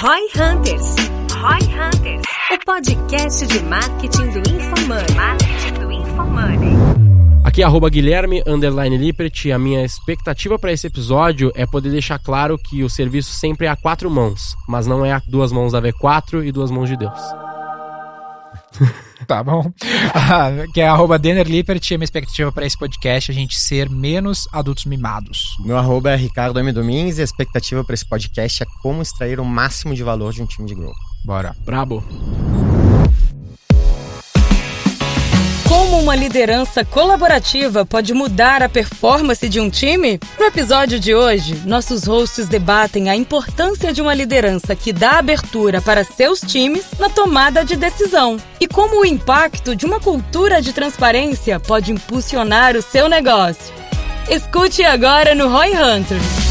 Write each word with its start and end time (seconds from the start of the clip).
Roy 0.00 0.28
Hunters. 0.36 0.94
Roy 1.32 1.58
Hunters. 1.74 2.22
O 2.52 2.64
podcast 2.64 3.44
de 3.48 3.58
marketing 3.64 4.30
do 4.30 4.38
InfoMoney. 4.38 5.16
Marketing 5.16 5.74
do 5.80 5.90
InfoMoney. 5.90 6.76
Aqui 7.44 7.64
é 7.64 7.90
Guilherme 7.90 8.40
underline 8.46 8.96
Lippert. 8.96 9.50
A 9.52 9.58
minha 9.58 9.84
expectativa 9.84 10.56
para 10.56 10.70
esse 10.70 10.86
episódio 10.86 11.50
é 11.56 11.66
poder 11.66 11.90
deixar 11.90 12.20
claro 12.20 12.56
que 12.56 12.84
o 12.84 12.88
serviço 12.88 13.32
sempre 13.32 13.66
é 13.66 13.70
a 13.70 13.74
quatro 13.74 14.08
mãos, 14.08 14.54
mas 14.68 14.86
não 14.86 15.04
é 15.04 15.10
a 15.10 15.20
duas 15.26 15.50
mãos 15.50 15.72
da 15.72 15.82
V4 15.82 16.46
e 16.46 16.52
duas 16.52 16.70
mãos 16.70 16.88
de 16.88 16.96
Deus. 16.96 17.20
Tá 19.28 19.44
bom. 19.44 19.70
Ah, 20.14 20.50
que 20.72 20.80
é 20.80 20.88
arroba 20.88 21.18
Denner 21.18 21.46
Lippert. 21.46 21.82
A 21.92 21.98
minha 21.98 22.04
expectativa 22.04 22.50
para 22.50 22.66
esse 22.66 22.76
podcast 22.76 23.30
é 23.30 23.34
a 23.34 23.36
gente 23.36 23.58
ser 23.58 23.88
menos 23.88 24.48
adultos 24.52 24.84
mimados. 24.84 25.56
Meu 25.60 25.76
arroba 25.76 26.10
é 26.10 26.16
Ricardo 26.16 26.58
M. 26.58 26.72
Domingues 26.72 27.18
e 27.18 27.20
a 27.20 27.24
expectativa 27.24 27.84
para 27.84 27.94
esse 27.94 28.04
podcast 28.04 28.62
é 28.62 28.66
como 28.82 29.02
extrair 29.02 29.38
o 29.38 29.44
máximo 29.44 29.94
de 29.94 30.02
valor 30.02 30.32
de 30.32 30.42
um 30.42 30.46
time 30.46 30.66
de 30.66 30.74
growth. 30.74 30.96
Bora. 31.24 31.54
Brabo. 31.64 32.02
Uma 35.98 36.14
liderança 36.14 36.84
colaborativa 36.84 37.84
pode 37.84 38.14
mudar 38.14 38.62
a 38.62 38.68
performance 38.68 39.46
de 39.48 39.58
um 39.58 39.68
time? 39.68 40.20
No 40.38 40.46
episódio 40.46 40.98
de 40.98 41.12
hoje, 41.12 41.60
nossos 41.66 42.06
hosts 42.06 42.46
debatem 42.46 43.10
a 43.10 43.16
importância 43.16 43.92
de 43.92 44.00
uma 44.00 44.14
liderança 44.14 44.76
que 44.76 44.92
dá 44.92 45.18
abertura 45.18 45.82
para 45.82 46.04
seus 46.04 46.40
times 46.40 46.84
na 47.00 47.10
tomada 47.10 47.64
de 47.64 47.74
decisão 47.74 48.36
e 48.60 48.68
como 48.68 49.00
o 49.00 49.04
impacto 49.04 49.74
de 49.74 49.84
uma 49.84 49.98
cultura 49.98 50.62
de 50.62 50.72
transparência 50.72 51.58
pode 51.58 51.90
impulsionar 51.90 52.76
o 52.76 52.80
seu 52.80 53.08
negócio. 53.08 53.74
Escute 54.30 54.84
agora 54.84 55.34
no 55.34 55.48
Roy 55.48 55.72
Hunter. 55.72 56.47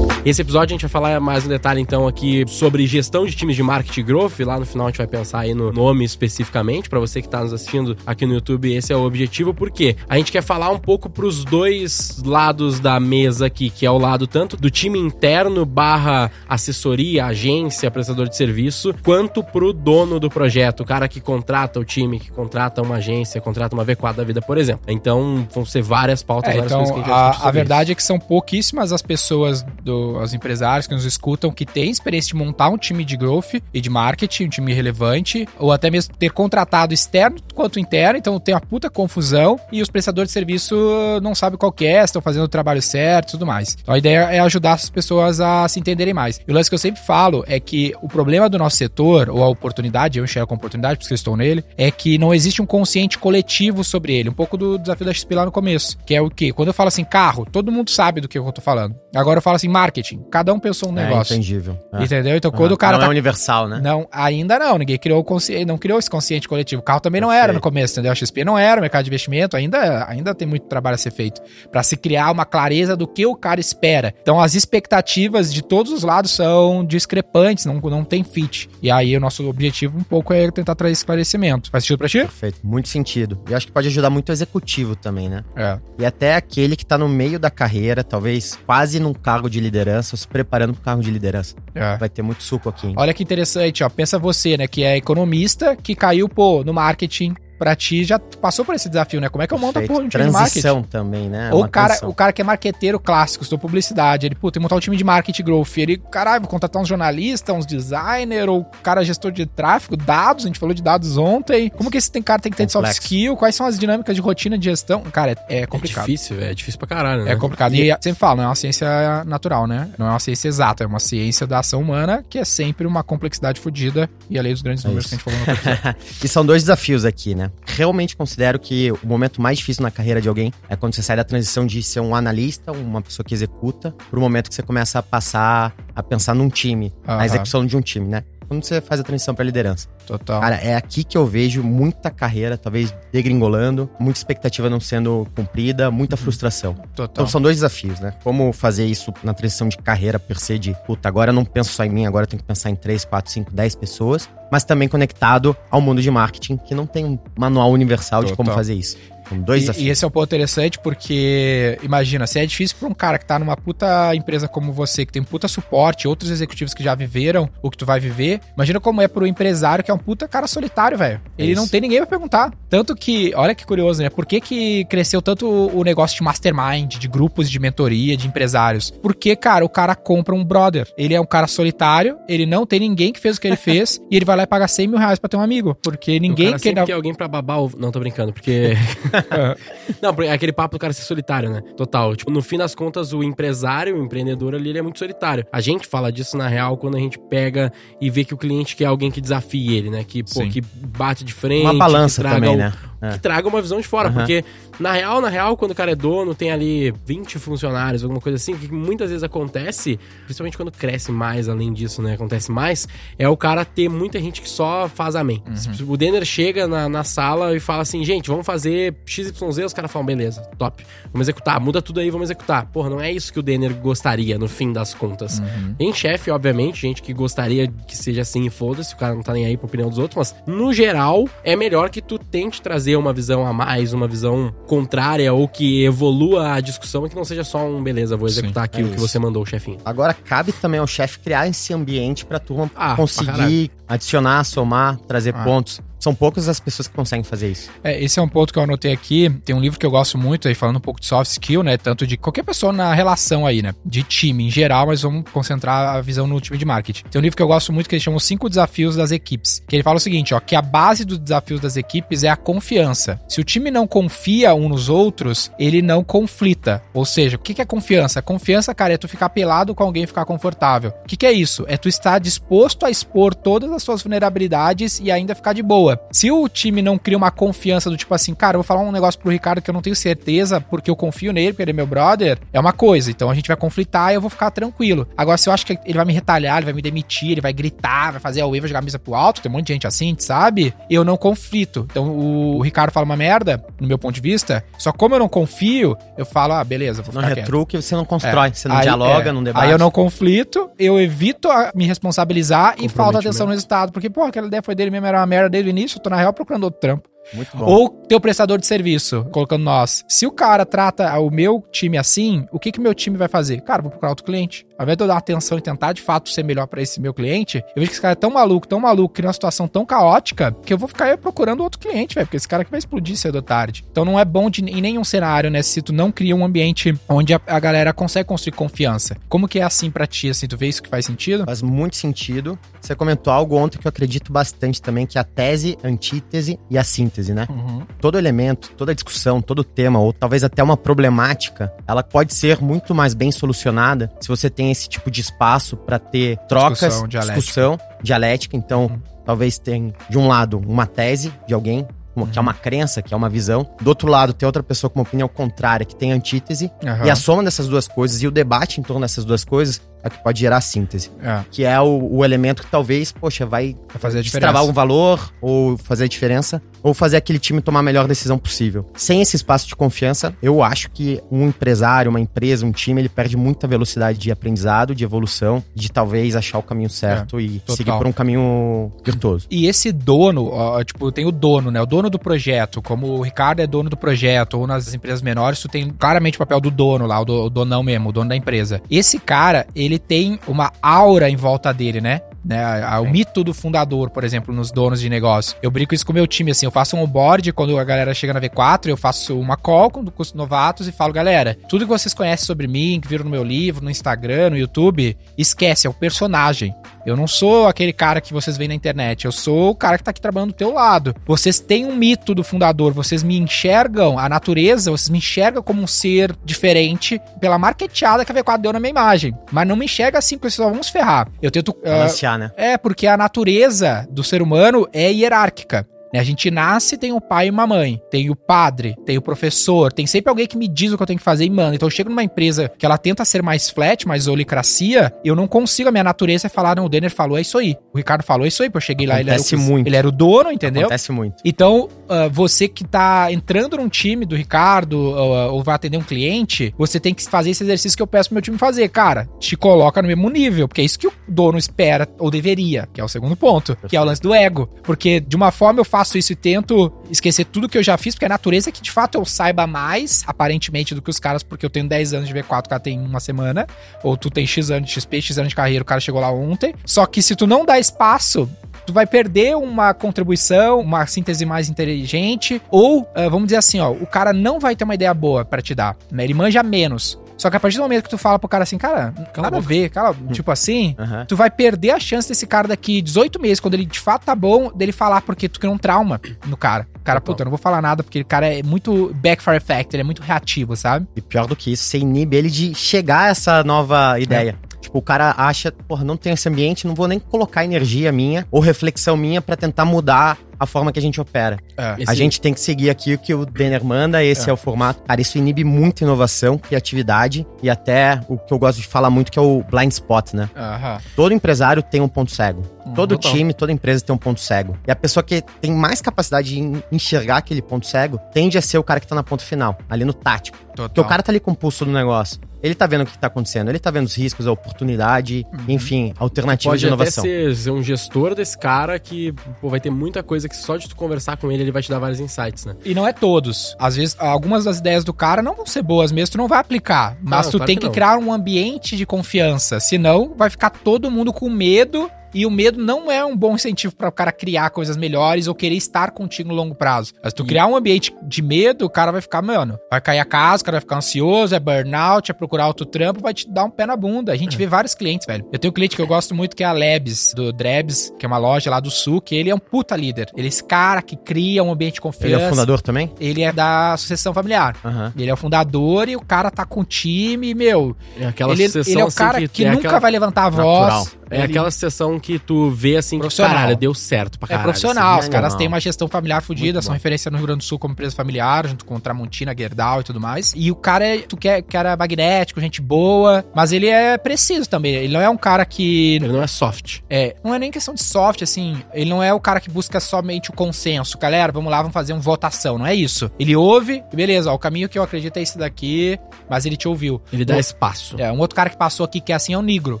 Esse 0.28 0.42
episódio 0.42 0.74
a 0.74 0.76
gente 0.76 0.82
vai 0.82 0.90
falar 0.90 1.18
mais 1.20 1.44
no 1.44 1.48
detalhe, 1.48 1.80
então, 1.80 2.06
aqui 2.06 2.44
sobre 2.48 2.86
gestão 2.86 3.24
de 3.24 3.34
times 3.34 3.56
de 3.56 3.62
marketing 3.62 4.04
growth. 4.04 4.38
Lá 4.40 4.58
no 4.58 4.66
final 4.66 4.86
a 4.86 4.90
gente 4.90 4.98
vai 4.98 5.06
pensar 5.06 5.38
aí 5.38 5.54
no 5.54 5.72
nome 5.72 6.04
especificamente. 6.04 6.90
Para 6.90 7.00
você 7.00 7.22
que 7.22 7.28
está 7.28 7.42
nos 7.42 7.50
assistindo 7.50 7.96
aqui 8.06 8.26
no 8.26 8.34
YouTube, 8.34 8.70
esse 8.70 8.92
é 8.92 8.96
o 8.96 9.06
objetivo, 9.06 9.54
porque 9.54 9.96
a 10.06 10.18
gente 10.18 10.30
quer 10.30 10.42
falar 10.42 10.68
um 10.68 10.78
pouco 10.78 11.08
para 11.08 11.24
os 11.24 11.46
dois 11.46 12.22
lados 12.22 12.78
da 12.78 13.00
mesa 13.00 13.46
aqui, 13.46 13.70
que 13.70 13.86
é 13.86 13.90
o 13.90 13.96
lado 13.96 14.26
tanto 14.26 14.54
do 14.54 14.70
time 14.70 14.98
interno 14.98 15.64
barra 15.64 16.30
assessoria, 16.46 17.24
agência, 17.24 17.90
prestador 17.90 18.28
de 18.28 18.36
serviço, 18.36 18.94
quanto 19.02 19.42
pro 19.42 19.72
dono 19.72 20.20
do 20.20 20.28
projeto, 20.28 20.80
o 20.80 20.84
cara 20.84 21.08
que 21.08 21.22
contrata 21.22 21.80
o 21.80 21.84
time, 21.86 22.20
que 22.20 22.30
contrata 22.30 22.82
uma 22.82 22.96
agência, 22.96 23.40
contrata 23.40 23.74
uma 23.74 23.82
V4 23.82 24.16
da 24.16 24.24
vida, 24.24 24.42
por 24.42 24.58
exemplo. 24.58 24.82
Então, 24.88 25.48
vão 25.54 25.64
ser 25.64 25.80
várias 25.80 26.22
pautas, 26.22 26.50
É, 26.50 26.56
várias 26.56 26.70
então, 26.70 26.84
coisas 26.84 26.94
que 26.94 27.10
a 27.10 27.14
gente 27.30 27.38
vai 27.38 27.48
a, 27.48 27.50
verdade 27.50 27.92
é 27.92 27.94
que 27.94 28.02
são 28.02 28.18
pouquíssimas 28.18 28.92
as 28.92 29.00
pessoas, 29.00 29.64
do, 29.82 30.17
os 30.24 30.34
empresários 30.34 30.86
que 30.86 30.94
nos 30.94 31.04
escutam, 31.04 31.50
que 31.50 31.66
têm 31.66 31.90
experiência 31.90 32.28
de 32.28 32.36
montar 32.36 32.68
um 32.68 32.78
time 32.78 33.04
de 33.04 33.16
growth 33.16 33.54
e 33.72 33.80
de 33.80 33.90
marketing, 33.90 34.44
um 34.44 34.48
time 34.48 34.72
relevante, 34.72 35.48
ou 35.58 35.72
até 35.72 35.90
mesmo 35.90 36.14
ter 36.16 36.32
contratado 36.32 36.94
externo 36.94 37.38
quanto 37.54 37.80
interno, 37.80 38.18
então 38.18 38.38
tem 38.38 38.54
uma 38.54 38.60
puta 38.60 38.88
confusão 38.88 39.58
e 39.72 39.82
os 39.82 39.90
prestadores 39.90 40.28
de 40.28 40.32
serviço 40.32 40.76
não 41.22 41.34
sabem 41.34 41.58
qual 41.58 41.72
que 41.72 41.86
é, 41.86 42.02
estão 42.02 42.22
fazendo 42.22 42.44
o 42.44 42.48
trabalho 42.48 42.80
certo 42.80 43.30
e 43.30 43.32
tudo 43.32 43.46
mais. 43.46 43.76
Então 43.80 43.94
a 43.94 43.98
ideia 43.98 44.18
é 44.30 44.38
ajudar 44.40 44.74
as 44.74 44.88
pessoas 44.88 45.40
a 45.40 45.66
se 45.68 45.80
entenderem 45.80 46.14
mais. 46.14 46.40
E 46.46 46.50
o 46.50 46.54
lance 46.54 46.70
que 46.70 46.74
eu 46.74 46.78
sempre 46.78 47.00
falo 47.00 47.44
é 47.46 47.58
que 47.58 47.94
o 48.00 48.08
problema 48.08 48.48
do 48.48 48.58
nosso 48.58 48.76
setor, 48.76 49.28
ou 49.28 49.42
a 49.42 49.48
oportunidade, 49.48 50.18
eu 50.18 50.24
enxergo 50.24 50.46
como 50.46 50.58
oportunidade, 50.58 50.98
porque 50.98 51.12
eu 51.12 51.16
estou 51.16 51.36
nele, 51.36 51.64
é 51.76 51.90
que 51.90 52.18
não 52.18 52.32
existe 52.32 52.62
um 52.62 52.66
consciente 52.66 53.18
coletivo 53.18 53.82
sobre 53.82 54.14
ele. 54.14 54.28
Um 54.28 54.34
pouco 54.34 54.56
do 54.56 54.78
desafio 54.78 55.06
da 55.06 55.12
XP 55.12 55.34
lá 55.34 55.44
no 55.44 55.52
começo. 55.52 55.98
Que 56.06 56.14
é 56.14 56.22
o 56.22 56.30
quê? 56.30 56.52
Quando 56.52 56.68
eu 56.68 56.74
falo 56.74 56.88
assim, 56.88 57.04
carro, 57.04 57.46
todo 57.50 57.72
mundo 57.72 57.90
sabe 57.90 58.20
do 58.20 58.28
que 58.28 58.38
eu 58.38 58.52
tô 58.52 58.60
falando. 58.60 58.94
Agora 59.14 59.38
eu 59.38 59.42
falo 59.42 59.56
assim, 59.56 59.68
marketing. 59.68 60.07
Cada 60.30 60.52
um 60.52 60.58
pensou 60.58 60.90
um 60.90 60.98
É 60.98 61.04
negócio. 61.04 61.34
entendível. 61.34 61.78
É. 61.92 62.04
Entendeu? 62.04 62.36
Então, 62.36 62.50
quando 62.50 62.72
o 62.72 62.76
cara 62.76 62.92
não 62.92 63.00
tá 63.00 63.06
é 63.06 63.10
universal, 63.10 63.68
né? 63.68 63.80
não, 63.82 64.06
ainda 64.10 64.58
não. 64.58 64.78
Ninguém 64.78 64.98
criou 64.98 65.20
o 65.20 65.24
consciente, 65.24 65.64
não 65.64 65.76
criou 65.78 65.98
esse 65.98 66.08
consciente 66.10 66.48
coletivo. 66.48 66.80
O 66.80 66.84
carro 66.84 67.00
também 67.00 67.20
não 67.20 67.30
era 67.30 67.52
no 67.52 67.60
Perfeito. 67.60 67.62
começo, 67.62 67.94
entendeu? 67.94 68.12
A 68.12 68.14
XP 68.14 68.44
não 68.44 68.58
era, 68.58 68.78
o 68.78 68.82
mercado 68.82 69.04
de 69.04 69.10
investimento 69.10 69.56
ainda, 69.56 70.06
ainda 70.08 70.34
tem 70.34 70.46
muito 70.46 70.66
trabalho 70.66 70.94
a 70.94 70.98
ser 70.98 71.10
feito 71.10 71.40
Pra 71.70 71.82
se 71.82 71.96
criar 71.96 72.30
uma 72.30 72.44
clareza 72.44 72.96
do 72.96 73.06
que 73.06 73.26
o 73.26 73.34
cara 73.34 73.60
espera. 73.60 74.14
Então, 74.22 74.40
as 74.40 74.54
expectativas 74.54 75.52
de 75.52 75.62
todos 75.62 75.92
os 75.92 76.02
lados 76.02 76.30
são 76.30 76.84
discrepantes, 76.84 77.66
não, 77.66 77.74
não 77.80 78.04
tem 78.04 78.22
fit. 78.24 78.68
E 78.82 78.90
aí, 78.90 79.16
o 79.16 79.20
nosso 79.20 79.46
objetivo 79.48 79.98
um 79.98 80.02
pouco 80.02 80.32
é 80.32 80.50
tentar 80.50 80.74
trazer 80.74 80.92
esclarecimento. 80.92 81.70
Faz 81.70 81.84
sentido 81.84 81.98
pra 81.98 82.08
ti? 82.08 82.18
Perfeito, 82.20 82.60
muito 82.64 82.88
sentido. 82.88 83.40
E 83.48 83.54
acho 83.54 83.66
que 83.66 83.72
pode 83.72 83.88
ajudar 83.88 84.10
muito 84.10 84.28
o 84.28 84.32
executivo 84.32 84.96
também, 84.96 85.28
né? 85.28 85.44
É. 85.56 85.78
E 85.98 86.04
até 86.06 86.34
aquele 86.36 86.76
que 86.76 86.86
tá 86.86 86.96
no 86.96 87.08
meio 87.08 87.38
da 87.38 87.50
carreira, 87.50 88.02
talvez 88.04 88.58
quase 88.66 88.98
num 89.00 89.12
cargo 89.12 89.48
de 89.50 89.60
liderança, 89.60 89.87
ou 89.96 90.18
se 90.18 90.26
preparando 90.28 90.74
pro 90.74 90.82
cargo 90.82 91.02
de 91.02 91.10
liderança. 91.10 91.54
é. 91.74 91.96
Vai 91.96 92.08
ter 92.08 92.22
muito 92.22 92.42
suco 92.42 92.68
aqui, 92.68 92.88
hein? 92.88 92.94
Olha 92.96 93.14
que 93.14 93.22
interessante, 93.22 93.82
ó. 93.82 93.88
Pensa 93.88 94.18
você, 94.18 94.56
né, 94.56 94.66
que 94.66 94.82
é 94.84 94.96
economista, 94.96 95.76
que 95.76 95.94
caiu, 95.94 96.28
pô, 96.28 96.62
no 96.64 96.72
marketing. 96.72 97.34
Pra 97.58 97.74
ti, 97.74 98.04
já 98.04 98.18
passou 98.18 98.64
por 98.64 98.74
esse 98.74 98.88
desafio, 98.88 99.20
né? 99.20 99.28
Como 99.28 99.42
é 99.42 99.46
que 99.46 99.52
eu 99.52 99.58
monto 99.58 99.78
a 99.78 99.82
Perfeito. 99.82 99.88
porra 99.88 100.00
de 100.02 100.06
um 100.06 100.08
time 100.10 100.24
de 100.26 100.30
marketing? 100.30 100.60
Transição 100.60 100.82
também, 100.82 101.28
né? 101.28 101.50
Ou 101.52 101.58
Uma 101.60 101.66
o 101.66 101.68
cara, 101.68 101.86
transição. 101.88 102.08
o 102.08 102.14
cara 102.14 102.32
que 102.32 102.40
é 102.40 102.44
marqueteiro 102.44 103.00
clássico, 103.00 103.42
estou 103.42 103.58
publicidade, 103.58 104.26
ele, 104.26 104.34
pô, 104.34 104.50
tem 104.50 104.60
que 104.60 104.62
montar 104.62 104.76
um 104.76 104.80
time 104.80 104.96
de 104.96 105.02
marketing 105.04 105.42
growth. 105.42 105.76
Ele, 105.78 105.98
caralho, 106.10 106.40
vou 106.42 106.48
contratar 106.50 106.80
uns 106.80 106.86
jornalistas, 106.88 107.54
uns 107.54 107.66
designers, 107.66 108.48
ou 108.48 108.64
cara 108.82 109.04
gestor 109.04 109.32
de 109.32 109.44
tráfego, 109.46 109.96
dados, 109.96 110.44
a 110.44 110.48
gente 110.48 110.58
falou 110.58 110.74
de 110.74 110.82
dados 110.82 111.16
ontem. 111.16 111.68
Como 111.70 111.90
que 111.90 111.98
esse 111.98 112.10
tem, 112.12 112.22
cara 112.22 112.40
tem 112.40 112.50
que 112.52 112.56
ter 112.58 112.66
de 112.66 112.72
soft 112.72 112.84
Complexo. 112.86 113.02
skill? 113.02 113.36
Quais 113.36 113.54
são 113.54 113.66
as 113.66 113.78
dinâmicas 113.78 114.14
de 114.14 114.20
rotina 114.20 114.56
de 114.56 114.64
gestão? 114.66 115.00
Cara, 115.02 115.32
é, 115.32 115.36
é 115.48 115.58
É 115.62 115.66
complicado. 115.66 116.04
difícil, 116.06 116.40
é 116.40 116.54
difícil 116.54 116.78
pra 116.78 116.86
caralho, 116.88 117.24
né? 117.24 117.32
É 117.32 117.36
complicado. 117.36 117.74
E 117.74 117.88
sempre 118.00 118.18
falo, 118.20 118.36
não 118.36 118.44
é 118.44 118.48
uma 118.48 118.54
ciência 118.54 118.88
natural, 119.24 119.66
né? 119.66 119.90
Não 119.98 120.06
é 120.06 120.10
uma 120.10 120.20
ciência 120.20 120.48
exata, 120.48 120.84
é 120.84 120.86
uma 120.86 121.00
ciência 121.00 121.46
da 121.46 121.58
ação 121.58 121.80
humana, 121.80 122.24
que 122.28 122.38
é 122.38 122.44
sempre 122.44 122.86
uma 122.86 123.02
complexidade 123.02 123.60
fodida 123.60 124.08
e 124.30 124.38
a 124.38 124.42
lei 124.42 124.52
dos 124.52 124.62
grandes 124.62 124.84
É 124.84 124.88
números 124.88 125.10
isso. 125.12 125.18
que 125.22 125.28
a 125.28 125.32
gente 125.32 125.44
falou 125.44 125.56
no. 125.94 125.98
E 126.24 126.28
são 126.28 126.44
dois 126.44 126.62
desafios 126.62 127.04
aqui, 127.04 127.34
né? 127.34 127.47
Realmente 127.66 128.16
considero 128.16 128.58
que 128.58 128.90
o 128.92 129.06
momento 129.06 129.40
mais 129.40 129.58
difícil 129.58 129.82
na 129.82 129.90
carreira 129.90 130.20
de 130.20 130.28
alguém 130.28 130.52
é 130.68 130.76
quando 130.76 130.94
você 130.94 131.02
sai 131.02 131.16
da 131.16 131.24
transição 131.24 131.66
de 131.66 131.82
ser 131.82 132.00
um 132.00 132.14
analista, 132.14 132.72
uma 132.72 133.02
pessoa 133.02 133.24
que 133.24 133.34
executa, 133.34 133.94
pro 134.10 134.20
momento 134.20 134.48
que 134.48 134.54
você 134.54 134.62
começa 134.62 134.98
a 134.98 135.02
passar 135.02 135.74
a 135.94 136.02
pensar 136.02 136.34
num 136.34 136.48
time, 136.48 136.92
Aham. 137.06 137.18
na 137.18 137.26
execução 137.26 137.66
de 137.66 137.76
um 137.76 137.80
time, 137.80 138.08
né? 138.08 138.24
Quando 138.48 138.64
você 138.64 138.80
faz 138.80 139.00
a 139.00 139.04
transição 139.04 139.34
pra 139.34 139.44
liderança. 139.44 139.88
Total. 140.06 140.40
Cara, 140.40 140.56
é 140.56 140.74
aqui 140.74 141.04
que 141.04 141.16
eu 141.16 141.26
vejo 141.26 141.62
muita 141.62 142.10
carreira, 142.10 142.56
talvez 142.56 142.94
degringolando, 143.12 143.90
muita 144.00 144.18
expectativa 144.18 144.70
não 144.70 144.80
sendo 144.80 145.26
cumprida, 145.36 145.90
muita 145.90 146.16
frustração. 146.16 146.74
total. 146.94 147.08
Então 147.12 147.26
são 147.26 147.40
dois 147.40 147.56
desafios, 147.56 148.00
né? 148.00 148.14
Como 148.24 148.52
fazer 148.52 148.86
isso 148.86 149.12
na 149.22 149.34
transição 149.34 149.68
de 149.68 149.76
carreira 149.76 150.18
per 150.18 150.38
se 150.38 150.58
de, 150.58 150.74
puta, 150.86 151.08
agora 151.08 151.30
eu 151.30 151.34
não 151.34 151.44
penso 151.44 151.72
só 151.72 151.84
em 151.84 151.90
mim, 151.90 152.06
agora 152.06 152.24
eu 152.24 152.28
tenho 152.28 152.40
que 152.40 152.46
pensar 152.46 152.70
em 152.70 152.74
3, 152.76 153.04
4, 153.04 153.30
5, 153.30 153.52
10 153.52 153.74
pessoas, 153.74 154.28
mas 154.50 154.64
também 154.64 154.88
conectado 154.88 155.54
ao 155.70 155.80
mundo 155.80 156.00
de 156.00 156.10
marketing, 156.10 156.56
que 156.56 156.74
não 156.74 156.86
tem 156.86 157.04
um 157.04 157.18
manual 157.38 157.70
universal 157.70 158.24
de 158.24 158.30
como 158.34 158.48
Total. 158.48 158.56
fazer 158.56 158.74
isso. 158.74 158.96
São 159.28 159.40
dois 159.40 159.66
E, 159.68 159.84
e 159.84 159.88
esse 159.88 160.04
é 160.04 160.08
um 160.08 160.10
ponto 160.10 160.26
interessante 160.26 160.78
porque, 160.78 161.78
imagina, 161.82 162.26
se 162.26 162.38
é 162.38 162.46
difícil 162.46 162.76
pra 162.78 162.88
um 162.88 162.94
cara 162.94 163.18
que 163.18 163.24
tá 163.24 163.38
numa 163.38 163.56
puta 163.56 164.14
empresa 164.14 164.46
como 164.46 164.72
você, 164.72 165.06
que 165.06 165.12
tem 165.12 165.22
puta 165.22 165.48
suporte, 165.48 166.06
outros 166.06 166.30
executivos 166.30 166.74
que 166.74 166.82
já 166.82 166.94
viveram 166.94 167.48
o 167.62 167.70
que 167.70 167.78
tu 167.78 167.86
vai 167.86 167.98
viver, 167.98 168.40
imagina 168.54 168.78
como 168.78 169.00
é 169.00 169.08
pro 169.08 169.26
empresário 169.26 169.82
que 169.82 169.90
é 169.90 169.94
um 169.94 169.98
puta 169.98 170.28
cara 170.28 170.46
solitário, 170.46 170.98
velho. 170.98 171.20
Ele 171.36 171.52
isso. 171.52 171.60
não 171.60 171.68
tem 171.68 171.80
ninguém 171.80 171.98
pra 171.98 172.06
perguntar. 172.06 172.52
Tanto 172.68 172.94
que, 172.94 173.32
olha 173.34 173.54
que 173.54 173.64
curioso, 173.64 174.02
né? 174.02 174.10
Por 174.10 174.26
que 174.26 174.40
que 174.40 174.84
cresceu 174.84 175.22
tanto 175.22 175.46
o 175.48 175.78
o 175.78 175.84
negócio 175.84 176.16
de 176.16 176.22
mastermind, 176.22 176.96
de 176.96 177.08
grupos 177.08 177.48
de 177.48 177.58
mentoria, 177.58 178.16
de 178.16 178.26
empresários? 178.26 178.90
Porque, 178.90 179.36
cara, 179.36 179.64
o 179.64 179.68
cara 179.68 179.94
compra 179.94 180.34
um 180.34 180.44
brother. 180.44 180.86
Ele 180.96 181.14
é 181.14 181.20
um 181.20 181.26
cara 181.26 181.46
solitário, 181.46 182.18
ele 182.28 182.44
não 182.44 182.66
tem 182.66 182.80
ninguém 182.80 183.12
que 183.12 183.20
fez 183.20 183.36
o 183.36 183.40
que 183.40 183.46
ele 183.46 183.56
fez, 183.56 184.00
e 184.10 184.16
ele 184.16 184.24
vai 184.24 184.36
lá 184.36 184.42
e 184.42 184.46
paga 184.46 184.66
100 184.66 184.88
mil 184.88 184.98
reais 184.98 185.18
pra 185.18 185.28
ter 185.28 185.36
um 185.36 185.40
amigo. 185.40 185.76
Porque 185.82 186.16
O 186.16 186.20
ninguém 186.20 186.46
cara 186.46 186.58
que... 186.58 186.62
sempre 186.64 186.86
quer 186.86 186.92
alguém 186.92 187.14
pra 187.14 187.28
babar 187.28 187.62
o... 187.62 187.70
Não, 187.78 187.90
tô 187.90 188.00
brincando, 188.00 188.32
porque... 188.32 188.76
não, 190.00 190.14
é 190.22 190.32
aquele 190.32 190.52
papo 190.52 190.76
do 190.76 190.80
cara 190.80 190.92
ser 190.92 191.02
solitário, 191.02 191.50
né? 191.50 191.60
Total. 191.76 192.14
Tipo, 192.16 192.30
no 192.30 192.42
fim 192.42 192.58
das 192.58 192.74
contas, 192.74 193.12
o 193.12 193.22
empresário, 193.22 193.96
o 193.98 194.04
empreendedor 194.04 194.54
ali, 194.54 194.70
ele 194.70 194.78
é 194.78 194.82
muito 194.82 194.98
solitário. 194.98 195.46
A 195.52 195.60
gente 195.60 195.86
fala 195.86 196.10
disso, 196.12 196.36
na 196.36 196.48
real, 196.48 196.76
quando 196.76 196.96
a 196.96 197.00
gente 197.00 197.18
pega 197.18 197.72
e 198.00 198.10
vê 198.10 198.24
que 198.24 198.34
o 198.34 198.36
cliente 198.36 198.76
quer 198.76 198.86
alguém 198.86 199.10
que 199.10 199.20
desafie 199.20 199.76
ele, 199.76 199.90
né? 199.90 200.04
Que, 200.04 200.22
pô, 200.22 200.40
que 200.48 200.60
bate 200.60 201.24
de 201.24 201.32
frente, 201.34 201.62
Uma 201.64 201.74
balança 201.74 202.16
que 202.22 202.28
traga 202.28 202.36
também, 202.36 202.54
um- 202.56 202.58
né? 202.58 202.72
É. 203.00 203.10
que 203.10 203.20
traga 203.20 203.46
uma 203.46 203.62
visão 203.62 203.80
de 203.80 203.86
fora. 203.86 204.10
Porque, 204.10 204.44
na 204.78 204.92
real, 204.92 205.20
na 205.20 205.28
real, 205.28 205.56
quando 205.56 205.72
o 205.72 205.74
cara 205.74 205.92
é 205.92 205.94
dono, 205.94 206.34
tem 206.34 206.50
ali 206.50 206.92
20 207.04 207.38
funcionários, 207.38 208.02
alguma 208.02 208.20
coisa 208.20 208.36
assim, 208.36 208.54
o 208.54 208.58
que 208.58 208.72
muitas 208.72 209.10
vezes 209.10 209.22
acontece, 209.24 209.98
principalmente 210.24 210.56
quando 210.56 210.70
cresce 210.70 211.10
mais, 211.10 211.48
além 211.48 211.72
disso, 211.72 212.00
né? 212.00 212.14
Acontece 212.14 212.50
mais, 212.50 212.86
é 213.18 213.28
o 213.28 213.36
cara 213.36 213.64
ter 213.64 213.88
muita 213.88 214.20
gente 214.20 214.40
que 214.40 214.48
só 214.48 214.88
faz 214.88 215.16
amém. 215.16 215.42
O 215.86 215.96
Denner 215.96 216.24
chega 216.24 216.66
na, 216.66 216.88
na 216.88 217.04
sala 217.04 217.56
e 217.56 217.60
fala 217.60 217.82
assim, 217.82 218.04
gente, 218.04 218.28
vamos 218.28 218.46
fazer 218.46 218.94
XYZ, 219.04 219.58
os 219.66 219.72
caras 219.72 219.90
falam, 219.90 220.06
beleza, 220.06 220.42
top. 220.56 220.84
Vamos 221.12 221.24
executar, 221.26 221.60
muda 221.60 221.82
tudo 221.82 222.00
aí, 222.00 222.10
vamos 222.10 222.26
executar. 222.28 222.66
Porra, 222.66 222.90
não 222.90 223.00
é 223.00 223.10
isso 223.10 223.32
que 223.32 223.38
o 223.38 223.42
Denner 223.42 223.74
gostaria, 223.74 224.38
no 224.38 224.48
fim 224.48 224.72
das 224.72 224.94
contas. 224.94 225.42
Tem 225.76 225.92
chefe, 225.92 226.30
obviamente, 226.30 226.80
gente 226.80 227.02
que 227.02 227.12
gostaria 227.12 227.68
que 227.68 227.96
seja 227.96 228.22
assim 228.22 228.46
e 228.46 228.50
foda-se, 228.50 228.94
o 228.94 228.96
cara 228.96 229.14
não 229.14 229.22
tá 229.22 229.32
nem 229.32 229.44
aí 229.46 229.56
pra 229.56 229.66
opinião 229.66 229.88
dos 229.88 229.98
outros, 229.98 230.16
mas 230.16 230.34
no 230.46 230.72
geral, 230.72 231.28
é 231.42 231.56
melhor 231.56 231.90
que 231.90 232.00
tu 232.00 232.18
tente 232.18 232.62
trazer 232.62 232.96
uma 232.96 233.12
visão 233.12 233.46
a 233.46 233.52
mais, 233.52 233.92
uma 233.92 234.06
visão 234.06 234.54
contrária 234.68 235.32
ou 235.32 235.48
que 235.48 235.82
evolua 235.84 236.52
a 236.52 236.60
discussão 236.60 237.06
e 237.06 237.08
que 237.10 237.16
não 237.16 237.24
seja 237.24 237.42
só 237.42 237.66
um 237.66 237.82
beleza, 237.82 238.16
vou 238.16 238.28
executar 238.28 238.64
aqui 238.64 238.80
é 238.80 238.84
o 238.84 238.88
que 238.88 238.96
isso. 238.96 239.08
você 239.08 239.18
mandou, 239.18 239.44
chefinho. 239.44 239.78
Agora 239.84 240.12
cabe 240.14 240.52
também 240.52 240.78
ao 240.78 240.86
chefe 240.86 241.18
criar 241.18 241.48
esse 241.48 241.72
ambiente 241.74 242.24
pra 242.26 242.38
turma 242.38 242.70
Ah, 242.76 242.88
pra 242.88 242.96
conseguir 242.96 243.70
adicionar, 243.88 244.44
somar, 244.44 244.96
trazer 245.08 245.34
Ah. 245.34 245.42
pontos. 245.44 245.80
São 245.98 246.14
poucas 246.14 246.48
as 246.48 246.60
pessoas 246.60 246.88
que 246.88 246.94
conseguem 246.94 247.24
fazer 247.24 247.50
isso. 247.50 247.70
É, 247.82 248.02
esse 248.02 248.18
é 248.18 248.22
um 248.22 248.28
ponto 248.28 248.52
que 248.52 248.58
eu 248.58 248.62
anotei 248.62 248.92
aqui. 248.92 249.30
Tem 249.44 249.54
um 249.54 249.60
livro 249.60 249.78
que 249.78 249.86
eu 249.86 249.90
gosto 249.90 250.16
muito 250.16 250.48
aí, 250.48 250.54
falando 250.54 250.76
um 250.76 250.80
pouco 250.80 251.00
de 251.00 251.06
soft 251.06 251.30
skill, 251.30 251.62
né? 251.62 251.76
Tanto 251.76 252.06
de 252.06 252.16
qualquer 252.16 252.42
pessoa 252.42 252.72
na 252.72 252.94
relação 252.94 253.46
aí, 253.46 253.62
né? 253.62 253.74
De 253.84 254.02
time 254.02 254.46
em 254.46 254.50
geral, 254.50 254.86
mas 254.86 255.02
vamos 255.02 255.24
concentrar 255.30 255.96
a 255.96 256.00
visão 256.00 256.26
no 256.26 256.40
time 256.40 256.58
de 256.58 256.64
marketing. 256.64 257.04
Tem 257.10 257.18
um 257.18 257.22
livro 257.22 257.36
que 257.36 257.42
eu 257.42 257.48
gosto 257.48 257.72
muito 257.72 257.88
que 257.88 257.94
ele 257.94 258.02
chama 258.02 258.16
Os 258.16 258.24
Cinco 258.24 258.48
Desafios 258.48 258.96
das 258.96 259.10
Equipes. 259.10 259.62
Que 259.68 259.76
ele 259.76 259.82
fala 259.82 259.96
o 259.96 260.00
seguinte, 260.00 260.34
ó, 260.34 260.40
que 260.40 260.54
a 260.54 260.62
base 260.62 261.04
dos 261.04 261.18
desafios 261.18 261.60
das 261.60 261.76
equipes 261.76 262.22
é 262.22 262.28
a 262.28 262.36
confiança. 262.36 263.20
Se 263.28 263.40
o 263.40 263.44
time 263.44 263.70
não 263.70 263.86
confia 263.86 264.54
um 264.54 264.68
nos 264.68 264.88
outros, 264.88 265.50
ele 265.58 265.82
não 265.82 266.04
conflita. 266.04 266.82
Ou 266.94 267.04
seja, 267.04 267.36
o 267.36 267.38
que 267.38 267.60
é 267.60 267.64
confiança? 267.64 268.22
Confiança, 268.22 268.74
cara, 268.74 268.94
é 268.94 268.96
tu 268.96 269.08
ficar 269.08 269.28
pelado 269.30 269.74
com 269.74 269.82
alguém 269.82 270.04
e 270.04 270.06
ficar 270.06 270.24
confortável. 270.24 270.92
O 271.04 271.06
que 271.06 271.26
é 271.26 271.32
isso? 271.32 271.64
É 271.68 271.76
tu 271.76 271.88
estar 271.88 272.18
disposto 272.18 272.86
a 272.86 272.90
expor 272.90 273.34
todas 273.34 273.70
as 273.72 273.82
suas 273.82 274.02
vulnerabilidades 274.02 275.00
e 275.00 275.10
ainda 275.10 275.34
ficar 275.34 275.52
de 275.52 275.62
boa. 275.62 275.87
Se 276.12 276.30
o 276.30 276.48
time 276.48 276.82
não 276.82 276.98
cria 276.98 277.16
uma 277.16 277.30
confiança 277.30 277.88
do 277.90 277.96
tipo 277.96 278.14
assim, 278.14 278.34
cara, 278.34 278.56
eu 278.56 278.58
vou 278.58 278.64
falar 278.64 278.80
um 278.80 278.92
negócio 278.92 279.20
pro 279.20 279.30
Ricardo 279.30 279.62
que 279.62 279.70
eu 279.70 279.74
não 279.74 279.82
tenho 279.82 279.96
certeza 279.96 280.60
porque 280.60 280.90
eu 280.90 280.96
confio 280.96 281.32
nele, 281.32 281.52
porque 281.52 281.62
ele 281.62 281.70
é 281.70 281.74
meu 281.74 281.86
brother, 281.86 282.38
é 282.52 282.58
uma 282.60 282.72
coisa. 282.72 283.10
Então 283.10 283.30
a 283.30 283.34
gente 283.34 283.46
vai 283.48 283.56
conflitar 283.56 284.12
e 284.12 284.14
eu 284.14 284.20
vou 284.20 284.30
ficar 284.30 284.50
tranquilo. 284.50 285.06
Agora, 285.16 285.36
se 285.38 285.48
eu 285.48 285.52
acho 285.52 285.64
que 285.66 285.78
ele 285.84 285.96
vai 285.96 286.04
me 286.04 286.12
retalhar, 286.12 286.56
ele 286.58 286.64
vai 286.66 286.74
me 286.74 286.82
demitir, 286.82 287.32
ele 287.32 287.40
vai 287.40 287.52
gritar, 287.52 288.12
vai 288.12 288.20
fazer 288.20 288.40
a 288.40 288.46
wave, 288.46 288.60
vai 288.60 288.68
jogar 288.68 288.80
a 288.80 288.82
mesa 288.82 288.98
pro 288.98 289.14
alto, 289.14 289.40
tem 289.40 289.50
um 289.50 289.54
monte 289.54 289.66
de 289.68 289.72
gente 289.72 289.86
assim, 289.86 290.14
sabe, 290.18 290.74
eu 290.90 291.04
não 291.04 291.16
conflito. 291.16 291.86
Então 291.90 292.08
o, 292.10 292.60
Ricardo 292.62 292.90
fala 292.92 293.04
uma 293.04 293.16
merda, 293.16 293.64
no 293.80 293.86
meu 293.86 293.98
ponto 293.98 294.14
de 294.14 294.20
vista, 294.20 294.64
só 294.78 294.92
como 294.92 295.14
eu 295.14 295.18
não 295.18 295.28
confio, 295.28 295.96
eu 296.16 296.24
falo, 296.26 296.54
ah, 296.54 296.64
beleza, 296.64 297.02
vou 297.02 297.14
Não 297.14 297.22
ficar 297.22 297.34
quieto. 297.34 297.44
retruque, 297.44 297.76
você 297.80 297.94
não 297.94 298.04
constrói, 298.04 298.48
É. 298.48 298.52
você 298.52 298.68
não 298.68 298.76
Aí, 298.76 298.82
dialoga, 298.82 299.30
é. 299.30 299.32
não 299.32 299.42
debate. 299.42 299.64
Aí 299.64 299.70
eu 299.70 299.78
não 299.78 299.90
conflito, 299.90 300.70
eu 300.78 301.00
evito 301.00 301.48
me 301.74 301.86
responsabilizar 301.86 302.74
e 302.78 302.88
falta 302.88 303.18
atenção 303.18 303.46
no 303.46 303.52
resultado. 303.52 303.92
Porque, 303.92 304.10
pô, 304.10 304.24
aquela 304.24 304.46
ideia 304.46 304.62
foi 304.62 304.74
dele 304.74 304.90
mesmo, 304.90 305.06
era 305.06 305.18
uma 305.18 305.26
merda 305.26 305.48
desde 305.48 305.72
o 305.78 305.80
início, 305.80 305.98
eu 305.98 306.02
tô 306.02 306.10
na 306.10 306.16
real 306.16 306.32
procurando 306.32 306.64
outro 306.64 306.80
trampo. 306.80 307.08
Muito 307.32 307.56
bom. 307.56 307.64
Ou 307.64 307.88
teu 307.88 308.20
prestador 308.20 308.58
de 308.58 308.66
serviço, 308.66 309.24
colocando 309.32 309.64
nós. 309.64 310.04
Se 310.08 310.26
o 310.26 310.30
cara 310.30 310.64
trata 310.64 311.18
o 311.18 311.30
meu 311.30 311.62
time 311.70 311.98
assim, 311.98 312.46
o 312.52 312.58
que 312.58 312.72
que 312.72 312.80
meu 312.80 312.94
time 312.94 313.16
vai 313.16 313.28
fazer? 313.28 313.60
Cara, 313.62 313.82
vou 313.82 313.90
procurar 313.90 314.10
outro 314.10 314.24
cliente. 314.24 314.66
Ao 314.78 314.84
invés 314.84 314.96
de 314.96 315.04
eu 315.04 315.08
dar 315.08 315.16
atenção 315.16 315.58
e 315.58 315.60
tentar 315.60 315.92
de 315.92 316.00
fato 316.00 316.30
ser 316.30 316.44
melhor 316.44 316.66
pra 316.66 316.80
esse 316.80 317.00
meu 317.00 317.12
cliente, 317.12 317.58
eu 317.58 317.80
vejo 317.80 317.88
que 317.88 317.94
esse 317.94 318.00
cara 318.00 318.12
é 318.12 318.14
tão 318.14 318.30
maluco, 318.30 318.66
tão 318.66 318.78
maluco, 318.78 319.14
cria 319.14 319.26
uma 319.26 319.32
situação 319.32 319.66
tão 319.66 319.84
caótica, 319.84 320.54
que 320.64 320.72
eu 320.72 320.78
vou 320.78 320.88
ficar 320.88 321.06
aí 321.06 321.16
procurando 321.16 321.62
outro 321.62 321.80
cliente, 321.80 322.14
velho, 322.14 322.26
porque 322.26 322.36
esse 322.36 322.46
cara 322.46 322.64
que 322.64 322.70
vai 322.70 322.78
explodir 322.78 323.16
cedo 323.16 323.36
ou 323.36 323.42
tarde. 323.42 323.84
Então 323.90 324.04
não 324.04 324.18
é 324.18 324.24
bom 324.24 324.48
de, 324.48 324.62
em 324.62 324.80
nenhum 324.80 325.02
cenário, 325.02 325.50
né, 325.50 325.62
se 325.62 325.82
tu 325.82 325.92
não 325.92 326.12
cria 326.12 326.36
um 326.36 326.44
ambiente 326.44 326.96
onde 327.08 327.34
a, 327.34 327.40
a 327.46 327.58
galera 327.58 327.92
consegue 327.92 328.28
construir 328.28 328.54
confiança. 328.54 329.16
Como 329.28 329.48
que 329.48 329.58
é 329.58 329.62
assim 329.64 329.90
pra 329.90 330.06
ti, 330.06 330.30
assim, 330.30 330.46
tu 330.46 330.56
vê 330.56 330.68
isso 330.68 330.82
que 330.82 330.88
faz 330.88 331.04
sentido? 331.04 331.44
Faz 331.44 331.60
muito 331.60 331.96
sentido. 331.96 332.56
Você 332.80 332.94
comentou 332.94 333.32
algo 333.32 333.56
ontem 333.56 333.78
que 333.78 333.86
eu 333.86 333.90
acredito 333.90 334.32
bastante 334.32 334.80
também, 334.80 335.06
que 335.06 335.18
é 335.18 335.20
a 335.20 335.24
tese, 335.24 335.76
a 335.82 335.88
antítese 335.88 336.58
e 336.70 336.78
a 336.78 336.84
síntese, 336.84 337.17
né? 337.34 337.46
Uhum. 337.50 337.82
Todo 338.00 338.16
elemento, 338.18 338.70
toda 338.76 338.94
discussão, 338.94 339.40
todo 339.42 339.64
tema, 339.64 339.98
ou 339.98 340.12
talvez 340.12 340.44
até 340.44 340.62
uma 340.62 340.76
problemática, 340.76 341.72
ela 341.86 342.02
pode 342.02 342.34
ser 342.34 342.60
muito 342.60 342.94
mais 342.94 343.14
bem 343.14 343.32
solucionada 343.32 344.10
se 344.20 344.28
você 344.28 344.48
tem 344.50 344.70
esse 344.70 344.88
tipo 344.88 345.10
de 345.10 345.20
espaço 345.20 345.76
para 345.76 345.98
ter 345.98 346.36
trocas, 346.48 346.78
Discussão 346.80 347.08
dialética. 347.08 347.38
discussão 347.38 347.78
dialética. 348.02 348.56
Então, 348.56 348.82
Uhum. 348.86 348.98
talvez 349.24 349.58
tem, 349.58 349.92
de 350.08 350.18
um 350.18 350.28
lado, 350.28 350.58
uma 350.66 350.86
tese 350.86 351.32
de 351.46 351.54
alguém, 351.54 351.86
que 352.32 352.36
é 352.38 352.42
uma 352.42 352.54
crença, 352.54 353.00
que 353.00 353.14
é 353.14 353.16
uma 353.16 353.28
visão. 353.28 353.64
Do 353.80 353.86
outro 353.88 354.08
lado, 354.08 354.32
tem 354.32 354.44
outra 354.44 354.60
pessoa 354.62 354.90
com 354.90 354.98
uma 354.98 355.04
opinião 355.04 355.28
contrária, 355.28 355.86
que 355.86 355.94
tem 355.94 356.10
antítese. 356.12 356.68
Aham. 356.84 357.06
E 357.06 357.10
a 357.10 357.14
soma 357.14 357.44
dessas 357.44 357.68
duas 357.68 357.86
coisas 357.86 358.20
e 358.22 358.26
o 358.26 358.30
debate 358.32 358.80
em 358.80 358.82
torno 358.82 359.02
dessas 359.02 359.24
duas 359.24 359.44
coisas 359.44 359.80
é 360.02 360.10
que 360.10 360.22
pode 360.22 360.40
gerar 360.40 360.60
síntese. 360.60 361.10
É, 361.22 361.40
Que 361.50 361.64
é 361.64 361.80
o, 361.80 362.08
o 362.18 362.24
elemento 362.24 362.62
que 362.62 362.70
talvez, 362.70 363.12
poxa, 363.12 363.44
vai 363.46 363.76
vai 363.88 363.98
fazer 363.98 364.18
a 364.18 364.22
destravar 364.22 364.60
algum 364.60 364.72
valor, 364.72 365.32
ou 365.40 365.76
fazer 365.78 366.04
a 366.04 366.08
diferença, 366.08 366.62
ou 366.82 366.94
fazer 366.94 367.16
aquele 367.16 367.38
time 367.38 367.60
tomar 367.60 367.80
a 367.80 367.82
melhor 367.82 368.06
decisão 368.06 368.38
possível. 368.38 368.88
Sem 368.94 369.20
esse 369.20 369.34
espaço 369.36 369.66
de 369.66 369.74
confiança, 369.74 370.34
eu 370.42 370.62
acho 370.62 370.90
que 370.90 371.20
um 371.30 371.46
empresário, 371.48 372.08
uma 372.10 372.20
empresa, 372.20 372.64
um 372.64 372.72
time, 372.72 373.00
ele 373.00 373.08
perde 373.08 373.36
muita 373.36 373.66
velocidade 373.66 374.18
de 374.18 374.30
aprendizado, 374.30 374.94
de 374.94 375.02
evolução, 375.04 375.62
de 375.74 375.90
talvez 375.90 376.36
achar 376.36 376.58
o 376.58 376.62
caminho 376.62 376.88
certo 376.90 377.40
e 377.40 377.56
É, 377.56 377.58
total. 377.60 377.76
seguir 377.76 377.92
por 377.92 378.06
um 378.06 378.12
caminho 378.12 378.92
virtuoso. 379.04 379.46
E 379.50 379.66
esse 379.66 379.90
dono, 379.92 380.48
ó, 380.52 380.82
tipo, 380.84 381.10
tem 381.10 381.24
o 381.26 381.32
dono, 381.32 381.70
né? 381.70 381.80
O 381.80 381.86
dono 381.86 382.08
do 382.10 382.18
projeto, 382.18 382.80
como 382.82 383.06
o 383.08 383.22
Ricardo 383.22 383.60
é 383.60 383.66
dono 383.66 383.90
do 383.90 383.96
projeto, 383.96 384.54
ou 384.58 384.66
nas 384.66 384.94
empresas 384.94 385.22
menores, 385.22 385.60
tu 385.60 385.68
tem 385.68 385.88
claramente 385.90 386.36
o 386.36 386.38
papel 386.38 386.60
do 386.60 386.70
dono 386.70 387.06
lá, 387.06 387.20
o, 387.20 387.24
do, 387.24 387.44
o 387.44 387.50
donão 387.50 387.82
mesmo, 387.82 388.10
o 388.10 388.12
dono 388.12 388.28
da 388.28 388.36
empresa. 388.36 388.80
Esse 388.90 389.18
cara, 389.18 389.66
ele 389.74 389.87
tem 389.96 390.40
uma 390.48 390.72
aura 390.82 391.30
em 391.30 391.36
volta 391.36 391.72
dele, 391.72 392.00
né? 392.00 392.22
Né, 392.48 392.98
o 392.98 393.04
mito 393.04 393.44
do 393.44 393.52
fundador, 393.52 394.08
por 394.08 394.24
exemplo, 394.24 394.54
nos 394.54 394.70
donos 394.72 395.02
de 395.02 395.10
negócio. 395.10 395.54
Eu 395.62 395.70
brinco 395.70 395.94
isso 395.94 396.06
com 396.06 396.12
o 396.12 396.14
meu 396.14 396.26
time, 396.26 396.50
assim, 396.50 396.64
eu 396.64 396.72
faço 396.72 396.96
um 396.96 397.02
onboard 397.02 397.52
quando 397.52 397.78
a 397.78 397.84
galera 397.84 398.14
chega 398.14 398.32
na 398.32 398.40
V4, 398.40 398.86
eu 398.86 398.96
faço 398.96 399.38
uma 399.38 399.54
call 399.54 399.90
com 399.90 400.02
os 400.16 400.32
novatos 400.32 400.88
e 400.88 400.92
falo, 400.92 401.12
galera, 401.12 401.58
tudo 401.68 401.84
que 401.84 401.90
vocês 401.90 402.14
conhecem 402.14 402.46
sobre 402.46 402.66
mim, 402.66 403.00
que 403.02 403.08
viram 403.08 403.24
no 403.24 403.30
meu 403.30 403.44
livro, 403.44 403.84
no 403.84 403.90
Instagram, 403.90 404.48
no 404.48 404.56
YouTube, 404.56 405.14
esquece, 405.36 405.86
é 405.86 405.90
o 405.90 405.94
personagem. 405.94 406.74
Eu 407.04 407.16
não 407.16 407.26
sou 407.26 407.66
aquele 407.66 407.92
cara 407.92 408.20
que 408.20 408.32
vocês 408.32 408.56
veem 408.56 408.68
na 408.68 408.74
internet, 408.74 409.26
eu 409.26 409.32
sou 409.32 409.70
o 409.70 409.74
cara 409.74 409.98
que 409.98 410.04
tá 410.04 410.10
aqui 410.10 410.20
trabalhando 410.20 410.50
do 410.50 410.56
teu 410.56 410.72
lado. 410.72 411.14
Vocês 411.26 411.60
têm 411.60 411.84
um 411.84 411.94
mito 411.94 412.34
do 412.34 412.42
fundador, 412.44 412.92
vocês 412.92 413.22
me 413.22 413.38
enxergam, 413.38 414.18
a 414.18 414.28
natureza, 414.28 414.90
vocês 414.90 415.10
me 415.10 415.18
enxergam 415.18 415.62
como 415.62 415.82
um 415.82 415.86
ser 415.86 416.34
diferente 416.44 417.20
pela 417.40 417.58
marketeada 417.58 418.24
que 418.24 418.32
a 418.32 418.34
V4 418.34 418.58
deu 418.58 418.72
na 418.72 418.80
minha 418.80 418.90
imagem. 418.90 419.34
Mas 419.52 419.66
não 419.66 419.76
me 419.76 419.84
enxerga 419.84 420.18
assim, 420.18 420.36
porque 420.36 420.50
vocês 420.50 420.66
só 420.66 420.72
vão 420.72 420.82
se 420.82 420.92
ferrar. 420.92 421.28
Eu 421.42 421.50
tento. 421.50 421.76
Balancear, 421.82 422.37
né? 422.38 422.52
é, 422.56 422.78
porque 422.78 423.06
a 423.06 423.16
natureza 423.16 424.06
do 424.10 424.22
ser 424.24 424.40
humano 424.40 424.88
é 424.92 425.12
hierárquica. 425.12 425.86
Né? 426.12 426.20
A 426.20 426.24
gente 426.24 426.50
nasce, 426.50 426.96
tem 426.96 427.12
o 427.12 427.20
pai 427.20 427.48
e 427.48 427.50
uma 427.50 427.66
mãe, 427.66 428.00
tem 428.10 428.30
o 428.30 428.36
padre, 428.36 428.96
tem 429.04 429.16
o 429.18 429.22
professor, 429.22 429.92
tem 429.92 430.06
sempre 430.06 430.30
alguém 430.30 430.46
que 430.46 430.56
me 430.56 430.68
diz 430.68 430.92
o 430.92 430.96
que 430.96 431.02
eu 431.02 431.06
tenho 431.06 431.18
que 431.18 431.24
fazer 431.24 431.44
e 431.44 431.50
manda. 431.50 431.74
Então 431.74 431.86
eu 431.86 431.90
chego 431.90 432.10
numa 432.10 432.22
empresa 432.22 432.70
que 432.78 432.86
ela 432.86 432.98
tenta 432.98 433.24
ser 433.24 433.42
mais 433.42 433.70
flat, 433.70 434.06
mais 434.06 434.26
olicracia, 434.28 435.12
eu 435.24 435.34
não 435.34 435.46
consigo, 435.46 435.88
a 435.88 435.92
minha 435.92 436.04
natureza 436.04 436.46
é 436.46 436.50
falar, 436.50 436.76
não, 436.76 436.86
o 436.86 436.88
Denner 436.88 437.10
falou, 437.10 437.38
é 437.38 437.40
isso 437.40 437.58
aí. 437.58 437.76
O 437.92 437.98
Ricardo 437.98 438.22
falou, 438.22 438.44
é 438.44 438.48
isso 438.48 438.62
aí, 438.62 438.70
pô, 438.70 438.78
eu 438.78 438.82
cheguei 438.82 439.06
lá, 439.06 439.20
ele 439.20 439.30
era, 439.30 439.40
o, 439.40 439.58
muito. 439.58 439.86
ele 439.86 439.96
era 439.96 440.08
o 440.08 440.12
dono, 440.12 440.50
entendeu? 440.50 440.82
Acontece 440.82 441.12
muito. 441.12 441.36
Então, 441.44 441.88
ah, 442.08 442.28
você 442.28 442.68
que 442.68 442.84
tá 442.84 443.30
entrando 443.30 443.76
num 443.76 443.88
time 443.88 444.24
do 444.24 444.36
Ricardo 444.36 445.14
ah, 445.16 445.52
ou 445.52 445.62
vai 445.62 445.74
atender 445.74 445.96
um 445.96 446.02
cliente, 446.02 446.74
você 446.78 446.98
tem 446.98 447.14
que 447.14 447.22
fazer 447.24 447.50
esse 447.50 447.62
exercício 447.62 447.96
que 447.96 448.02
eu 448.02 448.06
peço 448.06 448.28
pro 448.28 448.34
meu 448.34 448.42
time 448.42 448.58
fazer. 448.58 448.88
Cara, 448.88 449.28
te 449.38 449.56
coloca 449.56 450.00
no 450.00 450.08
mesmo 450.08 450.28
nível, 450.30 450.68
porque 450.68 450.80
é 450.80 450.84
isso 450.84 450.98
que 450.98 451.06
o 451.06 451.12
dono 451.26 451.58
espera, 451.58 452.08
ou 452.18 452.30
deveria, 452.30 452.88
que 452.92 453.00
é 453.00 453.04
o 453.04 453.08
segundo 453.08 453.36
ponto, 453.36 453.76
que 453.88 453.96
é 453.96 454.00
o 454.00 454.04
lance 454.04 454.22
do 454.22 454.34
ego. 454.34 454.68
Porque, 454.82 455.20
de 455.20 455.36
uma 455.36 455.50
forma, 455.50 455.80
eu 455.80 455.84
faço 455.84 455.97
isso 456.02 456.32
e 456.32 456.36
tento 456.36 456.92
esquecer 457.10 457.44
tudo 457.44 457.68
que 457.68 457.76
eu 457.76 457.82
já 457.82 457.96
fiz, 457.96 458.14
porque 458.14 458.26
a 458.26 458.28
natureza 458.28 458.68
é 458.68 458.72
que, 458.72 458.82
de 458.82 458.90
fato, 458.90 459.16
eu 459.16 459.24
saiba 459.24 459.66
mais, 459.66 460.22
aparentemente, 460.26 460.94
do 460.94 461.02
que 461.02 461.10
os 461.10 461.18
caras, 461.18 461.42
porque 461.42 461.64
eu 461.64 461.70
tenho 461.70 461.88
10 461.88 462.14
anos 462.14 462.28
de 462.28 462.34
V4, 462.34 462.66
o 462.66 462.68
cara 462.68 462.80
tem 462.80 462.98
uma 462.98 463.20
semana, 463.20 463.66
ou 464.02 464.16
tu 464.16 464.30
tem 464.30 464.46
X 464.46 464.70
anos 464.70 464.88
de 464.88 465.00
XP, 465.00 465.20
X 465.20 465.38
anos 465.38 465.50
de 465.50 465.54
carreira, 465.56 465.82
o 465.82 465.86
cara 465.86 466.00
chegou 466.00 466.20
lá 466.20 466.30
ontem. 466.30 466.74
Só 466.84 467.06
que 467.06 467.22
se 467.22 467.34
tu 467.34 467.46
não 467.46 467.64
dá 467.64 467.78
espaço, 467.78 468.48
tu 468.86 468.92
vai 468.92 469.06
perder 469.06 469.56
uma 469.56 469.92
contribuição, 469.92 470.80
uma 470.80 471.06
síntese 471.06 471.44
mais 471.44 471.68
inteligente, 471.68 472.60
ou, 472.70 473.06
ah, 473.14 473.28
vamos 473.28 473.46
dizer 473.46 473.56
assim, 473.56 473.80
ó, 473.80 473.90
o 473.90 474.06
cara 474.06 474.32
não 474.32 474.58
vai 474.58 474.74
ter 474.74 474.84
uma 474.84 474.94
ideia 474.94 475.12
boa 475.12 475.44
pra 475.44 475.60
te 475.60 475.74
dar, 475.74 475.96
né? 476.10 476.24
Ele 476.24 476.34
manja 476.34 476.62
menos. 476.62 477.18
Só 477.38 477.48
que 477.48 477.56
a 477.56 477.60
partir 477.60 477.76
do 477.76 477.82
momento 477.84 478.04
que 478.04 478.10
tu 478.10 478.18
fala 478.18 478.38
pro 478.38 478.48
cara 478.48 478.64
assim, 478.64 478.76
cara, 478.76 479.14
nada 479.36 479.56
a 479.56 479.60
ver, 479.60 479.88
cara, 479.90 480.14
tipo 480.32 480.50
assim, 480.50 480.96
Aham. 480.98 481.24
tu 481.24 481.36
vai 481.36 481.50
perder 481.50 481.92
a 481.92 482.00
chance 482.00 482.28
desse 482.28 482.46
cara 482.46 482.66
daqui 482.66 483.00
18 483.00 483.40
meses, 483.40 483.60
quando 483.60 483.74
ele 483.74 483.86
de 483.86 484.00
fato 484.00 484.24
tá 484.24 484.34
bom, 484.34 484.72
dele 484.74 484.92
falar, 484.92 485.20
porque 485.22 485.48
tu 485.48 485.60
criou 485.60 485.74
um 485.74 485.78
trauma 485.78 486.20
no 486.46 486.56
cara. 486.56 486.86
O 486.96 487.00
cara, 487.00 487.20
puta, 487.20 487.42
eu 487.42 487.44
não 487.46 487.50
vou 487.50 487.58
falar 487.58 487.80
nada, 487.80 488.02
porque 488.02 488.20
o 488.20 488.26
cara 488.26 488.52
é 488.52 488.62
muito 488.62 489.14
backfire 489.14 489.56
effect, 489.56 489.94
ele 489.94 490.02
é 490.02 490.04
muito 490.04 490.20
reativo, 490.20 490.76
sabe? 490.76 491.06
E 491.16 491.20
pior 491.22 491.46
do 491.46 491.54
que 491.54 491.72
isso, 491.72 491.84
você 491.84 491.98
inibe 491.98 492.36
ele 492.36 492.50
de 492.50 492.74
chegar 492.74 493.26
a 493.26 493.28
essa 493.28 493.64
nova 493.64 494.18
ideia. 494.18 494.56
Tipo, 494.80 494.98
o 494.98 495.02
cara 495.02 495.34
acha, 495.36 495.70
porra, 495.70 496.04
não 496.04 496.16
tem 496.16 496.32
esse 496.32 496.48
ambiente, 496.48 496.86
não 496.86 496.94
vou 496.94 497.06
nem 497.06 497.18
colocar 497.18 497.64
energia 497.64 498.10
minha 498.10 498.46
ou 498.50 498.60
reflexão 498.60 499.16
minha 499.16 499.40
pra 499.40 499.56
tentar 499.56 499.84
mudar 499.84 500.38
a 500.58 500.66
forma 500.66 500.92
que 500.92 500.98
a 500.98 501.02
gente 501.02 501.20
opera. 501.20 501.58
A 501.76 501.96
Esse- 502.00 502.14
gente 502.16 502.40
tem 502.40 502.52
que 502.52 502.60
seguir 502.60 502.90
aqui 502.90 503.14
o 503.14 503.18
que 503.18 503.32
o 503.34 503.44
Denner 503.46 503.84
manda, 503.84 504.22
esse 504.24 504.48
é. 504.48 504.50
É. 504.50 504.52
o 504.52 504.56
formato. 504.56 505.02
Cara, 505.06 505.20
isso 505.20 505.38
inibe 505.38 505.62
muito 505.64 506.02
inovação, 506.02 506.58
criatividade 506.58 507.46
e 507.62 507.68
até 507.70 508.20
o 508.28 508.38
que 508.38 508.52
eu 508.52 508.58
gosto 508.58 508.80
de 508.80 508.86
falar 508.86 509.10
muito 509.10 509.30
que 509.30 509.38
é 509.38 509.42
o 509.42 509.62
blind 509.62 509.90
spot, 509.92 510.32
né? 510.34 510.48
Aham. 510.56 510.98
Todo 511.14 511.32
empresário 511.34 511.82
tem 511.82 512.00
um 512.00 512.08
ponto 512.08 512.30
cego. 512.32 512.62
Todo 512.94 513.16
total. 513.18 513.32
time, 513.32 513.52
toda 513.52 513.70
empresa 513.70 514.02
tem 514.02 514.14
um 514.14 514.18
ponto 514.18 514.40
cego. 514.40 514.76
E 514.86 514.90
a 514.90 514.96
pessoa 514.96 515.22
que 515.22 515.42
tem 515.60 515.70
mais 515.72 516.00
capacidade 516.00 516.48
de 516.48 516.58
en- 516.60 516.82
enxergar 516.90 517.36
aquele 517.36 517.60
ponto 517.60 517.86
cego 517.86 518.18
tende 518.32 518.56
a 518.56 518.62
ser 518.62 518.78
o 518.78 518.82
cara 518.82 518.98
que 518.98 519.06
tá 519.06 519.14
na 519.14 519.22
ponta 519.22 519.44
final, 519.44 519.76
ali 519.90 520.04
no 520.06 520.14
tático. 520.14 520.56
Porque 520.58 520.76
Total. 520.94 521.04
o 521.04 521.08
cara 521.08 521.22
tá 521.22 521.30
ali 521.32 521.40
com 521.40 521.50
o 521.50 521.54
pulso 521.56 521.84
do 521.84 521.90
negócio. 521.92 522.40
Ele 522.62 522.74
tá 522.74 522.86
vendo 522.86 523.02
o 523.02 523.06
que 523.06 523.16
tá 523.18 523.26
acontecendo, 523.28 523.68
ele 523.68 523.78
tá 523.78 523.90
vendo 523.90 524.06
os 524.06 524.14
riscos, 524.16 524.46
a 524.46 524.52
oportunidade, 524.52 525.46
enfim, 525.68 526.12
alternativas 526.18 526.72
Pode 526.72 526.80
de 526.80 526.86
até 526.86 526.94
inovação. 526.94 527.24
ser, 527.24 527.54
ser 527.56 527.70
um 527.70 527.82
gestor 527.82 528.34
desse 528.34 528.56
cara 528.58 528.98
que 528.98 529.32
pô, 529.60 529.68
vai 529.68 529.80
ter 529.80 529.90
muita 529.90 530.22
coisa 530.22 530.47
que 530.48 530.56
só 530.56 530.76
de 530.76 530.88
tu 530.88 530.96
conversar 530.96 531.36
com 531.36 531.50
ele, 531.50 531.62
ele 531.62 531.72
vai 531.72 531.82
te 531.82 531.90
dar 531.90 531.98
vários 531.98 532.20
insights, 532.20 532.64
né? 532.64 532.74
E 532.84 532.94
não 532.94 533.06
é 533.06 533.12
todos. 533.12 533.76
Às 533.78 533.96
vezes, 533.96 534.16
algumas 534.18 534.64
das 534.64 534.78
ideias 534.78 535.04
do 535.04 535.12
cara 535.12 535.42
não 535.42 535.54
vão 535.54 535.66
ser 535.66 535.82
boas 535.82 536.12
mesmo, 536.12 536.32
tu 536.32 536.38
não 536.38 536.48
vai 536.48 536.58
aplicar. 536.58 537.16
Mas 537.22 537.46
Não, 537.46 537.52
tu 537.52 537.56
claro 537.58 537.66
tem 537.66 537.76
que 537.76 537.86
que, 537.86 537.92
criar 537.92 538.18
um 538.18 538.32
ambiente 538.32 538.96
de 538.96 539.06
confiança. 539.06 539.80
Senão, 539.80 540.34
vai 540.36 540.50
ficar 540.50 540.70
todo 540.70 541.10
mundo 541.10 541.32
com 541.32 541.48
medo. 541.48 542.10
E 542.38 542.46
o 542.46 542.50
medo 542.52 542.80
não 542.80 543.10
é 543.10 543.24
um 543.24 543.36
bom 543.36 543.56
incentivo 543.56 543.96
para 543.96 544.08
o 544.08 544.12
cara 544.12 544.30
criar 544.30 544.70
coisas 544.70 544.96
melhores 544.96 545.48
ou 545.48 545.54
querer 545.56 545.74
estar 545.74 546.12
contigo 546.12 546.50
no 546.50 546.54
longo 546.54 546.72
prazo. 546.72 547.12
Mas 547.20 547.32
tu 547.32 547.42
E- 547.42 547.46
criar 547.46 547.66
um 547.66 547.74
ambiente 547.74 548.14
de 548.22 548.40
medo, 548.40 548.84
o 548.84 548.88
cara 548.90 549.10
vai 549.10 549.20
ficar, 549.20 549.42
mano, 549.42 549.76
vai 549.90 550.00
cair 550.00 550.20
a 550.20 550.24
casa, 550.24 550.62
o 550.62 550.64
cara 550.64 550.76
vai 550.76 550.80
ficar 550.82 550.98
ansioso, 550.98 551.52
é 551.52 551.58
burnout, 551.58 552.30
é 552.30 552.34
procurar 552.34 552.68
outro 552.68 552.86
trampo, 552.86 553.20
vai 553.20 553.34
te 553.34 553.48
dar 553.50 553.64
um 553.64 553.70
pé 553.70 553.86
na 553.86 553.96
bunda. 553.96 554.30
A 554.32 554.36
gente 554.36 554.54
É. 554.54 554.56
vê 554.58 554.68
vários 554.68 554.94
clientes, 554.94 555.26
velho. 555.26 555.44
Eu 555.52 555.58
tenho 555.58 555.70
um 555.70 555.74
cliente 555.74 555.96
que 555.96 556.00
eu 556.02 556.06
gosto 556.06 556.32
muito 556.32 556.54
que 556.54 556.62
é 556.62 556.66
a 556.66 556.72
Lebs, 556.72 557.32
do 557.34 557.52
Drebs, 557.52 558.12
que 558.16 558.24
é 558.24 558.28
uma 558.28 558.38
loja 558.38 558.70
lá 558.70 558.78
do 558.78 558.90
sul, 558.90 559.20
que 559.20 559.34
ele 559.34 559.50
é 559.50 559.54
um 559.54 559.58
puta 559.58 559.96
líder. 559.96 560.30
Ele 560.36 560.46
é 560.46 560.48
esse 560.48 560.62
cara 560.62 561.02
que 561.02 561.16
cria 561.16 561.64
um 561.64 561.72
ambiente 561.72 561.94
de 561.94 562.00
confiança. 562.00 562.26
Ele 562.36 562.42
é 562.42 562.46
o 562.46 562.50
fundador 562.50 562.80
também? 562.80 563.10
Ele 563.18 563.42
é 563.42 563.52
da 563.52 563.96
sucessão 563.96 564.32
familiar. 564.32 564.76
Aham. 564.84 565.12
Ele 565.18 565.28
é 565.28 565.34
o 565.34 565.36
fundador 565.36 566.08
e 566.08 566.14
o 566.14 566.20
cara 566.24 566.52
tá 566.52 566.64
com 566.64 566.82
o 566.82 566.84
time, 566.84 567.52
meu. 567.52 567.96
É 568.16 568.26
aquela 568.26 568.52
Ele, 568.52 568.66
sucessão 568.66 568.92
ele 568.92 569.00
é 569.00 569.04
o 569.04 569.08
assim, 569.08 569.16
cara 569.18 569.48
que, 569.48 569.64
é 569.64 569.70
nunca 569.70 569.88
aquela- 569.88 569.98
vai 569.98 570.10
levantar 570.12 570.42
a 570.46 570.50
Natural. 570.50 571.06
É 571.30 571.42
aquela 571.42 571.70
sessão 571.70 572.18
que 572.18 572.38
tu 572.38 572.70
vê 572.70 572.96
assim, 572.96 573.16
que 573.16 573.20
Profissional. 573.20 573.54
caralho, 573.54 573.76
deu 573.76 573.94
certo 573.94 574.38
pra 574.38 574.46
É 574.46 574.48
caralho. 574.48 574.64
profissional, 574.64 575.12
assim. 575.18 575.20
os 575.20 575.28
caras 575.28 575.52
Não. 575.52 575.58
têm 575.58 575.68
uma 575.68 575.80
gestão 575.80 576.08
familiar 576.08 576.42
fodida, 576.42 576.80
são 576.82 576.92
referência 576.92 577.30
no 577.30 577.36
Rio 577.36 577.46
Grande 577.46 577.58
do 577.60 577.64
Sul 577.64 577.78
como 577.78 577.92
empresa 577.92 578.14
familiar, 578.14 578.66
junto 578.66 578.84
com 578.84 578.98
Tramontina, 579.00 579.54
Gerdau 579.56 580.00
e 580.00 580.04
tudo 580.04 580.20
mais. 580.20 580.52
E 580.56 580.70
o 580.70 580.76
cara 580.76 581.04
é, 581.06 581.18
tu 581.18 581.36
quer, 581.36 581.62
cara 581.62 581.96
magnético, 581.96 582.60
gente 582.60 582.80
boa, 582.80 583.44
mas 583.54 583.72
ele 583.72 583.86
é 583.88 584.16
preciso 584.18 584.68
também. 584.68 584.94
Ele 584.94 585.12
não 585.12 585.20
é 585.20 585.28
um 585.28 585.36
cara 585.36 585.64
que 585.64 586.16
Ele 586.16 586.28
não 586.28 586.42
é 586.42 586.46
soft. 586.46 587.00
é, 587.10 587.36
não 587.44 587.54
é 587.54 587.58
nem 587.58 587.70
questão 587.70 587.94
de 587.94 588.02
soft, 588.02 588.42
assim. 588.42 588.82
Ele 588.92 589.10
não 589.10 589.22
é 589.22 589.32
o 589.32 589.40
cara 589.40 589.60
que 589.60 589.70
busca 589.70 590.00
somente 590.00 590.50
o 590.50 590.52
consenso. 590.52 591.18
Galera, 591.18 591.52
vamos 591.52 591.70
lá, 591.70 591.78
vamos 591.78 591.92
fazer 591.92 592.12
uma 592.12 592.20
votação. 592.20 592.78
Não 592.78 592.86
é 592.86 592.94
isso. 592.94 593.30
Ele 593.38 593.54
ouve, 593.56 594.02
beleza, 594.12 594.50
ó, 594.50 594.54
o 594.54 594.58
caminho 594.58 594.88
que 594.88 594.98
eu 594.98 595.02
acredito 595.02 595.36
é 595.36 595.42
esse 595.42 595.58
daqui, 595.58 596.18
mas 596.48 596.64
ele 596.66 596.76
te 596.76 596.88
ouviu. 596.88 597.20
Ele 597.32 597.44
dá 597.44 597.56
O- 597.56 597.60
espaço. 597.60 598.16
É, 598.18 598.30
um 598.32 598.38
outro 598.38 598.54
cara 598.56 598.70
que 598.70 598.76
passou 598.76 599.04
aqui 599.04 599.20
que 599.20 599.32
é 599.32 599.34
assim 599.34 599.52
é 599.52 599.58
o 599.58 599.62
Negro. 599.62 600.00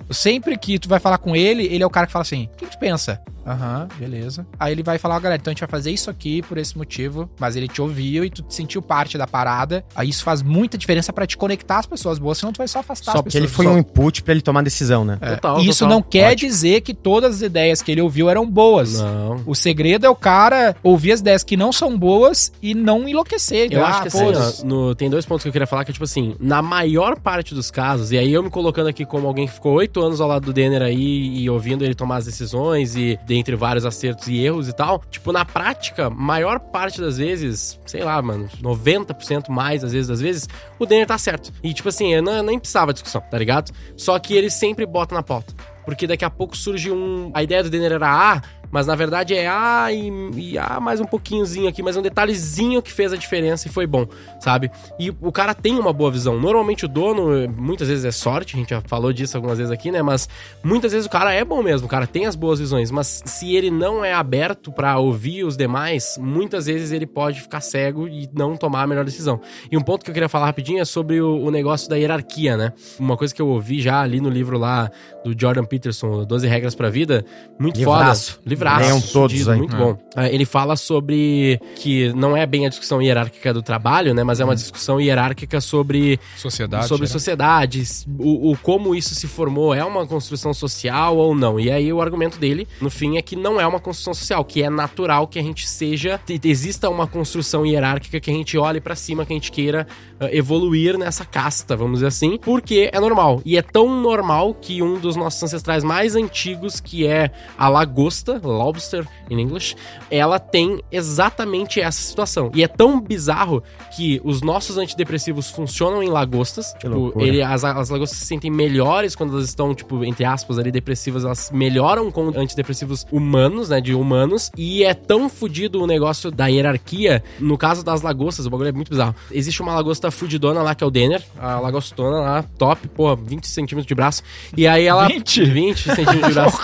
Sempre 0.10 0.56
que 0.56 0.78
tu 0.78 0.88
vai 0.88 0.98
falar 1.00 1.17
com 1.18 1.36
ele, 1.36 1.64
ele 1.66 1.82
é 1.82 1.86
o 1.86 1.90
cara 1.90 2.06
que 2.06 2.12
fala 2.12 2.22
assim: 2.22 2.48
o 2.54 2.56
que 2.56 2.66
tu 2.66 2.78
pensa? 2.78 3.20
Aham, 3.48 3.88
beleza. 3.98 4.46
Aí 4.58 4.72
ele 4.72 4.82
vai 4.82 4.98
falar, 4.98 5.16
ó, 5.16 5.20
galera, 5.20 5.40
então 5.40 5.50
a 5.50 5.52
gente 5.52 5.60
vai 5.60 5.68
fazer 5.68 5.90
isso 5.90 6.10
aqui 6.10 6.42
por 6.42 6.58
esse 6.58 6.76
motivo, 6.76 7.28
mas 7.40 7.56
ele 7.56 7.66
te 7.68 7.80
ouviu 7.80 8.24
e 8.24 8.30
tu 8.30 8.42
te 8.42 8.54
sentiu 8.54 8.82
parte 8.82 9.16
da 9.16 9.26
parada. 9.26 9.84
Aí 9.94 10.08
isso 10.08 10.22
faz 10.22 10.42
muita 10.42 10.76
diferença 10.76 11.12
pra 11.12 11.26
te 11.26 11.36
conectar 11.36 11.78
as 11.78 11.86
pessoas 11.86 12.18
boas, 12.18 12.38
senão 12.38 12.52
tu 12.52 12.58
vai 12.58 12.68
só 12.68 12.80
afastar 12.80 13.12
Só 13.12 13.18
as 13.18 13.22
Que 13.22 13.24
pessoas. 13.24 13.42
ele 13.44 13.48
foi 13.52 13.64
Só- 13.66 13.72
um 13.72 13.78
input 13.78 14.22
pra 14.22 14.32
ele 14.34 14.42
tomar 14.42 14.62
decisão, 14.62 15.04
né? 15.04 15.18
É, 15.20 15.34
Total, 15.36 15.60
Isso 15.60 15.80
total. 15.84 15.88
não 15.96 16.02
quer 16.02 16.32
Ótimo. 16.32 16.50
dizer 16.50 16.80
que 16.82 16.92
todas 16.94 17.36
as 17.36 17.42
ideias 17.42 17.80
que 17.82 17.90
ele 17.92 18.00
ouviu 18.02 18.28
eram 18.28 18.48
boas. 18.48 19.00
Não. 19.00 19.42
O 19.46 19.54
segredo 19.54 20.04
é 20.06 20.10
o 20.10 20.16
cara 20.16 20.76
ouvir 20.82 21.12
as 21.12 21.20
ideias 21.20 21.42
que 21.42 21.56
não 21.56 21.72
são 21.72 21.96
boas 21.98 22.52
e 22.62 22.74
não 22.74 23.08
enlouquecer. 23.08 23.68
Eu 23.72 23.84
Ah, 23.84 23.88
acho 23.88 24.02
que 24.02 24.08
assim, 24.08 24.18
foda-se. 24.18 24.62
ó, 24.62 24.66
no- 24.66 24.94
tem 24.94 25.08
dois 25.08 25.24
pontos 25.24 25.42
que 25.42 25.48
eu 25.48 25.52
queria 25.52 25.66
falar 25.66 25.84
que 25.84 25.90
é 25.90 25.94
tipo 25.94 26.04
assim, 26.04 26.34
na 26.40 26.60
maior 26.60 27.18
parte 27.18 27.54
dos 27.54 27.70
casos, 27.70 28.12
e 28.12 28.18
aí 28.18 28.32
eu 28.32 28.42
me 28.42 28.50
colocando 28.50 28.88
aqui 28.88 29.04
como 29.04 29.26
alguém 29.26 29.46
que 29.46 29.52
ficou 29.54 29.74
oito 29.74 30.00
anos 30.00 30.20
ao 30.20 30.28
lado 30.28 30.46
do 30.46 30.52
Denner 30.52 30.82
aí 30.82 31.38
e 31.38 31.48
ouvindo 31.48 31.84
ele 31.84 31.94
tomar 31.94 32.16
as 32.16 32.26
decisões 32.26 32.96
e 32.96 33.18
dentre 33.38 33.56
vários 33.56 33.84
acertos 33.84 34.28
e 34.28 34.38
erros 34.38 34.68
e 34.68 34.72
tal, 34.72 35.02
tipo, 35.10 35.32
na 35.32 35.44
prática, 35.44 36.10
maior 36.10 36.58
parte 36.58 37.00
das 37.00 37.18
vezes, 37.18 37.78
sei 37.86 38.02
lá, 38.02 38.20
mano, 38.20 38.48
90% 38.60 39.48
mais 39.48 39.84
às 39.84 39.92
vezes 39.92 40.08
das 40.08 40.20
vezes, 40.20 40.48
o 40.78 40.84
Denner 40.84 41.06
tá 41.06 41.16
certo. 41.16 41.52
E 41.62 41.72
tipo 41.72 41.88
assim, 41.88 42.12
eu 42.14 42.22
não, 42.22 42.42
nem 42.42 42.58
precisava 42.58 42.92
discussão, 42.92 43.22
tá 43.30 43.38
ligado? 43.38 43.72
Só 43.96 44.18
que 44.18 44.34
ele 44.34 44.50
sempre 44.50 44.84
bota 44.84 45.14
na 45.14 45.22
pauta. 45.22 45.54
Porque 45.84 46.06
daqui 46.06 46.24
a 46.24 46.28
pouco 46.28 46.54
surge 46.54 46.90
um. 46.90 47.30
A 47.32 47.42
ideia 47.42 47.62
do 47.62 47.70
Denner 47.70 47.92
era 47.92 48.10
A, 48.10 48.42
mas 48.70 48.86
na 48.86 48.94
verdade 48.94 49.34
é 49.34 49.48
A 49.48 49.92
e, 49.92 50.10
e 50.36 50.58
A 50.58 50.80
mais 50.80 51.00
um 51.00 51.04
pouquinhozinho 51.04 51.68
aqui, 51.68 51.82
mas 51.82 51.96
um 51.96 52.02
detalhezinho 52.02 52.82
que 52.82 52.92
fez 52.92 53.12
a 53.12 53.16
diferença 53.16 53.68
e 53.68 53.70
foi 53.70 53.86
bom, 53.86 54.06
sabe? 54.40 54.70
E 54.98 55.10
o 55.10 55.32
cara 55.32 55.54
tem 55.54 55.78
uma 55.78 55.92
boa 55.92 56.10
visão. 56.10 56.38
Normalmente 56.38 56.84
o 56.84 56.88
dono, 56.88 57.48
muitas 57.56 57.88
vezes 57.88 58.04
é 58.04 58.10
sorte, 58.10 58.56
a 58.56 58.58
gente 58.58 58.70
já 58.70 58.80
falou 58.80 59.12
disso 59.12 59.36
algumas 59.36 59.58
vezes 59.58 59.72
aqui, 59.72 59.90
né? 59.90 60.02
Mas 60.02 60.28
muitas 60.62 60.92
vezes 60.92 61.06
o 61.06 61.10
cara 61.10 61.32
é 61.32 61.44
bom 61.44 61.62
mesmo, 61.62 61.86
o 61.86 61.90
cara 61.90 62.06
tem 62.06 62.26
as 62.26 62.34
boas 62.36 62.58
visões, 62.58 62.90
mas 62.90 63.22
se 63.24 63.54
ele 63.54 63.70
não 63.70 64.04
é 64.04 64.12
aberto 64.12 64.70
pra 64.72 64.98
ouvir 64.98 65.44
os 65.44 65.56
demais, 65.56 66.18
muitas 66.20 66.66
vezes 66.66 66.92
ele 66.92 67.06
pode 67.06 67.40
ficar 67.40 67.60
cego 67.60 68.06
e 68.08 68.28
não 68.32 68.56
tomar 68.56 68.82
a 68.82 68.86
melhor 68.86 69.04
decisão. 69.04 69.40
E 69.70 69.76
um 69.76 69.80
ponto 69.80 70.04
que 70.04 70.10
eu 70.10 70.14
queria 70.14 70.28
falar 70.28 70.46
rapidinho 70.46 70.80
é 70.80 70.84
sobre 70.84 71.20
o, 71.20 71.44
o 71.44 71.50
negócio 71.50 71.88
da 71.88 71.96
hierarquia, 71.96 72.56
né? 72.56 72.72
Uma 72.98 73.16
coisa 73.16 73.34
que 73.34 73.40
eu 73.40 73.48
ouvi 73.48 73.80
já 73.80 74.00
ali 74.00 74.20
no 74.20 74.28
livro 74.28 74.58
lá 74.58 74.90
do 75.24 75.34
Jordan 75.38 75.64
Peterson, 75.64 76.24
12 76.24 76.46
Regras 76.46 76.74
pra 76.74 76.88
Vida, 76.90 77.24
muito 77.58 77.76
Livraço. 77.78 78.34
foda. 78.34 78.42
Livraço. 78.58 78.80
Leiam 78.80 79.00
todos 79.00 79.32
fudido, 79.32 79.50
aí. 79.52 79.58
Muito 79.58 79.76
É. 79.76 79.78
bom. 79.78 79.96
Ele 80.30 80.44
fala 80.44 80.74
sobre 80.76 81.60
que 81.76 82.12
não 82.14 82.36
é 82.36 82.44
bem 82.44 82.66
a 82.66 82.68
discussão 82.68 83.00
hierárquica 83.00 83.54
do 83.54 83.62
trabalho, 83.62 84.12
né? 84.14 84.24
Mas 84.24 84.40
é 84.40 84.44
uma 84.44 84.56
discussão 84.56 85.00
hierárquica 85.00 85.60
sobre 85.60 86.18
Sociedade. 86.36 86.88
sobre 86.88 87.06
né? 87.06 87.12
sociedades, 87.12 88.06
o, 88.18 88.50
o 88.50 88.58
como 88.58 88.94
isso 88.94 89.14
se 89.14 89.26
formou, 89.28 89.72
é 89.74 89.84
uma 89.84 90.06
construção 90.06 90.52
social 90.52 91.16
ou 91.16 91.34
não. 91.34 91.60
E 91.60 91.70
aí 91.70 91.92
o 91.92 92.00
argumento 92.02 92.38
dele, 92.38 92.66
no 92.80 92.90
fim, 92.90 93.16
é 93.16 93.22
que 93.22 93.36
não 93.36 93.60
é 93.60 93.66
uma 93.66 93.78
construção 93.78 94.12
social, 94.12 94.44
que 94.44 94.62
é 94.62 94.68
natural 94.68 95.26
que 95.28 95.38
a 95.38 95.42
gente 95.42 95.68
seja, 95.68 96.20
exista 96.44 96.88
uma 96.90 97.06
construção 97.06 97.64
hierárquica 97.64 98.18
que 98.18 98.30
a 98.30 98.34
gente 98.34 98.58
olhe 98.58 98.80
pra 98.80 98.96
cima, 98.96 99.24
que 99.24 99.32
a 99.32 99.36
gente 99.36 99.52
queira 99.52 99.86
ah, 100.18 100.28
evoluir 100.32 100.98
nessa 100.98 101.24
casta, 101.24 101.76
vamos 101.76 101.94
dizer 101.94 102.06
assim, 102.08 102.38
porque 102.42 102.90
é 102.92 102.98
normal. 102.98 103.40
E 103.44 103.56
é 103.56 103.62
tão 103.62 104.00
normal 104.00 104.54
que 104.54 104.82
um 104.82 104.98
dos 104.98 105.14
nossos 105.14 105.42
ancestrais 105.42 105.84
mais 105.84 106.16
antigos, 106.16 106.80
que 106.80 107.06
é 107.06 107.30
a 107.56 107.68
lagosta, 107.68 108.40
lobster 108.50 109.06
in 109.30 109.38
English, 109.38 109.76
ela 110.10 110.38
tem 110.38 110.80
exatamente 110.90 111.80
essa 111.80 112.00
situação. 112.00 112.50
E 112.54 112.62
é 112.62 112.68
tão 112.68 113.00
bizarro 113.00 113.62
que 113.96 114.20
os 114.24 114.42
nossos 114.42 114.78
antidepressivos 114.78 115.50
funcionam 115.50 116.02
em 116.02 116.08
lagostas. 116.08 116.74
Tipo, 116.78 117.12
ele, 117.20 117.42
as, 117.42 117.64
as 117.64 117.88
lagostas 117.88 118.18
se 118.18 118.26
sentem 118.26 118.50
melhores 118.50 119.14
quando 119.14 119.34
elas 119.34 119.46
estão, 119.46 119.74
tipo, 119.74 120.04
entre 120.04 120.24
aspas, 120.24 120.58
ali, 120.58 120.70
depressivas. 120.70 121.24
Elas 121.24 121.50
melhoram 121.52 122.10
com 122.10 122.28
antidepressivos 122.28 123.06
humanos, 123.10 123.68
né? 123.68 123.80
De 123.80 123.94
humanos. 123.94 124.50
E 124.56 124.84
é 124.84 124.94
tão 124.94 125.28
fodido 125.28 125.82
o 125.82 125.86
negócio 125.86 126.30
da 126.30 126.46
hierarquia. 126.46 127.22
No 127.38 127.58
caso 127.58 127.84
das 127.84 128.02
lagostas, 128.02 128.46
o 128.46 128.50
bagulho 128.50 128.68
é 128.68 128.72
muito 128.72 128.90
bizarro. 128.90 129.14
Existe 129.30 129.60
uma 129.62 129.74
lagosta 129.74 130.10
fudidona 130.10 130.62
lá, 130.62 130.74
que 130.74 130.82
é 130.82 130.86
o 130.86 130.90
Denner. 130.90 131.22
A 131.38 131.60
lagostona 131.60 132.20
lá, 132.20 132.42
top, 132.56 132.88
pô, 132.88 133.14
20 133.16 133.46
centímetros 133.46 133.86
de 133.86 133.94
braço. 133.94 134.22
E 134.56 134.66
aí 134.66 134.86
ela... 134.86 135.06
20? 135.18 135.44
20 135.44 135.78
centímetros 135.78 136.28
de 136.28 136.34
braço. 136.34 136.58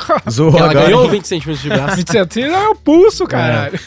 Ela 0.56 0.72
ganhou 0.72 1.08
20 1.08 1.26
centímetros 1.26 1.62
de 1.62 1.68
braço. 1.76 1.96
20 1.96 2.10
centímetros 2.10 2.62
é 2.62 2.68
o 2.68 2.74
pulso, 2.74 3.26
caralho. 3.26 3.78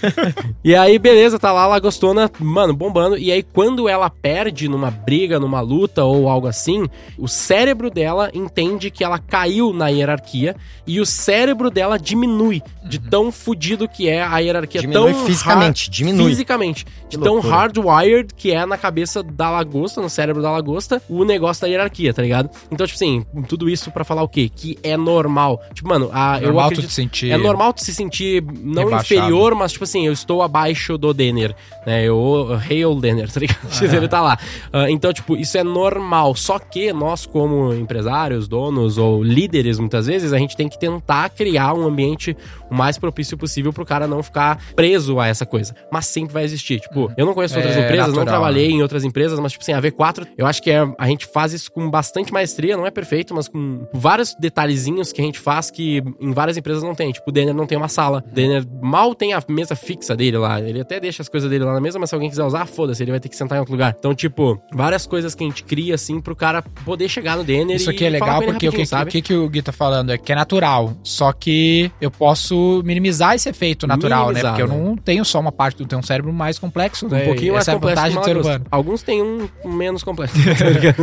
E 0.63 0.75
aí, 0.75 0.97
beleza, 0.99 1.39
tá 1.39 1.51
lá 1.51 1.63
a 1.63 1.67
Lagostona, 1.67 2.29
mano, 2.39 2.73
bombando. 2.73 3.17
E 3.17 3.31
aí, 3.31 3.41
quando 3.43 3.87
ela 3.87 4.09
perde 4.09 4.67
numa 4.67 4.91
briga, 4.91 5.39
numa 5.39 5.61
luta 5.61 6.03
ou 6.03 6.27
algo 6.29 6.47
assim, 6.47 6.85
o 7.17 7.27
cérebro 7.27 7.89
dela 7.89 8.29
entende 8.33 8.89
que 8.91 9.03
ela 9.03 9.19
caiu 9.19 9.73
na 9.73 9.87
hierarquia 9.89 10.55
e 10.85 10.99
o 10.99 11.05
cérebro 11.05 11.69
dela 11.69 11.97
diminui 11.97 12.61
de 12.83 12.99
tão 12.99 13.31
fudido 13.31 13.87
que 13.87 14.07
é 14.07 14.21
a 14.23 14.37
hierarquia. 14.39 14.81
Diminui 14.81 15.13
tão 15.13 15.25
fisicamente, 15.25 15.85
hard- 15.85 15.93
diminui. 15.93 16.29
Fisicamente. 16.29 16.85
De 17.09 17.17
tão 17.17 17.33
loucura. 17.35 17.55
hardwired 17.55 18.33
que 18.35 18.51
é 18.51 18.65
na 18.65 18.77
cabeça 18.77 19.21
da 19.23 19.49
lagosta, 19.49 20.01
no 20.01 20.09
cérebro 20.09 20.41
da 20.41 20.51
lagosta, 20.51 21.01
o 21.09 21.23
negócio 21.23 21.61
da 21.61 21.67
hierarquia, 21.67 22.13
tá 22.13 22.21
ligado? 22.21 22.49
Então, 22.71 22.85
tipo 22.85 22.95
assim, 22.95 23.25
tudo 23.47 23.69
isso 23.69 23.91
pra 23.91 24.03
falar 24.03 24.23
o 24.23 24.27
quê? 24.27 24.49
Que 24.53 24.77
é 24.83 24.95
normal. 24.97 25.61
Tipo, 25.73 25.89
mano, 25.89 26.09
a, 26.13 26.37
eu 26.37 26.47
Normal 26.47 26.63
tu 26.63 26.73
acredito... 26.73 26.89
te 26.89 26.93
sentir. 26.93 27.31
É 27.31 27.37
normal 27.37 27.73
se 27.83 27.93
sentir 27.93 28.43
não 28.61 28.85
Rebaixado. 28.85 29.21
inferior, 29.21 29.55
mas 29.55 29.71
tipo 29.71 29.83
assim, 29.83 30.05
eu 30.05 30.13
estou 30.13 30.41
abaixo 30.41 30.97
do 30.97 31.13
Denner, 31.13 31.55
né? 31.85 32.03
Eu 32.03 32.59
hail 32.69 32.95
Denner, 32.99 33.29
tá 33.31 33.39
ligado? 33.39 33.95
Ele 33.95 34.07
tá 34.07 34.21
lá. 34.21 34.37
Ah, 34.71 34.89
então, 34.89 35.11
tipo, 35.13 35.35
isso 35.35 35.57
é 35.57 35.63
normal. 35.63 36.35
Só 36.35 36.59
que 36.59 36.91
nós, 36.93 37.25
como 37.25 37.73
empresários, 37.73 38.47
donos 38.47 38.97
ou 38.97 39.23
líderes, 39.23 39.79
muitas 39.79 40.07
vezes, 40.07 40.33
a 40.33 40.37
gente 40.37 40.55
tem 40.55 40.67
que 40.69 40.79
tentar 40.79 41.29
criar 41.29 41.73
um 41.73 41.85
ambiente 41.85 42.35
o 42.69 42.75
mais 42.75 42.97
propício 42.97 43.37
possível 43.37 43.71
pro 43.71 43.85
cara 43.85 44.07
não 44.07 44.21
ficar 44.21 44.59
preso 44.75 45.19
a 45.19 45.27
essa 45.27 45.45
coisa. 45.45 45.73
Mas 45.91 46.05
sempre 46.07 46.33
vai 46.33 46.43
existir. 46.43 46.79
Tipo, 46.79 47.11
eu 47.17 47.25
não 47.25 47.33
conheço 47.33 47.55
outras 47.55 47.75
É 47.75 47.85
empresas, 47.85 48.07
não 48.07 48.19
natural, 48.19 48.39
trabalhei 48.39 48.71
em 48.71 48.81
outras 48.81 49.03
empresas, 49.03 49.39
mas, 49.39 49.51
tipo 49.51 49.63
assim, 49.63 49.73
a 49.73 49.81
V4, 49.81 50.27
eu 50.37 50.45
acho 50.45 50.61
que 50.61 50.71
é, 50.71 50.87
a 50.97 51.07
gente 51.07 51.25
faz 51.25 51.53
isso 51.53 51.71
com 51.71 51.89
bastante 51.89 52.33
maestria, 52.33 52.75
não 52.75 52.85
é 52.85 52.91
perfeito, 52.91 53.33
mas 53.33 53.47
com 53.47 53.87
vários 53.93 54.35
detalhezinhos 54.39 55.11
que 55.11 55.21
a 55.21 55.23
gente 55.23 55.39
faz 55.39 55.71
que 55.71 56.03
em 56.19 56.31
várias 56.31 56.57
empresas 56.57 56.83
não 56.83 56.95
tem. 56.95 57.11
Tipo, 57.11 57.29
o 57.29 57.31
Denner 57.31 57.53
não 57.53 57.65
tem 57.67 57.77
uma 57.77 57.87
sala. 57.87 58.23
O 58.27 58.33
Denner 58.33 58.63
mal 58.81 59.13
tem 59.13 59.33
a 59.33 59.41
mesa 59.47 59.75
fixa 59.75 60.15
dele 60.15 60.37
lá. 60.37 60.59
Ele 60.61 60.81
até 60.81 60.99
deixa 60.99 61.21
as 61.21 61.29
coisas 61.29 61.49
dele 61.49 61.63
lá 61.63 61.73
na 61.73 61.81
mesa, 61.81 61.99
mas 61.99 62.09
se 62.09 62.15
alguém 62.15 62.29
quiser 62.29 62.43
usar, 62.43 62.65
foda-se, 62.65 63.03
ele 63.03 63.11
vai 63.11 63.19
ter 63.19 63.29
que 63.29 63.35
sentar 63.35 63.57
em 63.57 63.59
outro 63.59 63.73
lugar. 63.73 63.95
Então, 63.97 64.13
tipo, 64.15 64.59
várias 64.73 65.05
coisas 65.05 65.35
que 65.35 65.43
a 65.43 65.47
gente 65.47 65.63
cria, 65.63 65.95
assim, 65.95 66.19
pro 66.19 66.35
cara 66.35 66.61
poder 66.85 67.07
chegar 67.09 67.37
no 67.37 67.43
Denner 67.43 67.75
Isso 67.75 67.91
e 67.91 67.93
aqui 67.95 68.05
é 68.05 68.09
legal 68.09 68.41
ele 68.41 68.51
porque 68.53 68.67
o 68.69 68.71
que, 68.71 68.77
rapidinho, 68.83 69.03
o 69.03 69.07
que, 69.11 69.21
que 69.21 69.33
o 69.33 69.49
Gui 69.49 69.61
tá 69.61 69.71
falando 69.71 70.11
é 70.11 70.17
que 70.17 70.31
é 70.31 70.35
natural. 70.35 70.93
Só 71.03 71.31
que 71.31 71.91
eu 72.01 72.09
posso 72.11 72.81
minimizar 72.85 73.35
esse 73.35 73.49
efeito 73.49 73.85
natural, 73.87 74.27
Minimizar, 74.27 74.53
né? 74.53 74.57
Porque 74.59 74.71
eu 74.73 74.77
né? 74.77 74.83
não 74.85 74.95
tenho 74.95 75.25
só 75.25 75.39
uma 75.39 75.51
parte 75.51 75.77
do 75.77 75.85
tenho 75.85 75.99
um 75.99 76.03
cérebro 76.03 76.31
mais 76.33 76.57
complexo, 76.59 77.07
né? 77.07 77.23
Um 77.23 77.25
pouquinho 77.25 77.53
mais 77.53 77.63
Essa 77.63 77.71
é 77.71 77.73
a 77.73 77.75
complexo 77.75 77.95
vantagem 78.03 78.19
do 78.19 78.25
ser 78.25 78.37
humano. 78.37 78.65
Alguns 78.71 79.03
têm 79.03 79.21
um 79.21 79.47
menos 79.65 80.03
complexo. 80.03 80.35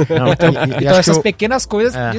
Não, 0.09 0.33
Então, 0.33 0.49
e- 0.51 0.77
então 0.83 0.91
acho 0.91 1.01
essas 1.01 1.17
o- 1.19 1.23
pequenas 1.23 1.67
coisas 1.67 1.95
é, 1.95 1.99
a 2.11 2.13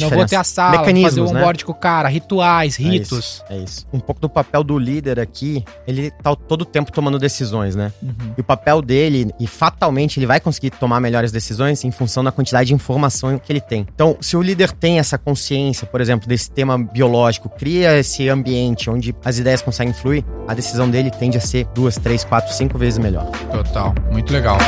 não 0.00 0.10
vou 0.10 0.26
ter 0.26 0.36
a 0.36 0.44
sala, 0.44 0.78
fazer 0.78 0.92
Mecanismos, 0.92 1.30
o 1.30 1.34
né? 1.34 1.40
onboard 1.40 1.64
com 1.64 1.72
o 1.72 1.74
cara, 1.74 2.08
rituais, 2.08 2.78
É 2.78 2.82
ritos. 2.82 3.18
isso, 3.18 3.44
é 3.50 3.58
isso. 3.58 3.73
Um 3.92 4.00
pouco 4.00 4.20
do 4.20 4.28
papel 4.28 4.62
do 4.62 4.78
líder 4.78 5.20
aqui, 5.20 5.64
ele 5.86 6.10
tá 6.10 6.34
todo 6.34 6.62
o 6.62 6.64
tempo 6.64 6.92
tomando 6.92 7.18
decisões, 7.18 7.74
né? 7.74 7.92
Uhum. 8.02 8.34
E 8.36 8.40
o 8.40 8.44
papel 8.44 8.80
dele, 8.82 9.30
e 9.38 9.46
fatalmente 9.46 10.18
ele 10.18 10.26
vai 10.26 10.40
conseguir 10.40 10.70
tomar 10.70 11.00
melhores 11.00 11.32
decisões 11.32 11.84
em 11.84 11.90
função 11.90 12.22
da 12.22 12.32
quantidade 12.32 12.68
de 12.68 12.74
informação 12.74 13.38
que 13.38 13.52
ele 13.52 13.60
tem. 13.60 13.86
Então, 13.94 14.16
se 14.20 14.36
o 14.36 14.42
líder 14.42 14.72
tem 14.72 14.98
essa 14.98 15.18
consciência, 15.18 15.86
por 15.86 16.00
exemplo, 16.00 16.28
desse 16.28 16.50
tema 16.50 16.78
biológico, 16.78 17.48
cria 17.48 17.98
esse 17.98 18.28
ambiente 18.28 18.90
onde 18.90 19.14
as 19.24 19.38
ideias 19.38 19.62
conseguem 19.62 19.92
fluir, 19.92 20.24
a 20.46 20.54
decisão 20.54 20.88
dele 20.88 21.10
tende 21.10 21.38
a 21.38 21.40
ser 21.40 21.66
duas, 21.74 21.96
três, 21.96 22.24
quatro, 22.24 22.52
cinco 22.54 22.78
vezes 22.78 22.98
melhor. 22.98 23.26
Total. 23.50 23.94
Muito 24.10 24.32
legal. 24.32 24.58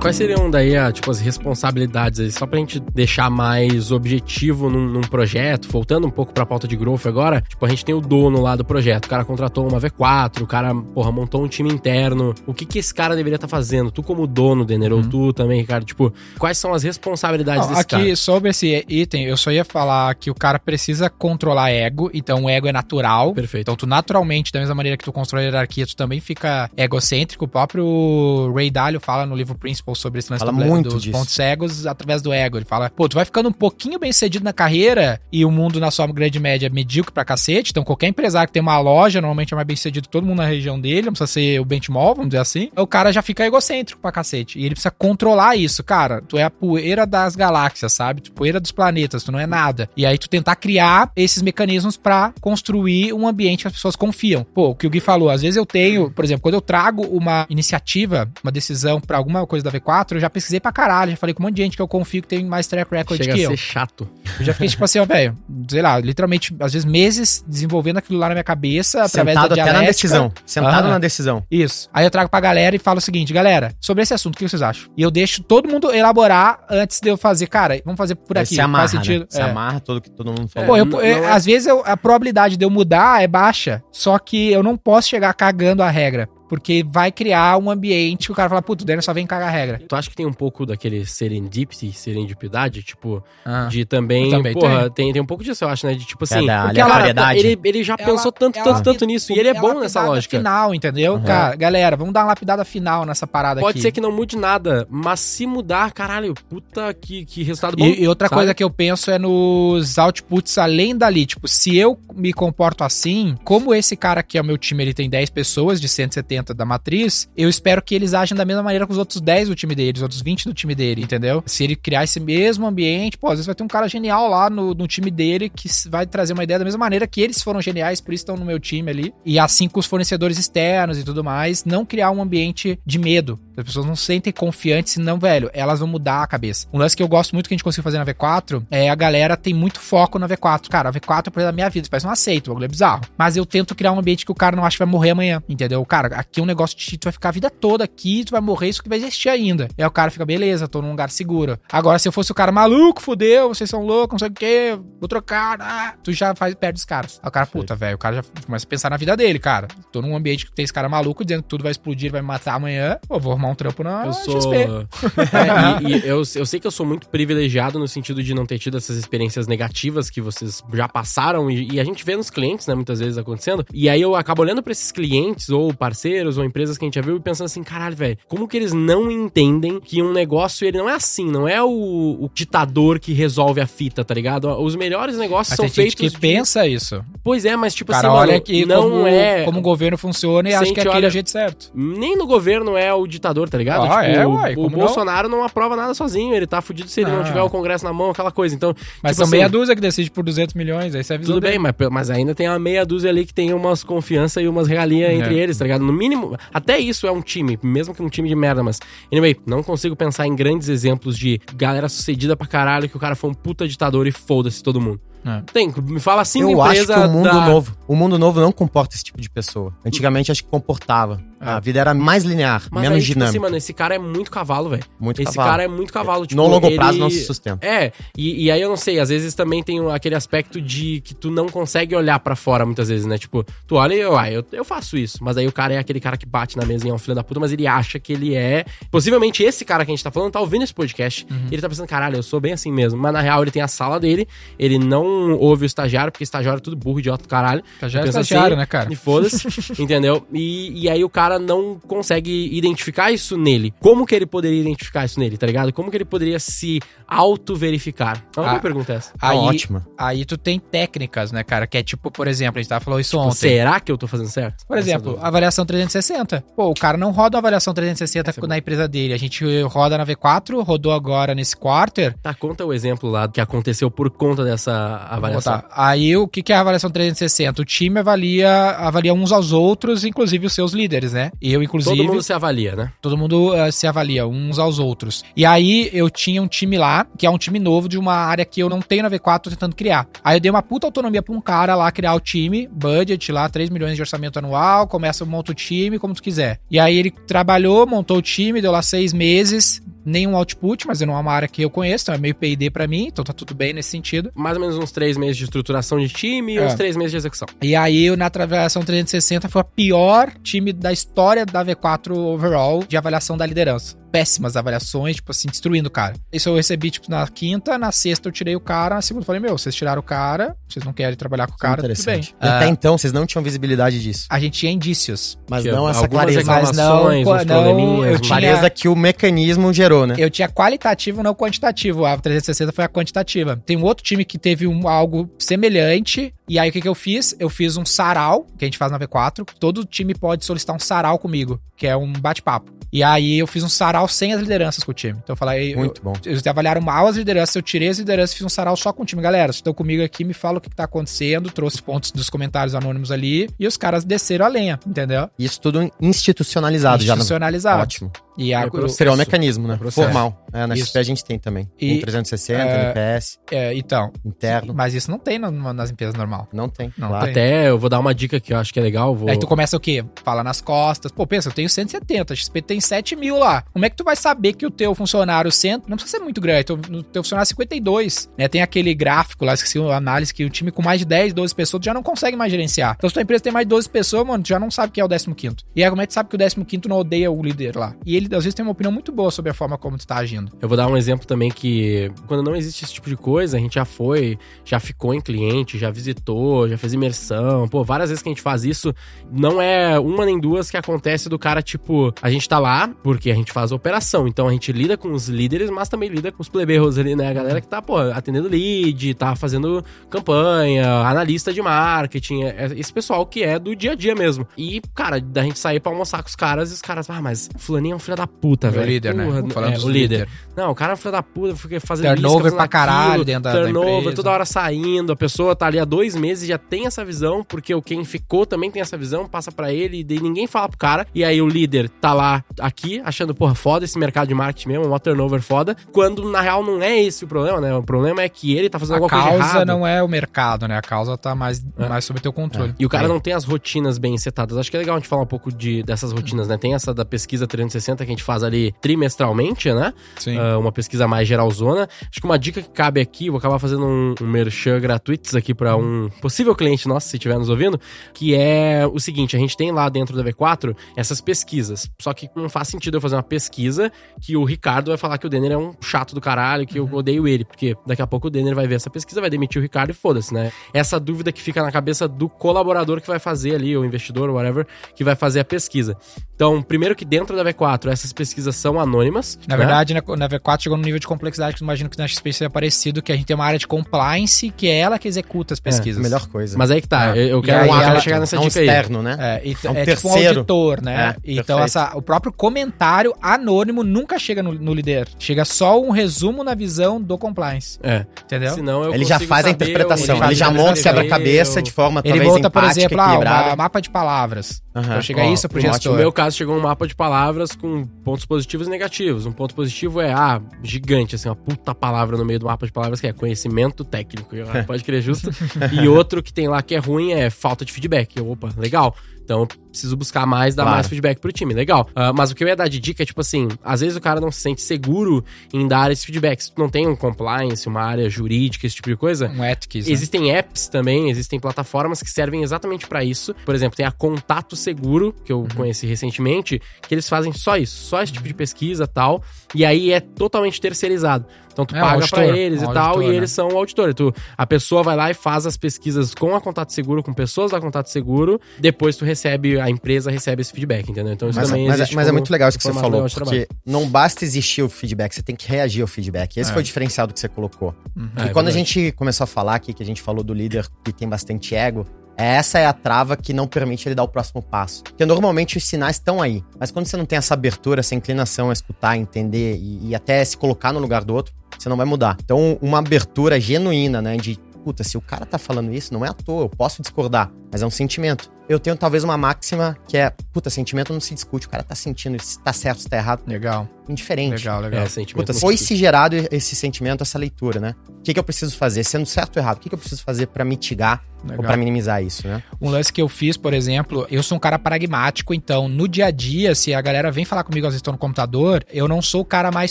Quais 0.00 0.16
seriam 0.16 0.50
daí 0.50 0.74
a, 0.78 0.90
tipo, 0.90 1.10
as 1.10 1.20
responsabilidades 1.20 2.20
aí, 2.20 2.32
só 2.32 2.46
pra 2.46 2.58
gente 2.58 2.80
deixar 2.80 3.28
mais 3.28 3.92
objetivo 3.92 4.70
num, 4.70 4.88
num 4.88 5.02
projeto, 5.02 5.68
voltando 5.70 6.06
um 6.06 6.10
pouco 6.10 6.32
pra 6.32 6.46
pauta 6.46 6.66
de 6.66 6.74
growth 6.74 7.04
agora, 7.04 7.42
tipo, 7.46 7.64
a 7.66 7.68
gente 7.68 7.84
tem 7.84 7.94
o 7.94 8.00
dono 8.00 8.40
lá 8.40 8.56
do 8.56 8.64
projeto, 8.64 9.04
o 9.04 9.08
cara 9.10 9.26
contratou 9.26 9.68
uma 9.68 9.78
V4, 9.78 10.40
o 10.40 10.46
cara, 10.46 10.74
porra, 10.74 11.12
montou 11.12 11.44
um 11.44 11.48
time 11.48 11.70
interno, 11.70 12.34
o 12.46 12.54
que 12.54 12.64
que 12.64 12.78
esse 12.78 12.94
cara 12.94 13.14
deveria 13.14 13.34
estar 13.36 13.46
fazendo? 13.46 13.90
Tu 13.90 14.02
como 14.02 14.26
dono, 14.26 14.64
Denner, 14.64 14.90
ou 14.90 15.02
tu 15.02 15.34
também, 15.34 15.60
Ricardo, 15.60 15.84
tipo, 15.84 16.12
quais 16.38 16.56
são 16.56 16.72
as 16.72 16.82
responsabilidades 16.82 17.66
Não, 17.66 17.68
desse 17.68 17.80
aqui, 17.82 18.04
cara? 18.04 18.16
sobre 18.16 18.50
esse 18.50 18.84
item, 18.88 19.24
eu 19.26 19.36
só 19.36 19.52
ia 19.52 19.66
falar 19.66 20.14
que 20.14 20.30
o 20.30 20.34
cara 20.34 20.58
precisa 20.58 21.10
controlar 21.10 21.72
ego, 21.72 22.10
então 22.14 22.44
o 22.44 22.50
ego 22.50 22.66
é 22.66 22.72
natural. 22.72 23.34
Perfeito. 23.34 23.64
Então 23.64 23.76
tu 23.76 23.86
naturalmente, 23.86 24.50
da 24.50 24.60
mesma 24.60 24.74
maneira 24.74 24.96
que 24.96 25.04
tu 25.04 25.12
constrói 25.12 25.42
a 25.42 25.44
hierarquia, 25.44 25.86
tu 25.86 25.94
também 25.94 26.20
fica 26.20 26.70
egocêntrico. 26.74 27.44
O 27.44 27.48
próprio 27.48 28.50
Ray 28.54 28.70
Dalio 28.70 28.98
fala 28.98 29.26
no 29.26 29.36
livro 29.36 29.54
Principle 29.90 30.00
sobre 30.00 30.18
esse 30.20 30.30
lance 30.32 30.44
Fala 30.44 30.52
do- 30.56 30.64
muito 30.64 30.88
dos 30.90 31.02
disso. 31.02 31.16
pontos 31.18 31.34
cegos 31.34 31.86
através 31.86 32.22
do 32.22 32.32
ego. 32.32 32.58
Ele 32.58 32.64
fala, 32.64 32.90
pô, 32.90 33.08
tu 33.08 33.14
vai 33.14 33.24
ficando 33.24 33.48
um 33.48 33.52
pouquinho 33.52 33.98
bem 33.98 34.12
sucedido 34.12 34.44
na 34.44 34.52
carreira 34.52 35.20
e 35.32 35.44
o 35.44 35.50
mundo 35.50 35.78
na 35.80 35.90
sua 35.90 36.06
grande 36.06 36.38
média 36.38 36.66
é 36.66 36.70
medíocre 36.70 37.12
pra 37.12 37.24
cacete. 37.24 37.70
Então 37.70 37.82
qualquer 37.84 38.08
empresário 38.08 38.48
que 38.48 38.52
tem 38.52 38.62
uma 38.62 38.78
loja, 38.78 39.20
normalmente 39.20 39.52
é 39.52 39.56
mais 39.56 39.66
bem 39.66 39.76
sucedido 39.76 40.06
que 40.08 40.12
todo 40.12 40.26
mundo 40.26 40.38
na 40.38 40.46
região 40.46 40.80
dele, 40.80 41.02
não 41.06 41.12
precisa 41.12 41.26
ser 41.26 41.60
o 41.60 41.64
benchmark, 41.64 42.16
vamos 42.16 42.30
dizer 42.30 42.40
assim. 42.40 42.70
O 42.76 42.86
cara 42.86 43.12
já 43.12 43.22
fica 43.22 43.44
egocêntrico 43.46 44.00
pra 44.00 44.12
cacete. 44.12 44.58
E 44.58 44.62
ele 44.64 44.74
precisa 44.74 44.90
controlar 44.90 45.56
isso, 45.56 45.82
cara. 45.82 46.22
Tu 46.26 46.38
é 46.38 46.42
a 46.42 46.50
poeira 46.50 47.06
das 47.06 47.36
galáxias, 47.36 47.92
sabe? 47.92 48.20
Tu 48.22 48.32
poeira 48.32 48.60
dos 48.60 48.72
planetas, 48.72 49.22
tu 49.24 49.32
não 49.32 49.38
é 49.38 49.46
nada. 49.46 49.88
E 49.96 50.04
aí 50.06 50.16
tu 50.18 50.28
tentar 50.28 50.56
criar 50.56 51.10
esses 51.16 51.42
mecanismos 51.42 51.96
pra 51.96 52.32
construir 52.40 53.12
um 53.12 53.26
ambiente 53.26 53.62
que 53.62 53.66
as 53.68 53.72
pessoas 53.74 53.96
confiam. 53.96 54.44
Pô, 54.54 54.68
o 54.70 54.74
que 54.74 54.86
o 54.86 54.90
Gui 54.90 55.00
falou, 55.00 55.30
às 55.30 55.42
vezes 55.42 55.56
eu 55.56 55.66
tenho, 55.66 56.10
por 56.10 56.24
exemplo, 56.24 56.42
quando 56.42 56.54
eu 56.54 56.60
trago 56.60 57.02
uma 57.02 57.46
iniciativa, 57.48 58.28
uma 58.42 58.52
decisão 58.52 59.00
pra 59.00 59.16
alguma 59.18 59.46
coisa 59.46 59.64
da 59.64 59.70
V4, 59.80 60.12
eu 60.12 60.20
já 60.20 60.30
pesquisei 60.30 60.60
pra 60.60 60.72
caralho, 60.72 61.10
já 61.12 61.16
falei 61.16 61.34
com 61.34 61.42
um 61.42 61.46
monte 61.46 61.56
de 61.56 61.62
gente 61.62 61.76
que 61.76 61.82
eu 61.82 61.88
confio 61.88 62.22
que 62.22 62.28
tem 62.28 62.44
mais 62.44 62.66
track 62.66 62.90
record 62.94 63.18
Chega 63.18 63.32
a 63.32 63.36
que 63.36 63.42
ser 63.46 63.52
eu. 63.52 63.56
chato. 63.56 64.08
Eu 64.38 64.44
já 64.44 64.52
fiquei 64.52 64.68
tipo 64.68 64.84
assim, 64.84 64.98
ó, 64.98 65.04
velho, 65.04 65.36
sei 65.68 65.82
lá, 65.82 65.98
literalmente, 65.98 66.54
às 66.60 66.72
vezes 66.72 66.84
meses 66.84 67.44
desenvolvendo 67.46 67.98
aquilo 67.98 68.18
lá 68.18 68.28
na 68.28 68.34
minha 68.34 68.44
cabeça, 68.44 69.02
através 69.04 69.36
Sentado 69.36 69.54
da 69.56 69.62
até 69.62 69.72
na 69.72 69.78
dialética. 69.78 69.92
decisão. 69.92 70.32
Sentado 70.46 70.88
na 70.88 70.98
decisão. 70.98 71.44
Isso. 71.50 71.88
Aí 71.92 72.04
eu 72.04 72.10
trago 72.10 72.28
pra 72.30 72.40
galera 72.40 72.74
e 72.74 72.78
falo 72.78 72.98
o 72.98 73.00
seguinte, 73.00 73.32
galera, 73.32 73.72
sobre 73.80 74.02
esse 74.02 74.14
assunto, 74.14 74.34
o 74.34 74.38
que 74.38 74.48
vocês 74.48 74.62
acham? 74.62 74.90
E 74.96 75.02
eu 75.02 75.10
deixo 75.10 75.42
todo 75.42 75.68
mundo 75.68 75.92
elaborar 75.92 76.60
antes 76.70 77.00
de 77.00 77.08
eu 77.08 77.16
fazer, 77.16 77.46
cara, 77.46 77.80
vamos 77.84 77.98
fazer 77.98 78.14
por 78.14 78.36
aqui. 78.38 78.54
se 78.54 78.60
amarra, 78.60 78.88
faz 78.88 78.90
sentido. 78.92 79.20
né? 79.22 79.26
Se 79.30 79.40
É. 79.40 79.44
amarra 79.44 79.80
todo 79.80 80.00
que 80.00 80.10
todo 80.10 80.28
mundo 80.28 80.48
falou. 80.48 80.68
Pô, 80.68 80.76
eu- 80.76 80.84
não- 80.84 81.00
eu- 81.00 81.18
não 81.22 81.28
é- 81.28 81.32
às 81.32 81.44
vezes 81.44 81.66
eu- 81.66 81.82
a 81.84 81.96
probabilidade 81.96 82.56
de 82.56 82.64
eu 82.64 82.70
mudar 82.70 83.22
é 83.22 83.26
baixa, 83.26 83.82
só 83.92 84.18
que 84.18 84.50
eu 84.50 84.62
não 84.62 84.76
posso 84.76 85.08
chegar 85.08 85.32
cagando 85.34 85.82
a 85.82 85.90
regra. 85.90 86.28
Porque 86.50 86.84
vai 86.86 87.12
criar 87.12 87.56
um 87.58 87.70
ambiente 87.70 88.26
que 88.26 88.32
o 88.32 88.34
cara 88.34 88.48
fala, 88.48 88.60
puto, 88.60 88.82
o 88.82 88.86
Daniel 88.86 89.02
só 89.02 89.14
vem 89.14 89.24
cagar 89.24 89.48
a 89.48 89.52
regra. 89.52 89.80
Tu 89.88 89.94
acha 89.94 90.10
que 90.10 90.16
tem 90.16 90.26
um 90.26 90.32
pouco 90.32 90.66
daquele 90.66 91.06
serendipity, 91.06 91.92
serendipidade, 91.92 92.82
tipo, 92.82 93.22
Ah. 93.44 93.68
de 93.70 93.84
também, 93.84 94.30
também 94.32 94.52
porra, 94.52 94.90
tem, 94.90 95.12
tem 95.12 95.22
um 95.22 95.26
pouco 95.26 95.44
disso, 95.44 95.62
eu 95.62 95.68
acho, 95.68 95.86
né, 95.86 95.94
de 95.94 96.04
tipo 96.04 96.24
assim, 96.24 96.42
É 96.42 96.46
da 96.48 96.64
porque 96.64 96.80
ela- 96.80 97.36
ele, 97.36 97.58
ele 97.62 97.84
já 97.84 97.94
Ela- 97.96 98.10
pensou 98.10 98.32
tanto, 98.32 98.58
ela- 98.58 98.64
tanto, 98.74 98.82
tanto 98.82 99.04
nisso, 99.04 99.32
e 99.32 99.38
ele 99.38 99.48
é 99.48 99.54
bom 99.54 99.78
nessa 99.78 100.02
lógica. 100.04 100.36
final, 100.38 100.74
entendeu? 100.74 101.14
Uhum. 101.14 101.22
Cara, 101.22 101.54
galera, 101.54 101.96
vamos 101.96 102.12
dar 102.12 102.22
uma 102.22 102.26
lapidada 102.26 102.64
final 102.64 103.06
nessa 103.06 103.28
parada 103.28 103.60
Pode 103.60 103.76
aqui. 103.78 103.82
ser 103.82 103.92
que 103.92 104.00
não 104.00 104.10
mude 104.10 104.36
nada, 104.36 104.86
mas 104.90 105.20
se 105.20 105.46
mudar, 105.46 105.92
caralho, 105.92 106.34
puta 106.48 106.92
que, 106.92 107.24
que 107.24 107.44
resultado 107.44 107.76
bom. 107.76 107.84
E, 107.86 108.02
e 108.02 108.08
outra 108.08 108.26
sabe? 108.28 108.38
coisa 108.40 108.54
que 108.54 108.64
eu 108.64 108.70
penso 108.70 109.08
é 109.08 109.20
nos 109.20 109.98
outputs 109.98 110.58
além 110.58 110.96
dali. 110.96 111.26
Tipo, 111.26 111.46
se 111.46 111.76
eu 111.76 111.96
me 112.12 112.32
comporto 112.32 112.82
assim, 112.82 113.36
como 113.44 113.72
esse 113.72 113.96
cara 113.96 114.18
aqui 114.18 114.36
é 114.36 114.40
o 114.40 114.44
meu 114.44 114.58
time, 114.58 114.82
ele 114.82 114.92
tem 114.94 115.08
10 115.08 115.30
pessoas 115.30 115.80
de 115.80 115.86
170 115.88 116.39
da 116.42 116.64
matriz, 116.64 117.28
eu 117.36 117.48
espero 117.48 117.82
que 117.82 117.94
eles 117.94 118.14
agem 118.14 118.36
da 118.36 118.44
mesma 118.44 118.62
maneira 118.62 118.86
com 118.86 118.92
os 118.92 118.98
outros 118.98 119.20
10 119.20 119.48
do 119.48 119.54
time 119.54 119.74
dele, 119.74 119.96
os 119.96 120.02
outros 120.02 120.20
20 120.20 120.44
do 120.44 120.54
time 120.54 120.74
dele, 120.74 121.02
entendeu? 121.02 121.42
Se 121.46 121.64
ele 121.64 121.76
criar 121.76 122.04
esse 122.04 122.20
mesmo 122.20 122.66
ambiente, 122.66 123.18
pô, 123.18 123.28
às 123.28 123.34
vezes 123.34 123.46
vai 123.46 123.54
ter 123.54 123.62
um 123.62 123.68
cara 123.68 123.88
genial 123.88 124.28
lá 124.28 124.50
no, 124.50 124.74
no 124.74 124.86
time 124.86 125.10
dele 125.10 125.48
que 125.48 125.68
vai 125.88 126.06
trazer 126.06 126.32
uma 126.32 126.44
ideia 126.44 126.58
da 126.58 126.64
mesma 126.64 126.80
maneira 126.80 127.06
que 127.06 127.20
eles 127.20 127.42
foram 127.42 127.60
geniais, 127.60 128.00
por 128.00 128.14
isso 128.14 128.22
estão 128.22 128.36
no 128.36 128.44
meu 128.44 128.58
time 128.58 128.90
ali. 128.90 129.14
E 129.24 129.38
assim 129.38 129.68
com 129.68 129.80
os 129.80 129.86
fornecedores 129.86 130.38
externos 130.38 130.98
e 130.98 131.04
tudo 131.04 131.22
mais, 131.22 131.64
não 131.64 131.84
criar 131.84 132.10
um 132.10 132.22
ambiente 132.22 132.78
de 132.84 132.98
medo. 132.98 133.38
As 133.56 133.64
pessoas 133.64 133.86
não 133.86 133.94
se 133.94 134.04
sentem 134.04 134.32
confiantes, 134.32 134.94
senão, 134.94 135.18
velho, 135.18 135.50
elas 135.52 135.80
vão 135.80 135.88
mudar 135.88 136.22
a 136.22 136.26
cabeça. 136.26 136.66
Um 136.72 136.78
lance 136.78 136.96
que 136.96 137.02
eu 137.02 137.08
gosto 137.08 137.32
muito 137.32 137.48
que 137.48 137.54
a 137.54 137.56
gente 137.56 137.64
conseguiu 137.64 137.84
fazer 137.84 137.98
na 137.98 138.06
V4 138.06 138.64
é 138.70 138.88
a 138.88 138.94
galera 138.94 139.36
tem 139.36 139.52
muito 139.52 139.80
foco 139.80 140.18
na 140.18 140.28
V4. 140.28 140.68
Cara, 140.68 140.88
a 140.88 140.92
V4 140.92 141.30
é 141.36 141.44
da 141.44 141.52
minha 141.52 141.68
vida, 141.68 141.88
parece 141.90 142.06
um 142.06 142.10
aceito, 142.10 142.48
o 142.48 142.50
bagulho 142.50 142.64
é 142.64 142.68
bizarro. 142.68 143.02
Mas 143.18 143.36
eu 143.36 143.44
tento 143.44 143.74
criar 143.74 143.92
um 143.92 143.98
ambiente 143.98 144.24
que 144.24 144.32
o 144.32 144.34
cara 144.34 144.56
não 144.56 144.64
acha 144.64 144.76
que 144.76 144.84
vai 144.84 144.90
morrer 144.90 145.10
amanhã, 145.10 145.42
entendeu? 145.48 145.84
Cara, 145.84 146.08
aqui 146.30 146.40
é 146.40 146.42
um 146.42 146.46
negócio 146.46 146.76
de 146.76 146.96
tu 146.98 147.04
vai 147.04 147.12
ficar 147.12 147.28
a 147.28 147.32
vida 147.32 147.50
toda 147.50 147.84
aqui, 147.84 148.24
tu 148.24 148.30
vai 148.30 148.40
morrer, 148.40 148.68
isso 148.68 148.82
que 148.82 148.88
vai 148.88 148.98
existir 148.98 149.28
ainda. 149.28 149.68
E 149.76 149.82
aí 149.82 149.88
o 149.88 149.90
cara 149.90 150.10
fica, 150.10 150.24
beleza, 150.24 150.66
tô 150.66 150.80
num 150.80 150.90
lugar 150.90 151.10
seguro. 151.10 151.58
Agora, 151.70 151.98
se 151.98 152.08
eu 152.08 152.12
fosse 152.12 152.32
o 152.32 152.34
cara 152.34 152.50
maluco, 152.50 153.02
fudeu, 153.02 153.48
vocês 153.48 153.68
são 153.68 153.84
loucos, 153.84 154.12
não 154.12 154.18
sei 154.18 154.28
o 154.28 154.32
quê, 154.32 154.78
vou 154.98 155.08
trocar, 155.08 155.60
ah, 155.60 155.94
tu 156.02 156.12
já 156.12 156.34
faz, 156.34 156.54
perde 156.54 156.78
os 156.78 156.84
caras. 156.84 157.20
Aí 157.22 157.28
o 157.28 157.32
cara, 157.32 157.46
puta, 157.46 157.76
velho, 157.76 157.96
o 157.96 157.98
cara 157.98 158.16
já 158.16 158.22
começa 158.46 158.64
a 158.64 158.68
pensar 158.68 158.90
na 158.90 158.96
vida 158.96 159.16
dele, 159.16 159.38
cara. 159.38 159.68
Tô 159.92 160.00
num 160.00 160.16
ambiente 160.16 160.46
que 160.46 160.52
tem 160.52 160.62
esse 160.62 160.72
cara 160.72 160.88
maluco 160.88 161.24
dizendo 161.24 161.42
que 161.42 161.48
tudo 161.48 161.62
vai 161.62 161.72
explodir, 161.72 162.10
vai 162.10 162.20
me 162.22 162.26
matar 162.26 162.54
amanhã, 162.54 162.98
pô, 163.06 163.18
vou 163.18 163.32
arrumar 163.32 163.48
um 163.48 163.54
trampo 163.54 163.82
na 163.82 164.06
Eu 164.06 164.12
sou. 164.12 164.40
XP. 164.40 164.50
É, 165.30 165.88
e 165.88 165.90
e 165.90 166.06
eu, 166.08 166.22
eu 166.36 166.46
sei 166.46 166.60
que 166.60 166.66
eu 166.66 166.70
sou 166.70 166.86
muito 166.86 167.08
privilegiado 167.08 167.78
no 167.78 167.88
sentido 167.88 168.22
de 168.22 168.32
não 168.32 168.46
ter 168.46 168.58
tido 168.58 168.76
essas 168.76 168.96
experiências 168.96 169.46
negativas 169.46 170.08
que 170.08 170.20
vocês 170.20 170.62
já 170.72 170.88
passaram 170.88 171.50
e, 171.50 171.72
e 171.72 171.80
a 171.80 171.84
gente 171.84 172.04
vê 172.04 172.16
nos 172.16 172.30
clientes, 172.30 172.66
né, 172.66 172.74
muitas 172.74 173.00
vezes 173.00 173.18
acontecendo. 173.18 173.66
E 173.72 173.88
aí 173.88 174.00
eu 174.00 174.14
acabo 174.14 174.42
olhando 174.42 174.62
pra 174.62 174.72
esses 174.72 174.92
clientes, 174.92 175.48
ou 175.48 175.74
parceiros, 175.74 176.19
ou 176.38 176.44
empresas 176.44 176.76
que 176.78 176.84
a 176.84 176.86
gente 176.86 176.94
já 176.94 177.00
viu 177.02 177.16
e 177.16 177.20
pensando 177.20 177.46
assim, 177.46 177.62
caralho, 177.62 177.96
velho, 177.96 178.18
como 178.28 178.46
que 178.48 178.56
eles 178.56 178.72
não 178.72 179.10
entendem 179.10 179.80
que 179.80 180.02
um 180.02 180.12
negócio, 180.12 180.66
ele 180.66 180.78
não 180.78 180.88
é 180.88 180.94
assim, 180.94 181.24
não 181.30 181.48
é 181.48 181.62
o, 181.62 181.68
o 181.68 182.30
ditador 182.34 182.98
que 182.98 183.12
resolve 183.12 183.60
a 183.60 183.66
fita, 183.66 184.04
tá 184.04 184.14
ligado? 184.14 184.48
Os 184.60 184.76
melhores 184.76 185.16
negócios 185.16 185.50
Mas 185.50 185.56
são 185.56 185.64
tem 185.64 185.84
gente 185.84 185.96
feitos. 185.96 186.00
que 186.00 186.08
de- 186.14 186.20
pensa 186.20 186.66
isso. 186.66 187.02
Pois 187.22 187.44
é, 187.44 187.54
mas 187.56 187.74
tipo 187.74 187.92
O 187.92 187.94
cara 187.94 188.08
assim, 188.08 188.16
olha 188.16 188.32
mano, 188.32 188.44
que 188.44 188.64
não 188.66 188.82
como, 188.90 189.06
é. 189.06 189.44
como 189.44 189.58
o 189.58 189.62
governo 189.62 189.98
funciona 189.98 190.48
e 190.48 190.54
acha 190.54 190.64
Sente, 190.66 190.74
que 190.74 190.80
aquele 190.80 190.94
olha- 190.96 191.06
é 191.06 191.08
o 191.08 191.10
jeito 191.10 191.30
certo. 191.30 191.70
Nem 191.74 192.16
no 192.16 192.26
governo 192.26 192.76
é 192.76 192.92
o 192.94 193.06
ditador, 193.06 193.48
tá 193.48 193.58
ligado? 193.58 193.90
Ah, 193.90 194.04
é, 194.04 194.26
uai, 194.26 194.54
o 194.56 194.62
não? 194.62 194.70
Bolsonaro 194.70 195.28
não? 195.28 195.44
aprova 195.44 195.74
nada 195.76 195.94
sozinho, 195.94 196.34
ele 196.34 196.46
tá 196.46 196.60
fudido 196.60 196.88
se 196.88 197.00
ele 197.00 197.10
não 197.10 197.20
Ah. 197.20 197.24
tiver 197.24 197.42
o 197.42 197.50
Congresso 197.50 197.84
na 197.84 197.92
mão, 197.92 198.10
aquela 198.10 198.30
coisa. 198.30 198.54
Então, 198.54 198.74
Mas 199.02 199.12
tipo 199.12 199.14
são 199.16 199.24
assim, 199.24 199.30
meia 199.32 199.48
dúzia 199.48 199.74
que 199.74 199.80
decide 199.80 200.10
por 200.10 200.22
200 200.24 200.54
milhões, 200.54 200.94
aí 200.94 201.02
você 201.02 201.14
avisa 201.14 201.32
Tudo 201.32 201.42
bem, 201.42 201.58
mas, 201.58 201.72
mas 201.90 202.10
ainda 202.10 202.34
tem 202.34 202.48
uma 202.48 202.58
meia 202.58 202.84
dúzia 202.84 203.10
ali 203.10 203.24
que 203.26 203.34
tem 203.34 203.52
umas 203.52 203.82
confiança 203.82 204.40
e 204.40 204.48
umas 204.48 204.68
regalias 204.68 205.10
É. 205.10 205.14
entre 205.14 205.38
eles, 205.38 205.56
tá 205.58 205.64
ligado? 205.64 205.84
No 205.84 205.92
mínimo, 206.00 206.34
até 206.52 206.78
isso 206.78 207.06
é 207.06 207.12
um 207.12 207.20
time, 207.20 207.58
mesmo 207.62 207.94
que 207.94 208.02
um 208.02 208.08
time 208.08 208.26
de 208.26 208.34
merda, 208.34 208.62
mas. 208.62 208.80
Anyway, 209.12 209.36
não 209.44 209.62
consigo 209.62 209.94
pensar 209.94 210.26
em 210.26 210.34
grandes 210.34 210.68
exemplos 210.68 211.18
de 211.18 211.38
galera 211.54 211.90
sucedida 211.90 212.34
pra 212.34 212.46
caralho 212.46 212.88
que 212.88 212.96
o 212.96 213.00
cara 213.00 213.14
foi 213.14 213.28
um 213.28 213.34
puta 213.34 213.68
ditador 213.68 214.06
e 214.06 214.12
foda-se 214.12 214.62
todo 214.62 214.80
mundo. 214.80 214.98
É. 215.24 215.42
Tem, 215.52 215.72
me 215.82 216.00
fala 216.00 216.24
cinco 216.24 216.50
Eu 216.50 216.62
acho 216.62 216.82
empresas 216.82 216.96
que 217.02 217.08
o 217.08 217.12
mundo 217.12 217.24
da... 217.24 217.46
novo, 217.46 217.76
o 217.86 217.94
mundo 217.96 218.18
novo 218.18 218.40
não 218.40 218.52
comporta 218.52 218.94
esse 218.94 219.04
tipo 219.04 219.20
de 219.20 219.28
pessoa. 219.28 219.72
Antigamente 219.84 220.32
acho 220.32 220.42
que 220.44 220.48
comportava. 220.50 221.20
A 221.42 221.58
vida 221.58 221.80
era 221.80 221.94
mais 221.94 222.22
linear, 222.22 222.64
Mas 222.70 222.82
menos 222.82 222.96
aí, 222.98 223.02
tipo 223.02 223.12
assim, 223.18 223.18
dinâmica. 223.30 223.40
mano, 223.40 223.56
esse 223.56 223.72
cara 223.72 223.94
é 223.94 223.98
muito 223.98 224.30
cavalo, 224.30 224.68
velho. 224.68 224.84
muito 225.00 225.22
Esse 225.22 225.32
cavalo. 225.34 225.50
cara 225.50 225.62
é 225.64 225.68
muito 225.68 225.90
cavalo. 225.90 226.26
Tipo, 226.26 226.38
no 226.42 226.46
longo 226.46 226.66
ele- 226.66 226.76
prazo 226.76 226.98
não 226.98 227.08
se 227.08 227.24
sustenta. 227.24 227.66
É, 227.66 227.92
e, 228.14 228.44
e 228.44 228.50
aí 228.50 228.60
eu 228.60 228.68
não 228.68 228.76
sei, 228.76 229.00
às 229.00 229.08
vezes 229.08 229.32
também 229.34 229.62
tem 229.62 229.80
aquele 229.90 230.14
aspecto 230.14 230.60
de 230.60 231.00
que 231.00 231.14
tu 231.14 231.30
não 231.30 231.48
consegue 231.48 231.96
olhar 231.96 232.18
pra 232.20 232.36
fora 232.36 232.66
muitas 232.66 232.90
vezes, 232.90 233.06
né? 233.06 233.16
Tipo, 233.16 233.42
tu 233.66 233.76
olha 233.76 233.94
e 233.94 234.00
eu, 234.00 234.18
ah, 234.18 234.30
eu, 234.30 234.44
eu 234.52 234.64
faço 234.66 234.98
isso, 234.98 235.16
mas 235.24 235.38
aí 235.38 235.46
o 235.46 235.52
cara 235.52 235.72
é 235.72 235.78
aquele 235.78 235.98
cara 235.98 236.18
que 236.18 236.26
bate 236.26 236.58
na 236.58 236.66
mesa 236.66 236.86
e 236.86 236.90
é 236.90 236.92
um 236.92 236.98
filho 236.98 237.14
da 237.14 237.24
puta, 237.24 237.40
mas 237.40 237.52
ele 237.52 237.66
acha 237.66 237.98
que 237.98 238.12
ele 238.12 238.34
é. 238.34 238.66
Possivelmente 238.90 239.42
esse 239.42 239.64
cara 239.64 239.82
que 239.86 239.90
a 239.90 239.94
gente 239.94 240.04
tá 240.04 240.10
falando 240.10 240.32
tá 240.32 240.40
ouvindo 240.40 240.62
esse 240.62 240.74
podcast 240.74 241.26
Uhum. 241.30 241.46
e 241.50 241.54
ele 241.54 241.62
tá 241.62 241.68
pensando, 241.70 241.88
caralho, 241.88 242.16
eu 242.16 242.22
sou 242.22 242.38
bem 242.38 242.52
assim 242.52 242.70
mesmo. 242.70 243.00
Mas 243.00 243.14
na 243.14 243.20
real 243.22 243.40
ele 243.40 243.50
tem 243.50 243.62
a 243.62 243.68
sala 243.68 243.98
dele, 243.98 244.28
ele 244.58 244.78
não 244.78 245.09
ouve 245.38 245.64
o 245.64 245.66
estagiário, 245.66 246.10
porque 246.12 246.24
estagiário 246.24 246.58
é 246.58 246.60
tudo 246.60 246.76
burro, 246.76 247.00
idiota 247.00 247.22
do 247.22 247.28
caralho. 247.28 247.62
Já 247.82 248.00
é 248.00 248.02
Pensa 248.04 248.20
estagiário, 248.20 248.54
assim, 248.54 248.60
né, 248.60 248.66
cara? 248.66 248.92
E 248.92 248.96
foda-se, 248.96 249.46
entendeu? 249.82 250.26
E, 250.32 250.82
e 250.84 250.88
aí 250.88 251.02
o 251.04 251.08
cara 251.10 251.38
não 251.38 251.78
consegue 251.86 252.48
identificar 252.56 253.10
isso 253.12 253.36
nele. 253.36 253.72
Como 253.80 254.06
que 254.06 254.14
ele 254.14 254.26
poderia 254.26 254.60
identificar 254.60 255.04
isso 255.04 255.18
nele, 255.20 255.36
tá 255.36 255.46
ligado? 255.46 255.72
Como 255.72 255.90
que 255.90 255.96
ele 255.96 256.04
poderia 256.04 256.38
se 256.38 256.80
auto-verificar? 257.06 258.24
É 258.36 258.40
uma 258.40 258.52
Ah, 258.52 258.58
pergunta 258.58 258.92
essa. 258.92 259.12
Aí, 259.20 259.36
ótima. 259.38 259.86
aí 259.96 260.24
tu 260.24 260.36
tem 260.36 260.58
técnicas, 260.58 261.32
né, 261.32 261.42
cara? 261.42 261.66
Que 261.66 261.78
é 261.78 261.82
tipo, 261.82 262.10
por 262.10 262.26
exemplo, 262.28 262.58
a 262.58 262.62
gente 262.62 262.68
tava 262.68 262.84
falando 262.84 263.00
isso 263.00 263.10
Tipo, 263.16 263.22
ontem. 263.22 263.36
será 263.36 263.80
que 263.80 263.90
eu 263.90 263.98
tô 263.98 264.06
fazendo 264.06 264.28
certo? 264.28 264.66
Por 264.66 264.76
exemplo, 264.78 265.10
dúvida. 265.12 265.26
avaliação 265.26 265.64
360. 265.64 266.44
Pô, 266.54 266.70
o 266.70 266.74
cara 266.74 266.96
não 266.96 267.10
roda 267.10 267.36
uma 267.36 267.40
avaliação 267.40 267.72
360 267.74 268.30
Essa 268.30 268.40
é 268.44 268.46
na 268.46 268.58
empresa 268.58 268.86
dele. 268.88 269.14
A 269.14 269.16
gente 269.18 269.44
roda 269.62 269.96
na 269.96 270.04
V4, 270.06 270.62
rodou 270.62 270.92
agora 270.92 271.34
nesse 271.34 271.56
quarter. 271.56 272.14
Tá, 272.22 272.34
conta 272.34 272.64
o 272.64 272.72
exemplo 272.72 273.10
lá 273.10 273.28
que 273.28 273.40
aconteceu 273.40 273.90
por 273.90 274.10
conta 274.10 274.44
dessa 274.44 274.99
avaliação. 275.08 275.60
Tá. 275.60 275.68
Aí 275.70 276.16
o 276.16 276.26
que 276.26 276.52
é 276.52 276.56
a 276.56 276.60
avaliação 276.60 276.90
360? 276.90 277.62
O 277.62 277.64
time 277.64 278.00
avalia, 278.00 278.70
avalia 278.72 279.14
uns 279.14 279.32
aos 279.32 279.52
outros, 279.52 280.04
inclusive 280.04 280.46
os 280.46 280.52
seus 280.52 280.72
líderes, 280.72 281.12
né? 281.12 281.30
Eu, 281.40 281.62
inclusive. 281.62 281.96
Todo 281.96 282.06
mundo 282.06 282.22
se 282.22 282.32
avalia, 282.32 282.76
né? 282.76 282.92
Todo 283.00 283.16
mundo 283.16 283.54
eh, 283.54 283.70
se 283.70 283.86
avalia 283.86 284.26
uns 284.26 284.58
aos 284.58 284.78
outros. 284.78 285.24
E 285.36 285.44
aí 285.44 285.90
eu 285.92 286.10
tinha 286.10 286.42
um 286.42 286.48
time 286.48 286.78
lá, 286.78 287.06
que 287.16 287.26
é 287.26 287.30
um 287.30 287.38
time 287.38 287.58
novo 287.58 287.88
de 287.88 287.98
uma 287.98 288.14
área 288.14 288.44
que 288.44 288.60
eu 288.60 288.68
não 288.68 288.80
tenho 288.80 289.02
na 289.02 289.10
V4, 289.10 289.40
tô 289.40 289.50
tentando 289.50 289.76
criar. 289.76 290.06
Aí 290.22 290.36
eu 290.36 290.40
dei 290.40 290.50
uma 290.50 290.62
puta 290.62 290.86
autonomia 290.86 291.22
pra 291.22 291.34
um 291.34 291.40
cara 291.40 291.74
lá 291.74 291.90
criar 291.90 292.14
o 292.14 292.20
time, 292.20 292.68
budget 292.68 293.30
lá, 293.32 293.48
3 293.48 293.70
milhões 293.70 293.96
de 293.96 294.02
orçamento 294.02 294.38
anual, 294.38 294.86
começa, 294.86 295.24
monta 295.24 295.52
o 295.52 295.54
time, 295.54 295.98
como 295.98 296.14
tu 296.14 296.22
quiser. 296.22 296.60
E 296.70 296.78
aí 296.78 296.96
ele 296.96 297.10
trabalhou, 297.10 297.86
montou 297.86 298.18
o 298.18 298.22
time, 298.22 298.60
deu 298.60 298.72
lá 298.72 298.82
seis 298.82 299.12
meses, 299.12 299.82
nenhum 300.04 300.36
output, 300.36 300.86
mas 300.86 301.00
não 301.00 301.14
é 301.16 301.18
uma 301.20 301.32
área 301.32 301.48
que 301.48 301.62
eu 301.62 301.70
conheço, 301.70 302.04
então 302.04 302.14
é 302.14 302.18
meio 302.18 302.34
P&D 302.34 302.70
pra 302.70 302.86
mim, 302.86 303.06
então 303.08 303.24
tá 303.24 303.32
tudo 303.32 303.54
bem 303.54 303.72
nesse 303.72 303.90
sentido. 303.90 304.30
Mais 304.34 304.56
ou 304.56 304.60
menos 304.60 304.76
uns 304.78 304.90
três 304.92 305.16
meses 305.16 305.36
de 305.36 305.44
estruturação 305.44 305.98
de 305.98 306.08
time 306.08 306.54
e 306.54 306.58
É. 306.58 306.66
uns 306.66 306.74
três 306.74 306.96
meses 306.96 307.10
de 307.12 307.16
execução. 307.18 307.48
E 307.62 307.74
aí, 307.76 308.04
eu, 308.04 308.16
na 308.16 308.26
avaliação 308.26 308.82
360, 308.82 309.48
foi 309.48 309.60
o 309.62 309.64
pior 309.64 310.32
time 310.42 310.72
da 310.72 310.92
história 310.92 311.44
da 311.44 311.64
V4 311.64 312.16
overall 312.16 312.82
de 312.86 312.96
avaliação 312.96 313.36
da 313.36 313.44
liderança. 313.46 313.98
Péssimas 314.10 314.56
avaliações, 314.56 315.16
tipo 315.16 315.30
assim, 315.30 315.48
destruindo 315.48 315.88
o 315.88 315.90
cara. 315.90 316.14
Isso 316.32 316.48
eu 316.48 316.56
recebi, 316.56 316.90
tipo, 316.90 317.10
na 317.10 317.26
quinta, 317.28 317.78
na 317.78 317.92
sexta 317.92 318.28
eu 318.28 318.32
tirei 318.32 318.56
o 318.56 318.60
cara, 318.60 318.96
na 318.96 319.02
segunda 319.02 319.22
eu 319.22 319.26
falei, 319.26 319.40
meu, 319.40 319.56
vocês 319.56 319.74
tiraram 319.74 320.00
o 320.00 320.02
cara, 320.04 320.56
vocês 320.68 320.84
não 320.84 320.92
querem 320.92 321.16
trabalhar 321.16 321.46
com 321.46 321.54
o 321.54 321.56
cara, 321.58 321.76
tudo 321.76 321.86
bem. 321.86 321.92
Interessante. 321.92 322.34
Ah, 322.40 322.56
Até 322.56 322.68
então, 322.68 322.96
vocês 322.98 323.12
não 323.12 323.26
tinham 323.26 323.42
visibilidade 323.42 324.00
disso. 324.02 324.26
a 324.28 324.38
gente 324.40 324.58
tinha 324.58 324.72
indícios. 324.72 325.38
Mas 325.48 325.62
Que 325.64 325.70
não 325.72 325.88
essa 325.88 326.08
clareza. 326.08 326.44
Mas 326.44 326.76
não, 326.76 327.04
não, 327.44 328.04
eu 328.04 328.18
tinha- 328.18 328.28
Clareza 328.40 328.70
que 328.70 328.88
o 328.88 328.96
mecanismo 328.96 329.72
gerou, 329.72 330.06
né? 330.06 330.14
Eu 330.18 330.30
tinha 330.30 330.48
qualitativo, 330.48 331.22
não 331.22 331.34
quantitativo. 331.34 332.04
A 332.04 332.16
360 332.16 332.72
foi 332.72 332.84
a 332.84 332.88
quantitativa. 332.88 333.56
Tem 333.66 333.76
um 333.76 333.84
outro 333.84 334.04
time 334.04 334.24
que 334.24 334.38
teve 334.38 334.66
um, 334.66 334.88
algo 334.88 335.30
semelhante. 335.38 336.34
E 336.48 336.58
aí, 336.58 336.68
o 336.70 336.72
que, 336.72 336.80
que 336.80 336.88
eu 336.88 336.94
fiz? 336.94 337.34
Eu 337.38 337.48
fiz 337.48 337.76
um 337.76 337.84
sarau, 337.84 338.46
que 338.58 338.64
a 338.64 338.66
gente 338.66 338.78
faz 338.78 338.90
na 338.90 338.98
V4. 338.98 339.46
Todo 339.58 339.84
time 339.84 340.14
pode 340.14 340.44
solicitar 340.44 340.74
um 340.74 340.80
sarau 340.80 341.18
comigo, 341.18 341.60
que 341.76 341.86
é 341.86 341.96
um 341.96 342.12
bate-papo. 342.12 342.72
E 342.92 343.04
aí, 343.04 343.38
eu 343.38 343.46
fiz 343.46 343.62
um 343.62 343.68
sarau 343.68 343.99
sem 344.08 344.32
as 344.32 344.40
lideranças 344.40 344.82
com 344.84 344.90
o 344.90 344.94
time. 344.94 345.18
Então, 345.22 345.32
eu 345.34 345.36
falei... 345.36 345.72
eu- 345.74 345.78
Muito 345.78 346.02
bom. 346.02 346.12
eles 346.24 346.46
avaliaram 346.46 346.80
mal 346.80 347.06
as 347.06 347.16
lideranças, 347.16 347.54
eu 347.56 347.62
tirei 347.62 347.88
as 347.88 347.98
lideranças 347.98 348.32
e 348.34 348.38
fiz 348.38 348.46
um 348.46 348.48
sarau 348.48 348.76
só 348.76 348.92
com 348.92 349.02
o 349.02 349.06
time. 349.06 349.20
Galera, 349.22 349.46
vocês 349.52 349.56
estão 349.56 349.74
comigo 349.74 350.02
aqui, 350.02 350.24
me 350.24 350.34
fala 350.34 350.58
o 350.58 350.60
que, 350.60 350.68
que 350.70 350.76
tá 350.76 350.84
acontecendo, 350.84 351.50
trouxe 351.50 351.82
pontos 351.82 352.10
dos 352.12 352.28
comentários 352.30 352.74
anônimos 352.74 353.10
ali, 353.12 353.48
e 353.58 353.66
os 353.66 353.76
caras 353.76 354.04
desceram 354.04 354.44
a 354.46 354.48
lenha, 354.48 354.78
entendeu? 354.86 355.28
Isso 355.38 355.60
tudo 355.60 355.90
institucionalizado 356.00 357.02
já. 357.02 357.14
No... 357.14 357.18
Institucionalizado. 357.20 357.82
Ótimo. 357.82 358.12
E 358.40 358.54
a, 358.54 358.62
É. 358.62 358.70
Criou 358.70 359.14
um 359.14 359.18
mecanismo, 359.18 359.68
né? 359.68 359.76
processo. 359.76 360.02
Formal. 360.06 360.46
É, 360.52 360.66
na 360.66 360.74
Isso. 360.74 360.86
XP 360.86 360.98
a 360.98 361.02
gente 361.02 361.24
tem 361.24 361.38
também. 361.38 361.70
E, 361.78 361.98
um 361.98 362.00
360, 362.00 362.62
é, 362.62 362.84
NPS, 362.86 363.38
é, 363.52 363.74
então, 363.74 364.10
interno. 364.24 364.72
mas 364.74 364.94
isso 364.94 365.10
não 365.10 365.18
tem 365.18 365.38
na- 365.38 365.50
nas 365.50 365.90
empresas 365.90 366.14
normal. 366.14 366.48
Não 366.52 366.68
tem. 366.68 366.92
Não 366.96 367.08
claro. 367.08 367.24
tem. 367.26 367.30
Até 367.32 367.68
eu 367.68 367.78
vou 367.78 367.88
dar 367.90 367.98
uma 368.00 368.14
dica 368.14 368.40
que 368.40 368.52
eu 368.52 368.56
acho 368.58 368.72
que 368.72 368.80
é 368.80 368.82
legal. 368.82 369.14
Vou... 369.14 369.28
Aí 369.28 369.38
tu 369.38 369.46
começa 369.46 369.76
o 369.76 369.80
quê? 369.80 370.04
Fala 370.24 370.42
nas 370.42 370.60
costas. 370.60 371.12
Pô, 371.12 371.26
pensa, 371.26 371.48
eu 371.48 371.52
tenho 371.52 371.68
170, 371.68 372.32
a 372.32 372.36
XP 372.36 372.62
tem 372.62 372.80
7 372.80 373.14
mil 373.14 373.38
lá. 373.38 373.62
Como 373.72 373.84
é 373.84 373.90
que 373.90 373.96
tu 373.96 374.02
vai 374.04 374.16
saber 374.16 374.54
que 374.54 374.64
o 374.66 374.70
teu 374.70 374.94
funcionário 374.94 375.52
cento 375.52 375.88
não 375.88 375.96
precisa 375.96 376.18
ser 376.18 376.24
muito 376.24 376.40
grande, 376.40 376.64
teu, 376.64 376.76
no 376.88 377.02
teu 377.02 377.22
funcionário 377.22 377.46
é 377.46 377.50
52, 377.50 378.30
né? 378.38 378.48
Tem 378.48 378.62
aquele 378.62 378.94
gráfico 378.94 379.44
lá, 379.44 379.52
esqueci 379.54 379.78
a 379.78 379.96
análise, 379.96 380.32
que 380.32 380.44
o 380.44 380.50
time 380.50 380.70
com 380.70 380.82
mais 380.82 380.98
de 381.00 381.04
10, 381.04 381.32
12 381.34 381.54
pessoas 381.54 381.80
tu 381.82 381.84
já 381.84 381.94
não 381.94 382.02
consegue 382.02 382.36
mais 382.36 382.50
gerenciar. 382.50 382.94
Então 382.96 383.08
se 383.08 383.14
tua 383.14 383.22
empresa 383.22 383.42
tem 383.44 383.52
mais 383.52 383.66
de 383.66 383.68
12 383.70 383.88
pessoas, 383.88 384.26
mano, 384.26 384.42
tu 384.42 384.48
já 384.48 384.58
não 384.58 384.70
sabe 384.70 384.92
quem 384.92 385.02
é 385.02 385.04
o 385.04 385.08
15 385.08 385.56
E 385.76 385.82
aí 385.84 385.90
como 385.90 386.00
é 386.02 386.06
que 386.06 386.10
tu 386.10 386.14
sabe 386.14 386.28
que 386.28 386.36
o 386.36 386.64
15 386.64 386.88
não 386.88 386.96
odeia 386.98 387.30
o 387.30 387.42
líder 387.42 387.76
lá? 387.76 387.94
E 388.06 388.16
ele 388.16 388.29
às 388.36 388.44
vezes 388.44 388.54
tem 388.54 388.64
uma 388.64 388.72
opinião 388.72 388.92
muito 388.92 389.10
boa 389.12 389.30
sobre 389.30 389.50
a 389.50 389.54
forma 389.54 389.76
como 389.78 389.96
tu 389.98 390.06
tá 390.06 390.16
agindo. 390.16 390.52
Eu 390.60 390.68
vou 390.68 390.76
dar 390.76 390.86
um 390.86 390.96
exemplo 390.96 391.26
também 391.26 391.50
que 391.50 392.10
quando 392.26 392.42
não 392.42 392.54
existe 392.56 392.84
esse 392.84 392.94
tipo 392.94 393.08
de 393.08 393.16
coisa, 393.16 393.56
a 393.56 393.60
gente 393.60 393.74
já 393.74 393.84
foi, 393.84 394.38
já 394.64 394.78
ficou 394.80 395.12
em 395.14 395.20
cliente, 395.20 395.78
já 395.78 395.90
visitou, 395.90 396.68
já 396.68 396.76
fez 396.78 396.92
imersão. 396.92 397.68
Pô, 397.68 397.82
várias 397.84 398.10
vezes 398.10 398.22
que 398.22 398.28
a 398.28 398.32
gente 398.32 398.42
faz 398.42 398.64
isso, 398.64 398.94
não 399.30 399.60
é 399.60 399.98
uma 399.98 400.24
nem 400.24 400.38
duas 400.38 400.70
que 400.70 400.76
acontece 400.76 401.28
do 401.28 401.38
cara, 401.38 401.62
tipo, 401.62 402.12
a 402.22 402.30
gente 402.30 402.48
tá 402.48 402.58
lá 402.58 402.88
porque 403.02 403.30
a 403.30 403.34
gente 403.34 403.52
faz 403.52 403.72
a 403.72 403.74
operação. 403.76 404.26
Então 404.28 404.48
a 404.48 404.52
gente 404.52 404.72
lida 404.72 404.96
com 404.96 405.12
os 405.12 405.28
líderes, 405.28 405.70
mas 405.70 405.88
também 405.88 406.08
lida 406.08 406.30
com 406.32 406.42
os 406.42 406.48
plebeiros 406.48 406.98
ali, 406.98 407.14
né? 407.16 407.28
A 407.28 407.32
galera 407.32 407.60
que 407.60 407.68
tá, 407.68 407.80
pô, 407.82 407.98
atendendo 407.98 408.48
lead, 408.48 409.14
tá 409.14 409.34
fazendo 409.34 409.84
campanha, 410.24 411.00
analista 411.00 411.52
de 411.52 411.62
marketing, 411.62 412.42
é- 412.42 412.66
é 412.66 412.78
esse 412.78 412.92
pessoal 412.92 413.24
que 413.26 413.42
é 413.42 413.58
do 413.58 413.74
dia 413.74 413.92
a 413.92 413.94
dia 413.94 414.14
mesmo. 414.14 414.46
E, 414.56 414.80
cara, 414.94 415.20
da 415.20 415.42
gente 415.42 415.58
sair 415.58 415.80
pra 415.80 415.90
almoçar 415.92 416.22
com 416.22 416.28
os 416.28 416.36
caras 416.36 416.70
e 416.70 416.74
os 416.74 416.82
caras, 416.82 417.08
ah, 417.08 417.20
mas 417.22 417.48
fulaninho 417.58 417.94
é 417.94 417.96
um 417.96 417.98
filho 418.10 418.16
da 418.16 418.26
puta, 418.26 418.68
O 418.68 418.70
velho. 418.72 418.86
líder, 418.86 419.14
né? 419.14 419.24
Porra, 419.24 419.44
Falando 419.50 419.74
é, 419.74 419.78
o 419.78 419.88
líder. 419.88 420.18
líder. 420.20 420.28
Não, 420.56 420.70
o 420.70 420.74
cara 420.74 420.92
é 420.92 420.96
filho 420.96 421.12
da 421.12 421.22
puta, 421.22 421.56
fica 421.56 421.80
fazendo 421.80 422.14
Turnover 422.14 422.46
isso, 422.48 422.56
pra 422.56 422.68
caralho 422.68 423.24
dentro 423.24 423.42
da- 423.44 423.52
da 423.52 423.62
Turnover, 423.62 424.14
toda 424.14 424.30
hora 424.30 424.44
saindo, 424.44 425.12
a 425.12 425.16
pessoa 425.16 425.54
tá 425.56 425.66
ali 425.66 425.78
há 425.78 425.84
dois 425.84 426.14
meses 426.14 426.44
e 426.44 426.46
já 426.48 426.58
tem 426.58 426.86
essa 426.86 427.04
visão, 427.04 427.44
porque 427.44 427.74
o 427.74 427.80
quem 427.82 428.04
ficou 428.04 428.44
também 428.44 428.70
tem 428.70 428.82
essa 428.82 428.96
visão, 428.96 429.26
passa 429.26 429.50
pra 429.52 429.72
ele, 429.72 430.00
e 430.00 430.04
daí 430.04 430.20
ninguém 430.20 430.46
fala 430.46 430.68
pro 430.68 430.78
cara, 430.78 431.06
e 431.14 431.24
aí 431.24 431.40
o 431.40 431.48
líder 431.48 431.88
tá 431.88 432.12
lá, 432.12 432.44
aqui, 432.60 433.00
achando, 433.04 433.34
porra, 433.34 433.54
foda 433.54 433.84
esse 433.84 433.98
mercado 433.98 434.28
de 434.28 434.34
marketing 434.34 434.68
mesmo, 434.68 434.86
uma 434.86 435.00
turnover 435.00 435.40
foda, 435.40 435.76
quando 435.92 436.28
na 436.30 436.40
real 436.40 436.62
não 436.64 436.82
é 436.82 437.00
esse 437.00 437.24
o 437.24 437.28
problema, 437.28 437.60
né? 437.60 437.74
O 437.74 437.82
problema 437.82 438.22
é 438.22 438.28
que 438.28 438.54
ele 438.56 438.68
tá 438.68 438.78
fazendo 438.78 438.94
A 438.94 438.98
alguma 438.98 439.10
coisa 439.10 439.28
causa 439.38 439.44
errada. 439.56 439.64
não 439.72 439.86
é 439.86 440.02
o 440.02 440.08
mercado, 440.08 440.66
né? 440.68 440.76
A 440.76 440.82
causa 440.82 441.16
tá 441.16 441.34
mais, 441.34 441.64
É. 441.78 441.88
mais 441.88 442.04
sob 442.04 442.20
teu 442.20 442.32
controle. 442.32 442.74
E 442.78 442.84
o 442.84 442.88
cara 442.88 443.04
Aí. 443.04 443.08
não 443.08 443.20
tem 443.20 443.32
as 443.32 443.44
rotinas 443.44 443.98
bem 443.98 444.16
setadas. 444.18 444.56
Acho 444.58 444.70
que 444.70 444.76
é 444.76 444.80
legal 444.80 444.96
a 444.96 444.98
gente 444.98 445.08
falar 445.08 445.22
um 445.22 445.26
pouco 445.26 445.52
de, 445.52 445.82
dessas 445.82 446.12
rotinas, 446.12 446.48
né? 446.48 446.56
Tem 446.58 446.74
essa 446.74 446.92
da 446.92 447.04
pesquisa 447.04 447.46
360 447.46 447.99
que 448.04 448.10
a 448.10 448.14
gente 448.14 448.22
faz 448.22 448.42
ali 448.42 448.74
trimestralmente, 448.80 449.72
né? 449.72 449.92
Sim. 450.18 450.36
Ah, 450.36 450.58
uma 450.58 450.72
pesquisa 450.72 451.06
mais 451.06 451.26
geralzona. 451.26 451.88
Acho 452.00 452.20
que 452.20 452.24
uma 452.24 452.38
dica 452.38 452.62
que 452.62 452.70
cabe 452.70 453.00
aqui, 453.00 453.30
vou 453.30 453.38
acabar 453.38 453.58
fazendo 453.58 453.84
um, 453.84 454.14
um 454.20 454.26
merchan 454.26 454.80
gratuitos 454.80 455.34
aqui 455.34 455.54
para 455.54 455.76
um 455.76 456.08
possível 456.20 456.54
cliente 456.54 456.88
nosso, 456.88 457.08
se 457.08 457.16
estiver 457.16 457.38
nos 457.38 457.48
ouvindo, 457.48 457.80
que 458.12 458.34
é 458.34 458.86
o 458.86 458.98
seguinte, 458.98 459.36
a 459.36 459.38
gente 459.38 459.56
tem 459.56 459.70
lá 459.70 459.88
dentro 459.88 460.16
da 460.16 460.24
V4 460.24 460.76
essas 460.96 461.20
pesquisas, 461.20 461.90
só 462.00 462.12
que 462.12 462.28
não 462.34 462.48
faz 462.48 462.68
sentido 462.68 462.96
eu 462.96 463.00
fazer 463.00 463.16
uma 463.16 463.22
pesquisa 463.22 463.90
que 464.20 464.36
o 464.36 464.44
Ricardo 464.44 464.88
vai 464.88 464.98
falar 464.98 465.18
que 465.18 465.26
o 465.26 465.30
Denner 465.30 465.52
é 465.52 465.58
um 465.58 465.74
chato 465.80 466.14
do 466.14 466.20
caralho, 466.20 466.66
que 466.66 466.78
eu 466.78 466.88
odeio 466.92 467.26
ele, 467.26 467.44
porque 467.44 467.76
daqui 467.86 468.02
a 468.02 468.06
pouco 468.06 468.28
o 468.28 468.30
Denner 468.30 468.54
vai 468.54 468.66
ver 468.66 468.76
essa 468.76 468.90
pesquisa, 468.90 469.20
vai 469.20 469.30
demitir 469.30 469.60
o 469.60 469.62
Ricardo 469.62 469.90
e 469.90 469.94
foda-se, 469.94 470.32
né? 470.32 470.52
Essa 470.72 470.98
dúvida 470.98 471.32
que 471.32 471.40
fica 471.40 471.62
na 471.62 471.72
cabeça 471.72 472.06
do 472.06 472.28
colaborador 472.28 473.00
que 473.00 473.06
vai 473.06 473.18
fazer 473.18 473.54
ali, 473.54 473.76
o 473.76 473.84
investidor, 473.84 474.30
whatever, 474.30 474.66
que 474.94 475.04
vai 475.04 475.14
fazer 475.14 475.40
a 475.40 475.44
pesquisa. 475.44 475.96
Então, 476.34 476.62
primeiro 476.62 476.94
que 476.94 477.04
dentro 477.04 477.36
da 477.36 477.44
V4 477.44 477.89
essas 477.90 478.12
pesquisas 478.12 478.56
são 478.56 478.78
anônimas. 478.80 479.38
Na 479.46 479.56
né? 479.56 479.64
verdade, 479.64 479.94
na, 479.94 480.02
na 480.16 480.28
V4 480.28 480.62
chegou 480.62 480.76
num 480.78 480.84
nível 480.84 480.98
de 481.00 481.06
complexidade 481.06 481.56
que 481.56 481.62
eu 481.62 481.66
imagino 481.66 481.88
que 481.90 481.98
na 481.98 482.06
XP 482.06 482.32
seria 482.32 482.50
parecido, 482.50 483.02
que 483.02 483.12
a 483.12 483.16
gente 483.16 483.26
tem 483.26 483.34
uma 483.36 483.44
área 483.44 483.58
de 483.58 483.66
compliance, 483.66 484.50
que 484.56 484.68
é 484.68 484.78
ela 484.78 484.98
que 484.98 485.08
executa 485.08 485.54
as 485.54 485.60
pesquisas. 485.60 486.00
A 486.00 486.02
melhor 486.02 486.26
coisa. 486.28 486.56
Mas 486.56 486.70
aí 486.70 486.80
que 486.80 486.88
tá, 486.88 487.16
É. 487.16 487.24
eu, 487.24 487.28
eu 487.28 487.42
quero, 487.42 487.62
aí 487.64 487.68
quero 487.68 487.82
ela- 487.82 488.00
chegar 488.00 488.20
nessa 488.20 488.36
é 488.36 488.38
um 488.38 488.42
dica 488.48 488.60
aí. 488.60 488.66
externo, 488.66 489.02
né? 489.02 489.16
É, 489.18 489.48
e, 489.48 489.56
É 489.64 489.70
um 489.70 489.74
é 489.76 489.84
tipo 489.84 490.08
um 490.08 490.12
terceiro. 490.12 490.28
auditor, 490.40 490.82
né? 490.82 491.14
É, 491.24 491.32
então, 491.32 491.58
essa, 491.60 491.92
o 491.94 492.02
próprio 492.02 492.32
comentário 492.32 493.14
anônimo 493.20 493.82
nunca 493.82 494.18
chega 494.18 494.42
no, 494.42 494.52
no 494.54 494.74
líder. 494.74 495.08
Chega 495.18 495.44
só 495.44 495.80
um 495.80 495.90
resumo 495.90 496.42
na 496.44 496.54
visão 496.54 497.00
do 497.00 497.16
compliance. 497.18 497.78
É, 497.82 498.06
Entendeu? 498.24 498.54
senão 498.54 498.84
eu 498.84 498.94
Ele 498.94 499.04
já 499.04 499.18
faz 499.20 499.46
a 499.46 499.50
interpretação, 499.50 500.16
ele 500.16 500.24
ele 500.26 500.34
já 500.34 500.50
monta 500.50 500.78
o 500.78 500.82
quebra-cabeça 500.82 501.62
de 501.62 501.70
forma 501.70 502.00
Ele 502.04 502.14
talvez 502.14 502.32
monta, 502.34 502.50
por 502.50 502.64
exemplo, 502.64 503.00
ah, 503.00 503.52
um 503.52 503.56
mapa 503.56 503.80
de 503.80 503.90
palavras. 503.90 504.62
Aham. 504.74 504.86
Então 504.86 505.02
chega 505.02 505.22
Ó, 505.22 505.32
isso 505.32 505.48
pro 505.48 505.60
gestor. 505.60 505.92
No 505.92 505.98
meu 505.98 506.12
caso, 506.12 506.36
chegou 506.36 506.56
um 506.56 506.60
mapa 506.60 506.86
de 506.86 506.94
palavras 506.94 507.52
com 507.52 507.79
pontos 507.84 508.24
positivos 508.24 508.66
e 508.66 508.70
negativos. 508.70 509.26
Um 509.26 509.32
ponto 509.32 509.54
positivo 509.54 510.00
é, 510.00 510.12
ah, 510.12 510.40
gigante, 510.62 511.14
assim, 511.14 511.28
uma 511.28 511.36
puta 511.36 511.74
palavra 511.74 512.16
no 512.16 512.24
meio 512.24 512.38
do 512.38 512.46
mapa 512.46 512.66
de 512.66 512.72
palavras 512.72 513.00
que 513.00 513.06
é 513.06 513.12
conhecimento 513.12 513.84
técnico. 513.84 514.34
Ah, 514.36 514.64
Pode 514.64 514.84
crer 514.84 515.02
justo. 515.02 515.30
e 515.72 515.88
outro 515.88 516.22
que 516.22 516.32
tem 516.32 516.48
lá 516.48 516.62
que 516.62 516.74
é 516.74 516.78
ruim 516.78 517.12
é 517.12 517.30
falta 517.30 517.64
de 517.64 517.72
feedback. 517.72 518.16
Eu, 518.16 518.30
opa, 518.30 518.50
legal. 518.56 518.94
Então 519.22 519.46
preciso 519.70 519.96
buscar 519.96 520.26
mais, 520.26 520.54
dar 520.54 520.64
Claro. 520.64 520.76
mais 520.76 520.88
feedback 520.88 521.18
pro 521.20 521.32
time. 521.32 521.54
Legal. 521.54 521.88
Ah, 521.94 522.12
mas 522.12 522.30
o 522.30 522.34
que 522.34 522.42
eu 522.44 522.48
ia 522.48 522.56
dar 522.56 522.68
de 522.68 522.78
dica 522.78 523.02
é, 523.02 523.06
tipo 523.06 523.20
assim, 523.20 523.48
às 523.64 523.80
vezes 523.80 523.96
o 523.96 524.00
cara 524.00 524.20
não 524.20 524.30
se 524.30 524.40
sente 524.40 524.60
seguro 524.60 525.24
em 525.52 525.66
dar 525.66 525.90
esse 525.90 526.04
feedback. 526.06 526.40
Se 526.42 526.52
tu 526.52 526.60
não 526.60 526.68
tem 526.68 526.86
um 526.86 526.96
compliance, 526.96 527.66
uma 527.68 527.82
área 527.82 528.08
jurídica, 528.10 528.66
esse 528.66 528.76
tipo 528.76 528.88
de 528.90 528.96
coisa, 528.96 529.28
Um 529.28 529.44
ethics, 529.44 529.86
né? 529.86 529.92
Existem 529.92 530.30
apps 530.34 530.68
também, 530.68 531.08
existem 531.10 531.38
plataformas 531.38 532.02
que 532.02 532.10
servem 532.10 532.42
exatamente 532.42 532.86
pra 532.86 533.02
isso. 533.04 533.34
Por 533.44 533.54
exemplo, 533.54 533.76
tem 533.76 533.86
a 533.86 533.92
Contato 533.92 534.56
Seguro, 534.56 535.14
que 535.24 535.32
Uhum. 535.32 535.46
eu 535.50 535.56
conheci 535.56 535.86
recentemente, 535.86 536.60
que 536.86 536.94
eles 536.94 537.08
fazem 537.08 537.32
só 537.32 537.56
isso, 537.56 537.84
só 537.84 538.02
esse 538.02 538.12
tipo 538.12 538.26
de 538.26 538.34
pesquisa 538.34 538.84
e 538.84 538.86
tal. 538.88 539.22
E 539.54 539.64
aí 539.64 539.92
é 539.92 540.00
totalmente 540.00 540.60
terceirizado. 540.60 541.26
Então 541.52 541.66
tu 541.66 541.76
É, 541.76 541.80
paga 541.80 542.06
pra 542.06 542.26
eles 542.26 542.62
um 542.62 542.70
e 542.70 542.74
tal, 542.74 542.86
auditor, 542.90 543.02
e 543.04 543.08
né? 543.08 543.16
eles 543.16 543.30
são 543.32 543.48
o 543.48 543.56
auditor. 543.58 543.92
Tu, 543.92 544.14
a 544.38 544.46
pessoa 544.46 544.82
vai 544.84 544.94
lá 544.96 545.10
e 545.10 545.14
faz 545.14 545.46
as 545.46 545.56
pesquisas 545.56 546.14
com 546.14 546.34
a 546.34 546.40
Contato 546.40 546.72
Seguro, 546.72 547.02
com 547.02 547.12
pessoas 547.12 547.50
da 547.50 547.60
Contato 547.60 547.88
Seguro, 547.88 548.40
depois 548.58 548.96
tu 548.96 549.04
recebe, 549.04 549.59
a 549.60 549.70
empresa 549.70 550.10
recebe 550.10 550.42
esse 550.42 550.52
feedback, 550.52 550.90
entendeu? 550.90 551.12
Então 551.12 551.28
isso 551.28 551.38
Mas, 551.38 551.48
também 551.48 551.66
mas 551.68 551.80
é- 551.80 551.94
mas 551.94 552.08
é 552.08 552.12
muito 552.12 552.30
legal 552.30 552.48
isso 552.48 552.58
que 552.58 552.64
você 552.64 552.72
falou, 552.72 553.06
porque 553.08 553.46
não 553.64 553.88
basta 553.88 554.24
existir 554.24 554.62
o 554.62 554.68
feedback, 554.68 555.14
você 555.14 555.22
tem 555.22 555.36
que 555.36 555.48
reagir 555.48 555.82
ao 555.82 555.88
feedback. 555.88 556.36
Esse 556.38 556.50
É. 556.50 556.52
foi 556.52 556.62
o 556.62 556.64
diferencial 556.64 557.06
do 557.06 557.14
que 557.14 557.20
você 557.20 557.28
colocou. 557.28 557.74
Uhum. 557.96 558.08
É, 558.16 558.20
e 558.26 558.28
é 558.28 558.32
quando 558.32 558.48
a 558.48 558.50
verdade. 558.50 558.72
gente 558.74 558.92
começou 558.92 559.24
a 559.24 559.26
falar 559.26 559.54
aqui, 559.54 559.72
que 559.72 559.82
a 559.82 559.86
gente 559.86 560.00
falou 560.02 560.22
do 560.24 560.32
líder 560.34 560.66
que 560.84 560.92
tem 560.92 561.08
bastante 561.08 561.54
ego, 561.54 561.86
essa 562.16 562.58
é 562.58 562.66
a 562.66 562.72
trava 562.72 563.16
que 563.16 563.32
não 563.32 563.46
permite 563.46 563.88
ele 563.88 563.94
dar 563.94 564.02
o 564.02 564.08
próximo 564.08 564.42
passo. 564.42 564.82
Porque 564.84 565.06
normalmente 565.06 565.56
os 565.56 565.64
sinais 565.64 565.96
estão 565.96 566.20
aí, 566.20 566.44
mas 566.58 566.70
quando 566.70 566.86
você 566.86 566.96
não 566.96 567.06
tem 567.06 567.16
essa 567.16 567.32
abertura, 567.34 567.80
essa 567.80 567.94
inclinação 567.94 568.50
a 568.50 568.52
escutar, 568.52 568.96
entender 568.96 569.56
e, 569.56 569.88
e 569.88 569.94
até 569.94 570.22
se 570.24 570.36
colocar 570.36 570.72
no 570.72 570.78
lugar 570.80 571.02
do 571.04 571.14
outro, 571.14 571.32
você 571.58 571.68
não 571.68 571.76
vai 571.76 571.86
mudar. 571.86 572.16
Então, 572.22 572.58
uma 572.60 572.78
abertura 572.78 573.40
genuína, 573.40 574.00
né, 574.02 574.16
de 574.16 574.38
puta, 574.62 574.84
se 574.84 574.98
o 574.98 575.00
cara 575.00 575.24
tá 575.24 575.38
falando 575.38 575.72
isso, 575.72 575.94
não 575.94 576.04
é 576.04 576.10
à 576.10 576.12
toa, 576.12 576.42
eu 576.44 576.48
posso 576.50 576.82
discordar, 576.82 577.32
mas 577.50 577.62
é 577.62 577.66
um 577.66 577.70
sentimento. 577.70 578.30
Eu 578.50 578.58
tenho 578.58 578.74
talvez 578.74 579.04
uma 579.04 579.16
máxima 579.16 579.78
que 579.86 579.96
é, 579.96 580.12
puta, 580.32 580.50
sentimento 580.50 580.92
não 580.92 580.98
se 580.98 581.14
discute, 581.14 581.46
o 581.46 581.48
cara 581.48 581.62
tá 581.62 581.76
sentindo, 581.76 582.20
se 582.20 582.36
tá 582.40 582.52
certo, 582.52 582.80
se 582.80 582.88
tá 582.88 582.96
errado, 582.96 583.22
Legal, 583.24 583.68
indiferente. 583.88 584.34
legal, 584.34 584.60
legal. 584.60 584.82
É, 584.82 584.88
sentimento 584.88 585.24
Puta, 585.28 585.38
foi 585.38 585.56
se 585.56 585.76
gerado 585.76 586.16
esse 586.32 586.56
sentimento, 586.56 587.00
essa 587.00 587.16
leitura, 587.16 587.60
né? 587.60 587.76
O 587.88 588.02
que, 588.02 588.12
que 588.12 588.18
eu 588.18 588.24
preciso 588.24 588.56
fazer? 588.56 588.82
Sendo 588.82 589.06
certo 589.06 589.36
ou 589.36 589.42
errado, 589.42 589.58
o 589.58 589.60
que, 589.60 589.68
que 589.68 589.74
eu 589.76 589.78
preciso 589.78 590.02
fazer 590.02 590.26
pra 590.26 590.44
mitigar 590.44 591.00
ou 591.22 591.30
legal. 591.30 591.44
pra 591.44 591.56
minimizar 591.56 592.02
isso, 592.02 592.26
né? 592.26 592.42
Um 592.60 592.70
lance 592.70 592.92
que 592.92 593.00
eu 593.00 593.08
fiz, 593.08 593.36
por 593.36 593.54
exemplo, 593.54 594.04
eu 594.10 594.20
sou 594.20 594.36
um 594.36 594.40
cara 594.40 594.58
pragmático, 594.58 595.32
então 595.32 595.68
no 595.68 595.86
dia 595.86 596.06
a 596.06 596.10
dia, 596.10 596.52
se 596.52 596.74
a 596.74 596.80
galera 596.80 597.12
vem 597.12 597.24
falar 597.24 597.44
comigo, 597.44 597.68
às 597.68 597.74
vezes 597.74 597.82
tô 597.82 597.92
no 597.92 597.98
computador, 597.98 598.64
eu 598.72 598.88
não 598.88 599.00
sou 599.00 599.20
o 599.20 599.24
cara 599.24 599.52
mais 599.52 599.70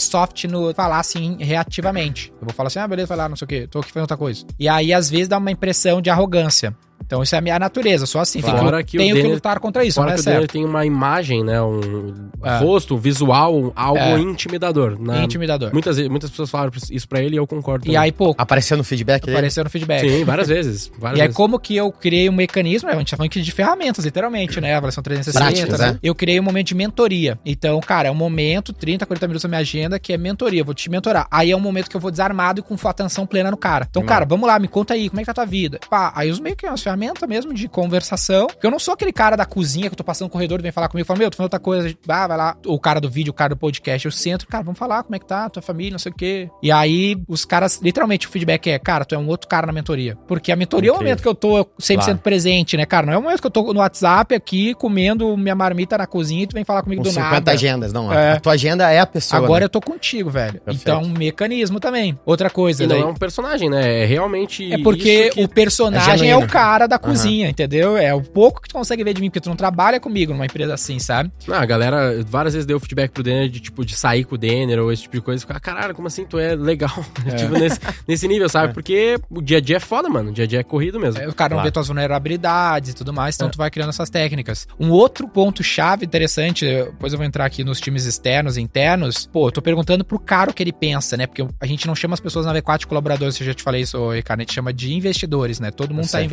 soft 0.00 0.44
no 0.44 0.72
falar 0.72 1.00
assim 1.00 1.36
reativamente. 1.38 2.32
Eu 2.40 2.46
vou 2.46 2.54
falar 2.54 2.68
assim, 2.68 2.78
ah, 2.78 2.88
beleza, 2.88 3.08
vai 3.08 3.18
lá, 3.18 3.28
não 3.28 3.36
sei 3.36 3.44
o 3.44 3.48
quê, 3.48 3.68
tô 3.70 3.80
aqui 3.80 3.88
fazendo 3.88 4.04
outra 4.04 4.16
coisa. 4.16 4.46
E 4.58 4.66
aí, 4.70 4.90
às 4.90 5.10
vezes, 5.10 5.28
dá 5.28 5.36
uma 5.36 5.50
impressão 5.50 6.00
de 6.00 6.08
arrogância. 6.08 6.74
Então, 7.10 7.24
isso 7.24 7.34
é 7.34 7.38
a 7.38 7.40
minha 7.40 7.58
natureza, 7.58 8.06
sou 8.06 8.20
assim. 8.20 8.40
Claro. 8.40 8.56
Tenho, 8.58 8.70
Fora 8.70 8.84
que, 8.84 8.96
o 8.96 9.00
tenho 9.00 9.16
que 9.16 9.22
lutar 9.26 9.58
contra 9.58 9.84
isso, 9.84 9.96
Fora 9.96 10.06
não 10.06 10.12
é 10.12 10.14
que 10.14 10.20
o 10.20 10.22
certo. 10.22 10.52
tem 10.52 10.64
uma 10.64 10.86
imagem, 10.86 11.42
né? 11.42 11.60
Um 11.60 12.14
É. 12.44 12.58
rosto, 12.58 12.94
um 12.94 12.98
visual, 12.98 13.72
algo 13.74 13.98
É. 13.98 14.16
intimidador. 14.20 14.96
né? 15.00 15.24
Intimidador. 15.24 15.72
Muitas, 15.72 15.98
muitas 16.08 16.30
pessoas 16.30 16.48
falaram 16.48 16.70
isso 16.88 17.08
pra 17.08 17.20
ele 17.20 17.34
e 17.34 17.38
eu 17.38 17.48
concordo. 17.48 17.84
E 17.84 17.86
também. 17.86 17.96
aí, 18.00 18.12
pô, 18.12 18.32
Apareceu 18.38 18.76
no 18.76 18.84
feedback 18.84 19.22
dele? 19.24 19.36
apareceu 19.36 19.64
no 19.64 19.70
feedback. 19.70 20.08
Sim, 20.08 20.24
várias 20.24 20.46
vezes. 20.46 20.88
Várias 21.00 21.18
E 21.18 21.22
aí, 21.22 21.26
vezes. 21.28 21.36
como 21.36 21.58
que 21.58 21.74
eu 21.74 21.90
criei 21.90 22.28
um 22.28 22.32
mecanismo, 22.32 22.88
né, 22.88 22.94
a 22.94 22.98
gente 22.98 23.10
tá 23.10 23.16
falando 23.16 23.30
aqui 23.30 23.42
de 23.42 23.50
ferramentas, 23.50 24.04
literalmente, 24.04 24.60
né? 24.60 24.74
Avaliação 24.76 25.02
360. 25.02 25.44
Práticas, 25.66 25.80
né? 25.80 25.92
né? 25.94 25.98
Eu 26.00 26.14
criei 26.14 26.38
um 26.38 26.44
momento 26.44 26.68
de 26.68 26.74
mentoria. 26.76 27.36
Então, 27.44 27.80
cara, 27.80 28.06
é 28.06 28.10
um 28.10 28.14
momento, 28.14 28.72
30, 28.72 29.04
40 29.04 29.26
minutos 29.26 29.42
da 29.42 29.48
minha 29.48 29.60
agenda, 29.60 29.98
que 29.98 30.12
é 30.12 30.16
mentoria. 30.18 30.60
Eu 30.60 30.64
vou 30.64 30.74
te 30.74 30.88
mentorar. 30.88 31.26
Aí 31.28 31.50
é 31.50 31.56
um 31.56 31.60
momento 31.60 31.90
que 31.90 31.96
eu 31.96 32.00
vou 32.00 32.10
desarmado 32.12 32.60
e 32.60 32.62
com 32.62 32.76
atenção 32.88 33.26
plena 33.26 33.50
no 33.50 33.56
cara. 33.56 33.86
Então, 33.90 34.02
Animal. 34.02 34.14
cara, 34.14 34.24
vamos 34.28 34.46
lá, 34.46 34.58
me 34.60 34.68
conta 34.68 34.94
aí, 34.94 35.08
como 35.08 35.20
é 35.20 35.22
que 35.22 35.26
tá 35.26 35.32
a 35.32 35.34
tua 35.34 35.46
vida? 35.46 35.80
Pá, 35.90 36.12
aí 36.14 36.28
eu 36.28 36.32
uso 36.32 36.42
meio 36.42 36.54
que 36.54 36.66
umas 36.66 36.80
ferramentas 36.82 36.99
mesmo 37.26 37.54
de 37.54 37.68
conversação. 37.68 38.46
Porque 38.46 38.66
eu 38.66 38.70
não 38.70 38.78
sou 38.78 38.94
aquele 38.94 39.12
cara 39.12 39.36
da 39.36 39.44
cozinha 39.46 39.88
que 39.88 39.94
eu 39.94 39.96
tô 39.96 40.04
passando 40.04 40.26
no 40.28 40.32
corredor 40.32 40.58
e 40.60 40.62
vem 40.62 40.72
falar 40.72 40.88
comigo 40.88 41.04
e 41.04 41.06
fala, 41.06 41.18
meu, 41.18 41.30
tô 41.30 41.36
falando 41.36 41.46
outra 41.46 41.60
coisa. 41.60 41.94
Ah, 42.08 42.26
vai 42.26 42.36
lá. 42.36 42.56
O 42.66 42.78
cara 42.78 43.00
do 43.00 43.08
vídeo, 43.10 43.30
o 43.30 43.34
cara 43.34 43.50
do 43.50 43.56
podcast, 43.56 44.04
eu 44.06 44.12
sento, 44.12 44.46
cara, 44.46 44.62
vamos 44.64 44.78
falar 44.78 45.02
como 45.02 45.16
é 45.16 45.18
que 45.18 45.26
tá, 45.26 45.48
tua 45.48 45.62
família, 45.62 45.92
não 45.92 45.98
sei 45.98 46.12
o 46.12 46.14
quê. 46.14 46.48
E 46.62 46.70
aí, 46.70 47.16
os 47.28 47.44
caras, 47.44 47.80
literalmente, 47.82 48.26
o 48.26 48.30
feedback 48.30 48.68
é, 48.70 48.78
cara, 48.78 49.04
tu 49.04 49.14
é 49.14 49.18
um 49.18 49.26
outro 49.28 49.48
cara 49.48 49.66
na 49.66 49.72
mentoria. 49.72 50.16
Porque 50.28 50.52
a 50.52 50.56
mentoria 50.56 50.90
é 50.90 50.92
o 50.92 50.96
momento 50.96 51.22
que 51.22 51.28
eu 51.28 51.34
tô 51.34 51.64
100% 51.80 51.96
Claro. 52.04 52.18
presente, 52.18 52.76
né, 52.76 52.84
cara? 52.86 53.06
Não 53.06 53.12
é 53.14 53.18
o 53.18 53.22
momento 53.22 53.40
que 53.40 53.46
eu 53.46 53.50
tô 53.50 53.72
no 53.72 53.80
WhatsApp 53.80 54.34
aqui, 54.34 54.74
comendo 54.74 55.36
minha 55.36 55.54
marmita 55.54 55.96
na 55.98 56.06
cozinha 56.06 56.42
e 56.44 56.46
tu 56.46 56.54
vem 56.54 56.64
falar 56.64 56.82
comigo 56.82 57.02
Com 57.02 57.08
do 57.08 57.12
50 57.12 57.30
nada. 57.32 57.52
agendas, 57.52 57.92
não. 57.92 58.12
É. 58.12 58.32
A 58.32 58.40
tua 58.40 58.52
agenda 58.52 58.90
é 58.90 58.98
a 59.00 59.06
pessoa. 59.06 59.42
Agora 59.42 59.60
né? 59.60 59.64
eu 59.64 59.68
tô 59.68 59.80
contigo, 59.80 60.30
velho. 60.30 60.60
Perfeito. 60.60 60.80
Então, 60.82 61.02
um 61.02 61.08
mecanismo 61.10 61.78
também. 61.80 62.18
Outra 62.24 62.50
coisa, 62.50 62.84
E 62.84 62.86
não 62.86 62.94
daí. 62.96 63.02
é 63.04 63.06
um 63.06 63.14
personagem, 63.14 63.68
né? 63.70 64.02
É 64.02 64.04
realmente. 64.06 64.72
É 64.72 64.78
porque 64.78 65.26
isso 65.26 65.34
que- 65.36 65.44
o 65.44 65.48
personagem 65.48 66.12
é, 66.14 66.16
genuíno. 66.18 66.46
o 66.46 66.48
cara 66.48 66.86
da 66.90 66.98
cozinha, 66.98 67.48
entendeu? 67.48 67.96
É 67.96 68.12
o 68.14 68.20
pouco 68.22 68.60
que 68.60 68.68
tu 68.68 68.74
consegue 68.74 69.02
ver 69.02 69.14
de 69.14 69.20
mim, 69.20 69.30
porque 69.30 69.40
tu 69.40 69.48
não 69.48 69.56
trabalha 69.56 69.98
comigo 69.98 70.32
numa 70.32 70.44
empresa 70.46 70.74
assim, 70.74 70.98
sabe? 70.98 71.30
Não, 71.46 71.54
a 71.56 71.64
galera 71.66 72.22
várias 72.26 72.54
vezes 72.54 72.66
deu 72.66 72.78
feedback 72.78 73.10
pro 73.10 73.22
Denner 73.22 73.48
de 73.48 73.60
tipo 73.60 73.84
de 73.84 73.96
sair 73.96 74.24
com 74.24 74.34
o 74.34 74.38
Denner 74.38 74.78
ou 74.80 74.92
esse 74.92 75.02
tipo 75.02 75.16
de 75.16 75.22
coisa. 75.22 75.40
Ficar, 75.40 75.58
caralho, 75.60 75.94
como 75.94 76.06
assim 76.08 76.24
tu 76.26 76.38
é 76.38 76.54
legal? 76.54 76.90
tipo, 77.38 77.52
nesse, 77.52 77.80
nesse 78.06 78.28
nível, 78.28 78.48
sabe? 78.48 78.74
Porque 78.74 79.18
o 79.30 79.40
dia 79.40 79.58
a 79.58 79.60
dia 79.60 79.76
é 79.76 79.80
foda, 79.80 80.08
mano. 80.08 80.30
O 80.30 80.32
dia 80.32 80.44
a 80.44 80.46
dia 80.46 80.60
é 80.60 80.62
corrido 80.62 81.00
mesmo. 81.00 81.20
É, 81.22 81.28
O 81.28 81.34
cara 81.34 81.50
não 81.50 81.56
Claro. 81.58 81.68
vê 81.68 81.72
tuas 81.72 81.88
vulnerabilidades 81.88 82.90
e 82.90 82.94
tudo 82.94 83.12
mais, 83.12 83.34
É. 83.34 83.36
então 83.36 83.50
tu 83.50 83.56
vai 83.58 83.70
criando 83.70 83.90
essas 83.90 84.10
técnicas. 84.10 84.66
Um 84.78 84.90
outro 84.90 85.26
ponto-chave 85.28 86.04
interessante, 86.04 86.64
depois 86.66 87.12
eu 87.12 87.18
vou 87.18 87.26
entrar 87.26 87.44
aqui 87.44 87.64
nos 87.64 87.80
times 87.80 88.04
externos 88.04 88.56
e 88.56 88.60
internos. 88.60 89.26
Pô, 89.32 89.48
eu 89.48 89.52
tô 89.52 89.62
perguntando 89.62 90.04
pro 90.04 90.18
cara 90.18 90.50
o 90.50 90.54
que 90.54 90.62
ele 90.62 90.72
pensa, 90.72 91.16
né? 91.16 91.26
Porque 91.26 91.46
a 91.60 91.66
gente 91.66 91.86
não 91.86 91.94
chama 91.94 92.14
as 92.14 92.20
pessoas 92.20 92.46
na 92.46 92.54
V4 92.54 92.78
de 92.80 92.86
colaboradores, 92.86 93.38
eu 93.40 93.46
já 93.46 93.54
te 93.54 93.62
falei 93.62 93.82
isso, 93.82 94.10
Ricardo, 94.10 94.40
a 94.40 94.42
gente 94.42 94.54
chama 94.54 94.72
de 94.72 94.92
investidores, 94.94 95.60
né? 95.60 95.70
Todo 95.70 95.94
mundo 95.94 96.04
tá 96.04 96.18
sei. 96.18 96.24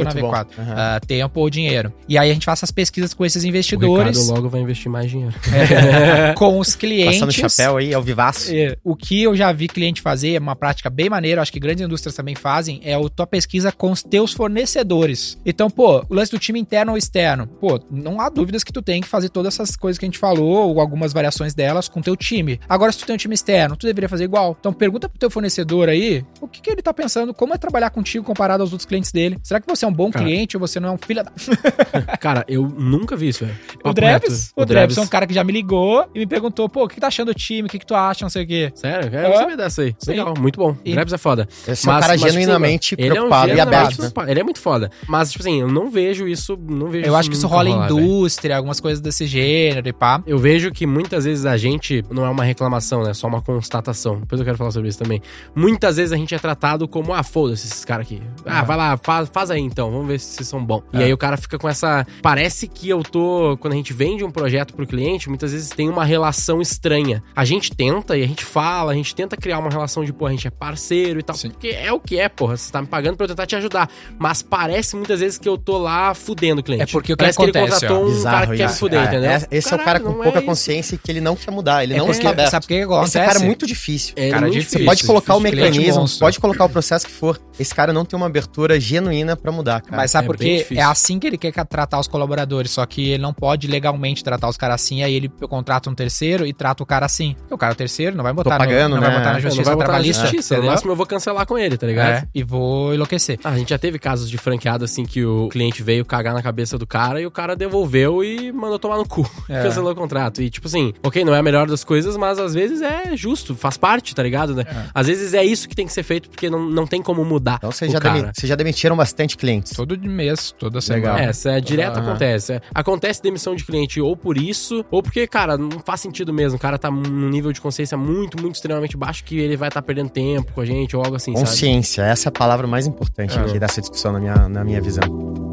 Investindo 0.00 0.22
Muito 0.22 0.34
na 0.36 0.44
bom. 0.44 0.50
V4. 0.50 0.58
Aham. 0.58 0.74
ah, 0.76 1.00
tempo 1.00 1.40
ou 1.40 1.50
dinheiro. 1.50 1.92
E 2.08 2.18
aí 2.18 2.30
a 2.30 2.34
gente 2.34 2.44
faz 2.44 2.58
essas 2.58 2.70
pesquisas 2.70 3.14
com 3.14 3.24
esses 3.24 3.44
O 3.44 3.46
investidores, 3.48 4.16
Ricardo 4.18 4.34
logo 4.36 4.48
vai 4.48 4.60
investir 4.60 4.90
mais 4.90 5.10
dinheiro. 5.10 5.34
é, 5.52 6.34
com 6.36 6.58
os 6.58 6.74
clientes. 6.74 7.20
Passando 7.20 7.32
chapéu 7.32 7.76
aí, 7.76 7.94
ao 7.94 8.02
vivaço. 8.02 8.54
É, 8.54 8.76
o 8.84 8.94
que 8.96 9.22
eu 9.22 9.36
já 9.36 9.52
vi 9.52 9.68
cliente 9.68 10.00
fazer, 10.00 10.34
é 10.34 10.38
uma 10.38 10.56
prática 10.56 10.90
bem 10.90 11.08
maneira, 11.08 11.42
acho 11.42 11.52
que 11.52 11.60
grandes 11.60 11.84
indústrias 11.84 12.14
também 12.14 12.34
fazem, 12.34 12.80
é 12.82 12.94
a 12.94 13.08
tua 13.08 13.26
pesquisa 13.26 13.72
com 13.72 13.90
os 13.90 14.02
teus 14.02 14.32
fornecedores. 14.32 15.38
Então, 15.44 15.68
pô, 15.70 16.04
o 16.08 16.14
lance 16.14 16.30
do 16.30 16.38
time 16.38 16.58
interno 16.60 16.92
ou 16.92 16.98
externo, 16.98 17.46
pô, 17.46 17.80
não 17.90 18.20
há 18.20 18.28
dúvidas 18.28 18.64
que 18.64 18.72
tu 18.72 18.82
tem 18.82 19.00
que 19.00 19.08
fazer 19.08 19.28
todas 19.28 19.54
essas 19.54 19.76
coisas 19.76 19.98
que 19.98 20.04
a 20.04 20.08
gente 20.08 20.18
falou, 20.18 20.68
ou 20.70 20.80
algumas 20.80 21.12
variações 21.12 21.54
delas 21.54 21.88
com 21.88 22.00
o 22.00 22.02
teu 22.02 22.16
time. 22.16 22.60
Agora, 22.68 22.92
se 22.92 22.98
tu 22.98 23.06
tem 23.06 23.14
um 23.14 23.18
time 23.18 23.34
externo, 23.34 23.76
tu 23.76 23.86
deveria 23.86 24.08
fazer 24.08 24.24
igual. 24.24 24.56
Então, 24.58 24.72
pergunta 24.72 25.08
pro 25.08 25.18
teu 25.18 25.30
fornecedor 25.30 25.88
aí, 25.88 26.24
o 26.40 26.48
que, 26.48 26.60
que 26.60 26.70
ele 26.70 26.82
tá 26.82 26.92
pensando, 26.92 27.34
como 27.34 27.54
é 27.54 27.58
trabalhar 27.58 27.90
contigo 27.90 28.24
comparado 28.24 28.62
aos 28.62 28.72
outros 28.72 28.86
clientes 28.86 29.12
dele. 29.12 29.38
Será 29.42 29.60
que 29.60 29.66
você 29.66 29.84
é 29.84 29.88
um 29.88 29.89
bom 29.92 30.10
Cara. 30.10 30.24
cliente 30.24 30.56
ou 30.56 30.60
você 30.60 30.78
não 30.80 30.90
é 30.90 30.92
um 30.92 30.98
filho 30.98 31.22
da... 31.24 31.32
Cara, 32.18 32.44
eu 32.48 32.62
nunca 32.68 33.16
vi 33.16 33.28
isso, 33.28 33.44
velho. 33.44 33.56
O 33.84 33.88
reto. 33.98 34.26
O 34.56 34.64
Drebs 34.64 34.96
é 34.96 35.00
um 35.00 35.06
cara 35.06 35.26
que 35.26 35.34
já 35.34 35.42
me 35.44 35.52
ligou 35.52 36.08
e 36.14 36.18
me 36.20 36.26
perguntou, 36.26 36.68
pô, 36.68 36.84
o 36.84 36.88
que, 36.88 36.94
que 36.94 37.00
tá 37.00 37.06
achando 37.08 37.28
do 37.28 37.34
time, 37.34 37.66
o 37.66 37.70
que, 37.70 37.78
que 37.78 37.86
tu 37.86 37.94
acha, 37.94 38.24
não 38.24 38.30
sei 38.30 38.44
o 38.44 38.46
quê. 38.46 38.72
Sério? 38.74 39.10
Eu 39.12 39.32
É. 39.32 39.36
sabia 39.36 39.56
dessa 39.56 39.82
aí. 39.82 39.94
Sim. 39.98 40.10
Legal, 40.12 40.34
muito 40.38 40.58
bom. 40.58 40.76
E- 40.84 40.90
O 40.90 40.94
Drebs 40.94 41.12
é 41.12 41.18
foda. 41.18 41.48
Esse 41.66 41.88
é 41.88 41.92
um 41.92 42.00
cara 42.00 42.14
tipo 42.14 42.26
assim, 42.26 42.38
genuinamente 42.40 42.94
ele 42.98 43.08
é 43.08 43.12
um 43.12 43.14
preocupado 43.28 43.52
e 43.52 43.60
aberto. 43.60 43.90
né? 43.90 43.96
preocupado. 43.96 44.30
Ele 44.30 44.40
é 44.40 44.42
muito 44.42 44.58
foda. 44.60 44.90
Mas, 45.08 45.30
tipo 45.32 45.42
assim, 45.42 45.60
eu 45.60 45.68
não 45.68 45.90
vejo 45.90 46.26
isso. 46.28 46.58
Não 46.68 46.88
vejo 46.88 47.06
Eu 47.06 47.16
acho 47.16 47.30
que 47.30 47.36
isso 47.36 47.46
rola 47.46 47.68
em 47.68 47.84
indústria, 47.84 48.56
algumas 48.56 48.80
coisas 48.80 49.00
desse 49.00 49.26
gênero 49.26 49.88
e 49.88 49.92
pá. 49.92 50.22
Eu 50.26 50.38
vejo 50.38 50.70
que 50.70 50.86
muitas 50.86 51.24
vezes 51.24 51.46
a 51.46 51.56
gente 51.56 52.04
não 52.10 52.24
é 52.24 52.28
uma 52.30 52.44
reclamação, 52.44 53.02
né? 53.02 53.10
É 53.10 53.14
só 53.14 53.26
uma 53.26 53.40
constatação. 53.42 54.20
Depois 54.20 54.40
eu 54.40 54.44
quero 54.44 54.56
falar 54.58 54.70
sobre 54.70 54.88
isso 54.88 54.98
também. 54.98 55.20
Muitas 55.54 55.96
vezes 55.96 56.12
a 56.12 56.16
gente 56.16 56.34
é 56.34 56.38
tratado 56.38 56.86
como, 56.88 57.12
ah, 57.14 57.22
foda-se 57.22 57.66
esses 57.66 57.84
caras 57.84 58.06
aqui. 58.06 58.20
Ah, 58.46 58.60
Ah. 58.60 58.62
vai 58.64 58.76
lá, 58.76 58.96
faz, 59.02 59.28
faz 59.32 59.50
aí 59.50 59.60
então, 59.60 59.79
vamos 59.88 60.08
ver 60.08 60.18
se 60.18 60.34
vocês 60.34 60.48
são 60.48 60.64
bons. 60.64 60.82
E 60.92 60.98
É. 61.00 61.04
aí 61.04 61.12
o 61.12 61.16
cara 61.16 61.36
fica 61.36 61.56
com 61.58 61.68
essa. 61.68 62.04
Parece 62.20 62.66
que 62.66 62.88
eu 62.88 63.02
tô. 63.04 63.56
Quando 63.60 63.74
a 63.74 63.76
gente 63.76 63.92
vende 63.92 64.24
um 64.24 64.30
projeto 64.30 64.74
pro 64.74 64.84
cliente, 64.86 65.28
muitas 65.28 65.52
vezes 65.52 65.68
tem 65.70 65.88
uma 65.88 66.04
relação 66.04 66.60
estranha. 66.60 67.22
A 67.36 67.44
gente 67.44 67.70
tenta 67.72 68.16
e 68.18 68.24
a 68.24 68.26
gente 68.26 68.44
fala, 68.44 68.90
a 68.90 68.94
gente 68.94 69.14
tenta 69.14 69.36
criar 69.36 69.60
uma 69.60 69.70
relação 69.70 70.04
de, 70.04 70.12
pô, 70.12 70.26
a 70.26 70.30
gente 70.30 70.46
é 70.46 70.50
parceiro 70.50 71.20
e 71.20 71.22
tal. 71.22 71.36
Sim. 71.36 71.50
Porque 71.50 71.68
é 71.68 71.92
o 71.92 72.00
que 72.00 72.18
é, 72.18 72.28
porra. 72.28 72.56
Você 72.56 72.72
tá 72.72 72.80
me 72.82 72.88
pagando 72.88 73.16
pra 73.16 73.24
eu 73.24 73.28
tentar 73.28 73.46
te 73.46 73.54
ajudar. 73.54 73.88
Mas 74.18 74.42
parece 74.42 74.96
muitas 74.96 75.20
vezes 75.20 75.38
que 75.38 75.48
eu 75.48 75.56
tô 75.56 75.78
lá 75.78 76.12
fudendo 76.14 76.60
o 76.60 76.64
cliente. 76.64 76.82
É 76.82 76.86
porque 76.86 77.12
o 77.12 77.16
que 77.16 77.22
parece 77.22 77.38
que 77.38 77.44
ele 77.44 77.50
acontece, 77.56 77.80
contratou 77.86 78.04
um 78.04 78.10
Bizarro 78.10 78.34
cara 78.36 78.46
que 78.48 78.56
quer 78.56 78.64
me 78.64 78.70
isso. 78.70 78.78
fuder, 78.80 79.00
É, 79.00 79.04
entendeu? 79.04 79.30
é- 79.30 79.46
esse 79.50 79.72
é 79.72 79.76
o 79.76 79.78
cara 79.78 80.00
Caralho, 80.00 80.04
com 80.16 80.22
pouca 80.24 80.38
é 80.38 80.42
consciência 80.42 80.98
que 81.02 81.10
ele 81.10 81.20
não 81.20 81.36
quer 81.36 81.50
mudar, 81.50 81.84
ele 81.84 81.94
É 81.94 81.98
não 81.98 82.06
porque- 82.06 82.18
está 82.18 82.30
aberto. 82.30 82.50
Sabe 82.50 82.64
o 82.64 82.68
que 82.68 82.80
acontece? 82.82 83.18
Esse 83.18 83.26
cara 83.26 83.38
é 83.38 83.46
muito 83.46 83.66
difícil. 83.66 84.14
É, 84.16 84.28
É 84.30 84.40
muito 84.40 84.52
Você 84.54 84.58
difícil, 84.60 84.84
pode 84.86 85.04
colocar 85.04 85.34
o 85.36 85.40
mecanismo, 85.40 86.04
pode 86.18 86.40
colocar 86.40 86.64
o 86.64 86.68
processo 86.68 87.06
que 87.06 87.12
for. 87.12 87.40
Esse 87.58 87.74
cara 87.74 87.92
não 87.92 88.04
tem 88.04 88.16
uma 88.16 88.26
abertura 88.26 88.78
genuína 88.80 89.36
pra 89.36 89.52
mudar, 89.52 89.59
cara. 89.64 89.96
Mas 89.96 90.10
sabe 90.10 90.24
É 90.24 90.26
por 90.26 90.36
quê? 90.36 90.66
É 90.72 90.82
assim 90.82 91.18
que 91.18 91.26
ele 91.26 91.38
quer 91.38 91.52
tratar 91.64 91.98
os 91.98 92.06
colaboradores, 92.06 92.70
só 92.70 92.84
que 92.86 93.10
ele 93.10 93.22
não 93.22 93.32
pode 93.32 93.66
legalmente 93.66 94.22
tratar 94.24 94.48
os 94.48 94.56
caras 94.56 94.76
assim, 94.76 95.02
aí 95.02 95.14
ele 95.14 95.28
contrata 95.48 95.90
um 95.90 95.94
terceiro 95.94 96.46
e 96.46 96.52
trata 96.52 96.82
o 96.82 96.86
cara 96.86 97.06
assim. 97.06 97.34
Porque 97.38 97.54
o 97.54 97.58
cara 97.58 97.72
é 97.72 97.74
o 97.74 97.76
terceiro, 97.76 98.16
não 98.16 98.24
vai 98.24 98.32
botar, 98.32 98.58
pagando, 98.58 98.94
no, 98.94 98.96
não 98.96 99.02
né? 99.02 99.08
vai 99.08 99.18
botar 99.18 99.32
na 99.32 99.38
É, 99.38 99.42
não 99.42 99.50
justiça 99.50 99.64
vai 99.64 99.76
botar 99.76 99.92
na 99.92 100.02
justiça. 100.02 100.56
No 100.56 100.64
máximo 100.64 100.92
eu 100.92 100.96
vou 100.96 101.06
cancelar 101.06 101.46
com 101.46 101.58
ele, 101.58 101.76
tá 101.76 101.86
ligado? 101.86 102.10
É, 102.10 102.28
e 102.34 102.42
vou 102.42 102.94
enlouquecer. 102.94 103.38
Ah, 103.44 103.50
a 103.50 103.58
gente 103.58 103.70
já 103.70 103.78
teve 103.78 103.98
casos 103.98 104.30
de 104.30 104.38
franqueada 104.38 104.84
assim 104.84 105.04
que 105.04 105.24
o 105.24 105.48
cliente 105.48 105.82
veio 105.82 106.04
cagar 106.04 106.34
na 106.34 106.42
cabeça 106.42 106.78
do 106.78 106.86
cara 106.86 107.20
e 107.20 107.26
o 107.26 107.30
cara 107.30 107.54
devolveu 107.54 108.24
e 108.24 108.52
mandou 108.52 108.78
tomar 108.78 108.96
no 108.96 109.06
cu. 109.06 109.28
É. 109.48 109.62
Cancelou 109.62 109.92
o 109.92 109.94
contrato. 109.94 110.42
E 110.42 110.50
tipo 110.50 110.66
assim, 110.66 110.92
ok, 111.02 111.24
não 111.24 111.34
é 111.34 111.38
a 111.38 111.42
melhor 111.42 111.66
das 111.66 111.84
coisas, 111.84 112.16
mas 112.16 112.38
às 112.38 112.54
vezes 112.54 112.82
é 112.82 113.16
justo, 113.16 113.54
faz 113.54 113.76
parte, 113.76 114.14
tá 114.14 114.22
ligado? 114.22 114.54
Né? 114.54 114.64
É. 114.66 114.84
Às 114.94 115.06
vezes 115.06 115.34
é 115.34 115.44
isso 115.44 115.68
que 115.68 115.74
tem 115.74 115.86
que 115.86 115.92
ser 115.92 116.02
feito 116.02 116.28
porque 116.28 116.48
não, 116.48 116.68
não 116.68 116.86
tem 116.86 117.02
como 117.02 117.24
mudar. 117.24 117.56
Então 117.58 117.70
vocês 117.70 117.90
já, 117.90 118.54
demitiram 118.54 118.96
bastante 118.96 119.36
clientes. 119.50 119.72
Todo 119.72 119.98
mês, 119.98 120.52
toda 120.58 120.78
Legal. 120.78 121.12
semana. 121.14 121.20
É, 121.20 121.28
essa 121.30 121.50
é 121.52 121.60
direto 121.60 121.98
Aham. 121.98 122.10
acontece. 122.10 122.60
Acontece 122.74 123.22
demissão 123.22 123.54
de 123.54 123.64
cliente 123.64 124.00
ou 124.00 124.16
por 124.16 124.36
isso, 124.36 124.84
ou 124.90 125.02
porque, 125.02 125.26
cara, 125.26 125.56
não 125.58 125.70
faz 125.84 126.00
sentido 126.00 126.32
mesmo. 126.32 126.56
O 126.56 126.60
cara 126.60 126.78
tá 126.78 126.90
num 126.90 127.28
nível 127.28 127.52
de 127.52 127.60
consciência 127.60 127.96
muito, 127.96 128.40
muito 128.40 128.54
extremamente 128.56 128.96
baixo 128.96 129.24
que 129.24 129.38
ele 129.38 129.56
vai 129.56 129.68
estar 129.68 129.82
perdendo 129.82 130.10
tempo 130.10 130.52
com 130.52 130.60
a 130.60 130.64
gente 130.64 130.96
ou 130.96 131.02
algo 131.02 131.16
assim, 131.16 131.32
sabe? 131.34 131.46
Consciência, 131.46 132.02
essa 132.02 132.28
é 132.28 132.30
a 132.30 132.32
palavra 132.32 132.66
mais 132.66 132.86
importante 132.86 133.36
É. 133.36 133.40
aqui 133.40 133.58
dessa 133.58 133.80
discussão 133.80 134.12
na 134.12 134.20
minha, 134.20 134.48
na 134.48 134.64
minha 134.64 134.80
visão. 134.80 135.49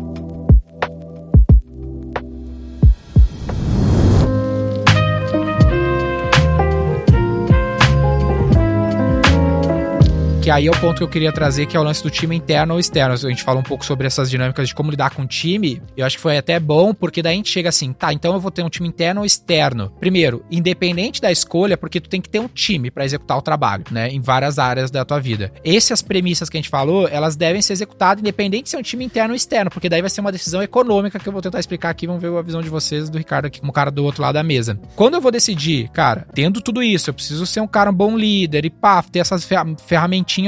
Que 10.47 10.51
aí 10.51 10.67
é 10.67 10.71
o 10.71 10.79
ponto 10.79 10.99
que 10.99 11.03
eu 11.03 11.09
queria 11.09 11.33
trazer, 11.33 11.65
que 11.65 11.75
é 11.75 11.79
o 11.79 11.83
lance 11.83 12.01
do 12.01 12.09
time 12.09 12.33
interno 12.33 12.75
ou 12.75 12.79
externo. 12.79 13.13
A 13.13 13.17
gente 13.17 13.43
fala 13.43 13.59
um 13.59 13.63
pouco 13.63 13.83
sobre 13.83 14.07
essas 14.07 14.29
dinâmicas 14.29 14.69
de 14.69 14.73
como 14.73 14.89
lidar 14.89 15.13
com 15.13 15.23
o 15.23 15.27
time. 15.27 15.81
Eu 15.97 16.05
acho 16.05 16.15
que 16.15 16.21
foi 16.21 16.37
até 16.37 16.57
bom, 16.57 16.93
porque 16.93 17.21
daí 17.21 17.33
a 17.33 17.35
gente 17.35 17.49
chega 17.49 17.67
assim, 17.67 17.91
tá, 17.91 18.13
então 18.13 18.33
eu 18.33 18.39
vou 18.39 18.49
ter 18.49 18.63
um 18.63 18.69
time 18.69 18.87
interno 18.87 19.19
ou 19.19 19.25
externo. 19.25 19.91
Primeiro, 19.99 20.45
independente 20.49 21.21
da 21.21 21.29
escolha, 21.29 21.77
porque 21.77 21.99
tu 21.99 22.07
tem 22.07 22.21
que 22.21 22.29
ter 22.29 22.39
um 22.39 22.47
time 22.47 22.89
para 22.89 23.03
executar 23.03 23.37
o 23.37 23.41
trabalho, 23.41 23.83
né? 23.91 24.09
Em 24.09 24.21
várias 24.21 24.57
áreas 24.57 24.89
da 24.89 25.03
tua 25.03 25.19
vida. 25.19 25.51
Essas 25.65 26.01
premissas 26.01 26.47
que 26.47 26.55
a 26.55 26.61
gente 26.61 26.69
falou, 26.69 27.09
elas 27.09 27.35
devem 27.35 27.61
ser 27.61 27.73
executadas 27.73 28.21
independente 28.21 28.69
se 28.69 28.77
é 28.77 28.79
um 28.79 28.83
time 28.83 29.03
interno 29.03 29.31
ou 29.31 29.35
externo, 29.35 29.69
porque 29.69 29.89
daí 29.89 29.99
vai 29.99 30.09
ser 30.09 30.21
uma 30.21 30.31
decisão 30.31 30.63
econômica 30.63 31.19
que 31.19 31.27
eu 31.27 31.33
vou 31.33 31.41
tentar 31.41 31.59
explicar 31.59 31.89
aqui. 31.89 32.07
Vamos 32.07 32.21
ver 32.21 32.33
a 32.33 32.41
visão 32.41 32.61
de 32.61 32.69
vocês, 32.69 33.09
do 33.09 33.17
Ricardo 33.17 33.47
aqui, 33.47 33.59
como 33.59 33.73
cara 33.73 33.91
do 33.91 34.05
outro 34.05 34.21
lado 34.21 34.35
da 34.35 34.43
mesa. 34.43 34.79
Quando 34.95 35.15
eu 35.15 35.21
vou 35.21 35.29
decidir, 35.29 35.89
cara, 35.89 36.25
tendo 36.33 36.61
tudo 36.61 36.81
isso, 36.81 37.09
eu 37.09 37.13
preciso 37.13 37.45
ser 37.45 37.59
um 37.59 37.67
cara 37.67 37.91
um 37.91 37.93
bom 37.93 38.15
líder 38.15 38.63
e 38.63 38.69
pá, 38.69 39.03
ter 39.03 39.19
essas 39.19 39.43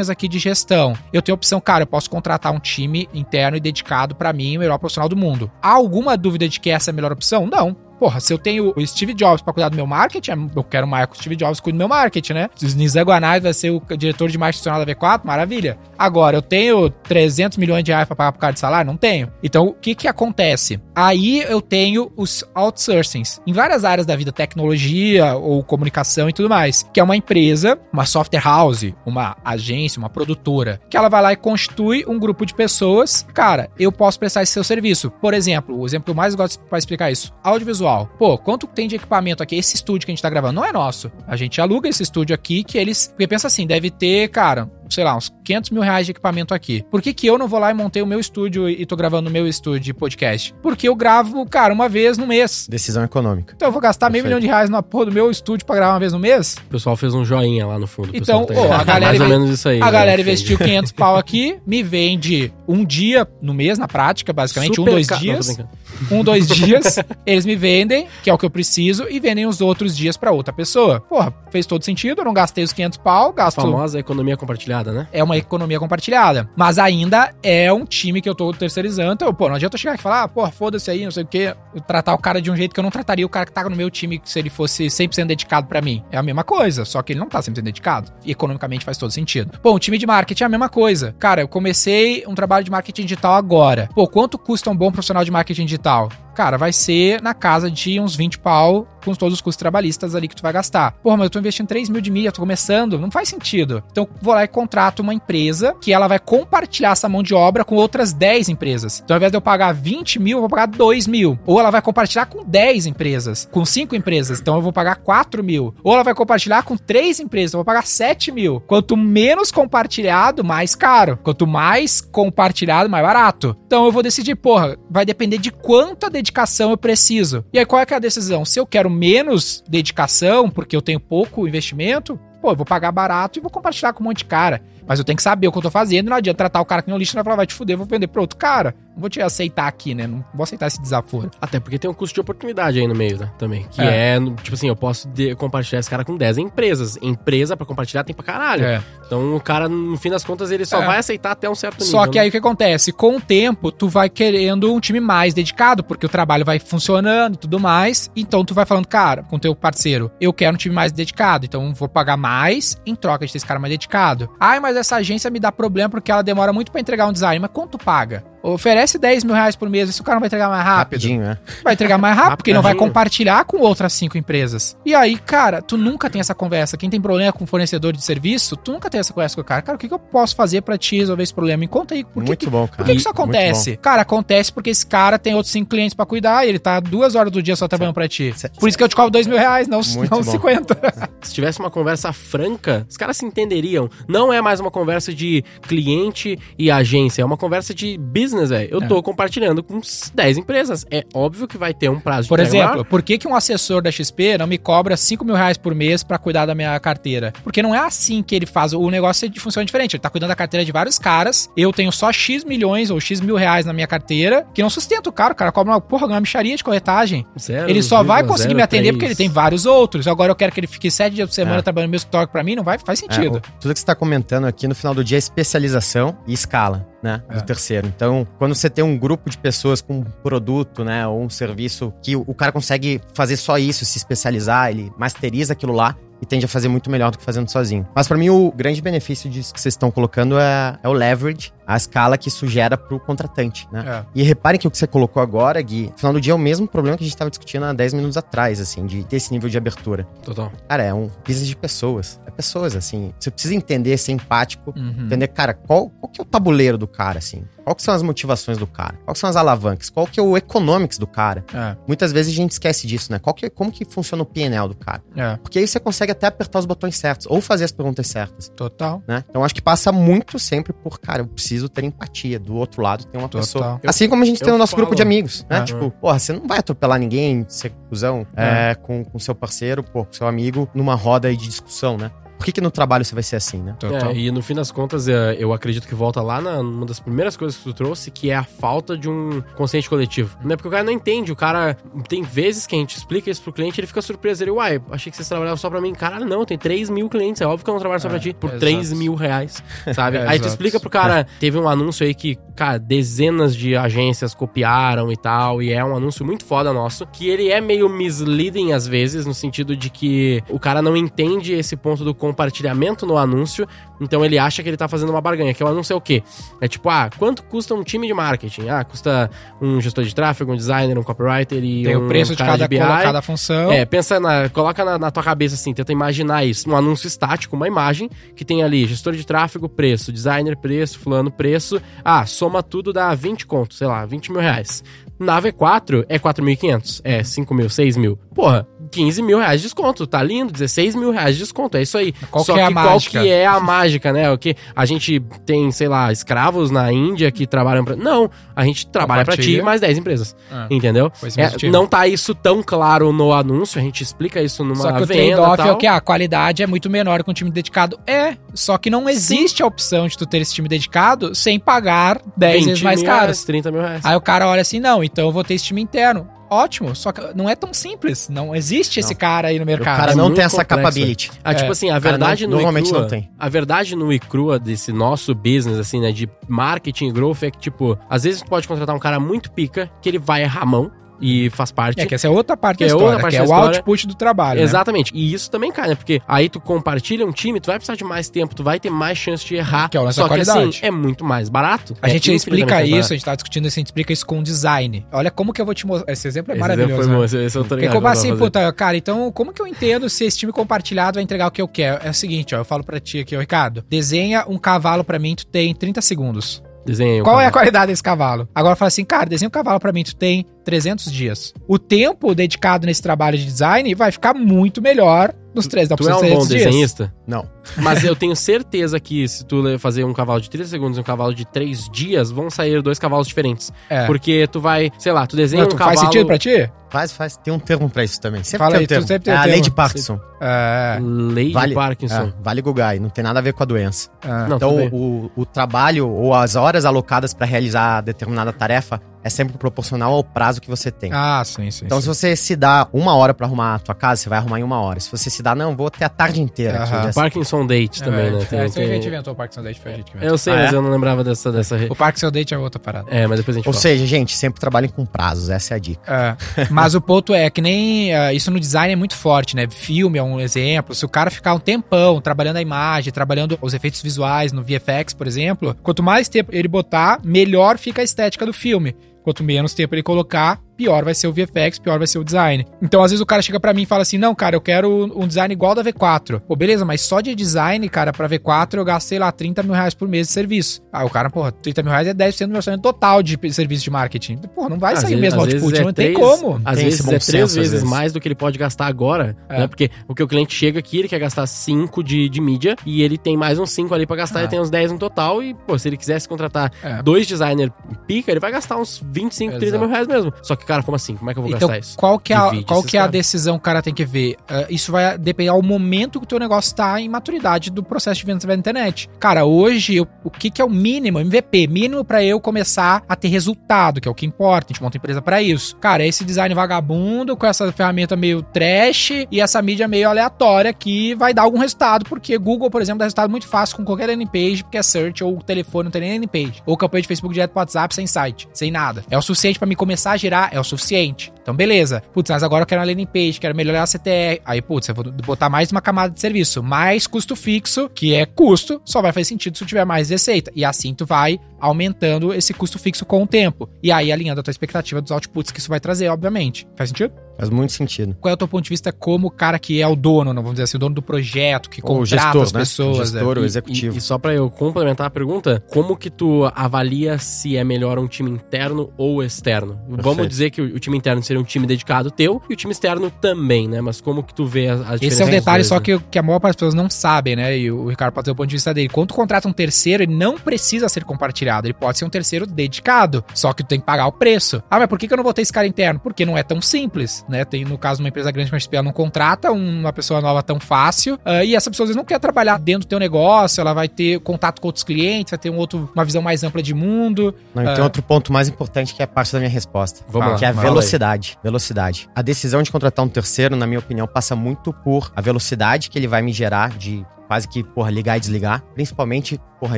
aqui 0.10 0.28
de 0.28 0.38
gestão. 0.38 0.94
Eu 1.12 1.22
tenho 1.22 1.34
a 1.34 1.38
opção, 1.38 1.60
cara, 1.60 1.84
eu 1.84 1.88
posso 1.88 2.10
contratar 2.10 2.54
um 2.54 2.60
time 2.60 3.10
interno 3.14 3.58
e 3.58 3.60
dedicado 3.60 4.14
para 4.14 4.32
mim, 4.32 4.58
o 4.58 4.60
melhor 4.60 4.78
profissional 4.78 5.10
do 5.10 5.16
mundo. 5.16 5.50
Há 5.62 5.72
alguma 5.72 6.16
dúvida 6.16 6.48
de 6.48 6.60
que 6.60 6.70
essa 6.70 6.90
é 6.90 6.92
a 6.92 6.96
melhor 6.96 7.12
opção? 7.12 7.48
Não. 7.48 7.89
Porra, 8.00 8.22
se 8.22 8.32
eu 8.32 8.38
tenho 8.38 8.74
o 8.76 8.88
Steve 8.88 9.14
Jobs 9.14 9.42
para 9.42 9.52
cuidar 9.52 9.68
do 9.68 9.76
meu 9.76 9.86
marketing, 9.86 10.50
eu 10.56 10.64
quero 10.64 10.88
mais 10.88 11.06
que 11.08 11.14
o 11.14 11.16
Steve 11.18 11.36
Jobs 11.36 11.60
cuide 11.60 11.78
do 11.78 11.80
meu 11.80 11.90
marketing, 11.90 12.34
né? 12.34 12.50
Se 12.56 12.66
o 12.66 12.78
Nizam 12.78 13.04
Guanais 13.04 13.44
vai 13.44 13.54
ser 13.54 13.72
o 13.72 13.82
diretor 13.98 14.30
de 14.30 14.38
marketing 14.38 14.70
da 14.70 14.86
V4, 14.86 15.22
maravilha. 15.26 15.78
Agora, 15.98 16.38
eu 16.38 16.42
tenho 16.42 16.90
300 16.90 17.58
milhões 17.58 17.84
de 17.84 17.92
reais 17.92 18.08
para 18.08 18.16
pagar 18.16 18.32
por 18.32 18.40
cara 18.40 18.54
de 18.54 18.60
salário? 18.60 18.90
Não 18.90 18.96
tenho. 18.96 19.30
Então, 19.44 19.68
o 19.68 19.74
que 19.74 19.94
que 19.94 20.08
acontece? 20.08 20.80
Aí 20.96 21.42
eu 21.42 21.62
tenho 21.62 22.10
os 22.16 22.44
outsourcings 22.56 23.42
em 23.46 23.52
várias 23.52 23.84
áreas 23.84 24.08
da 24.08 24.16
vida, 24.16 24.32
tecnologia 24.32 25.36
ou 25.36 25.62
comunicação 25.62 26.30
e 26.30 26.34
tudo 26.34 26.48
mais, 26.48 26.88
que 26.94 27.02
é 27.02 27.04
uma 27.04 27.18
empresa, 27.18 27.78
uma 27.92 28.06
software 28.06 28.42
house, 28.42 28.94
uma 29.06 29.36
agência, 29.44 30.00
uma 30.00 30.10
produtora, 30.10 30.80
que 30.90 30.96
ela 30.96 31.10
vai 31.10 31.22
lá 31.22 31.34
e 31.34 31.36
constitui 31.36 32.06
um 32.08 32.18
grupo 32.18 32.46
de 32.46 32.54
pessoas. 32.54 33.26
Cara, 33.34 33.70
eu 33.78 33.92
posso 33.92 34.18
prestar 34.18 34.44
esse 34.44 34.54
seu 34.54 34.64
serviço. 34.64 35.12
Por 35.12 35.34
exemplo, 35.34 35.78
o 35.78 35.86
exemplo 35.86 36.06
que 36.06 36.12
eu 36.12 36.16
mais 36.16 36.34
gosto 36.34 36.60
para 36.62 36.78
explicar 36.78 37.12
isso, 37.12 37.34
audiovisual 37.44 37.89
Pô, 38.18 38.38
quanto 38.38 38.68
tem 38.68 38.88
de 38.88 38.96
equipamento 38.96 39.42
aqui? 39.44 39.56
Esse 39.56 39.76
estúdio 39.76 40.06
que 40.06 40.12
a 40.12 40.16
gente 40.16 40.22
tá 40.22 40.30
gravando 40.30 40.54
não 40.54 40.66
é 40.66 40.72
nosso. 40.72 41.12
A 41.28 41.36
gente 41.36 41.60
aluga 41.60 41.90
esse 41.90 42.04
estúdio 42.04 42.34
aqui 42.34 42.64
que 42.64 42.78
eles. 42.78 43.08
Porque 43.08 43.28
pensa 43.28 43.48
assim, 43.48 43.66
deve 43.66 43.90
ter, 43.90 44.30
cara, 44.30 44.70
sei 44.90 45.04
lá, 45.04 45.16
uns 45.16 45.32
500 45.44 45.70
mil 45.72 45.82
reais 45.82 46.06
de 46.06 46.12
equipamento 46.12 46.54
aqui. 46.54 46.84
Por 46.90 47.02
que, 47.02 47.14
que 47.14 47.28
eu 47.28 47.38
não 47.38 47.48
vou 47.48 47.60
lá 47.60 47.72
e 47.72 47.74
montei 47.74 48.02
o 48.02 48.08
meu 48.08 48.20
estúdio 48.20 48.70
e 48.70 48.86
tô 48.86 48.96
gravando 48.96 49.24
no 49.24 49.32
meu 49.32 49.48
estúdio 49.48 49.80
de 49.80 49.94
podcast? 49.94 50.54
Porque 50.62 50.88
eu 50.88 50.96
gravo, 50.96 51.46
cara, 51.46 51.74
uma 51.74 51.90
vez 51.90 52.18
no 52.18 52.28
mês. 52.28 52.68
Decisão 52.70 53.04
econômica. 53.04 53.54
Então 53.56 53.68
eu 53.68 53.72
vou 53.72 53.82
gastar 53.82 54.08
Perfeito. 54.08 54.24
meio 54.24 54.36
milhão 54.36 54.40
de 54.40 54.48
reais 54.48 54.70
na 54.70 54.82
porra 54.82 55.06
do 55.06 55.12
meu 55.12 55.30
estúdio 55.30 55.66
pra 55.66 55.76
gravar 55.76 55.94
uma 55.94 56.00
vez 56.00 56.14
no 56.14 56.20
mês? 56.20 56.56
O 56.68 56.70
pessoal 56.70 56.96
fez 56.96 57.14
um 57.14 57.24
joinha 57.24 57.66
lá 57.66 57.80
no 57.80 57.88
fundo. 57.88 58.10
Então, 58.14 58.46
tá 58.46 58.54
oh, 58.56 58.74
a 58.74 58.84
galera. 58.84 59.06
Mais 59.08 59.22
ou 59.22 59.28
menos 59.28 59.50
isso 59.50 59.70
aí. 59.70 59.82
A 59.82 59.86
né? 59.86 59.92
galera 59.92 60.22
investiu 60.22 60.58
500 60.58 60.92
pau 60.92 61.18
aqui, 61.18 61.58
me 61.66 61.84
vende 61.84 62.54
um 62.68 62.86
dia 62.86 63.28
no 63.42 63.54
mês, 63.54 63.80
na 63.80 63.88
prática, 63.88 64.32
basicamente, 64.32 64.76
Super 64.76 64.92
um, 64.92 64.94
dois 64.94 65.08
dias. 65.08 65.58
Não, 65.58 66.20
um, 66.20 66.24
dois 66.24 66.48
dias, 66.48 67.00
eles 67.26 67.46
me 67.46 67.56
vendem, 67.56 68.08
que 68.22 68.30
é 68.30 68.34
o 68.34 68.38
que 68.38 68.46
eu 68.46 68.50
preciso, 68.50 69.08
e 69.10 69.20
vendem 69.20 69.46
os 69.46 69.60
outros 69.60 69.98
dias 69.98 70.16
pra 70.16 70.32
outra 70.32 70.54
pessoa. 70.54 71.00
Porra, 71.02 71.34
fez 71.50 71.66
todo 71.66 71.84
sentido, 71.84 72.22
eu 72.22 72.26
não 72.26 72.34
gastei 72.34 72.64
os 72.64 72.72
500 72.72 73.00
pau, 73.00 73.34
gasto. 73.34 73.58
A 73.58 73.62
famosa 73.64 74.00
economia 74.00 74.38
compartilhada, 74.38 74.79
né? 74.86 75.08
É 75.12 75.24
uma 75.24 75.38
economia 75.38 75.80
compartilhada. 75.80 76.50
Mas 76.56 76.78
ainda 76.80 77.34
é 77.44 77.72
um 77.72 77.86
time 77.86 78.22
que 78.22 78.30
eu 78.30 78.36
tô 78.36 78.52
terceirizando. 78.54 79.14
Então, 79.14 79.34
pô, 79.34 79.48
não 79.48 79.56
adianta 79.56 79.76
eu 79.76 79.80
chegar 79.80 79.94
aqui 79.94 80.02
e 80.02 80.04
falar, 80.04 80.24
ah, 80.24 80.28
pô, 80.28 80.50
foda-se 80.50 80.90
aí, 80.90 81.04
não 81.04 81.12
sei 81.12 81.24
o 81.24 81.28
quê. 81.28 81.56
Eu 81.74 81.82
tratar 81.82 82.14
o 82.14 82.18
cara 82.18 82.42
de 82.42 82.50
um 82.50 82.56
jeito 82.56 82.74
que 82.74 82.80
eu 82.80 82.84
não 82.84 82.92
trataria 82.92 83.26
o 83.26 83.30
cara 83.30 83.46
que 83.46 83.52
tá 83.52 83.64
no 83.68 83.76
meu 83.76 83.90
time 83.90 84.22
se 84.24 84.40
ele 84.40 84.50
fosse 84.50 84.86
100% 84.88 85.26
dedicado 85.26 85.68
para 85.68 85.82
mim. 85.82 86.04
É 86.12 86.18
a 86.18 86.24
mesma 86.24 86.44
coisa, 86.44 86.86
só 86.86 87.02
que 87.02 87.14
ele 87.14 87.20
não 87.20 87.28
tá 87.28 87.40
100% 87.40 87.62
dedicado. 87.62 88.12
E 88.26 88.32
economicamente 88.32 88.86
faz 88.86 88.98
todo 88.98 89.12
sentido. 89.12 89.60
Bom, 89.62 89.76
o 89.76 89.80
time 89.80 89.98
de 89.98 90.08
marketing 90.08 90.44
é 90.44 90.46
a 90.46 90.50
mesma 90.50 90.70
coisa. 90.70 91.16
Cara, 91.20 91.42
eu 91.42 91.48
comecei 91.48 92.24
um 92.28 92.36
trabalho 92.36 92.64
de 92.64 92.72
marketing 92.72 93.04
digital 93.04 93.34
agora. 93.36 93.90
Pô, 93.94 94.08
quanto 94.08 94.38
custa 94.38 94.70
um 94.70 94.76
bom 94.76 94.92
profissional 94.92 95.24
de 95.24 95.32
marketing 95.32 95.66
digital? 95.66 96.10
cara, 96.40 96.58
vai 96.58 96.72
ser 96.72 97.22
na 97.22 97.34
casa 97.34 97.70
de 97.70 98.00
uns 98.00 98.16
20 98.16 98.40
pau 98.40 98.88
com 99.04 99.14
todos 99.14 99.34
os 99.34 99.42
custos 99.42 99.60
trabalhistas 99.60 100.16
ali 100.16 100.26
que 100.26 100.36
tu 100.36 100.42
vai 100.42 100.54
gastar. 100.54 100.94
Porra, 101.04 101.18
mas 101.18 101.26
eu 101.26 101.30
tô 101.32 101.40
investindo 101.40 101.68
3 101.68 101.90
mil 101.90 102.00
de 102.00 102.10
milha, 102.10 102.32
tô 102.32 102.40
começando, 102.40 102.98
não 102.98 103.12
faz 103.12 103.28
sentido. 103.28 103.84
Então, 103.92 104.08
vou 104.22 104.34
lá 104.34 104.46
e 104.46 104.48
contrato 104.70 105.00
uma 105.00 105.16
empresa 105.16 105.76
que 105.82 105.92
ela 105.92 106.08
vai 106.08 106.20
compartilhar 106.20 106.92
essa 106.92 107.10
mão 107.10 107.24
de 107.24 107.34
obra 107.34 107.66
com 107.66 107.76
outras 107.76 108.14
10 108.14 108.50
empresas. 108.50 109.02
Então, 109.04 109.16
ao 109.16 109.18
invés 109.18 109.32
de 109.32 109.38
eu 109.38 109.42
pagar 109.42 109.74
20 109.74 110.20
mil, 110.20 110.38
eu 110.38 110.42
vou 110.42 110.50
pagar 110.50 110.68
2 110.68 111.08
mil. 111.08 111.40
Ou 111.44 111.60
ela 111.60 111.72
vai 111.72 111.82
compartilhar 111.82 112.28
com 112.28 112.44
10 112.46 112.86
empresas, 112.86 113.50
com 113.52 113.66
5 113.66 113.96
empresas, 113.96 114.40
então 114.40 114.56
eu 114.56 114.62
vou 114.62 114.72
pagar 114.72 114.98
4 114.98 115.44
mil. 115.44 115.74
Ou 115.84 115.94
ela 115.96 116.04
vai 116.04 116.14
compartilhar 116.14 116.62
com 116.62 116.78
3 116.78 117.20
empresas, 117.20 117.54
eu 117.54 117.58
vou 117.58 117.66
pagar 117.66 117.88
7 117.88 118.32
mil. 118.32 118.60
Quanto 118.62 118.96
menos 118.96 119.52
compartilhado, 119.52 120.44
mais 120.44 120.76
caro. 120.76 121.18
Quanto 121.24 121.48
mais 121.48 122.00
compartilhado, 122.00 122.90
mais 122.90 123.04
barato. 123.04 123.58
Então, 123.66 123.86
eu 123.86 123.92
vou 123.92 124.04
decidir, 124.04 124.36
porra, 124.36 124.78
vai 124.88 125.04
depender 125.04 125.40
de 125.40 125.50
quanto 125.50 126.06
a 126.06 126.10
dedicação 126.10 126.70
eu 126.70 126.78
preciso. 126.78 127.44
E 127.52 127.58
aí 127.58 127.66
qual 127.66 127.82
é, 127.82 127.86
é 127.90 127.96
a 127.96 128.00
decisão? 128.00 128.46
Se 128.46 128.60
eu 128.60 128.68
quero 128.68 128.90
menos 128.90 129.64
dedicação, 129.68 130.48
porque 130.48 130.76
eu 130.76 130.82
tenho 130.82 131.00
pouco 131.00 131.48
investimento, 131.48 132.20
pô, 132.42 132.52
eu 132.52 132.56
vou 132.56 132.66
pagar 132.66 132.92
barato 132.92 133.38
e 133.38 133.42
vou 133.42 133.52
compartilhar 133.52 133.94
com 133.94 134.04
um 134.04 134.08
monte 134.08 134.20
de 134.20 134.26
cara. 134.26 134.62
Mas 134.90 134.98
eu 134.98 135.06
tenho 135.06 135.16
que 135.16 135.22
saber 135.22 135.48
o 135.48 135.52
que 135.52 135.58
eu 135.60 135.62
tô 135.62 135.70
fazendo, 135.70 136.10
não 136.10 136.18
adianta 136.18 136.40
tratar 136.40 136.60
o 136.62 136.66
cara 136.66 136.82
que 136.82 136.90
não 136.90 136.98
lixo 136.98 137.16
e 137.16 137.24
falar, 137.24 137.36
vai 137.36 137.46
te 137.46 137.54
fuder, 137.54 137.78
vou 137.78 137.86
vender 137.86 138.08
pro 138.08 138.22
outro 138.22 138.36
cara. 138.36 138.74
Não 138.96 139.02
vou 139.02 139.10
te 139.10 139.22
aceitar 139.22 139.68
aqui, 139.68 139.94
né? 139.94 140.08
Não 140.08 140.26
vou 140.34 140.44
aceitar 140.44 140.66
esse 140.66 140.82
desaforo. 140.82 141.30
Até 141.40 141.60
porque 141.60 141.78
tem 141.78 141.88
um 141.88 141.94
custo 141.94 142.16
de 142.16 142.22
oportunidade 142.22 142.80
aí 142.80 142.88
no 142.88 142.96
meio, 142.96 143.20
né? 143.20 143.32
Também. 143.38 143.68
Que 143.70 143.82
é, 143.82 144.16
é 144.16 144.20
tipo 144.42 144.56
assim, 144.56 144.68
eu 144.68 144.76
posso 144.76 145.08
de, 145.10 145.36
compartilhar 145.36 145.80
esse 145.80 145.90
cara 145.90 146.04
com 146.04 146.18
10 146.18 146.40
empresas. 146.40 146.98
Empresa 147.02 147.56
para 147.56 147.68
compartilhar 147.68 148.04
tem 148.04 148.16
pra 148.16 148.26
caralho. 148.26 148.66
É. 148.66 148.82
Então 149.06 149.36
o 149.36 149.40
cara, 149.40 149.70
no 149.70 149.96
fim 149.96 150.10
das 150.10 150.24
contas, 150.24 150.50
ele 150.50 150.66
só 150.66 150.82
é. 150.82 150.86
vai 150.86 150.98
aceitar 150.98 151.32
até 151.32 151.48
um 151.48 151.54
certo 151.54 151.82
nível. 151.82 151.92
Só 151.92 152.08
que 152.08 152.18
né? 152.18 152.24
aí 152.24 152.30
o 152.30 152.32
que 152.32 152.38
acontece? 152.38 152.92
Com 152.92 153.18
o 153.18 153.22
tempo, 153.22 153.72
tu 153.72 153.88
vai 153.88 154.10
querendo 154.10 154.74
um 154.74 154.80
time 154.80 155.00
mais 155.00 155.36
dedicado, 155.36 155.84
porque 155.84 156.08
o 156.08 156.10
trabalho 156.10 156.44
vai 156.44 156.60
funcionando 156.60 157.36
e 157.36 157.38
tudo 157.38 157.60
mais. 157.60 158.10
Então 158.16 158.44
tu 158.44 158.56
vai 158.56 158.66
falando, 158.66 158.88
cara, 158.88 159.22
com 159.24 159.38
teu 159.38 159.56
parceiro, 159.56 160.12
eu 160.20 160.34
quero 160.34 160.56
um 160.56 160.58
time 160.58 160.74
mais 160.74 160.92
dedicado. 160.92 161.46
Então 161.46 161.74
vou 161.76 161.88
pagar 161.88 162.18
mais 162.18 162.76
em 162.88 162.96
troca 162.96 163.26
de 163.26 163.32
ter 163.32 163.38
esse 163.38 163.46
cara 163.46 163.60
mais 163.60 163.72
dedicado. 163.72 164.30
Ai, 164.40 164.60
mas 164.60 164.79
essa 164.80 164.96
agência 164.98 165.30
me 165.30 165.40
dá 165.40 165.52
problema 165.52 165.90
porque 165.90 166.12
ela 166.12 166.22
demora 166.22 166.54
muito 166.54 166.72
para 166.72 166.82
entregar 166.82 167.08
um 167.08 167.14
design. 167.14 167.40
Mas 167.40 167.52
quanto 167.52 167.78
paga? 167.78 168.24
Oferece 168.42 168.98
10 168.98 169.24
mil 169.24 169.36
reais 169.36 169.56
por 169.56 169.70
mês, 169.70 169.94
se 169.94 170.02
o 170.02 170.04
cara 170.04 170.16
não 170.16 170.22
vai 170.22 170.28
entregar 170.28 170.50
mais 170.50 170.64
rápido. 170.64 171.00
Rapidinho, 171.00 171.22
né? 171.22 171.38
Vai 171.64 171.74
entregar 171.74 171.98
mais 171.98 172.16
rápido, 172.16 172.38
porque 172.38 172.54
não 172.54 172.62
vai 172.62 172.76
compartilhar 172.76 173.44
com 173.46 173.58
outras 173.60 173.94
cinco 173.94 174.18
empresas. 174.18 174.78
E 174.86 174.96
aí, 174.96 175.18
cara, 175.18 175.62
tu 175.62 175.78
nunca 175.78 176.10
tem 176.10 176.20
essa 176.20 176.34
conversa. 176.34 176.78
Quem 176.78 176.90
tem 176.90 177.02
problema 177.02 177.34
com 177.34 177.46
fornecedor 177.46 177.94
de 177.94 178.04
serviço, 178.04 178.56
tu 178.56 178.72
nunca 178.72 178.90
tem 178.90 179.00
essa 179.00 179.14
conversa 179.14 179.36
com 179.36 179.42
o 179.42 179.46
cara. 179.46 179.62
Cara, 179.62 179.76
o 179.76 179.80
que, 179.80 179.88
que 179.88 179.94
eu 179.94 180.00
posso 180.00 180.36
fazer 180.36 180.62
para 180.62 180.78
te 180.78 180.98
resolver 180.98 181.24
esse 181.24 181.34
problema? 181.34 181.60
Me 181.60 181.68
conta 181.68 181.96
aí. 181.96 182.04
Por 182.04 182.24
Muito 182.24 182.46
que, 182.46 182.50
bom, 182.50 182.68
cara. 182.68 182.78
Por 182.78 182.86
que, 182.86 182.92
que 182.94 182.98
isso 182.98 183.10
acontece? 183.10 183.78
Cara, 183.78 184.02
acontece 184.02 184.52
porque 184.52 184.70
esse 184.70 184.86
cara 184.86 185.20
tem 185.20 185.34
outros 185.36 185.52
cinco 185.52 185.70
clientes 185.70 185.94
para 185.94 186.06
cuidar 186.06 186.46
e 186.46 186.50
ele 186.50 186.60
tá 186.60 186.80
duas 186.80 187.16
horas 187.16 187.32
do 187.32 187.42
dia 187.42 187.56
só 187.56 187.68
trabalhando 187.68 187.94
para 187.94 188.08
ti. 188.08 188.34
Por 188.60 188.70
isso 188.70 188.78
que 188.78 188.84
eu 188.84 188.90
te 188.90 188.96
cobro 188.96 189.12
dois 189.12 189.28
mil 189.28 189.38
reais, 189.38 189.68
não, 189.68 189.82
não 190.10 190.24
50. 190.24 190.78
Se 191.22 191.34
tivesse 191.34 191.60
uma 191.60 191.70
conversa 191.70 192.14
franca, 192.14 192.86
os 192.90 192.98
caras 192.98 193.18
se 193.18 193.26
entenderiam. 193.26 193.90
Não 194.08 194.32
é 194.32 194.42
mais 194.42 194.60
uma 194.60 194.72
conversa 194.72 195.14
de 195.14 195.44
cliente 195.64 196.38
e 196.58 196.72
agência, 196.72 197.22
é 197.22 197.26
uma 197.26 197.38
conversa 197.38 197.74
de 197.74 197.98
business, 197.98 198.29
velho. 198.32 198.70
Eu 198.72 198.84
é. 198.84 198.88
tô 198.88 199.02
compartilhando 199.02 199.64
com 199.64 199.80
10 200.14 200.38
empresas. 200.38 200.86
É 200.90 201.06
óbvio 201.14 201.48
que 201.48 201.58
vai 201.58 201.74
ter 201.74 201.90
um 201.90 202.00
prazo 202.00 202.24
de 202.24 202.30
Por 202.30 202.40
exemplo, 202.40 202.86
por 202.86 203.02
que, 203.02 203.18
que 203.18 203.28
um 203.28 203.36
assessor 203.36 203.82
da 203.82 203.92
XP 203.92 204.38
não 204.38 204.48
me 204.48 204.58
cobra 204.58 204.96
5 204.96 205.24
mil 205.26 205.36
reais 205.36 205.58
por 205.58 205.74
mês 205.74 206.04
para 206.04 206.18
cuidar 206.18 206.46
da 206.46 206.56
minha 206.56 206.80
carteira? 206.80 207.34
Porque 207.44 207.62
não 207.62 207.74
é 207.74 207.80
assim 207.80 208.22
que 208.22 208.36
ele 208.36 208.46
faz. 208.46 208.74
O 208.74 208.90
negócio 208.90 209.30
funciona 209.40 209.66
diferente. 209.66 209.96
Ele 209.96 210.02
tá 210.02 210.10
cuidando 210.10 210.30
da 210.30 210.36
carteira 210.36 210.66
de 210.66 210.72
vários 210.72 210.98
caras. 211.00 211.50
Eu 211.56 211.72
tenho 211.72 211.92
só 211.92 212.12
X 212.12 212.44
milhões 212.44 212.90
ou 212.90 213.00
X 213.00 213.22
mil 213.22 213.36
reais 213.36 213.66
na 213.66 213.74
minha 213.74 213.88
carteira, 213.88 214.46
que 214.54 214.62
não 214.62 214.70
sustenta 214.70 215.10
o 215.10 215.14
cara. 215.14 215.34
O 215.34 215.36
cara 215.36 215.52
cobra 215.52 215.74
uma 215.74 215.82
porra, 215.82 216.08
uma 216.08 216.20
micharia 216.20 216.56
de 216.56 216.64
corretagem. 216.64 217.26
Zero, 217.40 217.70
ele 217.70 217.82
só 217.82 218.04
vai 218.04 218.24
conseguir 218.24 218.54
me 218.54 218.62
atender 218.62 218.84
3. 218.84 218.94
porque 218.96 219.06
ele 219.06 219.16
tem 219.16 219.30
vários 219.30 219.66
outros. 219.66 220.08
Agora 220.08 220.32
eu 220.32 220.36
quero 220.36 220.52
que 220.52 220.60
ele 220.60 220.68
fique 220.68 220.90
sete 220.92 221.16
dias 221.16 221.30
por 221.30 221.34
semana 221.34 221.60
é. 221.60 221.62
trabalhando 221.62 221.90
no 221.90 221.92
meu 221.92 221.98
escritório 221.98 222.28
pra 222.28 222.44
mim, 222.44 222.56
não 222.56 222.64
vai, 222.64 222.78
faz 222.78 223.00
sentido. 223.00 223.38
É, 223.38 223.42
tudo 223.60 223.74
que 223.74 223.80
você 223.80 223.86
tá 223.86 223.96
comentando 223.96 224.46
aqui 224.46 224.68
no 224.68 224.76
final 224.76 224.94
do 224.94 225.04
dia 225.04 225.18
é 225.18 225.20
especialização 225.20 226.18
e 226.28 226.34
escala 226.34 226.90
né? 227.02 227.22
É. 227.30 227.36
Do 227.36 227.44
terceiro. 227.44 227.88
Então, 227.88 228.28
quando 228.38 228.54
você 228.54 228.70
tem 228.70 228.84
um 228.84 228.98
grupo 228.98 229.30
de 229.30 229.38
pessoas 229.38 229.82
com 229.82 230.00
um 230.00 230.04
produto, 230.04 230.84
né? 230.84 231.08
Ou 231.08 231.24
um 231.24 231.30
serviço 231.30 231.94
que 232.02 232.16
o 232.16 232.34
cara 232.34 232.52
consegue 232.52 233.02
fazer 233.14 233.38
só 233.38 233.58
isso, 233.58 233.86
se 233.86 233.98
especializar, 233.98 234.70
ele 234.70 234.92
masteriza 234.98 235.54
aquilo 235.54 235.74
lá, 235.74 235.96
e 236.22 236.26
tende 236.26 236.46
a 236.46 236.48
fazer 236.48 236.68
muito 236.68 236.90
melhor 236.90 237.12
do 237.12 237.18
que 237.18 237.24
fazendo 237.24 237.50
sozinho. 237.50 237.88
Mas 237.96 238.08
para 238.08 238.18
mim 238.18 238.30
o 238.30 238.52
grande 238.52 238.82
benefício 238.82 239.30
disso 239.30 239.54
que 239.54 239.60
vocês 239.60 239.74
estão 239.74 239.92
colocando 239.92 240.38
é, 240.40 240.78
é 240.82 240.90
o 240.90 240.94
leverage, 240.94 241.54
a 241.70 241.78
escala 241.78 242.18
que 242.18 242.30
isso 242.30 242.48
gera 242.48 242.76
pro 242.76 243.00
contratante, 243.00 243.68
né? 243.72 243.86
É. 243.88 244.06
E 244.16 244.24
reparem 244.24 244.60
que 244.60 244.68
o 244.68 244.72
que 244.72 244.78
você 244.78 244.88
colocou 244.88 245.22
agora, 245.22 245.62
Gui, 245.62 245.92
no 245.92 245.98
final 245.98 246.14
do 246.14 246.20
dia 246.20 246.34
é 246.34 246.36
o 246.36 246.40
mesmo 246.40 246.68
problema 246.68 246.98
que 246.98 247.04
a 247.04 247.06
gente 247.06 247.14
estava 247.14 247.30
discutindo 247.30 247.64
há 247.64 247.72
10 247.72 247.94
minutos 247.94 248.18
atrás, 248.18 248.60
assim, 248.60 248.88
de 248.88 249.04
ter 249.04 249.18
esse 249.18 249.32
nível 249.32 249.48
de 249.48 249.58
abertura. 249.58 250.04
Total. 250.24 250.52
Cara, 250.68 250.84
é 250.84 250.92
um 250.92 251.12
business 251.24 251.48
de 251.48 251.56
pessoas. 251.56 252.20
É 252.26 252.32
pessoas, 252.32 252.76
assim. 252.76 253.14
Você 253.20 253.30
precisa 253.30 253.54
entender, 253.54 253.96
ser 254.00 254.14
empático, 254.14 254.74
uhum. 254.76 255.06
entender, 255.06 255.28
cara, 255.28 255.54
qual, 255.54 255.92
qual 255.92 256.12
que 256.12 256.20
é 256.20 256.24
o 256.24 256.26
tabuleiro 256.26 256.76
do 256.76 256.88
cara, 256.88 257.20
assim? 257.20 257.44
Qual 257.64 257.76
que 257.76 257.84
são 257.84 257.94
as 257.94 258.02
motivações 258.02 258.58
do 258.58 258.66
cara? 258.66 258.96
Qual 259.06 259.14
que 259.14 259.20
são 259.20 259.30
as 259.30 259.36
alavancas? 259.36 259.92
Qual 259.92 260.08
que 260.08 260.20
é 260.20 260.24
o 260.24 260.36
economics 260.36 260.98
do 260.98 261.06
cara? 261.06 261.46
É. 261.54 261.78
Muitas 261.86 262.12
vezes 262.12 262.34
a 262.34 262.36
gente 262.36 262.52
esquece 262.52 262.88
disso, 262.88 263.12
né? 263.12 263.20
Qual 263.20 263.32
que, 263.32 263.48
como 263.48 263.72
que 263.72 263.86
funciona 263.86 264.24
o 264.24 264.26
PNL 264.26 264.70
do 264.70 264.76
cara? 264.76 265.04
É. 265.16 265.36
Porque 265.38 265.60
aí 265.60 265.68
você 265.68 265.80
consegue 265.80 266.09
consegue 266.10 266.12
até 266.12 266.28
apertar 266.28 266.60
os 266.60 266.66
botões 266.66 266.98
certos 266.98 267.28
ou 267.30 267.42
fazer 267.42 267.66
as 267.66 267.72
perguntas 267.72 268.08
certas, 268.08 268.50
Total. 268.56 269.02
né? 269.08 269.24
Então 269.30 269.44
acho 269.44 269.54
que 269.56 269.62
passa 269.62 269.92
muito 269.92 270.38
sempre 270.40 270.74
por, 270.74 271.00
cara, 271.00 271.22
eu 271.22 271.28
preciso 271.28 271.70
ter 271.70 271.84
empatia. 271.86 272.40
Do 272.40 272.56
outro 272.56 272.82
lado 272.82 273.06
tem 273.06 273.20
uma 273.20 273.28
Total. 273.30 273.42
pessoa. 273.46 273.80
Eu- 273.84 273.90
assim 273.90 274.10
como 274.10 274.24
a 274.24 274.26
gente 274.26 274.40
tem 274.42 274.52
no 274.52 274.58
nosso 274.58 274.76
grupo 274.76 274.90
falo- 274.90 274.96
de 274.98 275.02
amigos, 275.02 275.46
né? 275.50 275.60
É. 275.60 275.64
Tipo, 275.64 275.92
porra, 275.92 276.20
você 276.20 276.34
não 276.34 276.48
vai 276.48 276.60
atropelar 276.60 277.00
ninguém, 277.00 277.46
ser 277.48 277.72
cuzão 277.90 278.26
é, 278.36 278.76
com, 278.76 279.04
com 279.04 279.20
seu 279.20 279.36
parceiro, 279.36 279.84
pô, 279.84 280.06
com 280.06 280.14
seu 280.14 280.28
amigo, 280.28 280.68
numa 280.74 280.96
roda 280.96 281.28
aí 281.28 281.38
de 281.38 281.48
discussão, 281.48 281.98
né? 281.98 282.12
Por 282.40 282.46
que, 282.46 282.54
que 282.54 282.62
no 282.62 282.72
trabalho 282.72 283.04
você 283.04 283.14
vai 283.14 283.22
ser 283.22 283.36
assim, 283.36 283.62
né? 283.62 283.76
É, 283.84 284.16
e 284.16 284.32
no 284.32 284.42
fim 284.42 284.56
das 284.56 284.72
contas, 284.72 285.10
é, 285.10 285.36
eu 285.38 285.52
acredito 285.52 285.86
que 285.86 285.94
volta 285.94 286.22
lá 286.22 286.40
na, 286.40 286.64
numa 286.64 286.86
das 286.86 286.98
primeiras 286.98 287.36
coisas 287.36 287.58
que 287.58 287.66
tu 287.66 287.74
trouxe, 287.74 288.10
que 288.10 288.30
é 288.32 288.36
a 288.36 288.46
falta 288.46 288.98
de 288.98 289.10
um 289.10 289.44
consciente 289.58 289.90
coletivo. 289.90 290.38
Não 290.42 290.54
é 290.54 290.56
porque 290.56 290.70
o 290.70 290.72
cara 290.72 290.86
não 290.86 290.94
entende, 290.94 291.34
o 291.34 291.36
cara. 291.36 291.76
Tem 292.08 292.24
vezes 292.24 292.66
que 292.66 292.76
a 292.76 292.80
gente 292.80 292.96
explica 292.96 293.30
isso 293.30 293.42
pro 293.42 293.52
cliente 293.52 293.78
ele 293.82 293.88
fica 293.88 294.02
surpreso. 294.02 294.42
Ele, 294.42 294.52
uai, 294.52 294.82
achei 294.90 295.12
que 295.12 295.18
vocês 295.18 295.28
trabalhavam 295.28 295.58
só 295.58 295.70
pra 295.70 295.82
mim. 295.82 295.94
Caralho, 295.94 296.26
não, 296.26 296.46
tem 296.46 296.58
3 296.58 296.90
mil 296.90 297.10
clientes. 297.10 297.42
É 297.42 297.46
óbvio 297.46 297.66
que 297.66 297.70
eu 297.70 297.74
não 297.74 297.82
trabalho 297.82 298.02
só 298.02 298.08
pra 298.08 298.20
ti. 298.20 298.34
Por 298.34 298.52
exato. 298.52 298.62
3 298.62 298.94
mil 298.94 299.16
reais, 299.16 299.62
sabe? 299.94 300.16
É, 300.16 300.22
aí 300.22 300.40
tu 300.40 300.44
exato. 300.44 300.48
explica 300.48 300.80
pro 300.80 300.90
cara, 300.90 301.28
teve 301.42 301.58
um 301.58 301.68
anúncio 301.68 302.06
aí 302.06 302.14
que, 302.14 302.38
cara, 302.56 302.78
dezenas 302.78 303.54
de 303.54 303.76
agências 303.76 304.34
copiaram 304.34 305.12
e 305.12 305.18
tal, 305.18 305.62
e 305.62 305.74
é 305.74 305.84
um 305.84 305.96
anúncio 305.96 306.26
muito 306.26 306.46
foda 306.46 306.72
nosso, 306.72 307.06
que 307.06 307.28
ele 307.28 307.50
é 307.50 307.60
meio 307.60 307.90
misleading 307.90 308.72
às 308.72 308.88
vezes, 308.88 309.26
no 309.26 309.34
sentido 309.34 309.76
de 309.76 309.90
que 309.90 310.42
o 310.50 310.60
cara 310.60 310.82
não 310.82 310.96
entende 310.96 311.54
esse 311.54 311.76
ponto 311.76 312.04
do 312.04 312.14
compartilhamento 312.30 313.06
no 313.06 313.18
anúncio, 313.18 313.68
então 314.00 314.24
ele 314.24 314.38
acha 314.38 314.62
que 314.64 314.70
ele 314.70 314.78
tá 314.78 314.88
fazendo 314.88 315.10
uma 315.10 315.20
barganha, 315.22 315.54
que 315.54 315.64
o 315.64 315.68
anúncio 315.68 315.94
é 315.94 315.96
o 315.96 316.02
quê? 316.02 316.24
É 316.62 316.68
tipo, 316.68 316.90
ah, 316.90 317.10
quanto 317.18 317.44
custa 317.44 317.74
um 317.74 317.84
time 317.84 318.08
de 318.08 318.14
marketing? 318.14 318.70
Ah, 318.70 318.84
custa 318.84 319.30
um 319.62 319.82
gestor 319.82 320.04
de 320.04 320.14
tráfego, 320.16 320.54
um 320.54 320.56
designer, 320.56 320.98
um 320.98 321.04
copywriter 321.04 321.64
e 321.64 321.84
Tem 321.84 321.98
um 321.98 322.06
o 322.06 322.08
preço 322.08 322.32
de 322.32 322.38
cada, 322.38 322.68
colo- 322.68 323.04
cada 323.04 323.22
função. 323.22 323.72
É, 323.72 323.84
pensa 323.86 324.20
na. 324.20 324.48
Coloca 324.50 324.86
na, 324.86 324.98
na 324.98 325.12
tua 325.12 325.24
cabeça 325.24 325.56
assim, 325.56 325.74
tenta 325.74 325.92
imaginar 325.92 326.46
isso. 326.46 326.70
Um 326.70 326.76
anúncio 326.76 327.08
estático, 327.08 327.56
uma 327.56 327.68
imagem 327.68 328.10
que 328.36 328.46
tem 328.46 328.64
ali 328.64 328.86
gestor 328.88 329.14
de 329.14 329.26
tráfego, 329.26 329.68
preço, 329.68 330.12
designer, 330.12 330.56
preço, 330.56 331.00
fulano, 331.00 331.30
preço. 331.32 331.82
Ah, 332.04 332.26
soma 332.26 332.62
tudo 332.64 332.94
dá 332.94 333.14
20 333.14 333.46
contos, 333.46 333.78
sei 333.78 333.88
lá, 333.88 334.06
20 334.06 334.32
mil 334.32 334.42
reais. 334.42 334.84
Na 335.20 335.42
V4 335.42 336.06
é 336.08 336.18
4.500, 336.18 337.02
é 337.04 337.24
5 337.24 337.54
mil, 337.54 337.70
6 337.70 337.98
mil. 337.98 338.18
Porra, 338.34 338.66
15 338.90 339.22
mil 339.22 339.38
reais 339.40 339.62
de 339.62 339.68
desconto, 339.68 340.06
tá 340.08 340.22
lindo, 340.24 340.52
16 340.52 340.96
mil 340.96 341.12
reais 341.12 341.36
de 341.36 341.42
desconto, 341.44 341.78
é 341.78 341.82
isso 341.82 341.98
aí. 341.98 342.14
Qual 342.32 342.44
Só 342.44 342.54
que 342.54 342.60
é 342.60 342.64
a 342.64 342.68
que 342.68 342.74
qual 342.74 342.86
mágica? 342.86 343.22
que 343.22 343.30
é 343.30 343.46
a 343.46 343.60
mágica, 343.60 344.14
né? 344.14 344.32
O 344.32 344.38
que 344.38 344.56
a 344.76 344.86
gente 344.86 345.20
tem, 345.46 345.72
sei 345.72 345.88
lá, 345.88 346.12
escravos 346.12 346.72
na 346.72 346.92
Índia 346.92 347.32
que 347.32 347.46
trabalham 347.48 347.84
pra. 347.86 347.96
Não, 347.96 348.30
a 348.56 348.64
gente 348.66 348.88
trabalha 348.88 349.24
pra 349.26 349.38
ti 349.38 349.56
e 349.58 349.62
mais 349.62 349.82
10 349.82 349.98
empresas. 350.00 350.36
Ah. 350.52 350.68
Entendeu? 350.70 351.12
É, 351.38 351.68
não 351.70 351.86
tá 351.88 352.08
isso 352.08 352.34
tão 352.34 352.62
claro 352.64 353.12
no 353.12 353.32
anúncio, 353.34 353.80
a 353.80 353.84
gente 353.84 354.02
explica 354.04 354.42
isso 354.42 354.64
numa 354.64 354.76
Só 354.76 354.92
que 354.92 355.04
o 355.04 355.06
venda 355.06 355.36
trade-off 355.36 355.58
tal. 355.58 355.68
é 355.68 355.72
o 355.72 355.78
que 355.78 355.88
a 355.88 356.00
qualidade 356.02 356.64
é 356.64 356.68
muito 356.68 356.90
menor 356.90 357.24
com 357.24 357.32
um 357.32 357.34
time 357.34 357.52
dedicado. 357.52 358.00
É, 358.08 358.36
só 358.54 358.78
que 358.78 358.90
não 358.90 359.10
existe 359.10 359.62
a 359.64 359.66
opção 359.68 360.08
de 360.08 360.18
tu 360.18 360.26
ter 360.26 360.40
esse 360.42 360.54
time 360.54 360.68
dedicado 360.68 361.34
sem 361.36 361.60
pagar 361.60 362.22
10 362.38 362.66
vezes 362.66 362.82
mais 362.82 363.02
mil 363.02 363.10
caro. 363.10 363.24
reais, 363.24 363.44
30 363.44 363.72
mil 363.72 363.82
reais. 363.82 364.06
Aí 364.06 364.16
o 364.16 364.22
cara 364.22 364.48
olha 364.48 364.62
assim, 364.62 364.80
não, 364.80 365.04
então 365.04 365.26
eu 365.26 365.32
vou 365.32 365.44
ter 365.44 365.54
esse 365.54 365.66
time 365.66 365.82
interno. 365.82 366.28
Ótimo, 366.50 366.96
só 366.96 367.12
que 367.12 367.22
não 367.36 367.50
é 367.50 367.56
tão 367.56 367.74
simples. 367.74 368.28
Não 368.30 368.56
existe 368.56 369.00
esse 369.00 369.14
cara 369.14 369.50
aí 369.50 369.58
no 369.58 369.64
O 369.64 369.68
mercado. 369.68 369.98
cara 369.98 370.12
é 370.12 370.16
não 370.16 370.26
muito 370.26 370.36
tem 370.38 370.46
essa 370.46 370.66
capability. 370.66 371.32
Ah, 371.44 371.54
tipo 371.54 371.68
É, 371.68 371.72
assim, 371.72 371.88
a 371.90 371.94
cara 371.94 372.00
verdade 372.12 372.44
não- 372.44 372.50
no 372.52 372.56
normalmente 372.58 372.88
Icrua, 372.88 373.02
não 373.02 373.08
tem. 373.10 373.30
A 373.38 373.50
verdade 373.50 373.96
no 373.96 374.12
Icrua 374.12 374.58
desse 374.60 374.92
nosso 374.92 375.34
business, 375.36 375.78
assim, 375.78 376.00
né, 376.02 376.12
de 376.12 376.30
marketing 376.48 377.08
e 377.08 377.12
growth 377.12 377.44
é 377.44 377.52
que, 377.52 377.60
tipo, 377.60 377.98
às 378.10 378.24
vezes 378.24 378.42
tu 378.42 378.48
pode 378.50 378.68
contratar 378.68 378.96
um 378.96 379.00
cara 379.00 379.20
muito 379.20 379.52
pica, 379.52 379.90
que 380.02 380.10
ele 380.10 380.18
vai 380.20 380.44
errar 380.44 380.64
a 380.64 380.66
mão 380.66 380.92
e 381.22 381.50
faz 381.50 381.72
parte. 381.72 382.02
É 382.02 382.06
que 382.06 382.16
essa 382.16 382.28
é 382.28 382.30
outra 382.30 382.56
parte 382.58 382.78
Que 382.80 382.86
da 382.86 382.92
é 382.92 382.94
história, 382.94 383.08
outra 383.08 383.22
parte 383.22 383.36
que 383.36 383.42
é 383.42 383.46
o 383.46 383.54
output 383.54 384.08
do 384.08 384.16
trabalho. 384.16 384.60
né? 384.60 384.64
Exatamente. 384.66 385.12
E 385.16 385.34
isso 385.34 385.50
também 385.52 385.72
cai, 385.72 385.90
né? 385.90 385.96
Porque 385.96 386.22
aí 386.28 386.50
tu 386.50 386.60
compartilha 386.60 387.26
um 387.26 387.32
time, 387.32 387.60
tu 387.60 387.68
vai 387.68 387.76
precisar 387.78 387.96
de 387.96 388.04
mais 388.04 388.30
tempo, 388.30 388.56
tu 388.56 388.64
vai 388.64 388.80
ter 388.80 388.90
mais 388.90 389.18
chance 389.18 389.46
de 389.46 389.56
errar. 389.56 389.90
Que 389.90 389.98
é 389.98 390.02
o 390.02 390.12
Só 390.12 390.28
que 390.28 390.40
assim, 390.42 390.72
é 390.82 390.92
muito 390.92 391.24
mais 391.24 391.50
barato. 391.50 391.96
A 392.02 392.08
É 392.08 392.12
gente 392.12 392.34
explica 392.34 392.84
isso, 392.84 393.14
a 393.14 393.16
gente 393.16 393.26
tá 393.26 393.36
discutindo 393.36 393.68
isso, 393.68 393.78
a 393.78 393.82
gente 393.82 393.88
explica 393.88 394.14
isso 394.14 394.26
com 394.26 394.42
design. 394.42 395.06
Olha 395.12 395.32
como 395.32 395.54
que 395.54 395.62
eu 395.62 395.66
vou 395.66 395.74
te 395.76 395.86
mostrar. 395.86 396.12
Esse 396.12 396.28
exemplo 396.28 396.52
é 396.52 396.56
Esse 396.56 396.62
maravilhoso. 396.62 396.94
exemplo 397.02 397.28
foi 397.28 397.40
né? 397.40 397.46
esse, 397.46 397.58
eu 397.58 397.64
tô 397.64 397.70
Porque 397.70 397.82
ligado 397.82 397.94
como 397.96 398.02
que 398.06 398.08
eu 398.08 398.20
assim, 398.20 398.36
puta, 398.38 398.74
cara, 398.74 398.98
então 398.98 399.32
como 399.32 399.54
que 399.54 399.62
eu 399.62 399.68
entendo 399.68 400.10
se 400.10 400.26
esse 400.26 400.38
time 400.38 400.52
compartilhado 400.52 401.16
vai 401.16 401.24
entregar 401.24 401.48
o 401.48 401.52
que 401.52 401.62
eu 401.62 401.68
quero? 401.68 402.00
É 402.06 402.10
o 402.10 402.14
seguinte, 402.14 402.56
ó, 402.56 402.60
eu 402.60 402.66
falo 402.66 402.84
pra 402.84 403.00
ti 403.00 403.20
aqui, 403.20 403.36
ó, 403.36 403.40
Ricardo, 403.40 403.84
desenha 403.90 404.46
um 404.48 404.58
cavalo 404.58 405.04
pra 405.04 405.20
mim, 405.20 405.36
tu 405.36 405.46
tem 405.46 405.74
30 405.74 406.02
segundos. 406.02 406.62
Desenha 406.86 407.22
um 407.22 407.24
Qual 407.24 407.40
é 407.40 407.46
a 407.46 407.52
qualidade 407.52 407.92
desse 407.92 408.04
cavalo? 408.04 408.48
Agora 408.54 408.76
fala 408.76 408.88
assim, 408.88 409.04
cara, 409.06 409.26
desenha 409.26 409.48
um 409.48 409.52
cavalo 409.52 409.80
pra 409.80 409.92
mim, 409.92 410.04
tu 410.04 410.16
tem 410.16 410.46
300 410.64 411.12
dias. 411.12 411.54
O 411.68 411.78
tempo 411.78 412.34
dedicado 412.34 412.86
nesse 412.86 413.02
trabalho 413.02 413.38
de 413.38 413.46
design 413.46 413.94
vai 413.96 414.12
ficar 414.12 414.34
muito 414.34 414.82
melhor 414.82 415.34
nos 415.54 415.68
três, 415.68 415.90
não 415.90 415.98
Tu 415.98 416.08
é 416.08 416.16
um 416.16 416.20
bom 416.20 416.22
300 416.22 416.48
dias. 416.48 416.64
desenhista? 416.64 417.14
Não. 417.30 417.48
Mas 417.78 418.04
eu 418.04 418.16
tenho 418.16 418.36
certeza 418.36 419.00
que 419.00 419.28
se 419.28 419.46
tu 419.46 419.78
fazer 419.78 420.04
um 420.04 420.14
cavalo 420.14 420.42
de 420.42 420.50
30 420.50 420.68
segundos 420.68 420.98
e 420.98 421.02
um 421.02 421.04
cavalo 421.04 421.32
de 421.34 421.46
3 421.46 421.88
dias, 421.92 422.32
vão 422.32 422.50
sair 422.50 422.82
dois 422.82 422.98
cavalos 422.98 423.28
diferentes. 423.28 423.72
É. 423.88 424.08
Porque 424.08 424.48
tu 424.48 424.60
vai, 424.60 424.92
sei 424.98 425.12
lá, 425.12 425.28
tu 425.28 425.36
desenha 425.36 425.64
um 425.64 425.68
tu 425.68 425.76
cavalo... 425.76 425.96
faz 425.96 426.08
sentido 426.08 426.26
pra 426.26 426.40
ti? 426.40 426.68
Faz, 426.90 427.12
faz. 427.12 427.38
Tem 427.38 427.54
um 427.54 427.60
termo 427.60 427.88
pra 427.88 428.04
isso 428.04 428.20
também. 428.20 428.44
Sempre 428.44 428.58
Fala 428.58 428.72
tem 428.72 428.80
aí, 428.80 428.86
um 428.86 428.88
termo. 428.88 429.08
sempre 429.08 429.26
tem 429.26 429.34
é 429.34 429.38
um 429.38 429.40
a 429.40 429.44
lei 429.44 429.52
termo. 429.54 429.64
de 429.66 429.72
Parkinson. 429.72 430.20
É. 430.42 430.98
Lei 431.00 431.52
Vale, 431.52 431.70
de 431.70 431.76
Parkinson. 431.76 432.16
é, 432.16 432.34
vale 432.42 432.62
Gugai. 432.64 432.98
Não 432.98 433.10
tem 433.10 433.24
nada 433.24 433.38
a 433.38 433.42
ver 433.44 433.54
com 433.54 433.62
a 433.62 433.66
doença. 433.66 434.10
é. 434.24 434.48
Não, 434.48 434.56
então, 434.56 434.88
o, 434.92 435.30
o 435.36 435.46
trabalho 435.46 436.10
ou 436.10 436.34
as 436.34 436.56
horas 436.56 436.86
alocadas 436.86 437.32
pra 437.32 437.46
realizar 437.46 438.02
determinada 438.02 438.52
tarefa 438.52 439.00
é 439.24 439.30
sempre 439.30 439.58
proporcional 439.58 440.14
ao 440.14 440.24
prazo 440.24 440.62
que 440.62 440.70
você 440.70 440.90
tem. 440.90 441.12
Ah, 441.14 441.44
sim, 441.46 441.70
sim. 441.70 441.86
Então, 441.86 441.98
sim. 442.00 442.04
se 442.04 442.08
você 442.08 442.36
se 442.36 442.56
dá 442.56 442.88
uma 442.92 443.16
hora 443.16 443.34
pra 443.34 443.46
arrumar 443.46 443.76
a 443.76 443.80
tua 443.80 443.94
casa, 443.94 444.22
você 444.22 444.30
vai 444.30 444.40
arrumar 444.40 444.60
em 444.60 444.64
uma 444.64 444.80
hora. 444.80 445.00
Se 445.00 445.12
você 445.12 445.30
se 445.30 445.44
dá, 445.44 445.54
não, 445.54 445.76
vou 445.76 445.92
ter 445.92 446.06
a 446.06 446.10
tarde 446.10 446.42
inteira 446.42 446.84
aqui. 446.84 447.14
Parkinson 447.22 447.66
Date 447.68 448.04
também, 448.04 448.28
é, 448.28 448.32
né? 448.32 448.42
É, 448.42 448.46
Tem- 448.46 448.66
isso 448.66 448.80
aí 448.80 448.86
a 448.86 448.88
tem- 448.88 448.96
gente 448.96 449.08
inventou 449.08 449.34
o 449.34 449.36
Parkinson 449.36 449.64
Date, 449.64 449.80
foi 449.80 449.92
a 449.94 449.96
gente 449.96 450.06
que 450.12 450.18
inventou. 450.18 450.30
Eu 450.34 450.38
sei, 450.38 450.54
Ah, 450.54 450.58
mas 450.58 450.74
é? 450.74 450.76
eu 450.76 450.82
não 450.82 450.90
lembrava 450.90 451.24
dessa... 451.24 451.52
dessa... 451.52 451.76
O 451.90 451.96
Parkinson 451.96 452.32
Date 452.32 452.54
é 452.54 452.58
outra 452.58 452.80
parada. 452.80 453.08
É, 453.10 453.26
mas 453.28 453.40
depois 453.40 453.56
a 453.56 453.60
gente 453.60 453.68
Ou 453.68 453.74
fala. 453.74 453.82
seja, 453.82 454.06
gente, 454.06 454.36
sempre 454.36 454.60
trabalhem 454.60 454.90
com 454.90 455.06
prazos. 455.06 455.50
Essa 455.50 455.74
é 455.74 455.78
a 455.78 455.80
dica. 455.80 456.38
É, 456.58 456.68
mas 456.70 456.96
o 456.96 457.02
ponto 457.02 457.34
é 457.34 457.50
que 457.50 457.62
nem 457.62 458.14
ah, 458.16 458.34
isso 458.34 458.50
no 458.52 458.60
design 458.60 458.94
é 458.94 458.96
muito 458.96 459.16
forte, 459.16 459.56
né? 459.56 459.68
Filme 459.70 460.18
é 460.20 460.24
um 460.24 460.40
exemplo. 460.40 460.94
Se 460.96 461.06
o 461.06 461.10
cara 461.10 461.30
ficar 461.30 461.54
um 461.54 461.60
tempão 461.60 462.22
trabalhando 462.22 462.58
a 462.58 462.62
imagem, 462.62 463.12
trabalhando 463.12 463.58
os 463.62 463.74
efeitos 463.74 464.02
visuais 464.02 464.52
no 464.52 464.64
VFX, 464.64 465.14
por 465.14 465.28
exemplo, 465.28 465.76
quanto 465.84 466.02
mais 466.04 466.28
tempo 466.30 466.52
ele 466.54 466.68
botar, 466.68 467.20
melhor 467.24 467.78
fica 467.78 468.02
a 468.02 468.04
estética 468.04 468.46
do 468.46 468.54
filme. 468.54 468.96
Quanto 469.24 469.44
menos 469.44 469.74
tempo 469.74 469.94
ele 469.96 470.04
colocar, 470.04 470.60
pior 470.80 471.04
vai 471.04 471.14
ser 471.14 471.28
o 471.28 471.34
VFX, 471.34 471.78
pior 471.78 471.98
vai 471.98 472.08
ser 472.08 472.20
o 472.20 472.24
design. 472.24 472.66
Então, 472.82 473.04
às 473.04 473.12
vezes 473.12 473.22
o 473.22 473.26
cara 473.26 473.42
chega 473.42 473.60
pra 473.60 473.74
mim 473.74 473.82
e 473.82 473.86
fala 473.86 474.04
assim: 474.04 474.18
"Não, 474.18 474.34
cara, 474.34 474.56
eu 474.56 474.62
quero 474.62 475.12
um 475.14 475.28
design 475.28 475.52
igual 475.54 475.76
da 475.76 475.84
V4". 475.84 476.40
Pô, 476.48 476.56
beleza, 476.56 476.86
mas 476.86 477.02
só 477.02 477.20
de 477.20 477.36
design, 477.36 477.88
cara, 477.90 478.14
pra 478.14 478.30
V4 478.30 478.76
eu 478.78 478.86
gasto, 478.86 479.08
sei 479.08 479.20
lá, 479.20 479.30
30 479.30 479.62
mil 479.62 479.74
reais 479.74 479.94
por 479.94 480.08
mês 480.08 480.28
de 480.28 480.34
serviço. 480.34 480.82
Ah, 480.94 481.04
o 481.04 481.10
cara, 481.10 481.30
porra, 481.30 481.52
30 481.52 481.84
mil 481.84 481.92
reais 481.92 482.08
é 482.08 482.14
10% 482.14 482.46
do 482.48 482.52
meu 482.52 482.58
orçamento 482.58 482.82
total 482.82 483.22
de 483.22 483.38
serviço 483.52 483.84
de 483.84 483.92
marketing. 483.92 484.38
Porra, 484.56 484.70
não 484.70 484.80
vai 484.80 484.94
Às 484.94 485.00
sair 485.02 485.16
o 485.16 485.20
vezes- 485.20 485.36
mesmo 485.36 485.42
output, 485.42 485.78
é 485.80 485.84
não 485.84 485.94
tem 485.94 486.14
como. 486.14 486.62
Às 486.64 486.76
Tem 486.78 486.86
vezes 486.86 487.00
é 487.02 487.20
três 487.20 487.56
vezes, 487.56 487.72
vezes. 487.74 487.84
mais 487.84 488.14
do 488.14 488.22
que 488.22 488.28
ele 488.30 488.36
pode 488.36 488.58
gastar 488.58 488.88
agora, 488.88 489.36
É. 489.50 489.60
né? 489.60 489.68
Porque 489.68 489.92
o 490.08 490.16
que 490.16 490.24
o 490.24 490.28
cliente 490.28 490.56
chega 490.56 490.80
aqui, 490.80 491.00
ele 491.00 491.08
quer 491.10 491.20
gastar 491.20 491.46
5 491.46 492.02
de, 492.02 492.30
de 492.30 492.40
mídia 492.40 492.78
e 492.86 493.02
ele 493.02 493.18
tem 493.18 493.36
mais 493.36 493.60
uns 493.60 493.72
5 493.72 493.94
ali 493.94 494.06
pra 494.08 494.16
gastar, 494.16 494.40
Ah. 494.40 494.42
ele 494.44 494.50
tem 494.50 494.60
uns 494.62 494.70
10 494.70 494.92
no 494.94 494.98
total 494.98 495.44
e, 495.44 495.54
pô, 495.54 495.78
se 495.78 495.90
ele 495.90 495.98
quisesse 495.98 496.28
contratar 496.30 496.72
É. 496.82 497.02
dois 497.04 497.28
designers 497.28 497.72
pica, 498.08 498.32
ele 498.32 498.40
vai 498.40 498.52
gastar 498.52 498.78
uns 498.78 499.04
25, 499.12 499.52
30 499.58 499.66
Exato. 499.66 499.82
mil 499.84 499.90
reais 499.90 500.08
mesmo. 500.08 500.32
Só 500.42 500.56
que, 500.56 500.69
cara, 500.70 500.84
como 500.84 500.96
assim? 500.96 501.16
Como 501.16 501.30
é 501.30 501.34
que 501.34 501.40
eu 501.40 501.44
vou 501.44 501.52
Então, 501.52 501.68
gastar 501.68 501.80
isso? 501.80 501.98
qual 501.98 502.18
que 502.20 502.32
é, 502.32 502.36
a, 502.38 502.52
qual 502.66 502.84
que 502.84 502.98
é 502.98 503.02
a 503.02 503.08
decisão 503.08 503.56
que 503.56 503.60
o 503.60 503.64
cara 503.64 503.82
tem 503.82 503.94
que 503.94 504.06
ver? 504.06 504.36
Ah, 504.48 504.66
isso 504.70 504.92
vai 504.92 505.18
depender 505.18 505.50
ao 505.50 505.62
momento 505.62 506.20
que 506.20 506.26
o 506.26 506.28
teu 506.28 506.40
negócio 506.40 506.70
está 506.70 507.00
em 507.02 507.10
maturidade 507.10 507.70
do 507.72 507.84
processo 507.84 508.20
de 508.20 508.26
vendas 508.26 508.44
na 508.46 508.54
internet. 508.54 509.10
Cara, 509.20 509.46
hoje, 509.46 509.96
eu- 509.96 510.08
o 510.24 510.30
que, 510.30 510.50
que 510.50 510.62
é 510.62 510.66
o 510.66 510.70
mínimo, 510.70 511.20
MVP? 511.20 511.68
Mínimo 511.68 512.04
pra 512.06 512.24
eu 512.24 512.40
começar 512.40 513.04
a 513.10 513.16
ter 513.16 513.28
resultado, 513.30 514.00
que 514.00 514.08
é 514.08 514.12
o 514.12 514.16
que 514.16 514.26
importa. 514.26 514.68
A 514.68 514.74
gente 514.74 514.82
monta 514.84 514.98
empresa 514.98 515.22
pra 515.22 515.42
isso. 515.42 515.76
Cara, 515.78 516.06
esse 516.06 516.24
design 516.24 516.54
vagabundo, 516.56 517.36
com 517.36 517.46
essa 517.46 517.72
ferramenta 517.72 518.16
meio 518.16 518.42
trash 518.42 519.12
e 519.32 519.42
essa 519.42 519.62
mídia 519.62 519.88
meio 519.88 520.08
aleatória 520.10 520.72
que 520.74 521.16
vai 521.16 521.34
dar 521.34 521.44
algum 521.44 521.58
resultado, 521.60 522.06
porque 522.06 522.38
Google, 522.38 522.70
por 522.70 522.82
exemplo, 522.82 523.00
dá 523.00 523.06
resultado 523.06 523.30
muito 523.30 523.48
fácil 523.48 523.78
com 523.78 523.84
qualquer 523.86 524.08
landing 524.08 524.28
page, 524.28 524.64
porque 524.64 524.78
é 524.78 524.84
search, 524.84 525.24
ou 525.24 525.38
telefone 525.42 525.86
não 525.86 525.92
tem 525.92 526.02
nem 526.02 526.14
landing 526.14 526.28
page. 526.28 526.62
Ou 526.66 526.78
campanha 526.78 527.02
de 527.02 527.08
Facebook 527.08 527.34
direto 527.34 527.52
pro 527.52 527.60
WhatsApp 527.62 527.94
sem 527.96 528.06
site, 528.06 528.48
sem 528.54 528.70
nada. 528.72 529.04
É 529.10 529.18
o 529.18 529.22
suficiente 529.22 529.58
pra 529.58 529.68
me 529.68 529.76
começar 529.76 530.12
a 530.12 530.18
girar? 530.18 530.50
É 530.52 530.59
o 530.62 530.64
suficiente. 530.64 531.32
Então, 531.42 531.56
beleza. 531.56 532.02
Putz, 532.14 532.30
mas 532.30 532.44
agora 532.44 532.64
eu 532.64 532.68
quero 532.68 532.82
uma 532.82 532.88
landing 532.88 533.06
page, 533.06 533.40
quero 533.40 533.56
melhorar 533.56 533.84
a 533.84 533.88
CTR. 533.88 534.42
Aí, 534.46 534.62
putz, 534.62 534.88
eu 534.88 534.96
vou 534.96 535.06
botar 535.12 535.50
mais 535.50 535.72
uma 535.72 535.82
camada 535.82 536.14
de 536.14 536.20
serviço. 536.20 536.62
Mais 536.62 537.08
custo 537.08 537.36
fixo, 537.36 537.90
que 537.90 538.14
é 538.14 538.26
custo, 538.26 538.82
só 538.86 539.02
vai 539.02 539.12
fazer 539.12 539.26
sentido 539.26 539.58
se 539.58 539.66
tiver 539.66 539.86
mais 539.86 540.10
receita. 540.10 540.52
E 540.56 540.64
assim 540.64 540.94
tu 540.94 541.06
vai 541.06 541.40
aumentando 541.60 542.34
esse 542.34 542.54
custo 542.54 542.78
fixo 542.80 543.06
com 543.06 543.24
o 543.24 543.28
tempo. 543.28 543.70
E 543.82 543.92
aí, 543.92 544.12
alinhando 544.12 544.40
a 544.40 544.44
tua 544.44 544.52
expectativa 544.52 545.02
dos 545.02 545.12
outputs 545.12 545.52
que 545.52 545.60
isso 545.60 545.70
vai 545.70 545.80
trazer, 545.80 546.10
obviamente. 546.10 546.68
Faz 546.76 546.90
sentido? 546.90 547.29
Faz 547.40 547.50
muito 547.50 547.72
sentido. 547.72 548.18
Qual 548.20 548.30
é 548.30 548.34
o 548.34 548.38
teu 548.38 548.50
ponto 548.50 548.66
de 548.66 548.70
vista 548.70 548.92
como 548.92 549.28
o 549.28 549.32
cara 549.32 549.58
que 549.58 549.82
é 549.82 549.88
o 549.88 549.96
dono, 549.96 550.34
não 550.34 550.42
vamos 550.42 550.56
dizer 550.56 550.64
assim, 550.64 550.76
o 550.76 550.80
dono 550.80 550.96
do 550.96 551.02
projeto, 551.02 551.70
que 551.70 551.82
contrata 551.82 552.06
gestor, 552.06 552.42
as 552.42 552.52
né? 552.52 552.60
pessoas. 552.60 552.98
O 552.98 553.14
gestor, 553.14 553.38
é. 553.38 553.40
o 553.40 553.46
executivo. 553.46 553.96
E, 553.96 554.00
e 554.00 554.02
só 554.02 554.18
pra 554.18 554.34
eu 554.34 554.50
complementar 554.50 555.08
a 555.08 555.10
pergunta, 555.10 555.64
como 555.72 555.96
que 555.96 556.10
tu 556.10 556.52
avalia 556.54 557.18
se 557.18 557.56
é 557.56 557.64
melhor 557.64 557.98
um 557.98 558.08
time 558.08 558.30
interno 558.30 558.92
ou 558.98 559.24
externo? 559.24 559.80
Vamos 559.88 560.04
Perfeito. 560.04 560.30
dizer 560.30 560.50
que 560.52 560.62
o, 560.62 560.76
o 560.76 560.80
time 560.80 560.98
interno 560.98 561.24
seria 561.24 561.40
um 561.40 561.46
time 561.46 561.66
dedicado 561.66 562.12
teu 562.12 562.42
e 562.50 562.54
o 562.54 562.58
time 562.58 562.74
externo 562.74 563.10
também, 563.10 563.70
né? 563.70 563.80
Mas 563.80 564.02
como 564.02 564.22
que 564.22 564.34
tu 564.34 564.46
vê 564.46 564.68
as, 564.68 564.82
as 564.82 565.02
Esse 565.02 565.22
é 565.22 565.26
um 565.26 565.30
detalhe 565.30 565.64
só 565.64 565.80
dois, 565.80 565.88
né? 565.88 565.98
que, 565.98 566.12
que 566.12 566.20
a 566.20 566.24
maior 566.24 566.40
parte 566.42 566.56
das 566.56 566.58
pessoas 566.58 566.74
não 566.74 566.90
sabem, 566.90 567.38
né? 567.38 567.58
E 567.58 567.72
o 567.72 567.88
Ricardo 567.88 568.14
pode 568.14 568.26
ter 568.26 568.32
o 568.32 568.36
ponto 568.36 568.50
de 568.50 568.56
vista 568.58 568.74
dele. 568.74 568.90
Quando 568.90 569.08
tu 569.08 569.14
contrata 569.14 569.48
um 569.48 569.54
terceiro, 569.54 570.04
ele 570.04 570.14
não 570.14 570.38
precisa 570.38 570.90
ser 570.90 571.06
compartilhado. 571.06 571.68
Ele 571.68 571.74
pode 571.74 571.98
ser 571.98 572.04
um 572.04 572.10
terceiro 572.10 572.46
dedicado. 572.46 573.24
Só 573.34 573.54
que 573.54 573.64
tu 573.64 573.68
tem 573.68 573.80
que 573.80 573.86
pagar 573.86 574.08
o 574.08 574.12
preço. 574.12 574.62
Ah, 574.70 574.78
mas 574.78 574.90
por 574.90 575.00
que, 575.00 575.08
que 575.08 575.14
eu 575.14 575.18
não 575.18 575.24
vou 575.24 575.34
ter 575.34 575.42
esse 575.42 575.54
cara 575.54 575.66
interno? 575.66 576.02
Porque 576.02 576.26
não 576.26 576.38
é 576.38 576.44
tão 576.44 576.62
simples, 576.62 577.24
né? 577.30 577.46
Tem, 577.46 577.64
no 577.64 577.78
caso, 577.78 578.02
uma 578.02 578.10
empresa 578.10 578.32
grande, 578.32 578.52
mas 578.52 578.68
ela 578.72 578.84
não 578.84 578.92
contrata 578.92 579.52
uma 579.52 579.94
pessoa 579.94 580.20
nova 580.22 580.42
tão 580.44 580.60
fácil. 580.60 581.20
ah, 581.24 581.44
e 581.44 581.56
essa 581.56 581.70
pessoa 581.70 581.86
às 581.86 581.90
vezes 581.90 581.96
não 581.98 582.06
quer 582.06 582.20
trabalhar 582.20 582.58
dentro 582.60 582.82
do 582.82 582.90
teu 582.90 583.00
negócio, 583.00 583.62
ela 583.62 583.74
vai 583.74 583.88
ter 583.88 584.20
contato 584.22 584.60
com 584.62 584.68
outros 584.68 584.84
clientes, 584.84 585.32
vai 585.32 585.38
ter 585.38 585.50
um 585.50 585.58
outro, 585.58 585.90
uma 585.96 586.04
visão 586.06 586.22
mais 586.22 586.44
ampla 586.44 586.62
de 586.62 586.74
mundo. 586.74 587.34
Não, 587.54 587.64
e 587.64 587.74
tem 587.76 587.84
outro 587.84 588.02
ponto 588.02 588.32
mais 588.34 588.48
importante 588.50 588.94
que 588.94 589.02
é 589.04 589.06
parte 589.06 589.32
da 589.34 589.40
minha 589.40 589.50
resposta. 589.50 590.04
Vamos 590.10 590.32
lá, 590.32 590.38
Que 590.38 590.46
é 590.46 590.50
a 590.50 590.54
fala 590.54 590.66
aí. 590.66 590.70
velocidade. 590.72 591.38
Velocidade. 591.44 592.10
A 592.16 592.22
decisão 592.22 592.62
de 592.64 592.72
contratar 592.72 593.04
um 593.06 593.10
terceiro, 593.10 593.56
na 593.56 593.68
minha 593.68 593.80
opinião, 593.80 594.08
passa 594.08 594.36
muito 594.36 594.74
por 594.74 595.12
a 595.16 595.22
velocidade 595.22 595.90
que 595.90 595.98
ele 596.00 596.08
vai 596.08 596.22
me 596.22 596.32
gerar 596.34 596.70
de 596.78 597.06
quase 597.28 597.48
que, 597.48 597.64
porra, 597.64 597.92
ligar 597.92 598.18
e 598.18 598.20
desligar. 598.20 598.64
Principalmente, 598.74 599.40
porra, 599.60 599.78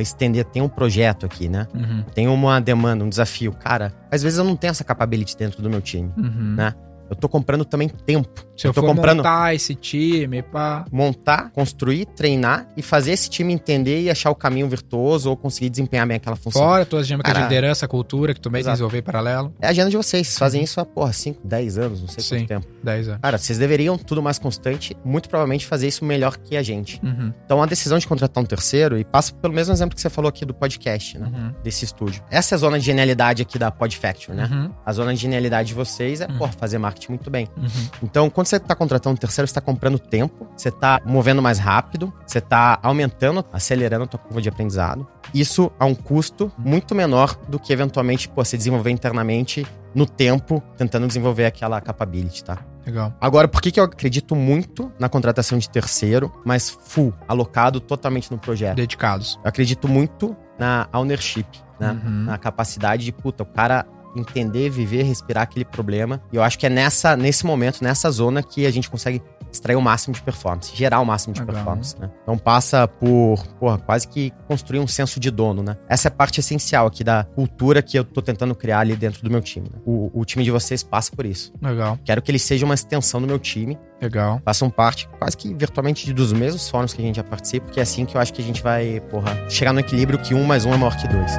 estender. 0.00 0.44
Tem 0.46 0.62
um 0.62 0.68
projeto 0.68 1.26
aqui, 1.26 1.48
né? 1.50 1.66
Uhum, 1.74 2.02
Tem 2.14 2.26
uma 2.26 2.58
demanda, 2.60 3.04
um 3.04 3.08
desafio. 3.10 3.52
Cara, 3.52 3.92
às 4.10 4.22
vezes 4.22 4.38
eu 4.38 4.44
não 4.44 4.56
tenho 4.56 4.70
essa 4.70 4.82
capability 4.82 5.36
dentro 5.36 5.60
do 5.62 5.68
meu 5.68 5.82
time, 5.82 6.10
uhum. 6.16 6.54
né? 6.56 6.74
Eu 7.12 7.16
tô 7.16 7.28
comprando 7.28 7.64
também 7.64 7.88
tempo. 7.88 8.28
Se 8.56 8.66
eu, 8.66 8.70
eu 8.70 8.74
tô 8.74 8.82
comprando 8.82 9.18
montar 9.18 9.54
esse 9.54 9.74
time, 9.74 10.42
pá... 10.42 10.84
montar, 10.92 11.50
construir, 11.52 12.06
treinar 12.06 12.66
e 12.76 12.82
fazer 12.82 13.12
esse 13.12 13.28
time 13.28 13.52
entender 13.52 14.00
e 14.02 14.10
achar 14.10 14.30
o 14.30 14.34
caminho 14.34 14.68
virtuoso 14.68 15.30
ou 15.30 15.36
conseguir 15.36 15.68
desempenhar 15.70 16.06
bem 16.06 16.16
aquela 16.16 16.36
função. 16.36 16.62
Fora 16.62 16.84
tuas 16.86 17.06
dinâmicas 17.06 17.30
de 17.32 17.34
Cara, 17.34 17.48
liderança, 17.48 17.88
cultura, 17.88 18.34
que 18.34 18.40
tu 18.40 18.44
também 18.44 18.60
exato. 18.60 18.74
desenvolveu 18.74 19.00
em 19.00 19.02
paralelo. 19.02 19.54
É 19.60 19.66
a 19.66 19.70
agenda 19.70 19.90
de 19.90 19.96
vocês. 19.96 20.26
Vocês 20.26 20.38
fazem 20.38 20.62
isso 20.62 20.80
há, 20.80 20.84
porra, 20.84 21.12
5, 21.12 21.40
10 21.46 21.78
anos, 21.78 22.00
não 22.00 22.08
sei 22.08 22.22
Sim. 22.22 22.36
quanto 22.38 22.48
tempo. 22.48 22.66
10 22.82 23.08
anos. 23.08 23.20
Cara, 23.22 23.38
vocês 23.38 23.58
deveriam, 23.58 23.96
tudo 23.98 24.22
mais 24.22 24.38
constante, 24.38 24.96
muito 25.04 25.28
provavelmente 25.28 25.66
fazer 25.66 25.88
isso 25.88 26.04
melhor 26.04 26.36
que 26.36 26.56
a 26.56 26.62
gente. 26.62 27.00
Uhum, 27.02 27.32
Então, 27.44 27.62
a 27.62 27.66
decisão 27.66 27.98
de 27.98 28.06
contratar 28.06 28.42
um 28.42 28.46
terceiro, 28.46 28.98
e 28.98 29.04
passa 29.04 29.32
pelo 29.34 29.52
mesmo 29.54 29.72
exemplo 29.72 29.94
que 29.94 30.00
você 30.00 30.10
falou 30.10 30.28
aqui 30.28 30.44
do 30.44 30.54
podcast, 30.54 31.18
né? 31.18 31.26
uhum, 31.32 31.52
Desse 31.62 31.84
estúdio. 31.84 32.22
Essa 32.30 32.54
é 32.54 32.56
a 32.56 32.58
zona 32.58 32.78
de 32.78 32.84
genialidade 32.84 33.42
aqui 33.42 33.58
da 33.58 33.70
Podfactory, 33.70 34.36
né? 34.36 34.48
uhum, 34.50 34.70
A 34.84 34.92
zona 34.92 35.12
de 35.14 35.20
genialidade 35.20 35.68
de 35.68 35.74
vocês 35.74 36.20
é, 36.20 36.26
Uhum. 36.26 36.38
porra, 36.38 36.52
fazer 36.52 36.78
marketing 36.78 37.01
muito 37.10 37.30
bem. 37.30 37.48
uhum. 37.56 37.68
Então, 38.02 38.30
quando 38.30 38.46
você 38.46 38.58
tá 38.58 38.74
contratando 38.74 39.14
um 39.14 39.16
terceiro, 39.16 39.46
você 39.46 39.54
tá 39.54 39.60
comprando 39.60 39.98
tempo, 39.98 40.46
você 40.56 40.70
tá 40.70 41.00
movendo 41.04 41.42
mais 41.42 41.58
rápido, 41.58 42.12
você 42.26 42.40
tá 42.40 42.78
aumentando, 42.82 43.44
acelerando 43.52 44.04
a 44.04 44.06
tua 44.06 44.18
curva 44.18 44.40
de 44.40 44.48
aprendizado. 44.48 45.06
Isso 45.32 45.70
a 45.78 45.86
um 45.86 45.94
custo 45.94 46.52
muito 46.58 46.94
menor 46.94 47.36
do 47.48 47.58
que, 47.58 47.72
eventualmente, 47.72 48.28
pô, 48.28 48.44
você 48.44 48.56
desenvolver 48.56 48.90
internamente 48.90 49.66
no 49.94 50.06
tempo, 50.06 50.62
tentando 50.76 51.06
desenvolver 51.06 51.46
aquela 51.46 51.80
capability, 51.80 52.44
tá? 52.44 52.58
Legal. 52.84 53.14
Agora, 53.20 53.46
por 53.46 53.62
que, 53.62 53.70
que 53.70 53.78
eu 53.78 53.84
acredito 53.84 54.34
muito 54.34 54.90
na 54.98 55.08
contratação 55.08 55.56
de 55.58 55.68
terceiro, 55.70 56.32
mas 56.44 56.70
full, 56.70 57.14
alocado 57.28 57.80
totalmente 57.80 58.30
no 58.30 58.38
projeto? 58.38 58.76
Dedicados. 58.76 59.38
Eu 59.42 59.48
acredito 59.48 59.86
muito 59.86 60.36
na 60.58 60.88
ownership, 60.92 61.46
né? 61.78 61.92
Uhum. 62.04 62.24
Na 62.24 62.38
capacidade 62.38 63.04
de, 63.04 63.12
puta, 63.12 63.42
o 63.42 63.46
cara 63.46 63.86
entender, 64.16 64.68
viver, 64.70 65.02
respirar 65.02 65.42
aquele 65.44 65.64
problema. 65.64 66.20
E 66.32 66.36
eu 66.36 66.42
acho 66.42 66.58
que 66.58 66.66
é 66.66 66.70
nessa, 66.70 67.16
nesse 67.16 67.44
momento, 67.46 67.82
nessa 67.82 68.10
zona, 68.10 68.42
que 68.42 68.66
a 68.66 68.70
gente 68.70 68.88
consegue 68.90 69.22
extrair 69.50 69.76
o 69.76 69.82
máximo 69.82 70.14
de 70.14 70.22
performance, 70.22 70.74
gerar 70.74 71.00
o 71.00 71.04
máximo 71.04 71.34
de 71.34 71.40
Legal. 71.40 71.56
performance, 71.56 71.94
né? 72.00 72.10
Então 72.22 72.38
passa 72.38 72.88
por, 72.88 73.46
porra, 73.60 73.76
quase 73.76 74.08
que 74.08 74.32
construir 74.48 74.78
um 74.78 74.86
senso 74.86 75.20
de 75.20 75.30
dono, 75.30 75.62
né? 75.62 75.76
Essa 75.86 76.08
é 76.08 76.10
a 76.10 76.12
parte 76.12 76.40
essencial 76.40 76.86
aqui 76.86 77.04
da 77.04 77.24
cultura 77.24 77.82
que 77.82 77.98
eu 77.98 78.02
tô 78.04 78.22
tentando 78.22 78.54
criar 78.54 78.80
ali 78.80 78.96
dentro 78.96 79.22
do 79.22 79.30
meu 79.30 79.42
time. 79.42 79.68
né? 79.70 79.78
O, 79.84 80.10
o 80.20 80.24
time 80.24 80.42
de 80.42 80.50
vocês 80.50 80.82
passa 80.82 81.14
por 81.14 81.26
isso. 81.26 81.52
Legal, 81.60 81.98
Quero 82.02 82.22
que 82.22 82.30
ele 82.30 82.38
seja 82.38 82.64
uma 82.64 82.72
extensão 82.74 83.20
do 83.20 83.26
meu 83.26 83.38
time, 83.38 83.78
legal. 84.00 84.40
façam 84.42 84.70
parte 84.70 85.06
quase 85.18 85.36
que 85.36 85.52
virtualmente 85.54 86.10
dos 86.14 86.32
mesmos 86.32 86.70
fóruns 86.70 86.94
que 86.94 87.02
a 87.02 87.04
gente 87.04 87.16
já 87.16 87.24
participa, 87.24 87.66
porque 87.66 87.78
é 87.78 87.82
assim 87.82 88.06
que 88.06 88.16
eu 88.16 88.20
acho 88.22 88.32
que 88.32 88.40
a 88.40 88.44
gente 88.44 88.62
vai, 88.62 89.00
porra, 89.10 89.36
chegar 89.50 89.74
no 89.74 89.80
equilíbrio 89.80 90.18
que 90.18 90.34
um 90.34 90.44
mais 90.44 90.64
um 90.64 90.72
é 90.72 90.78
maior 90.78 90.96
que 90.96 91.06
dois. 91.06 91.32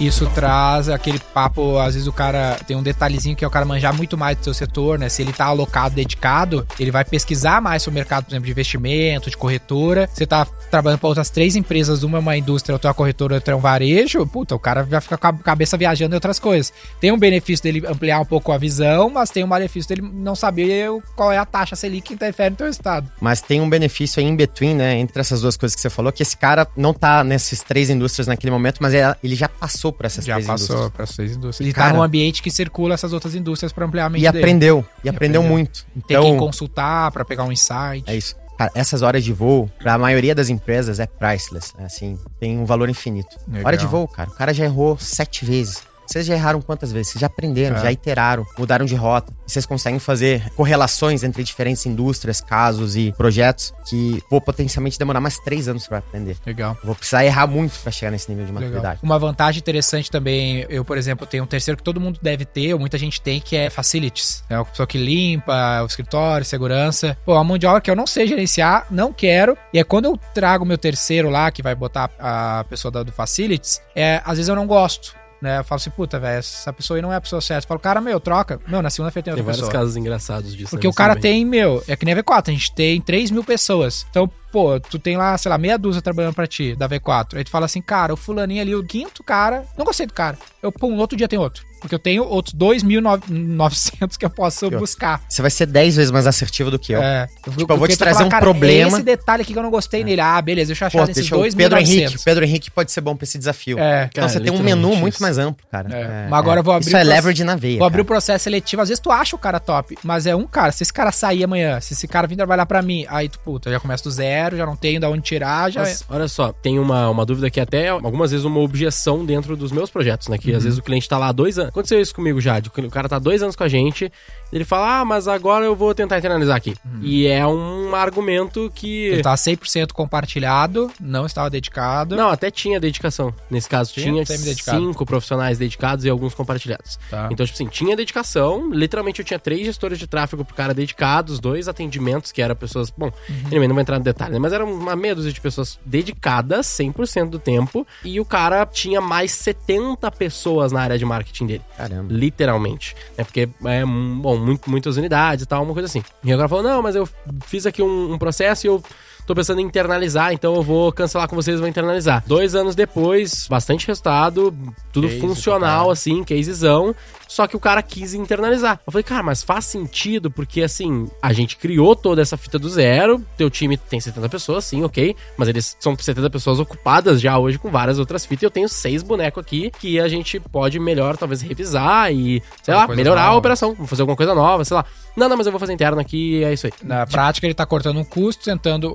Isso 0.00 0.26
traz 0.34 0.88
aquele 0.88 1.18
papo, 1.18 1.78
às 1.78 1.92
vezes 1.92 2.08
o 2.08 2.12
cara 2.12 2.58
tem 2.66 2.74
um 2.74 2.82
detalhezinho 2.82 3.36
que 3.36 3.44
é 3.44 3.46
o 3.46 3.50
cara 3.50 3.66
manjar 3.66 3.94
muito 3.94 4.16
mais 4.16 4.34
do 4.38 4.44
seu 4.44 4.54
setor, 4.54 4.98
né? 4.98 5.10
Se 5.10 5.20
ele 5.20 5.30
tá 5.32 5.44
alocado, 5.44 5.94
dedicado, 5.94 6.66
ele 6.78 6.90
vai 6.90 7.04
pesquisar 7.04 7.60
mais 7.60 7.82
sobre 7.82 7.96
o 7.96 8.00
mercado, 8.00 8.24
por 8.24 8.30
exemplo, 8.30 8.46
de 8.46 8.50
investimento, 8.50 9.28
de 9.28 9.36
corretora. 9.36 10.08
Você 10.12 10.26
tá 10.26 10.46
trabalhando 10.70 11.00
para 11.00 11.08
outras 11.08 11.28
três 11.28 11.54
empresas, 11.54 12.02
uma 12.02 12.16
é 12.16 12.20
uma 12.20 12.36
indústria, 12.36 12.74
outra 12.74 12.88
é 12.88 12.90
uma 12.90 12.94
corretora, 12.94 13.34
outra 13.34 13.52
é 13.52 13.56
um 13.56 13.60
varejo, 13.60 14.26
puta, 14.26 14.54
o 14.54 14.58
cara 14.58 14.82
vai 14.84 15.02
ficar 15.02 15.18
com 15.18 15.26
a 15.26 15.32
cabeça 15.34 15.76
viajando 15.76 16.14
em 16.14 16.16
outras 16.16 16.38
coisas. 16.38 16.72
Tem 16.98 17.12
um 17.12 17.18
benefício 17.18 17.62
dele 17.62 17.86
ampliar 17.86 18.20
um 18.20 18.24
pouco 18.24 18.52
a 18.52 18.58
visão, 18.58 19.10
mas 19.10 19.28
tem 19.28 19.44
um 19.44 19.48
malefício 19.48 19.88
dele 19.88 20.10
não 20.14 20.34
saber 20.34 20.88
qual 21.14 21.30
é 21.30 21.36
a 21.36 21.44
taxa 21.44 21.76
Selic 21.76 22.08
que 22.08 22.14
interfere 22.14 22.50
no 22.50 22.56
teu 22.56 22.68
estado. 22.68 23.10
Mas 23.20 23.42
tem 23.42 23.60
um 23.60 23.68
benefício 23.68 24.18
aí 24.18 24.26
in 24.26 24.34
between, 24.34 24.74
né? 24.74 24.98
Entre 24.98 25.20
essas 25.20 25.42
duas 25.42 25.58
coisas 25.58 25.76
que 25.76 25.82
você 25.82 25.90
falou, 25.90 26.10
que 26.10 26.22
esse 26.22 26.36
cara 26.36 26.66
não 26.74 26.94
tá 26.94 27.22
nessas 27.22 27.60
três 27.60 27.90
indústrias 27.90 28.26
naquele 28.26 28.50
momento, 28.50 28.78
mas 28.80 28.94
é- 28.94 29.14
ele 29.22 29.34
já 29.34 29.48
passou 29.48 29.89
por 29.92 30.06
essas 30.06 30.24
Já 30.24 30.34
três 30.34 30.46
passou 30.46 30.66
indústrias. 30.76 30.92
para 30.96 31.06
seis 31.06 31.30
indústrias. 31.36 31.60
Ele 31.66 31.72
Cara- 31.74 31.90
tá 31.90 31.96
num 31.96 32.02
ambiente 32.02 32.42
que 32.42 32.50
circula 32.50 32.94
essas 32.94 33.12
outras 33.12 33.34
indústrias 33.34 33.72
para 33.72 33.84
ampliar 33.86 34.06
a 34.06 34.10
mente 34.10 34.22
E 34.24 34.30
dele. 34.30 34.38
aprendeu. 34.44 34.84
E, 35.02 35.06
E 35.06 35.10
aprendeu, 35.10 35.40
aprendeu. 35.40 35.42
muito. 35.42 35.84
Tem 35.86 36.02
Então, 36.16 36.22
quem 36.22 36.36
consultar 36.36 37.10
para 37.10 37.24
pegar 37.24 37.44
um 37.44 37.52
insight. 37.52 38.04
é 38.06 38.16
isso. 38.16 38.34
Cara, 38.58 38.70
essas 38.74 39.00
horas 39.00 39.24
de 39.24 39.32
voo, 39.32 39.70
pra 39.78 39.96
maioria 39.96 40.34
das 40.34 40.50
empresas, 40.50 41.00
é 41.00 41.06
priceless. 41.06 41.72
né? 41.78 41.86
Assim, 41.86 42.18
tem 42.38 42.58
um 42.58 42.66
valor 42.66 42.90
infinito. 42.90 43.34
Legal. 43.48 43.66
Hora 43.66 43.76
de 43.76 43.86
voo, 43.86 44.06
cara. 44.06 44.28
O 44.28 44.34
cara 44.34 44.52
já 44.52 44.64
errou 44.64 44.98
sete 44.98 45.46
vezes. 45.46 45.82
Vocês 46.10 46.26
já 46.26 46.34
erraram 46.34 46.60
quantas 46.60 46.90
vezes? 46.90 47.12
Vocês 47.12 47.20
já 47.20 47.28
aprenderam, 47.28 47.76
É. 47.76 47.82
já 47.82 47.92
iteraram, 47.92 48.44
mudaram 48.58 48.84
de 48.84 48.96
rota. 48.96 49.32
E 49.46 49.52
vocês 49.52 49.64
conseguem 49.64 50.00
fazer 50.00 50.50
correlações 50.56 51.22
entre 51.22 51.44
diferentes 51.44 51.86
indústrias, 51.86 52.40
casos 52.40 52.96
e 52.96 53.12
projetos 53.16 53.72
que 53.88 54.20
vou 54.28 54.40
potencialmente 54.40 54.98
demorar 54.98 55.20
mais 55.20 55.38
três 55.38 55.68
anos 55.68 55.86
pra 55.86 55.98
aprender. 55.98 56.36
Legal. 56.44 56.76
Vou 56.82 56.96
precisar 56.96 57.24
errar 57.24 57.46
muito 57.46 57.78
pra 57.78 57.92
chegar 57.92 58.10
nesse 58.10 58.28
nível 58.28 58.44
de 58.44 58.50
Legal. 58.50 58.68
maturidade. 58.70 58.98
Uma 59.04 59.20
vantagem 59.20 59.60
interessante 59.60 60.10
também, 60.10 60.66
eu, 60.68 60.84
por 60.84 60.98
exemplo, 60.98 61.24
tenho 61.28 61.44
um 61.44 61.46
terceiro 61.46 61.76
que 61.78 61.82
todo 61.84 62.00
mundo 62.00 62.18
deve 62.20 62.44
ter, 62.44 62.74
ou 62.74 62.80
muita 62.80 62.98
gente 62.98 63.20
tem, 63.20 63.40
que 63.40 63.54
é 63.54 63.70
facilities. 63.70 64.42
É 64.50 64.56
a 64.56 64.64
pessoa 64.64 64.88
que 64.88 64.98
limpa 64.98 65.80
o 65.82 65.86
escritório, 65.86 66.44
segurança. 66.44 67.16
Pô, 67.24 67.34
a 67.36 67.44
mão 67.44 67.56
de 67.56 67.66
obra 67.66 67.80
que 67.80 67.88
eu 67.90 67.94
não 67.94 68.06
sei 68.06 68.26
gerenciar, 68.26 68.84
não 68.90 69.12
quero. 69.12 69.56
E 69.72 69.78
é 69.78 69.84
quando 69.84 70.06
eu 70.06 70.16
trago 70.34 70.64
meu 70.64 70.76
terceiro 70.76 71.30
lá, 71.30 71.52
que 71.52 71.62
vai 71.62 71.76
botar 71.76 72.10
a 72.18 72.64
pessoa 72.68 72.90
do 73.04 73.12
facilities, 73.12 73.80
é, 73.94 74.20
às 74.24 74.38
vezes 74.38 74.48
eu 74.48 74.56
não 74.56 74.66
gosto. 74.66 75.19
Né? 75.40 75.58
Eu 75.58 75.64
falo 75.64 75.78
assim, 75.80 75.90
puta, 75.90 76.18
velho, 76.18 76.38
essa 76.38 76.72
pessoa 76.72 76.98
aí 76.98 77.02
não 77.02 77.12
é 77.12 77.16
a 77.16 77.20
pessoa 77.20 77.40
certa. 77.40 77.64
Eu 77.64 77.68
falo, 77.68 77.80
cara, 77.80 78.00
meu, 78.00 78.20
troca. 78.20 78.60
Meu, 78.68 78.82
na 78.82 78.90
segunda-feira 78.90 79.24
tem 79.24 79.32
Tem 79.34 79.40
outra 79.40 79.44
vários 79.44 79.60
pessoa. 79.68 79.72
casos 79.72 79.96
engraçados 79.96 80.54
disso. 80.54 80.70
Porque 80.70 80.86
o 80.86 80.92
cara 80.92 81.14
também. 81.14 81.32
tem, 81.32 81.44
meu, 81.46 81.82
é 81.88 81.96
que 81.96 82.04
nem 82.04 82.14
a 82.14 82.22
V4, 82.22 82.48
a 82.48 82.50
gente 82.50 82.74
tem 82.74 83.00
3 83.00 83.30
mil 83.30 83.42
pessoas. 83.42 84.06
Então, 84.10 84.30
pô, 84.52 84.78
tu 84.78 84.98
tem 84.98 85.16
lá, 85.16 85.36
sei 85.38 85.48
lá, 85.48 85.56
meia 85.56 85.78
dúzia 85.78 86.02
trabalhando 86.02 86.34
pra 86.34 86.46
ti, 86.46 86.76
da 86.76 86.88
V4. 86.88 87.36
Aí 87.38 87.44
tu 87.44 87.50
fala 87.50 87.64
assim, 87.66 87.80
cara, 87.80 88.12
o 88.12 88.16
fulaninho 88.16 88.60
ali, 88.60 88.74
o 88.74 88.84
quinto 88.84 89.22
cara, 89.24 89.64
não 89.78 89.84
gostei 89.86 90.06
do 90.06 90.12
cara. 90.12 90.36
Eu, 90.62 90.70
pum, 90.70 90.94
outro 90.96 91.16
dia 91.16 91.26
tem 91.28 91.38
outro. 91.38 91.64
Porque 91.80 91.94
eu 91.94 91.98
tenho 91.98 92.24
outros 92.24 92.54
2.900 92.54 94.16
que 94.18 94.24
eu 94.24 94.30
posso 94.30 94.66
Eu- 94.66 94.78
buscar. 94.78 95.20
Você 95.28 95.42
vai 95.42 95.50
ser 95.50 95.66
dez 95.66 95.96
vezes 95.96 96.10
mais 96.10 96.26
assertivo 96.26 96.70
do 96.70 96.78
que 96.78 96.92
eu. 96.92 97.02
É. 97.02 97.26
Tipo, 97.42 97.72
eu 97.72 97.76
vou 97.76 97.88
te 97.88 97.96
trazer 97.96 98.14
fala, 98.18 98.26
um 98.26 98.30
cara, 98.30 98.42
problema. 98.42 98.90
É 98.90 98.92
esse 98.94 99.02
detalhe 99.02 99.42
aqui 99.42 99.52
que 99.52 99.58
eu 99.58 99.62
não 99.62 99.70
gostei 99.70 100.04
nele. 100.04 100.20
Ah, 100.20 100.40
beleza, 100.40 100.68
deixa 100.68 100.84
eu 100.84 100.86
achar 100.88 100.98
Pô, 101.00 101.06
nesses 101.06 101.28
deixa 101.28 101.36
o 101.36 101.56
Pedro 101.56 101.78
Henrique. 101.78 102.04
2.900. 102.16 102.24
Pedro 102.24 102.44
Henrique 102.44 102.70
pode 102.70 102.92
ser 102.92 103.00
bom 103.00 103.16
pra 103.16 103.24
esse 103.24 103.38
desafio. 103.38 103.78
É. 103.78 104.04
Então 104.10 104.22
Cara, 104.22 104.28
você 104.28 104.40
tem 104.40 104.52
um 104.52 104.62
menu 104.62 104.90
isso. 104.92 105.00
muito 105.00 105.22
mais 105.22 105.38
amplo, 105.38 105.66
cara. 105.70 105.88
É. 105.94 106.26
Mas 106.28 106.38
agora 106.38 106.60
eu 106.60 106.64
vou 106.64 106.74
abrir 106.74 106.86
Isso 106.88 106.96
é 106.96 107.02
leverage 107.04 107.44
na 107.44 107.56
veia. 107.56 107.78
Vou 107.78 107.86
abrir 107.86 108.00
o 108.02 108.04
cara. 108.04 108.14
processo 108.14 108.44
seletivo. 108.44 108.82
Às 108.82 108.88
vezes 108.88 109.00
tu 109.00 109.10
acha 109.10 109.34
o 109.34 109.38
cara 109.38 109.58
top, 109.60 109.96
mas 110.04 110.26
é 110.26 110.34
um 110.36 110.46
cara. 110.46 110.72
Se 110.72 110.82
esse 110.82 110.92
cara 110.92 111.12
sair 111.12 111.44
amanhã, 111.44 111.80
se 111.80 111.94
esse 111.94 112.06
cara 112.06 112.26
vir 112.26 112.36
trabalhar 112.36 112.66
pra 112.66 112.82
mim, 112.82 113.04
aí 113.08 113.28
tu, 113.28 113.38
puta, 113.40 113.70
já 113.70 113.80
começa 113.80 114.04
do 114.04 114.10
zero, 114.10 114.56
já 114.56 114.66
não 114.66 114.76
tenho 114.76 115.00
da 115.00 115.08
onde 115.08 115.22
tirar, 115.22 115.70
já. 115.70 115.80
Mas, 115.80 116.04
olha 116.08 116.28
só, 116.28 116.52
tem 116.52 116.78
uma, 116.78 117.08
uma 117.08 117.24
dúvida 117.24 117.48
que 117.50 117.60
até 117.60 117.88
algumas 117.88 118.30
vezes 118.30 118.44
uma 118.44 118.60
objeção 118.60 119.24
dentro 119.24 119.56
dos 119.56 119.72
meus 119.72 119.90
projetos, 119.90 120.28
né? 120.28 120.36
Que 120.38 120.50
Uhum. 120.50 120.56
às 120.56 120.64
vezes 120.64 120.78
o 120.78 120.82
cliente 120.82 121.08
tá 121.08 121.16
lá 121.18 121.28
há 121.28 121.32
dois 121.32 121.58
anos. 121.58 121.69
Aconteceu 121.70 122.00
isso 122.00 122.14
comigo 122.14 122.40
já. 122.40 122.58
O 122.58 122.90
cara 122.90 123.08
tá 123.08 123.18
dois 123.18 123.42
anos 123.42 123.56
com 123.56 123.62
a 123.62 123.68
gente, 123.68 124.12
ele 124.52 124.64
fala, 124.64 125.00
ah, 125.00 125.04
mas 125.04 125.28
agora 125.28 125.64
eu 125.64 125.76
vou 125.76 125.94
tentar 125.94 126.18
internalizar 126.18 126.56
aqui. 126.56 126.74
E 127.00 127.26
é 127.26 127.46
um 127.46 127.94
argumento 127.94 128.70
que. 128.74 129.06
Ele 129.06 129.22
tava 129.22 129.36
100% 129.36 129.92
compartilhado, 129.92 130.90
não 131.00 131.26
estava 131.26 131.48
dedicado. 131.50 132.16
Não, 132.16 132.28
até 132.30 132.50
tinha 132.50 132.80
dedicação. 132.80 133.32
Nesse 133.50 133.68
caso, 133.68 133.92
Tinha? 133.92 134.24
tinha, 134.24 134.54
cinco 134.54 135.04
profissionais 135.06 135.58
dedicados 135.58 136.04
e 136.04 136.08
alguns 136.10 136.34
compartilhados. 136.34 136.98
Tá. 137.10 137.28
Então, 137.30 137.44
tipo 137.46 137.54
assim, 137.56 137.66
tinha 137.66 137.96
dedicação. 137.96 138.70
Literalmente, 138.72 139.20
eu 139.20 139.24
tinha 139.24 139.38
três 139.38 139.64
gestores 139.64 139.98
de 139.98 140.06
tráfego 140.06 140.44
pro 140.44 140.54
cara 140.54 140.74
dedicados, 140.74 141.38
dois 141.38 141.68
atendimentos, 141.68 142.32
que 142.32 142.42
eram 142.42 142.54
pessoas. 142.56 142.90
Bom, 142.90 143.10
anyway, 143.46 143.68
não 143.68 143.74
vou 143.74 143.82
entrar 143.82 143.98
no 143.98 144.04
detalhe, 144.04 144.32
né? 144.32 144.38
Mas 144.38 144.52
eram 144.52 144.72
uma 144.72 144.96
meia 144.96 145.14
dúzia 145.14 145.32
de 145.32 145.40
pessoas 145.40 145.78
dedicadas 145.84 146.66
100% 146.66 147.28
do 147.30 147.38
tempo. 147.38 147.86
E 148.04 148.20
o 148.20 148.24
cara 148.24 148.64
tinha 148.66 149.00
mais 149.00 149.30
70 149.32 150.10
pessoas 150.10 150.72
na 150.72 150.80
área 150.80 150.98
de 150.98 151.04
marketing 151.04 151.46
dele. 151.46 151.62
Caramba. 151.76 152.12
Literalmente. 152.12 152.94
É 153.16 153.24
porque, 153.24 153.48
é, 153.64 153.84
um- 153.84 154.18
bom, 154.20 154.39
muito, 154.40 154.70
muitas 154.70 154.96
unidades 154.96 155.44
e 155.44 155.46
tal, 155.46 155.62
uma 155.62 155.72
coisa 155.72 155.86
assim. 155.86 156.02
E 156.24 156.32
agora 156.32 156.48
falou, 156.48 156.64
não, 156.64 156.82
mas 156.82 156.96
eu 156.96 157.08
fiz 157.46 157.66
aqui 157.66 157.82
um, 157.82 158.14
um 158.14 158.18
processo 158.18 158.66
e 158.66 158.68
eu 158.68 158.82
tô 159.26 159.34
pensando 159.34 159.60
em 159.60 159.64
internalizar, 159.64 160.32
então 160.32 160.54
eu 160.56 160.62
vou 160.62 160.92
cancelar 160.92 161.28
com 161.28 161.36
vocês 161.36 161.56
e 161.56 161.60
vou 161.60 161.68
internalizar. 161.68 162.24
Dois 162.26 162.54
anos 162.54 162.74
depois, 162.74 163.46
bastante 163.48 163.86
resultado, 163.86 164.52
tudo 164.92 165.08
Case, 165.08 165.20
funcional, 165.20 165.82
cara. 165.82 165.92
assim, 165.92 166.24
casezão. 166.24 166.94
Só 167.30 167.46
que 167.46 167.56
o 167.56 167.60
cara 167.60 167.80
quis 167.80 168.12
internalizar. 168.12 168.80
Eu 168.84 168.90
falei, 168.92 169.04
cara, 169.04 169.22
mas 169.22 169.40
faz 169.44 169.64
sentido, 169.64 170.32
porque 170.32 170.62
assim, 170.62 171.08
a 171.22 171.32
gente 171.32 171.56
criou 171.56 171.94
toda 171.94 172.20
essa 172.20 172.36
fita 172.36 172.58
do 172.58 172.68
zero. 172.68 173.24
Teu 173.36 173.48
time 173.48 173.76
tem 173.76 174.00
70 174.00 174.28
pessoas, 174.28 174.64
sim, 174.64 174.82
ok. 174.82 175.14
Mas 175.36 175.48
eles 175.48 175.76
são 175.78 175.96
70 175.96 176.28
pessoas 176.28 176.58
ocupadas 176.58 177.20
já 177.20 177.38
hoje 177.38 177.56
com 177.56 177.70
várias 177.70 178.00
outras 178.00 178.26
fitas. 178.26 178.42
E 178.42 178.46
eu 178.46 178.50
tenho 178.50 178.68
seis 178.68 179.00
bonecos 179.04 179.40
aqui 179.40 179.70
que 179.78 180.00
a 180.00 180.08
gente 180.08 180.40
pode 180.40 180.80
melhor, 180.80 181.16
talvez, 181.16 181.40
revisar 181.40 182.12
e, 182.12 182.42
sei 182.64 182.74
Uma 182.74 182.86
lá, 182.86 182.94
melhorar 182.96 183.22
a 183.22 183.26
nova. 183.26 183.38
operação. 183.38 183.74
Vou 183.74 183.86
fazer 183.86 184.02
alguma 184.02 184.16
coisa 184.16 184.34
nova, 184.34 184.64
sei 184.64 184.76
lá. 184.76 184.84
Não, 185.16 185.28
não, 185.28 185.36
mas 185.36 185.46
eu 185.46 185.52
vou 185.52 185.60
fazer 185.60 185.72
interno 185.72 186.00
aqui 186.00 186.38
e 186.38 186.44
é 186.44 186.52
isso 186.52 186.66
aí. 186.66 186.72
Na 186.82 187.06
prática, 187.06 187.46
ele 187.46 187.54
tá 187.54 187.64
cortando 187.64 187.98
um 187.98 188.04
custo, 188.04 188.44
tentando 188.44 188.90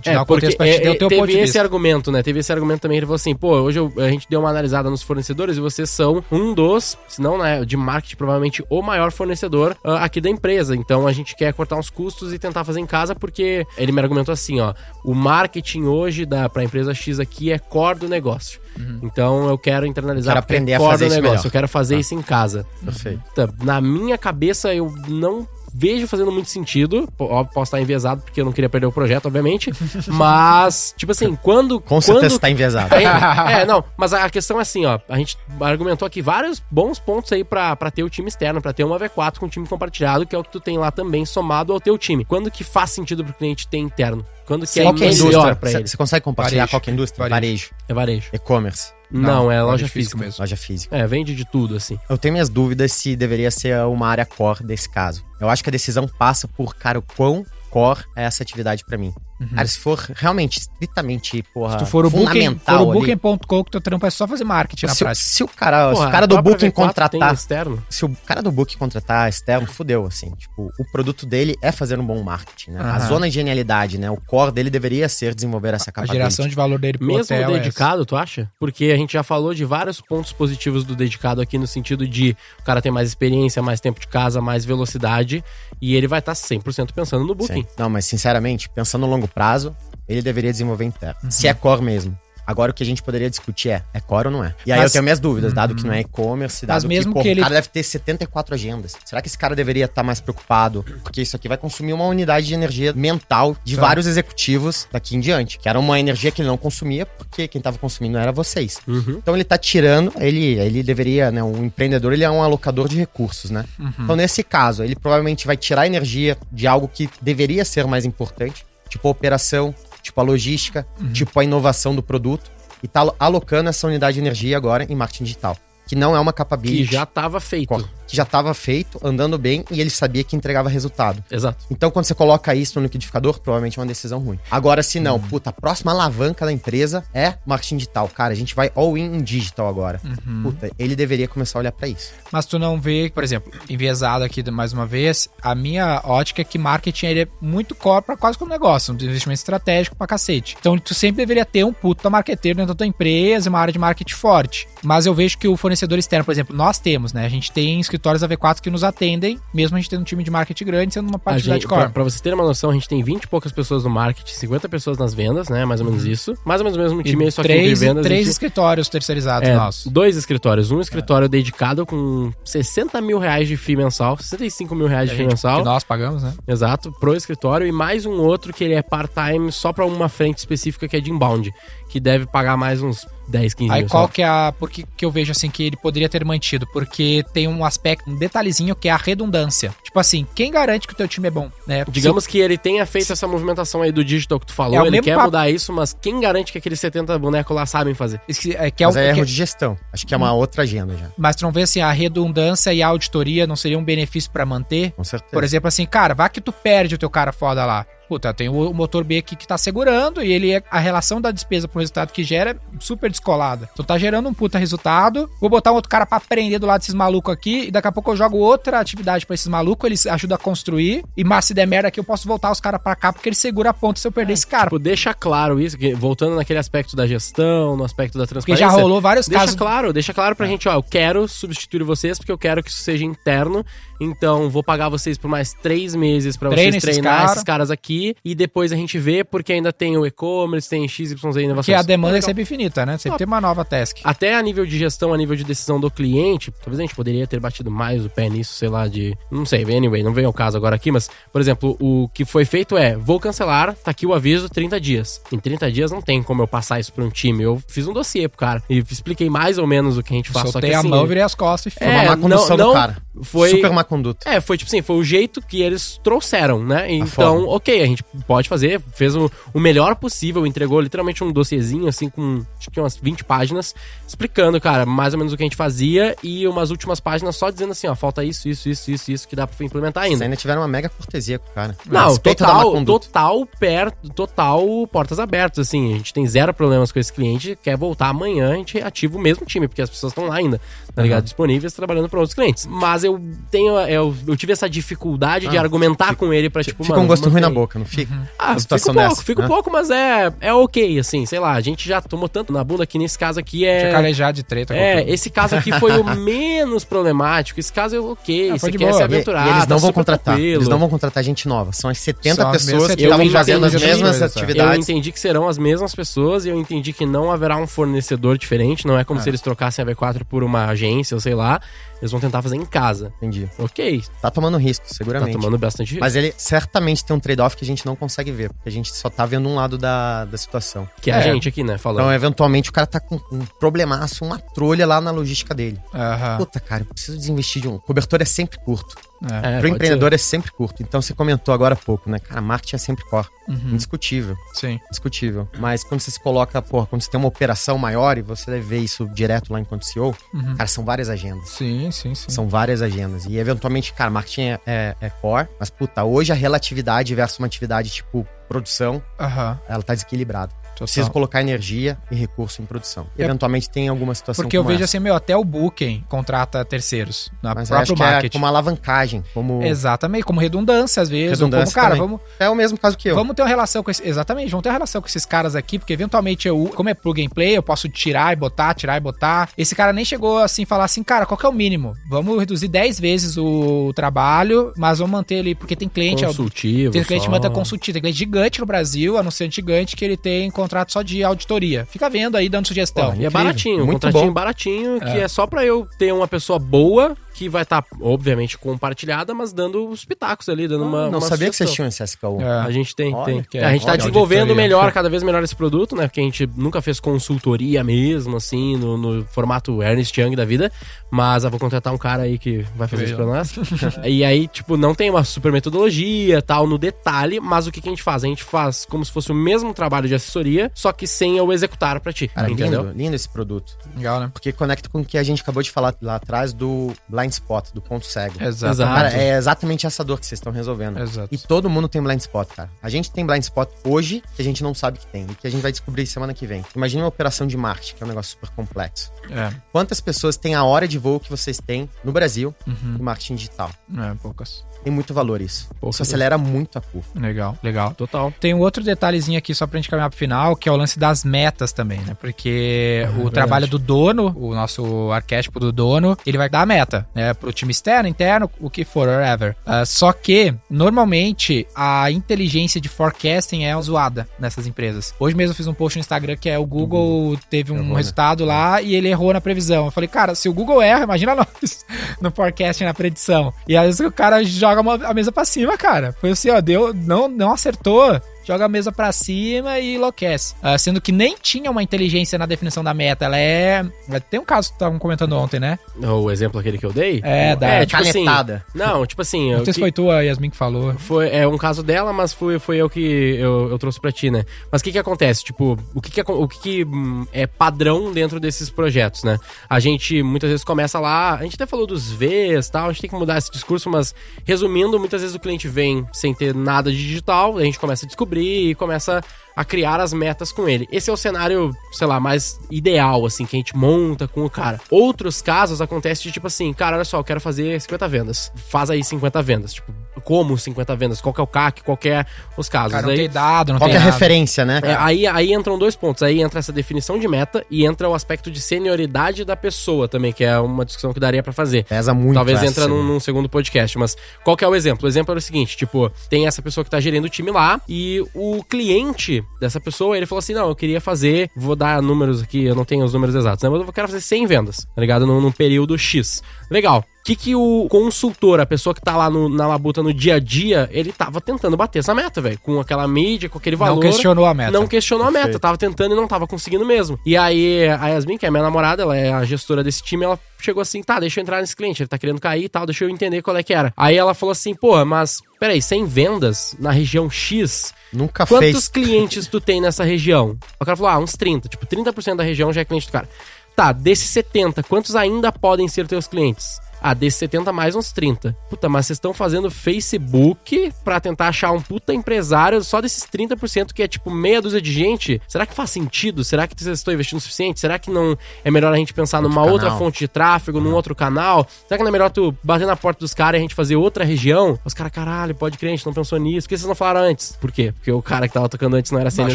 te 0.00 0.08
É, 0.08 0.14
dar 0.14 0.24
porque 0.24 0.46
contexto 0.46 0.56
pra 0.56 0.66
te 0.66 0.72
é, 0.72 0.80
dar 0.80 0.90
o 0.90 0.94
é, 0.94 0.96
teu 0.96 1.08
teve 1.08 1.20
ponto 1.20 1.30
de 1.30 1.38
esse 1.38 1.58
argumento, 1.58 2.10
né? 2.10 2.22
Teve 2.22 2.40
esse 2.40 2.50
argumento 2.52 2.80
também. 2.80 2.96
Ele 2.96 3.06
falou 3.06 3.16
assim: 3.16 3.34
pô, 3.34 3.56
hoje 3.60 3.78
eu- 3.78 3.92
a 3.98 4.08
gente 4.08 4.26
deu 4.30 4.40
uma 4.40 4.48
analisada 4.50 4.88
nos 4.88 5.02
fornecedores 5.02 5.56
e 5.56 5.60
vocês 5.60 5.90
são 5.90 6.24
um 6.32 6.54
dos, 6.54 6.96
se 7.08 7.20
não, 7.20 7.36
né, 7.38 7.57
de 7.64 7.76
marketing, 7.76 8.16
provavelmente 8.16 8.64
o 8.68 8.82
maior 8.82 9.10
fornecedor 9.12 9.76
ah, 9.84 10.04
aqui 10.04 10.20
da 10.20 10.28
empresa. 10.30 10.74
Então 10.76 11.06
a 11.06 11.12
gente 11.12 11.34
quer 11.36 11.52
cortar 11.52 11.76
uns 11.76 11.90
custos 11.90 12.32
e 12.32 12.38
tentar 12.38 12.64
fazer 12.64 12.80
em 12.80 12.86
casa, 12.86 13.14
porque 13.14 13.66
ele 13.76 13.92
me 13.92 14.00
argumentou 14.00 14.32
assim: 14.32 14.60
ó, 14.60 14.74
o 15.04 15.14
marketing 15.14 15.84
hoje 15.84 16.24
da, 16.26 16.48
pra 16.48 16.64
empresa 16.64 16.94
X 16.94 17.18
aqui 17.20 17.50
é 17.52 17.58
core 17.58 17.98
do 18.00 18.08
negócio. 18.08 18.60
Então 19.02 19.48
eu 19.48 19.58
quero 19.58 19.84
internalizar 19.86 20.34
Quero 20.34 20.38
é 20.38 20.44
aprender 20.44 20.74
a 20.74 20.80
fazer 20.80 21.06
do 21.06 21.12
isso 21.12 21.20
negócio. 21.22 21.46
Eu 21.48 21.50
quero 21.50 21.66
fazer 21.68 21.94
Tá. 21.94 22.00
isso 22.00 22.14
em 22.14 22.22
casa. 22.22 22.64
Perfeito. 22.84 23.22
Tá, 23.34 23.48
Na 23.62 23.80
minha 23.80 24.16
cabeça, 24.16 24.72
eu 24.72 24.92
não 25.08 25.48
vejo 25.72 26.06
fazendo 26.06 26.32
muito 26.32 26.48
sentido. 26.50 27.08
Posso 27.16 27.62
estar 27.62 27.80
enviesado 27.80 28.22
porque 28.22 28.40
eu 28.40 28.44
não 28.44 28.52
queria 28.52 28.68
perder 28.68 28.86
o 28.86 28.92
projeto, 28.92 29.26
obviamente. 29.26 29.70
Mas, 30.08 30.94
tipo 30.96 31.12
assim, 31.12 31.34
quando. 31.36 31.80
Com 31.80 32.00
certeza 32.00 32.34
quando... 32.34 32.40
tá 32.40 32.50
enviesado. 32.50 32.94
É, 32.94 33.62
é, 33.62 33.66
não, 33.66 33.84
mas 33.96 34.12
a 34.12 34.28
questão 34.30 34.58
é 34.58 34.62
assim, 34.62 34.84
ó. 34.86 34.98
A 35.08 35.16
gente 35.16 35.36
argumentou 35.60 36.06
aqui 36.06 36.20
vários 36.22 36.62
bons 36.70 36.98
pontos 36.98 37.32
aí 37.32 37.44
pra, 37.44 37.74
pra 37.76 37.90
ter 37.90 38.02
o 38.02 38.10
time 38.10 38.28
externo, 38.28 38.60
pra 38.60 38.72
ter 38.72 38.84
uma 38.84 38.98
V4 38.98 39.38
com 39.38 39.46
o 39.46 39.48
time 39.48 39.66
compartilhado, 39.66 40.26
que 40.26 40.34
é 40.34 40.38
o 40.38 40.44
que 40.44 40.50
tu 40.50 40.60
tem 40.60 40.78
lá 40.78 40.90
também, 40.90 41.24
somado 41.24 41.72
ao 41.72 41.80
teu 41.80 41.96
time. 41.98 42.24
Quando 42.24 42.50
que 42.50 42.64
faz 42.64 42.90
sentido 42.90 43.24
pro 43.24 43.34
cliente 43.34 43.68
ter 43.68 43.78
interno? 43.78 44.24
Quando 44.46 44.66
que 44.66 44.80
é 44.80 44.82
Qual 44.82 44.94
que 44.94 45.04
é 45.04 45.08
a 45.08 45.10
melhor 45.10 45.28
indústria? 45.28 45.56
pra 45.56 45.70
Você 45.70 45.76
ele? 45.76 45.88
você 45.88 45.96
consegue 45.96 46.24
compartilhar 46.24 46.60
Varejo. 46.62 46.70
qual 46.72 46.80
que 46.80 46.90
é 46.90 46.92
a 46.92 46.94
indústria? 46.94 47.28
Varejo. 47.28 47.38
Varejo. 47.38 47.70
É 47.88 47.94
varejo. 47.94 48.28
E-commerce. 48.32 48.97
Não, 49.10 49.50
é 49.50 49.56
pode 49.56 49.70
loja 49.70 49.88
físico 49.88 49.92
física. 49.92 50.18
mesmo. 50.18 50.40
Loja 50.40 50.56
física. 50.56 50.96
É, 50.96 51.06
vende 51.06 51.34
de 51.34 51.44
tudo, 51.44 51.76
assim. 51.76 51.98
Eu 52.08 52.18
tenho 52.18 52.32
minhas 52.32 52.48
dúvidas 52.48 52.92
se 52.92 53.16
deveria 53.16 53.50
ser 53.50 53.78
uma 53.86 54.08
área 54.08 54.26
core 54.26 54.64
desse 54.64 54.88
caso. 54.88 55.24
Eu 55.40 55.48
acho 55.48 55.62
que 55.62 55.70
a 55.70 55.72
decisão 55.72 56.06
passa 56.06 56.46
por, 56.46 56.74
cara, 56.74 56.98
o 56.98 57.02
quão 57.02 57.44
core 57.70 58.04
é 58.16 58.24
essa 58.24 58.42
atividade 58.42 58.84
pra 58.84 58.98
mim. 58.98 59.12
Cara, 59.54 59.68
se 59.68 59.78
for 59.78 59.98
realmente 60.16 60.58
estritamente, 60.58 61.42
porra, 61.54 61.78
Se 61.78 61.84
tu 61.84 61.86
for 61.90 62.04
o 62.04 62.10
Booking, 62.10 62.24
for 62.24 62.28
fundamental 62.34 62.88
o 62.88 62.92
Booking.com, 62.92 63.64
que 63.64 63.70
teu 63.70 63.80
trampo 63.80 64.04
é 64.06 64.10
só 64.10 64.26
fazer 64.26 64.44
marketing 64.44 64.86
na 64.86 64.94
se, 64.94 65.02
o- 65.02 65.06
prática. 65.06 65.24
se 65.24 65.42
o 65.44 65.48
cara, 65.48 65.88
se 65.90 65.94
Porra, 65.94 66.08
o 66.08 66.12
cara 66.12 66.24
a 66.24 66.26
do 66.26 66.42
Booking 66.42 66.56
V4 66.56 66.60
tem 66.60 66.70
contratar, 66.72 67.34
externo. 67.34 67.82
se 67.88 68.04
o 68.04 68.16
cara 68.26 68.42
do 68.42 68.50
Booking 68.50 68.76
contratar 68.78 69.28
externo, 69.28 69.66
fudeu, 69.66 70.04
assim. 70.06 70.30
Tipo, 70.36 70.72
o 70.78 70.84
produto 70.90 71.24
dele 71.24 71.56
é 71.62 71.70
fazer 71.70 71.98
um 72.00 72.04
bom 72.06 72.22
marketing, 72.22 72.72
né? 72.72 72.80
A 72.80 72.96
Aham. 72.96 73.08
zona 73.08 73.28
de 73.28 73.34
genialidade, 73.34 73.96
né? 73.98 74.10
O 74.10 74.16
core 74.16 74.50
dele 74.52 74.70
deveria 74.70 75.08
ser 75.08 75.34
desenvolver 75.34 75.74
essa 75.74 75.90
A 75.90 75.92
capacidade. 75.92 76.18
geração 76.18 76.48
de 76.48 76.54
valor 76.56 76.78
dele 76.80 76.98
pro 76.98 77.06
Mesmo 77.06 77.22
hotel 77.22 77.50
o 77.50 77.54
é 77.56 77.58
dedicado, 77.60 78.04
tu 78.04 78.16
acha? 78.16 78.50
Porque 78.58 78.86
a 78.86 78.96
gente 78.96 79.12
já 79.12 79.22
falou 79.22 79.54
de 79.54 79.64
vários 79.64 80.00
pontos 80.00 80.32
positivos 80.32 80.84
do 80.84 80.96
dedicado 80.96 81.40
aqui, 81.40 81.56
no 81.58 81.66
sentido 81.66 82.08
de 82.08 82.36
o 82.60 82.62
cara 82.64 82.82
ter 82.82 82.90
mais 82.90 83.08
experiência, 83.08 83.62
mais 83.62 83.78
tempo 83.80 84.00
de 84.00 84.08
casa, 84.08 84.40
mais 84.40 84.64
velocidade, 84.64 85.44
e 85.80 85.94
ele 85.94 86.08
vai 86.08 86.18
estar 86.18 86.34
100% 86.34 86.92
pensando 86.92 87.24
no 87.24 87.34
booking. 87.34 87.62
Sim. 87.62 87.66
Não, 87.78 87.88
mas 87.88 88.04
sinceramente, 88.04 88.68
pensando 88.68 89.02
no 89.02 89.06
longo 89.12 89.27
prazo, 89.28 89.74
ele 90.08 90.22
deveria 90.22 90.50
desenvolver 90.50 90.84
interno. 90.84 91.16
Uhum. 91.24 91.30
Se 91.30 91.46
é 91.46 91.54
core 91.54 91.82
mesmo. 91.82 92.18
Agora 92.46 92.70
o 92.70 92.74
que 92.74 92.82
a 92.82 92.86
gente 92.86 93.02
poderia 93.02 93.28
discutir 93.28 93.68
é, 93.68 93.82
é 93.92 94.00
core 94.00 94.28
ou 94.28 94.32
não 94.32 94.42
é? 94.42 94.54
E 94.64 94.72
aí 94.72 94.78
Mas- 94.78 94.86
eu 94.86 94.92
tenho 94.94 95.04
minhas 95.04 95.20
dúvidas, 95.20 95.52
dado 95.52 95.74
que 95.74 95.84
não 95.84 95.92
é 95.92 96.00
e-commerce, 96.00 96.64
dado 96.64 96.76
Mas 96.76 96.84
mesmo 96.86 97.12
que, 97.12 97.18
pô, 97.18 97.22
que 97.22 97.28
ele- 97.28 97.40
o 97.40 97.42
cara 97.42 97.56
deve 97.56 97.68
ter 97.68 97.82
74 97.82 98.54
agendas. 98.54 98.96
Será 99.04 99.20
que 99.20 99.28
esse 99.28 99.36
cara 99.36 99.54
deveria 99.54 99.84
estar 99.84 100.02
mais 100.02 100.18
preocupado? 100.18 100.82
Porque 101.02 101.20
isso 101.20 101.36
aqui 101.36 101.46
vai 101.46 101.58
consumir 101.58 101.92
uma 101.92 102.06
unidade 102.06 102.46
de 102.46 102.54
energia 102.54 102.94
mental 102.94 103.54
de 103.62 103.76
Tá. 103.76 103.82
vários 103.82 104.06
executivos 104.06 104.88
daqui 104.90 105.14
em 105.14 105.20
diante. 105.20 105.58
Que 105.58 105.68
era 105.68 105.78
uma 105.78 106.00
energia 106.00 106.30
que 106.30 106.40
ele 106.40 106.48
não 106.48 106.56
consumia, 106.56 107.04
porque 107.04 107.46
quem 107.48 107.60
tava 107.60 107.76
consumindo 107.76 108.16
era 108.16 108.32
vocês. 108.32 108.78
Uhum. 108.88 109.18
Então 109.22 109.34
ele 109.34 109.44
tá 109.44 109.58
tirando, 109.58 110.10
ele, 110.18 110.58
ele 110.58 110.82
deveria, 110.82 111.30
né? 111.30 111.42
Um 111.42 111.66
empreendedor, 111.66 112.14
ele 112.14 112.24
é 112.24 112.30
um 112.30 112.42
alocador 112.42 112.88
de 112.88 112.96
recursos, 112.96 113.50
né? 113.50 113.66
Então, 113.98 114.16
nesse 114.16 114.42
caso, 114.42 114.82
ele 114.82 114.96
provavelmente 114.96 115.46
vai 115.46 115.56
tirar 115.58 115.86
energia 115.86 116.34
de 116.50 116.66
algo 116.66 116.88
que 116.88 117.10
deveria 117.20 117.62
ser 117.62 117.86
mais 117.86 118.06
importante, 118.06 118.64
tipo 118.88 119.06
a 119.08 119.10
operação, 119.10 119.74
tipo 120.02 120.20
a 120.20 120.24
logística, 120.24 120.86
tipo 121.12 121.38
a 121.38 121.44
inovação 121.44 121.94
do 121.94 122.02
produto, 122.02 122.50
e 122.82 122.88
tá 122.88 123.00
alo- 123.00 123.16
alocando 123.18 123.68
essa 123.68 123.86
unidade 123.86 124.14
de 124.14 124.20
energia 124.20 124.56
agora 124.56 124.84
em 124.84 124.94
marketing 124.94 125.24
digital. 125.24 125.56
Que 125.86 125.96
não 125.96 126.14
é 126.14 126.20
uma 126.20 126.32
Que 126.32 126.38
capability 126.38 126.92
já 126.92 127.02
estava 127.04 127.40
feito. 127.40 127.68
Que 128.08 128.16
já 128.16 128.24
estava 128.24 128.52
feito, 128.54 128.98
andando 129.02 129.38
bem, 129.38 129.64
e 129.70 129.80
ele 129.80 129.90
sabia 129.90 130.24
que 130.24 130.34
entregava 130.34 130.68
resultado. 130.68 131.22
Exato. 131.30 131.66
Então, 131.70 131.90
quando 131.90 132.06
você 132.06 132.14
coloca 132.14 132.54
isso 132.54 132.78
no 132.78 132.84
liquidificador, 132.84 133.38
provavelmente 133.38 133.78
é 133.78 133.82
uma 133.82 133.86
decisão 133.86 134.18
ruim. 134.18 134.38
Agora, 134.50 134.82
se 134.82 134.98
não, 134.98 135.20
puta, 135.20 135.50
a 135.50 135.52
próxima 135.52 135.92
alavanca 135.92 136.44
da 136.44 136.52
empresa 136.52 137.04
é 137.14 137.34
marketing 137.46 137.76
digital. 137.76 138.08
Cara, 138.08 138.32
a 138.32 138.36
gente 138.36 138.54
vai 138.54 138.72
all-in 138.74 139.16
em 139.16 139.22
digital 139.22 139.68
agora. 139.68 140.00
Puta, 140.42 140.70
ele 140.78 140.96
deveria 140.96 141.28
começar 141.28 141.58
a 141.58 141.60
olhar 141.60 141.72
pra 141.72 141.86
isso. 141.86 142.12
Mas 142.32 142.46
tu 142.46 142.58
não 142.58 142.80
vê, 142.80 143.10
por 143.14 143.22
exemplo, 143.22 143.52
enviesado 143.68 144.24
aqui 144.24 144.48
mais 144.50 144.72
uma 144.72 144.86
vez, 144.86 145.28
a 145.42 145.54
minha 145.54 146.00
ótica 146.04 146.40
é 146.40 146.44
que 146.44 146.58
marketing 146.58 147.06
ele 147.06 147.20
é 147.20 147.28
muito 147.40 147.74
core 147.74 148.04
pra 148.04 148.16
quase 148.16 148.38
como 148.38 148.50
negócio, 148.50 148.94
um 148.94 148.96
investimento 148.96 149.40
estratégico 149.40 149.94
pra 149.94 150.06
cacete. 150.06 150.56
Então 150.58 150.78
tu 150.78 150.94
sempre 150.94 151.18
deveria 151.18 151.44
ter 151.44 151.64
um 151.64 151.72
puta 151.72 152.08
marqueteiro 152.08 152.56
dentro 152.56 152.72
da 152.72 152.78
tua 152.78 152.86
empresa, 152.86 153.50
uma 153.50 153.58
área 153.58 153.72
de 153.72 153.78
marketing 153.78 154.14
forte. 154.14 154.66
Mas 154.82 155.04
eu 155.04 155.14
vejo 155.14 155.36
que 155.36 155.46
o 155.46 155.56
fornecedor 155.56 155.98
externo, 155.98 156.24
por 156.24 156.32
exemplo, 156.32 156.56
nós 156.56 156.78
temos, 156.78 157.12
né? 157.12 157.26
A 157.26 157.28
gente 157.28 157.52
tem 157.52 157.78
escritórios 157.98 158.20
da 158.22 158.28
V4 158.28 158.60
que 158.60 158.70
nos 158.70 158.84
atendem, 158.84 159.38
mesmo 159.52 159.76
a 159.76 159.80
gente 159.80 159.90
tendo 159.90 160.00
um 160.02 160.04
time 160.04 160.22
de 160.22 160.30
marketing 160.30 160.64
grande, 160.64 160.94
sendo 160.94 161.08
uma 161.08 161.18
parte 161.18 161.42
gente, 161.44 161.60
de 161.62 161.66
pra, 161.66 161.76
core. 161.78 161.92
pra 161.92 162.04
você 162.04 162.22
ter 162.22 162.32
uma 162.32 162.44
noção, 162.44 162.70
a 162.70 162.72
gente 162.72 162.88
tem 162.88 163.02
20 163.02 163.24
e 163.24 163.26
poucas 163.26 163.50
pessoas 163.50 163.82
no 163.84 163.90
marketing, 163.90 164.32
50 164.32 164.68
pessoas 164.68 164.96
nas 164.96 165.12
vendas, 165.12 165.48
né? 165.48 165.64
Mais 165.64 165.80
ou 165.80 165.86
menos 165.86 166.04
isso. 166.06 166.34
Mais 166.44 166.60
ou 166.60 166.64
menos 166.64 166.78
o 166.78 166.82
mesmo 166.82 167.02
time 167.02 167.24
aí, 167.24 167.32
só 167.32 167.42
que 167.42 167.48
entre 167.48 167.62
três, 167.64 167.80
vendas. 167.80 168.04
três 168.06 168.20
gente- 168.20 168.30
escritórios 168.32 168.88
terceirizados 168.88 169.48
É, 169.48 169.54
nossos. 169.54 169.90
dois 169.90 170.16
escritórios. 170.16 170.70
Um 170.70 170.80
escritório 170.80 171.28
dedicado 171.28 171.84
com 171.84 172.32
60 172.44 173.00
mil 173.00 173.18
reais 173.18 173.48
de 173.48 173.56
FII 173.56 173.76
mensal, 173.76 174.16
65 174.16 174.74
mil 174.74 174.86
reais 174.86 175.10
de 175.10 175.16
FII 175.16 175.26
mensal. 175.26 175.58
Que 175.58 175.64
nós 175.64 175.82
pagamos, 175.82 176.22
né? 176.22 176.32
Exato, 176.46 176.92
pro 177.00 177.14
escritório. 177.16 177.66
E 177.66 177.72
mais 177.72 178.06
um 178.06 178.20
outro 178.20 178.52
que 178.52 178.62
ele 178.64 178.74
é 178.74 178.82
part-time 178.82 179.50
só 179.50 179.72
pra 179.72 179.84
uma 179.84 180.08
frente 180.08 180.38
específica 180.38 180.86
que 180.86 180.96
é 180.96 181.00
de 181.00 181.10
inbound, 181.10 181.52
que 181.88 181.98
deve 181.98 182.26
pagar 182.26 182.56
mais 182.56 182.80
uns 182.82 183.06
10, 183.28 183.54
15 183.54 183.72
Aí 183.72 183.80
mil. 183.82 183.88
qual 183.90 184.04
só. 184.04 184.08
que 184.12 184.22
é 184.22 184.26
a. 184.26 184.52
Por 184.58 184.70
que, 184.70 184.84
que 184.96 185.04
eu 185.04 185.10
vejo 185.10 185.32
assim 185.32 185.50
que 185.50 185.62
ele 185.62 185.76
poderia 185.76 186.08
ter 186.08 186.24
mantido? 186.24 186.66
Porque 186.72 187.24
tem 187.32 187.46
um 187.46 187.64
aspecto, 187.64 188.10
um 188.10 188.16
detalhezinho 188.16 188.74
que 188.74 188.88
é 188.88 188.92
a 188.92 188.96
redundância. 188.96 189.74
Tipo 189.84 189.98
assim, 190.00 190.26
quem 190.34 190.50
garante 190.50 190.86
que 190.86 190.94
o 190.94 190.96
teu 190.96 191.06
time 191.08 191.28
é 191.28 191.30
bom, 191.30 191.50
né? 191.66 191.84
Digamos 191.88 192.26
que 192.26 192.38
ele 192.38 192.56
tenha 192.56 192.84
feito 192.86 193.12
essa 193.12 193.26
movimentação 193.26 193.82
aí 193.82 193.92
do 193.92 194.04
digital 194.04 194.40
que 194.40 194.46
tu 194.46 194.52
falou, 194.54 194.84
É 194.84 194.86
ele 194.86 195.00
quer 195.02 195.14
papo. 195.14 195.26
mudar 195.26 195.50
isso, 195.50 195.72
mas 195.72 195.94
quem 196.00 196.20
garante 196.20 196.52
que 196.52 196.58
aqueles 196.58 196.80
70 196.80 197.18
bonecos 197.18 197.54
lá 197.54 197.66
sabem 197.66 197.94
fazer? 197.94 198.20
Se- 198.30 198.56
é, 198.56 198.70
que 198.70 198.82
é 198.82 198.86
Mas 198.86 198.96
o, 198.96 198.98
é 198.98 199.02
que- 199.12 199.18
erro 199.18 199.26
de 199.26 199.32
gestão. 199.32 199.76
Acho 199.92 200.06
que 200.06 200.14
é 200.14 200.16
uma 200.16 200.32
outra 200.32 200.62
agenda 200.62 200.96
já. 200.96 201.10
mas 201.16 201.36
tu 201.36 201.42
não 201.42 201.52
vê 201.52 201.62
assim, 201.62 201.80
a 201.80 201.90
redundância 201.92 202.72
e 202.72 202.82
a 202.82 202.86
auditoria 202.88 203.46
não 203.46 203.56
seria 203.56 203.78
um 203.78 203.84
benefício 203.84 204.30
pra 204.30 204.46
manter? 204.46 204.92
Com 204.92 205.04
certeza. 205.04 205.32
Por 205.32 205.44
exemplo, 205.44 205.68
assim, 205.68 205.84
cara, 205.86 206.14
vai 206.14 206.28
que 206.30 206.40
tu 206.40 206.52
perde 206.52 206.94
o 206.94 206.98
teu 206.98 207.10
cara 207.10 207.32
foda 207.32 207.64
lá. 207.64 207.86
Puta, 208.08 208.32
tem 208.32 208.48
o 208.48 208.72
motor 208.72 209.04
B 209.04 209.18
aqui 209.18 209.36
que 209.36 209.46
tá 209.46 209.58
segurando 209.58 210.22
e 210.22 210.32
ele 210.32 210.50
é, 210.52 210.62
a 210.70 210.78
relação 210.78 211.20
da 211.20 211.30
despesa 211.30 211.68
pro 211.68 211.80
resultado 211.80 212.10
que 212.10 212.24
gera 212.24 212.52
é 212.52 212.56
super 212.80 213.10
descolada. 213.10 213.68
Então 213.72 213.84
tá 213.84 213.98
gerando 213.98 214.28
um 214.28 214.34
puta 214.34 214.58
resultado. 214.58 215.28
Vou 215.40 215.50
botar 215.50 215.72
um 215.72 215.74
outro 215.74 215.90
cara 215.90 216.06
pra 216.06 216.16
aprender 216.16 216.58
do 216.58 216.66
lado 216.66 216.80
desses 216.80 216.94
malucos 216.94 217.32
aqui 217.32 217.66
e 217.66 217.70
daqui 217.70 217.86
a 217.88 217.92
pouco 217.92 218.10
eu 218.12 218.16
jogo 218.16 218.38
outra 218.38 218.80
atividade 218.80 219.26
pra 219.26 219.34
esses 219.34 219.46
malucos, 219.46 219.86
eles 219.86 220.06
ajudam 220.06 220.36
a 220.36 220.38
construir. 220.38 221.04
E 221.16 221.22
mas 221.22 221.44
se 221.44 221.52
der 221.54 221.66
merda 221.66 221.88
aqui 221.88 222.00
eu 222.00 222.04
posso 222.04 222.26
voltar 222.26 222.50
os 222.50 222.60
caras 222.60 222.80
pra 222.80 222.96
cá 222.96 223.12
porque 223.12 223.28
ele 223.28 223.36
segura 223.36 223.70
a 223.70 223.74
ponta 223.74 224.00
se 224.00 224.08
eu 224.08 224.12
perder 224.12 224.32
esse 224.32 224.46
cara. 224.46 224.64
Tipo, 224.64 224.78
deixa 224.78 225.12
claro 225.12 225.60
isso, 225.60 225.76
que, 225.76 225.92
voltando 225.94 226.34
naquele 226.34 226.58
aspecto 226.58 226.96
da 226.96 227.06
gestão, 227.06 227.76
no 227.76 227.84
aspecto 227.84 228.16
da 228.16 228.24
Porque 228.24 228.34
transparência. 228.34 228.66
já 228.66 228.72
rolou 228.72 229.00
vários 229.00 229.28
Deixa 229.28 229.44
casos. 229.44 229.56
claro, 229.56 229.92
deixa 229.92 230.14
claro 230.14 230.34
pra 230.34 230.46
gente, 230.46 230.66
ó, 230.68 230.72
eu 230.74 230.82
quero 230.82 231.28
substituir 231.28 231.82
vocês 231.84 232.16
porque 232.18 232.32
eu 232.32 232.38
quero 232.38 232.62
que 232.62 232.70
isso 232.70 232.80
seja 232.82 233.04
interno, 233.04 233.64
então 234.00 234.48
vou 234.48 234.62
pagar 234.62 234.88
vocês 234.88 235.18
por 235.18 235.28
mais 235.28 235.52
três 235.52 235.94
meses 235.94 236.36
pra 236.36 236.50
Treina 236.50 236.72
vocês 236.72 236.84
esses 236.84 236.96
treinar 236.96 237.18
cara. 237.18 237.32
esses 237.32 237.42
caras 237.44 237.70
aqui 237.70 238.14
e 238.24 238.34
depois 238.34 238.72
a 238.72 238.76
gente 238.76 238.98
vê 238.98 239.24
porque 239.24 239.52
ainda 239.52 239.72
tem 239.72 239.96
o 239.96 240.06
e-commerce, 240.06 240.68
tem 240.68 240.86
XYZ 240.88 241.12
inovações. 241.12 241.54
Porque 241.54 241.74
a 241.74 241.82
demanda 241.82 242.18
é 242.18 242.20
sempre 242.20 242.42
infinita, 242.42 242.84
né? 242.84 242.98
Sempre 242.98 243.18
tem 243.18 243.26
uma 243.26 243.40
nova 243.40 243.64
task. 243.64 243.98
Até 244.04 244.34
a 244.34 244.42
nível 244.42 244.64
de 244.66 244.78
gestão, 244.78 245.12
a 245.12 245.16
nível 245.16 245.36
de 245.36 245.44
decisão 245.44 245.80
do 245.80 245.90
cliente, 245.90 246.50
talvez 246.50 246.78
a 246.78 246.82
gente 246.82 246.94
poderia 246.94 247.26
ter 247.26 247.40
batido 247.40 247.70
mais 247.70 248.04
o 248.04 248.10
pé 248.10 248.28
nisso, 248.28 248.54
sei 248.54 248.68
lá, 248.68 248.86
de. 248.86 249.16
Não 249.30 249.44
sei, 249.44 249.62
anyway, 249.62 250.02
não 250.02 250.12
vem 250.12 250.24
ao 250.24 250.32
caso 250.32 250.56
agora 250.56 250.76
aqui, 250.76 250.90
mas, 250.90 251.08
por 251.32 251.40
exemplo, 251.40 251.76
o 251.80 252.08
que 252.08 252.24
foi 252.24 252.44
feito 252.44 252.76
é: 252.76 252.96
vou 252.96 253.20
cancelar, 253.20 253.74
tá 253.74 253.90
aqui 253.90 254.06
o 254.06 254.14
aviso, 254.14 254.48
30 254.48 254.80
dias. 254.80 255.20
Em 255.32 255.38
30 255.38 255.70
dias 255.70 255.90
não 255.90 256.00
tem 256.00 256.22
como 256.22 256.42
eu 256.42 256.48
passar 256.48 256.80
isso 256.80 256.92
pra 256.92 257.04
um 257.04 257.10
time. 257.10 257.42
Eu 257.42 257.62
fiz 257.68 257.86
um 257.86 257.92
dossiê 257.92 258.28
pro 258.28 258.38
cara 258.38 258.62
e 258.68 258.78
expliquei 258.78 259.28
mais 259.28 259.58
ou 259.58 259.66
menos 259.66 259.98
o 259.98 260.02
que 260.02 260.12
a 260.12 260.16
gente 260.16 260.30
faz. 260.30 260.46
só 260.46 260.52
Soltei 260.52 260.70
que, 260.70 260.76
a 260.76 260.80
assim, 260.80 260.88
mão, 260.88 261.06
virei 261.06 261.22
as 261.22 261.34
costas 261.34 261.72
e 261.72 261.78
Foi 261.78 261.86
uma 261.86 262.04
má 262.04 262.12
é, 262.12 262.16
condução 262.16 262.56
não, 262.56 262.56
do 262.56 262.68
não, 262.68 262.72
cara. 262.72 262.96
Foi. 263.22 263.50
Super 263.50 263.72
má 263.72 263.84
conduta. 263.84 264.28
É, 264.28 264.40
foi 264.40 264.56
tipo 264.56 264.68
assim, 264.68 264.82
foi 264.82 264.96
o 264.96 265.04
jeito 265.04 265.40
que 265.40 265.62
eles 265.62 266.00
trouxeram, 266.02 266.62
né? 266.62 266.90
Então, 266.92 267.38
forma. 267.40 267.56
ok, 267.56 267.82
a 267.82 267.86
gente 267.86 268.04
pode 268.26 268.48
fazer, 268.48 268.80
fez 268.94 269.14
o, 269.16 269.30
o 269.52 269.60
melhor 269.60 269.96
possível, 269.96 270.46
entregou 270.46 270.80
literalmente 270.80 271.22
um 271.22 271.32
dossiezinho, 271.32 271.86
assim, 271.88 272.08
com 272.08 272.44
acho 272.58 272.70
que 272.70 272.80
umas 272.80 272.96
20 272.96 273.24
páginas, 273.24 273.74
explicando, 274.06 274.60
cara, 274.60 274.84
mais 274.84 275.14
ou 275.14 275.18
menos 275.18 275.32
o 275.32 275.36
que 275.36 275.42
a 275.42 275.46
gente 275.46 275.56
fazia 275.56 276.16
e 276.22 276.46
umas 276.46 276.70
últimas 276.70 277.00
páginas 277.00 277.36
só 277.36 277.50
dizendo 277.50 277.72
assim, 277.72 277.86
ó, 277.86 277.94
falta 277.94 278.24
isso, 278.24 278.48
isso, 278.48 278.68
isso, 278.68 278.90
isso, 278.90 279.12
isso 279.12 279.28
que 279.28 279.36
dá 279.36 279.46
pra 279.46 279.64
implementar 279.64 280.04
Vocês 280.04 280.14
ainda. 280.14 280.24
ainda 280.24 280.36
tiveram 280.36 280.60
uma 280.60 280.68
mega 280.68 280.88
cortesia 280.88 281.38
com 281.38 281.50
o 281.50 281.54
cara. 281.54 281.76
A 281.88 281.92
Não, 281.92 282.08
respeito 282.08 282.38
total, 282.38 282.84
total 282.84 283.46
perto, 283.58 284.08
total 284.10 284.86
portas 284.90 285.18
abertas, 285.18 285.66
assim. 285.68 285.94
A 285.94 285.96
gente 285.98 286.12
tem 286.12 286.26
zero 286.26 286.52
problemas 286.52 286.92
com 286.92 286.98
esse 286.98 287.12
cliente, 287.12 287.58
quer 287.62 287.76
voltar 287.76 288.08
amanhã, 288.08 288.52
a 288.52 288.56
gente 288.56 288.78
ativa 288.80 289.16
o 289.16 289.20
mesmo 289.20 289.46
time, 289.46 289.68
porque 289.68 289.82
as 289.82 289.90
pessoas 289.90 290.12
estão 290.12 290.26
lá 290.26 290.36
ainda, 290.36 290.60
tá 290.94 291.02
ligado? 291.02 291.24
Disponíveis 291.24 291.72
trabalhando 291.72 292.08
para 292.08 292.18
outros 292.20 292.34
clientes. 292.34 292.66
Mas 292.66 293.04
eu 293.08 293.20
tenho, 293.50 293.78
eu, 293.80 294.14
eu 294.26 294.36
tive 294.36 294.52
essa 294.52 294.68
dificuldade 294.68 295.48
de 295.48 295.56
Ah, 295.58 295.60
argumentar 295.60 296.14
com 296.14 296.32
ele 296.32 296.48
pra, 296.50 296.62
tipo, 296.62 296.82
Fica 296.84 296.94
mano, 296.94 297.04
um 297.04 297.08
gosto 297.08 297.28
ruim 297.28 297.40
na 297.40 297.50
boca, 297.50 297.78
não 297.78 297.86
fica? 297.86 298.12
Ah, 298.38 298.44
Uma 298.44 298.48
fica 298.50 298.60
situação 298.60 298.92
um 298.92 298.94
pouco, 298.96 299.08
dessa, 299.10 299.22
fica 299.22 299.40
um 299.40 299.42
né? 299.42 299.48
pouco, 299.48 299.70
mas 299.70 299.90
é, 299.90 300.32
é 300.40 300.52
ok, 300.54 300.98
assim, 300.98 301.26
sei 301.26 301.38
lá, 301.38 301.52
a 301.52 301.60
gente 301.60 301.88
já 301.88 302.00
tomou 302.00 302.28
tanto 302.28 302.52
na 302.52 302.62
bunda 302.62 302.86
que 302.86 302.98
nesse 302.98 303.18
caso 303.18 303.40
aqui 303.40 303.64
é... 303.66 303.80
Tinha 303.80 303.92
calejado 303.92 304.36
de 304.36 304.42
treta. 304.42 304.74
É, 304.74 305.00
tudo. 305.00 305.10
esse 305.12 305.30
caso 305.30 305.56
aqui 305.56 305.72
foi 305.78 305.98
o 305.98 306.04
menos 306.16 306.84
problemático. 306.84 307.58
Esse 307.60 307.72
caso 307.72 307.96
é 307.96 308.00
ok, 308.00 308.50
Ah, 308.50 308.58
você 308.58 308.70
de 308.70 308.78
quer 308.78 308.84
boa. 308.84 308.92
se 308.96 309.00
E- 309.00 309.04
aventurar, 309.04 309.46
e 309.46 309.50
eles 309.50 309.62
tá 309.64 309.68
não 309.70 309.78
vão 309.78 309.88
super 309.88 309.94
contratar. 309.94 310.34
tranquilo. 310.34 310.56
Eles 310.58 310.68
não 310.68 310.78
vão 310.78 310.88
contratar 310.88 311.24
gente 311.24 311.48
nova. 311.48 311.72
São 311.72 311.90
as 311.90 311.98
70 311.98 312.34
São 312.36 312.50
as 312.50 312.52
mesmas 312.52 312.64
pessoas 312.66 312.82
que 312.94 313.02
70 313.02 313.04
estavam 313.24 313.32
fazendo 313.32 313.64
as 313.66 313.72
mesmas 313.74 314.10
Coisa. 314.18 314.24
Eu 314.24 314.26
atividades. 314.28 314.88
entendi 314.88 315.12
que 315.12 315.20
serão 315.20 315.48
as 315.48 315.58
mesmas 315.58 315.94
pessoas 315.94 316.44
e 316.44 316.48
eu 316.50 316.58
entendi 316.58 316.92
que 316.92 317.06
não 317.06 317.30
haverá 317.32 317.56
um 317.56 317.66
fornecedor 317.66 318.36
diferente. 318.38 318.86
Não 318.86 318.98
é 318.98 319.04
como 319.04 319.20
Ah. 319.20 319.22
se 319.22 319.28
eles 319.30 319.40
trocassem 319.40 319.82
a 319.82 319.86
V4 319.86 320.24
por 320.24 320.42
uma 320.42 320.66
agência 320.66 321.14
ou 321.14 321.20
sei 321.20 321.34
lá. 321.34 321.60
Eles 322.00 322.10
vão 322.12 322.20
tentar 322.20 322.42
fazer 322.42 322.56
em 322.56 322.64
casa. 322.64 323.12
Entendi. 323.16 323.48
Ok, 323.58 324.02
Tá 324.20 324.30
tomando 324.30 324.56
risco, 324.58 324.86
tá 324.86 324.94
seguramente. 324.94 325.32
tomando 325.32 325.58
bastante 325.58 325.88
risco. 325.90 326.00
Mas 326.00 326.14
ele 326.16 326.32
certamente 326.36 327.04
tem 327.04 327.14
um 327.16 327.20
trade-off 327.20 327.56
que 327.56 327.64
a 327.64 327.66
gente 327.66 327.84
não 327.86 327.96
consegue 327.96 328.30
ver, 328.30 328.52
porque 328.52 328.68
a 328.68 328.72
gente 328.72 328.94
só 328.94 329.08
tá 329.10 329.24
vendo 329.26 329.48
um 329.48 329.54
lado 329.54 329.76
da, 329.78 330.24
da 330.24 330.36
situação. 330.38 330.88
Que 331.00 331.10
é 331.10 331.14
a 331.14 331.18
É. 331.18 331.22
gente 331.22 331.48
aqui, 331.48 331.62
né, 331.64 331.76
falando. 331.78 332.00
Então, 332.04 332.12
eventualmente, 332.12 332.70
o 332.70 332.72
cara 332.72 332.86
tá 332.86 333.00
com 333.00 333.16
um 333.32 333.44
problemaço, 333.60 334.24
uma 334.24 334.38
trolha 334.38 334.86
lá 334.86 335.00
na 335.00 335.10
logística 335.10 335.54
dele. 335.54 335.78
Aham. 335.94 336.38
Puta, 336.38 336.60
cara, 336.60 336.82
eu 336.82 336.86
preciso 336.86 337.16
desinvestir 337.18 337.62
de 337.62 337.68
um. 337.68 337.74
O 337.74 337.80
cobertor 337.80 338.22
é 338.22 338.24
sempre 338.24 338.58
curto. 338.58 338.94
É. 339.22 339.36
É, 339.36 339.40
Pro 339.40 339.62
pode 339.62 339.68
empreendedor 339.74 340.12
é 340.12 340.18
sempre 340.18 340.50
curto. 340.52 340.82
Então, 340.82 341.00
você 341.02 341.12
comentou 341.14 341.52
agora 341.52 341.74
há 341.74 341.76
pouco, 341.76 342.08
né? 342.10 342.18
Cara, 342.18 342.40
marketing 342.40 342.76
é 342.76 342.78
sempre 342.78 343.04
core. 343.06 343.26
Uhum. 343.48 343.70
Indiscutível. 343.72 344.36
Sim. 344.54 344.78
Discutível. 344.90 345.48
Mas 345.58 345.82
quando 345.82 346.00
você 346.00 346.10
se 346.10 346.20
coloca, 346.20 346.60
porra, 346.60 346.86
quando 346.86 347.02
você 347.02 347.10
tem 347.10 347.18
uma 347.18 347.28
operação 347.28 347.78
maior 347.78 348.18
e 348.18 348.22
você 348.22 348.50
deve 348.50 348.62
ver 348.66 348.78
isso 348.78 349.08
direto 349.08 349.52
lá 349.52 349.58
enquanto 349.60 349.84
CEO, 349.86 350.14
Uhum. 350.34 350.54
cara, 350.54 350.66
são 350.68 350.84
várias 350.84 351.08
agendas. 351.08 351.48
Sim, 351.48 351.90
sim, 351.90 352.14
sim. 352.14 352.28
São 352.30 352.48
várias 352.48 352.82
agendas. 352.82 353.24
E 353.24 353.38
eventualmente, 353.38 353.92
cara, 353.92 354.10
marketing 354.10 354.42
é, 354.42 354.60
é, 354.66 354.96
é 355.00 355.10
core, 355.10 355.48
mas 355.58 355.70
puta, 355.70 356.04
hoje 356.04 356.30
a 356.30 356.34
relatividade 356.34 357.14
versus 357.14 357.38
uma 357.38 357.46
atividade 357.46 357.90
tipo 357.90 358.26
produção, 358.48 359.02
Aham. 359.20 359.58
ela 359.68 359.82
tá 359.82 359.92
desequilibrada. 359.94 360.52
Total. 360.78 360.86
Preciso 360.86 361.10
colocar 361.10 361.40
energia 361.40 361.98
e 362.10 362.14
recurso 362.14 362.62
em 362.62 362.66
produção. 362.66 363.06
É- 363.18 363.24
Eventualmente 363.24 363.68
tem 363.68 363.88
alguma 363.88 364.14
situação 364.14 364.44
Porque 364.44 364.56
eu 364.56 364.62
vejo 364.64 364.76
essa. 364.76 364.84
assim, 364.96 364.98
meu, 364.98 365.14
até 365.14 365.36
o 365.36 365.44
Booking 365.44 366.04
contrata 366.08 366.64
terceiros 366.64 367.30
na 367.42 367.54
Mas 367.54 367.70
acho 367.72 367.94
próprio 367.94 368.06
é 368.06 368.10
marketing. 368.12 368.32
como 368.32 368.46
alavancagem, 368.46 369.24
como... 369.34 369.62
Exatamente, 369.62 370.24
como 370.24 370.40
redundância 370.40 371.02
às 371.02 371.08
vezes. 371.08 371.38
Redundância 371.38 371.66
como, 371.74 371.74
cara, 371.74 371.94
também. 371.96 372.00
vamos, 372.08 372.20
É 372.38 372.48
o 372.48 372.54
mesmo 372.54 372.78
caso 372.78 372.96
que 372.96 373.08
eu. 373.08 373.14
vamos 373.14 373.34
ter 373.34 373.42
uma 373.42 373.48
relação 373.48 373.82
com 373.82 373.90
esse, 373.90 374.06
Exatamente, 374.06 374.50
vamos 374.50 374.62
ter 374.62 374.68
uma 374.68 374.74
relação 374.74 375.00
com 375.02 375.08
esses 375.08 375.26
caras 375.26 375.54
aqui, 375.56 375.78
porque 375.78 375.92
eventualmente 375.92 376.46
eu, 376.48 376.70
como 376.74 376.88
é 376.88 376.94
plug 376.94 377.24
and 377.24 377.28
play, 377.30 377.56
eu 377.56 377.62
posso 377.62 377.88
tirar 377.88 378.32
e 378.32 378.36
botar, 378.36 378.74
tirar 378.74 378.96
e 378.96 379.00
botar. 379.00 379.48
Esse 379.58 379.74
cara 379.74 379.92
nem 379.92 380.04
chegou 380.04 380.38
assim 380.38 380.64
falar 380.64 380.84
assim, 380.84 381.02
cara, 381.02 381.26
qual 381.26 381.36
que 381.36 381.44
é 381.44 381.48
o 381.48 381.52
mínimo? 381.52 381.94
Vamos 382.08 382.38
reduzir 382.38 382.68
10 382.68 383.00
vezes 383.00 383.36
o 383.36 383.92
trabalho, 383.94 384.72
mas 384.76 384.98
vamos 384.98 385.12
manter 385.12 385.36
ele, 385.36 385.54
porque 385.54 385.74
tem 385.76 385.88
cliente. 385.88 386.24
é 386.24 386.26
Consultivo. 386.28 386.92
Tem 386.92 387.02
cliente 387.04 387.28
manda 387.28 387.50
consultivo, 387.50 387.94
tem 387.94 388.02
cliente 388.02 388.18
gigante 388.18 388.60
no 388.60 388.66
Brasil, 388.66 389.16
anunciante 389.18 389.56
gigante, 389.56 389.96
que 389.96 390.04
ele 390.04 390.16
tem 390.16 390.50
contrato 390.68 390.92
só 390.92 391.02
de 391.02 391.24
auditoria. 391.24 391.86
Fica 391.90 392.08
vendo 392.10 392.36
aí, 392.36 392.48
dando 392.48 392.66
sugestão. 392.68 393.14
E 393.16 393.24
é 393.24 393.30
baratinho, 393.30 393.82
um 393.82 393.86
Muito 393.86 393.96
contratinho 394.02 394.26
bom. 394.26 394.32
baratinho, 394.32 395.00
que 395.00 395.08
É. 395.08 395.20
é 395.22 395.28
só 395.28 395.46
pra 395.46 395.64
eu 395.64 395.88
ter 395.98 396.12
uma 396.12 396.28
pessoa 396.28 396.58
boa, 396.58 397.16
que 397.38 397.48
vai 397.48 397.62
estar, 397.62 397.84
obviamente, 398.00 398.58
compartilhada, 398.58 399.32
mas 399.32 399.52
dando 399.52 399.88
os 399.88 400.04
pitacos 400.04 400.48
ali, 400.48 400.66
dando 400.66 400.84
uma. 400.84 401.06
Ah, 401.06 401.10
não 401.10 401.20
uma 401.20 401.28
sabia 401.28 401.48
que 401.48 401.56
sugestão. 401.56 401.66
vocês 401.66 401.74
tinham 401.76 401.88
esse 401.88 402.02
SKU. 402.02 402.40
É. 402.42 402.66
A 402.66 402.70
gente 402.72 402.96
tem, 402.96 403.14
Olha, 403.14 403.24
tem. 403.24 403.42
que 403.44 403.58
É, 403.58 403.64
a 403.64 403.72
gente 403.72 403.84
tá 403.86 403.92
olha, 403.92 403.98
desenvolvendo 403.98 404.40
auditoria. 404.40 404.62
melhor, 404.62 404.92
cada 404.92 405.08
vez 405.08 405.22
melhor 405.22 405.42
esse 405.44 405.54
produto, 405.54 405.94
né? 405.94 406.08
Porque 406.08 406.20
a 406.20 406.24
gente 406.24 406.50
nunca 406.56 406.82
fez 406.82 406.98
consultoria 406.98 407.84
mesmo, 407.84 408.36
assim, 408.36 408.76
no, 408.76 408.96
no 408.96 409.24
formato 409.26 409.80
Ernest 409.80 410.20
Young 410.20 410.34
da 410.34 410.44
vida. 410.44 410.72
Mas 411.10 411.44
eu 411.44 411.50
vou 411.50 411.60
contratar 411.60 411.94
um 411.94 411.98
cara 411.98 412.24
aí 412.24 412.38
que 412.38 412.66
vai 412.76 412.88
fazer 412.88 413.04
isso 413.04 413.14
pra 413.14 413.24
nós. 413.24 413.54
e 414.04 414.24
aí, 414.24 414.48
tipo, 414.48 414.76
não 414.76 414.92
tem 414.94 415.08
uma 415.08 415.22
super 415.22 415.52
metodologia, 415.52 416.42
tal, 416.42 416.66
no 416.66 416.76
detalhe, 416.76 417.38
mas 417.38 417.66
o 417.68 417.72
que, 417.72 417.80
que 417.80 417.88
a 417.88 417.92
gente 417.92 418.02
faz? 418.02 418.24
A 418.24 418.26
gente 418.26 418.42
faz 418.42 418.84
como 418.84 419.04
se 419.04 419.12
fosse 419.12 419.30
o 419.30 419.34
mesmo 419.34 419.72
trabalho 419.72 420.08
de 420.08 420.14
assessoria, 420.14 420.70
só 420.74 420.92
que 420.92 421.06
sem 421.06 421.36
eu 421.38 421.52
executar 421.52 422.00
pra 422.00 422.12
ti. 422.12 422.26
Cara, 422.28 422.50
entendeu? 422.50 422.82
lindo, 422.82 422.98
lindo 422.98 423.14
esse 423.16 423.28
produto. 423.28 423.78
Legal, 423.96 424.20
né? 424.20 424.30
Porque 424.32 424.52
conecta 424.52 424.88
com 424.88 425.00
o 425.00 425.04
que 425.04 425.16
a 425.16 425.22
gente 425.22 425.40
acabou 425.42 425.62
de 425.62 425.70
falar 425.70 425.94
lá 426.02 426.16
atrás 426.16 426.52
do 426.52 426.92
blind 427.08 427.27
spot, 427.32 427.70
do 427.72 427.80
ponto 427.80 428.06
cego. 428.06 428.42
Exato. 428.42 428.72
Exato. 428.74 428.94
Cara, 428.94 429.12
é 429.14 429.36
exatamente 429.36 429.86
essa 429.86 430.02
dor 430.04 430.18
que 430.20 430.26
vocês 430.26 430.38
estão 430.38 430.52
resolvendo. 430.52 430.98
Exato. 430.98 431.28
E 431.34 431.38
todo 431.38 431.68
mundo 431.70 431.88
tem 431.88 432.02
blind 432.02 432.20
spot, 432.20 432.48
cara. 432.54 432.70
A 432.82 432.88
gente 432.88 433.10
tem 433.10 433.24
blind 433.26 433.42
spot 433.42 433.68
hoje 433.84 434.22
que 434.34 434.42
a 434.42 434.44
gente 434.44 434.62
não 434.62 434.74
sabe 434.74 434.98
que 434.98 435.06
tem 435.06 435.24
e 435.30 435.34
que 435.34 435.46
a 435.46 435.50
gente 435.50 435.60
vai 435.62 435.70
descobrir 435.72 436.06
semana 436.06 436.32
que 436.34 436.46
vem. 436.46 436.64
Imagina 436.74 437.02
uma 437.02 437.08
operação 437.08 437.46
de 437.46 437.56
marketing, 437.56 437.94
que 437.96 438.02
é 438.02 438.06
um 438.06 438.08
negócio 438.08 438.32
super 438.32 438.50
complexo. 438.50 439.10
É, 439.30 439.52
Quantas 439.72 440.00
pessoas 440.00 440.36
têm 440.36 440.54
a 440.54 440.64
hora 440.64 440.86
de 440.88 440.98
voo 440.98 441.18
que 441.20 441.30
vocês 441.30 441.58
têm 441.64 441.88
no 442.04 442.12
Brasil 442.12 442.54
Uhum. 442.66 442.96
em 442.98 443.02
marketing 443.02 443.34
digital? 443.36 443.70
é 443.96 444.14
poucas. 444.22 444.64
Tem 444.84 444.92
muito 444.92 445.12
valor 445.12 445.40
isso. 445.40 445.68
Poucas 445.80 445.96
Isso 445.96 446.02
acelera 446.02 446.38
muito 446.38 446.78
a 446.78 446.80
curva. 446.80 447.08
Legal, 447.14 447.56
legal. 447.62 447.94
Total. 447.94 448.32
Tem 448.40 448.54
um 448.54 448.60
outro 448.60 448.82
detalhezinho 448.82 449.38
aqui, 449.38 449.54
só 449.54 449.66
pra 449.66 449.78
gente 449.78 449.88
caminhar 449.88 450.10
pro 450.10 450.18
final, 450.18 450.56
que 450.56 450.68
é 450.68 450.72
o 450.72 450.76
lance 450.76 450.98
das 450.98 451.24
metas 451.24 451.72
também, 451.72 452.00
né? 452.00 452.16
Porque 452.18 453.02
o 453.10 453.12
verdade. 453.12 453.30
trabalho 453.32 453.66
do 453.66 453.78
dono, 453.78 454.34
o 454.36 454.54
nosso 454.54 455.10
arquétipo 455.12 455.60
do 455.60 455.72
dono, 455.72 456.16
ele 456.26 456.38
vai 456.38 456.48
dar 456.48 456.62
a 456.62 456.66
meta, 456.66 457.06
né? 457.14 457.34
Pro 457.34 457.52
time 457.52 457.70
externo, 457.70 458.08
interno, 458.08 458.50
o 458.60 458.70
que 458.70 458.84
for, 458.84 459.08
whatever. 459.08 459.56
Ah, 459.66 459.84
só 459.84 460.12
que, 460.12 460.54
normalmente, 460.70 461.66
a 461.74 462.10
inteligência 462.10 462.80
de 462.80 462.88
forecasting 462.88 463.64
é 463.64 463.78
zoada 463.80 464.28
nessas 464.38 464.66
empresas. 464.66 465.14
Hoje 465.18 465.36
mesmo 465.36 465.52
eu 465.52 465.56
fiz 465.56 465.66
um 465.66 465.74
post 465.74 465.98
no 465.98 466.00
Instagram 466.00 466.36
que 466.36 466.48
é 466.48 466.58
o 466.58 466.66
Google 466.66 467.38
teve 467.50 467.72
um 467.72 467.76
Errou, 467.76 467.88
né? 467.90 467.96
resultado 467.96 468.44
lá 468.44 468.82
e 468.82 468.94
ele 468.94 469.08
errou 469.08 469.32
na 469.32 469.40
previsão. 469.40 469.86
Eu 469.86 469.90
falei, 469.90 470.08
cara, 470.08 470.34
se 470.34 470.48
o 470.48 470.52
Google 470.52 470.82
erra, 470.82 471.04
imagina 471.04 471.34
nós 471.36 471.84
no 472.20 472.30
forecasting, 472.30 472.84
na 472.84 472.94
predição. 472.94 473.52
E 473.66 473.76
às 473.76 473.86
vezes 473.86 474.00
o 474.00 474.10
cara 474.10 474.42
joga 474.44 474.67
uma- 474.76 475.06
a 475.06 475.14
mesa 475.14 475.30
pra 475.32 475.44
cima, 475.44 475.76
cara. 475.76 476.14
Foi 476.20 476.30
assim, 476.30 476.50
ó, 476.50 476.60
deu, 476.60 476.92
não, 476.94 477.28
não 477.28 477.52
acertou. 477.52 478.20
Joga 478.48 478.64
a 478.64 478.68
mesa 478.68 478.90
pra 478.90 479.12
cima 479.12 479.78
e 479.78 479.96
enlouquece. 479.96 480.54
Ah, 480.62 480.78
sendo 480.78 481.02
que 481.02 481.12
nem 481.12 481.36
tinha 481.38 481.70
uma 481.70 481.82
inteligência 481.82 482.38
na 482.38 482.46
definição 482.46 482.82
da 482.82 482.94
meta. 482.94 483.26
Ela 483.26 483.38
é. 483.38 483.84
Tem 484.30 484.40
um 484.40 484.44
caso 484.44 484.70
que 484.70 484.76
estavam 484.76 484.98
comentando 484.98 485.34
ontem, 485.34 485.60
né? 485.60 485.78
O 486.02 486.30
exemplo 486.30 486.58
aquele 486.58 486.78
que 486.78 486.86
eu 486.86 486.92
dei? 486.92 487.20
É, 487.22 487.54
da- 487.54 487.68
É, 487.68 487.84
tipo 487.84 488.00
assim. 488.00 488.24
Canetada. 488.24 488.64
Não, 488.74 489.04
tipo 489.04 489.20
assim. 489.20 489.52
Não 489.52 489.64
sei 489.66 489.74
se 489.74 489.80
foi 489.80 489.92
tu, 489.92 490.10
a 490.10 490.22
Yasmin, 490.22 490.48
que 490.48 490.56
falou. 490.56 490.94
Foi, 490.94 491.28
é 491.28 491.46
um 491.46 491.58
caso 491.58 491.82
dela, 491.82 492.10
mas 492.10 492.32
foi, 492.32 492.58
foi 492.58 492.78
eu 492.78 492.88
que 492.88 493.00
eu, 493.38 493.68
eu 493.68 493.78
trouxe 493.78 494.00
pra 494.00 494.10
ti, 494.10 494.30
né? 494.30 494.46
Mas 494.72 494.80
o 494.80 494.84
que 494.84 494.92
que 494.92 494.98
acontece? 494.98 495.44
Tipo, 495.44 495.78
o 495.94 496.00
que 496.00 496.10
que, 496.10 496.22
o 496.32 496.48
que 496.48 496.58
que 496.58 496.84
hum, 496.84 497.26
é 497.34 497.46
padrão 497.46 498.12
dentro 498.12 498.40
desses 498.40 498.70
projetos, 498.70 499.24
né? 499.24 499.38
A 499.68 499.78
gente 499.78 500.22
muitas 500.22 500.48
vezes 500.48 500.64
começa 500.64 500.98
lá, 500.98 501.34
a 501.34 501.42
gente 501.42 501.54
até 501.56 501.66
falou 501.66 501.86
dos 501.86 502.10
Vs 502.10 502.66
e 502.66 502.72
tal, 502.72 502.86
a 502.88 502.92
gente 502.92 503.02
tem 503.02 503.10
que 503.10 503.16
mudar 503.16 503.36
esse 503.36 503.50
discurso, 503.50 503.90
mas 503.90 504.14
resumindo, 504.46 504.98
muitas 504.98 505.20
vezes 505.20 505.36
o 505.36 505.38
cliente 505.38 505.68
vem 505.68 506.06
sem 506.14 506.32
ter 506.32 506.54
nada 506.54 506.90
de 506.90 506.96
digital, 506.96 507.58
a 507.58 507.62
gente 507.64 507.78
começa 507.78 508.06
a 508.06 508.08
descobrir 508.08 508.37
e 508.38 508.74
começa 508.74 509.20
a 509.58 509.64
criar 509.64 509.98
as 510.00 510.12
metas 510.12 510.52
com 510.52 510.68
ele. 510.68 510.86
Esse 510.92 511.10
é 511.10 511.12
o 511.12 511.16
cenário, 511.16 511.74
sei 511.90 512.06
lá, 512.06 512.20
mais 512.20 512.60
ideal, 512.70 513.26
assim, 513.26 513.44
que 513.44 513.56
a 513.56 513.58
gente 513.58 513.76
monta 513.76 514.28
com 514.28 514.44
o 514.44 514.48
cara. 514.50 514.80
Outros 514.88 515.42
casos 515.42 515.80
acontece 515.80 516.22
de 516.22 516.30
tipo 516.30 516.46
assim, 516.46 516.72
cara, 516.72 516.94
olha 516.94 517.04
só, 517.04 517.18
eu 517.18 517.24
quero 517.24 517.40
fazer 517.40 517.80
50 517.80 518.06
vendas. 518.06 518.52
Faz 518.54 518.88
aí 518.88 519.02
50 519.02 519.42
vendas. 519.42 519.74
Tipo, 519.74 519.92
como 520.22 520.56
50 520.56 520.94
vendas? 520.94 521.20
Qual 521.20 521.32
que 521.34 521.40
é 521.40 521.42
o 521.42 521.46
CAC? 521.46 521.82
Qual 521.82 521.96
que 521.96 522.08
é 522.08 522.24
os 522.56 522.68
casos? 522.68 522.92
Cara, 522.92 523.02
não 523.02 523.08
Daí- 523.08 523.18
tem 523.18 523.28
dado, 523.30 523.72
não 523.72 523.80
Qual 523.80 523.90
que 523.90 523.96
tem 523.96 524.04
é 524.04 524.08
a 524.08 524.12
referência, 524.12 524.64
né? 524.64 524.80
é, 524.84 524.94
aí, 524.94 525.26
aí 525.26 525.52
entram 525.52 525.76
dois 525.76 525.96
pontos. 525.96 526.22
Aí 526.22 526.40
entra 526.40 526.60
essa 526.60 526.72
definição 526.72 527.18
de 527.18 527.26
meta 527.26 527.64
e 527.68 527.84
entra 527.84 528.08
o 528.08 528.14
aspecto 528.14 528.52
de 528.52 528.60
senioridade 528.60 529.44
da 529.44 529.56
pessoa 529.56 530.06
também, 530.06 530.32
que 530.32 530.44
é 530.44 530.56
uma 530.60 530.84
discussão 530.84 531.12
que 531.12 531.18
daria 531.18 531.42
pra 531.42 531.52
fazer. 531.52 531.84
Pesa 531.84 532.14
muito. 532.14 532.34
Talvez 532.34 532.62
entra 532.62 532.86
num, 532.86 533.02
num 533.02 533.18
segundo 533.18 533.48
podcast, 533.48 533.98
mas 533.98 534.16
qual 534.44 534.56
que 534.56 534.64
é 534.64 534.68
o 534.68 534.74
exemplo? 534.76 535.04
O 535.04 535.08
exemplo 535.08 535.32
era 535.32 535.38
o 535.38 535.42
seguinte, 535.42 535.76
tipo, 535.76 536.10
tem 536.30 536.46
essa 536.46 536.62
pessoa 536.62 536.84
que 536.84 536.90
tá 536.90 537.00
gerindo 537.00 537.26
o 537.26 537.30
time 537.30 537.50
lá 537.50 537.80
e 537.88 538.22
o 538.34 538.62
cliente 538.64 539.42
dessa 539.60 539.80
pessoa, 539.80 540.16
ele 540.16 540.26
falou 540.26 540.38
assim, 540.38 540.54
não, 540.54 540.68
eu 540.68 540.74
queria 540.74 541.00
fazer, 541.00 541.50
vou 541.56 541.74
dar 541.74 542.00
números 542.00 542.42
aqui, 542.42 542.64
eu 542.64 542.74
não 542.74 542.84
tenho 542.84 543.04
os 543.04 543.12
números 543.12 543.34
exatos, 543.34 543.62
né, 543.62 543.68
mas 543.68 543.80
eu 543.80 543.92
quero 543.92 544.08
fazer 544.08 544.20
100 544.20 544.46
vendas, 544.46 544.86
tá 544.94 545.00
ligado? 545.00 545.26
Num, 545.26 545.40
num 545.40 545.52
período 545.52 545.98
X. 545.98 546.42
Legal. 546.70 547.04
O 547.28 547.30
que 547.30 547.36
que 547.36 547.54
o 547.54 547.86
consultor, 547.90 548.58
a 548.58 548.64
pessoa 548.64 548.94
que 548.94 549.02
tá 549.02 549.14
lá 549.14 549.28
no- 549.28 549.50
na 549.50 549.66
labuta 549.66 550.02
no 550.02 550.14
dia 550.14 550.36
a 550.36 550.38
dia, 550.38 550.88
ele 550.90 551.12
tava 551.12 551.42
tentando 551.42 551.76
bater 551.76 551.98
essa 551.98 552.14
meta, 552.14 552.40
velho. 552.40 552.58
Com 552.62 552.80
aquela 552.80 553.06
mídia, 553.06 553.50
com 553.50 553.58
aquele 553.58 553.76
valor. 553.76 553.96
Não 553.96 554.00
questionou 554.00 554.46
a 554.46 554.54
meta. 554.54 554.70
Não 554.70 554.86
questionou 554.86 555.26
a 555.26 555.30
meta, 555.30 555.44
Perfeito. 555.44 555.60
tava 555.60 555.76
tentando 555.76 556.14
e 556.14 556.16
não 556.16 556.26
tava 556.26 556.46
conseguindo 556.46 556.86
mesmo. 556.86 557.20
E 557.26 557.36
aí, 557.36 557.86
a 557.86 558.08
Yasmin, 558.08 558.38
que 558.38 558.46
é 558.46 558.50
minha 558.50 558.62
namorada, 558.62 559.02
ela 559.02 559.14
é 559.14 559.30
a 559.30 559.44
gestora 559.44 559.84
desse 559.84 560.02
time, 560.02 560.24
ela 560.24 560.40
chegou 560.58 560.80
assim, 560.80 561.02
tá, 561.02 561.20
deixa 561.20 561.38
eu 561.38 561.42
entrar 561.42 561.60
nesse 561.60 561.76
cliente, 561.76 562.00
ele 562.02 562.08
tá 562.08 562.16
querendo 562.16 562.40
cair 562.40 562.64
e 562.64 562.68
tal, 562.70 562.86
deixa 562.86 563.04
eu 563.04 563.10
entender 563.10 563.42
qual 563.42 563.54
é 563.58 563.62
que 563.62 563.74
era. 563.74 563.92
Aí 563.94 564.16
ela 564.16 564.32
falou 564.32 564.52
assim, 564.52 564.74
pô, 564.74 565.04
mas, 565.04 565.42
peraí, 565.60 565.82
sem 565.82 566.06
vendas 566.06 566.74
na 566.80 566.90
região 566.90 567.28
X, 567.28 567.92
Nunca 568.10 568.46
quantos 568.46 568.70
fez. 568.70 568.88
clientes 568.88 569.46
tu 569.46 569.60
tem 569.60 569.82
nessa 569.82 570.02
região? 570.02 570.56
O 570.80 570.84
cara 570.86 570.96
falou, 570.96 571.12
ah, 571.12 571.18
uns 571.18 571.34
30, 571.36 571.68
tipo, 571.68 571.84
30% 571.86 572.36
da 572.36 572.42
região 572.42 572.72
já 572.72 572.80
é 572.80 572.84
cliente 572.86 573.06
do 573.06 573.12
cara. 573.12 573.28
Tá, 573.76 573.92
desses 573.92 574.30
70, 574.30 574.82
quantos 574.82 575.14
ainda 575.14 575.52
podem 575.52 575.86
ser 575.86 576.06
teus 576.08 576.26
clientes? 576.26 576.80
Ah, 577.00 577.14
desses 577.14 577.38
70 577.38 577.72
mais 577.72 577.94
uns 577.94 578.12
30. 578.12 578.56
Puta, 578.68 578.88
mas 578.88 579.06
vocês 579.06 579.16
estão 579.16 579.32
fazendo 579.32 579.70
Facebook 579.70 580.92
pra 581.04 581.20
tentar 581.20 581.48
achar 581.48 581.70
um 581.72 581.80
puta 581.80 582.12
empresário 582.12 582.82
só 582.82 583.00
desses 583.00 583.24
30% 583.24 583.92
que 583.92 584.02
é 584.02 584.08
tipo 584.08 584.30
meia 584.30 584.60
dúzia 584.60 584.80
de 584.80 584.92
gente. 584.92 585.40
Será 585.46 585.64
que 585.66 585.74
faz 585.74 585.90
sentido? 585.90 586.42
Será 586.44 586.66
que 586.66 586.74
vocês 586.76 586.98
estão 586.98 587.14
investindo 587.14 587.38
o 587.38 587.40
suficiente? 587.40 587.80
Será 587.80 587.98
que 587.98 588.10
não 588.10 588.36
é 588.64 588.70
melhor 588.70 588.92
a 588.92 588.96
gente 588.96 589.14
pensar 589.14 589.40
numa 589.40 589.60
Outro 589.60 589.72
outra 589.74 589.86
canal. 589.88 589.98
fonte 589.98 590.18
de 590.20 590.28
tráfego, 590.28 590.80
num 590.80 590.92
outro 590.92 591.14
canal? 591.14 591.66
Será 591.86 591.98
que 591.98 592.02
não 592.02 592.08
é 592.08 592.12
melhor 592.12 592.30
tu 592.30 592.54
bater 592.62 592.86
na 592.86 592.96
porta 592.96 593.20
dos 593.20 593.32
caras 593.34 593.58
e 593.58 593.58
a 593.58 593.62
gente 593.62 593.74
fazer 593.74 593.96
outra 593.96 594.24
região? 594.24 594.78
Os 594.84 594.94
caras, 594.94 595.12
caralho, 595.12 595.54
pode 595.54 595.78
crer, 595.78 595.88
a 595.88 595.96
gente 595.96 596.06
não 596.06 596.12
pensou 596.12 596.38
nisso. 596.38 596.66
Por 596.66 596.70
que 596.70 596.78
vocês 596.78 596.88
não 596.88 596.94
falaram 596.94 597.20
antes? 597.20 597.56
Por 597.60 597.70
quê? 597.70 597.92
Porque 597.92 598.10
o 598.10 598.20
cara 598.22 598.48
que 598.48 598.54
tava 598.54 598.68
tocando 598.68 598.96
antes 598.96 599.12
não 599.12 599.20
era 599.20 599.30
sênior 599.30 599.54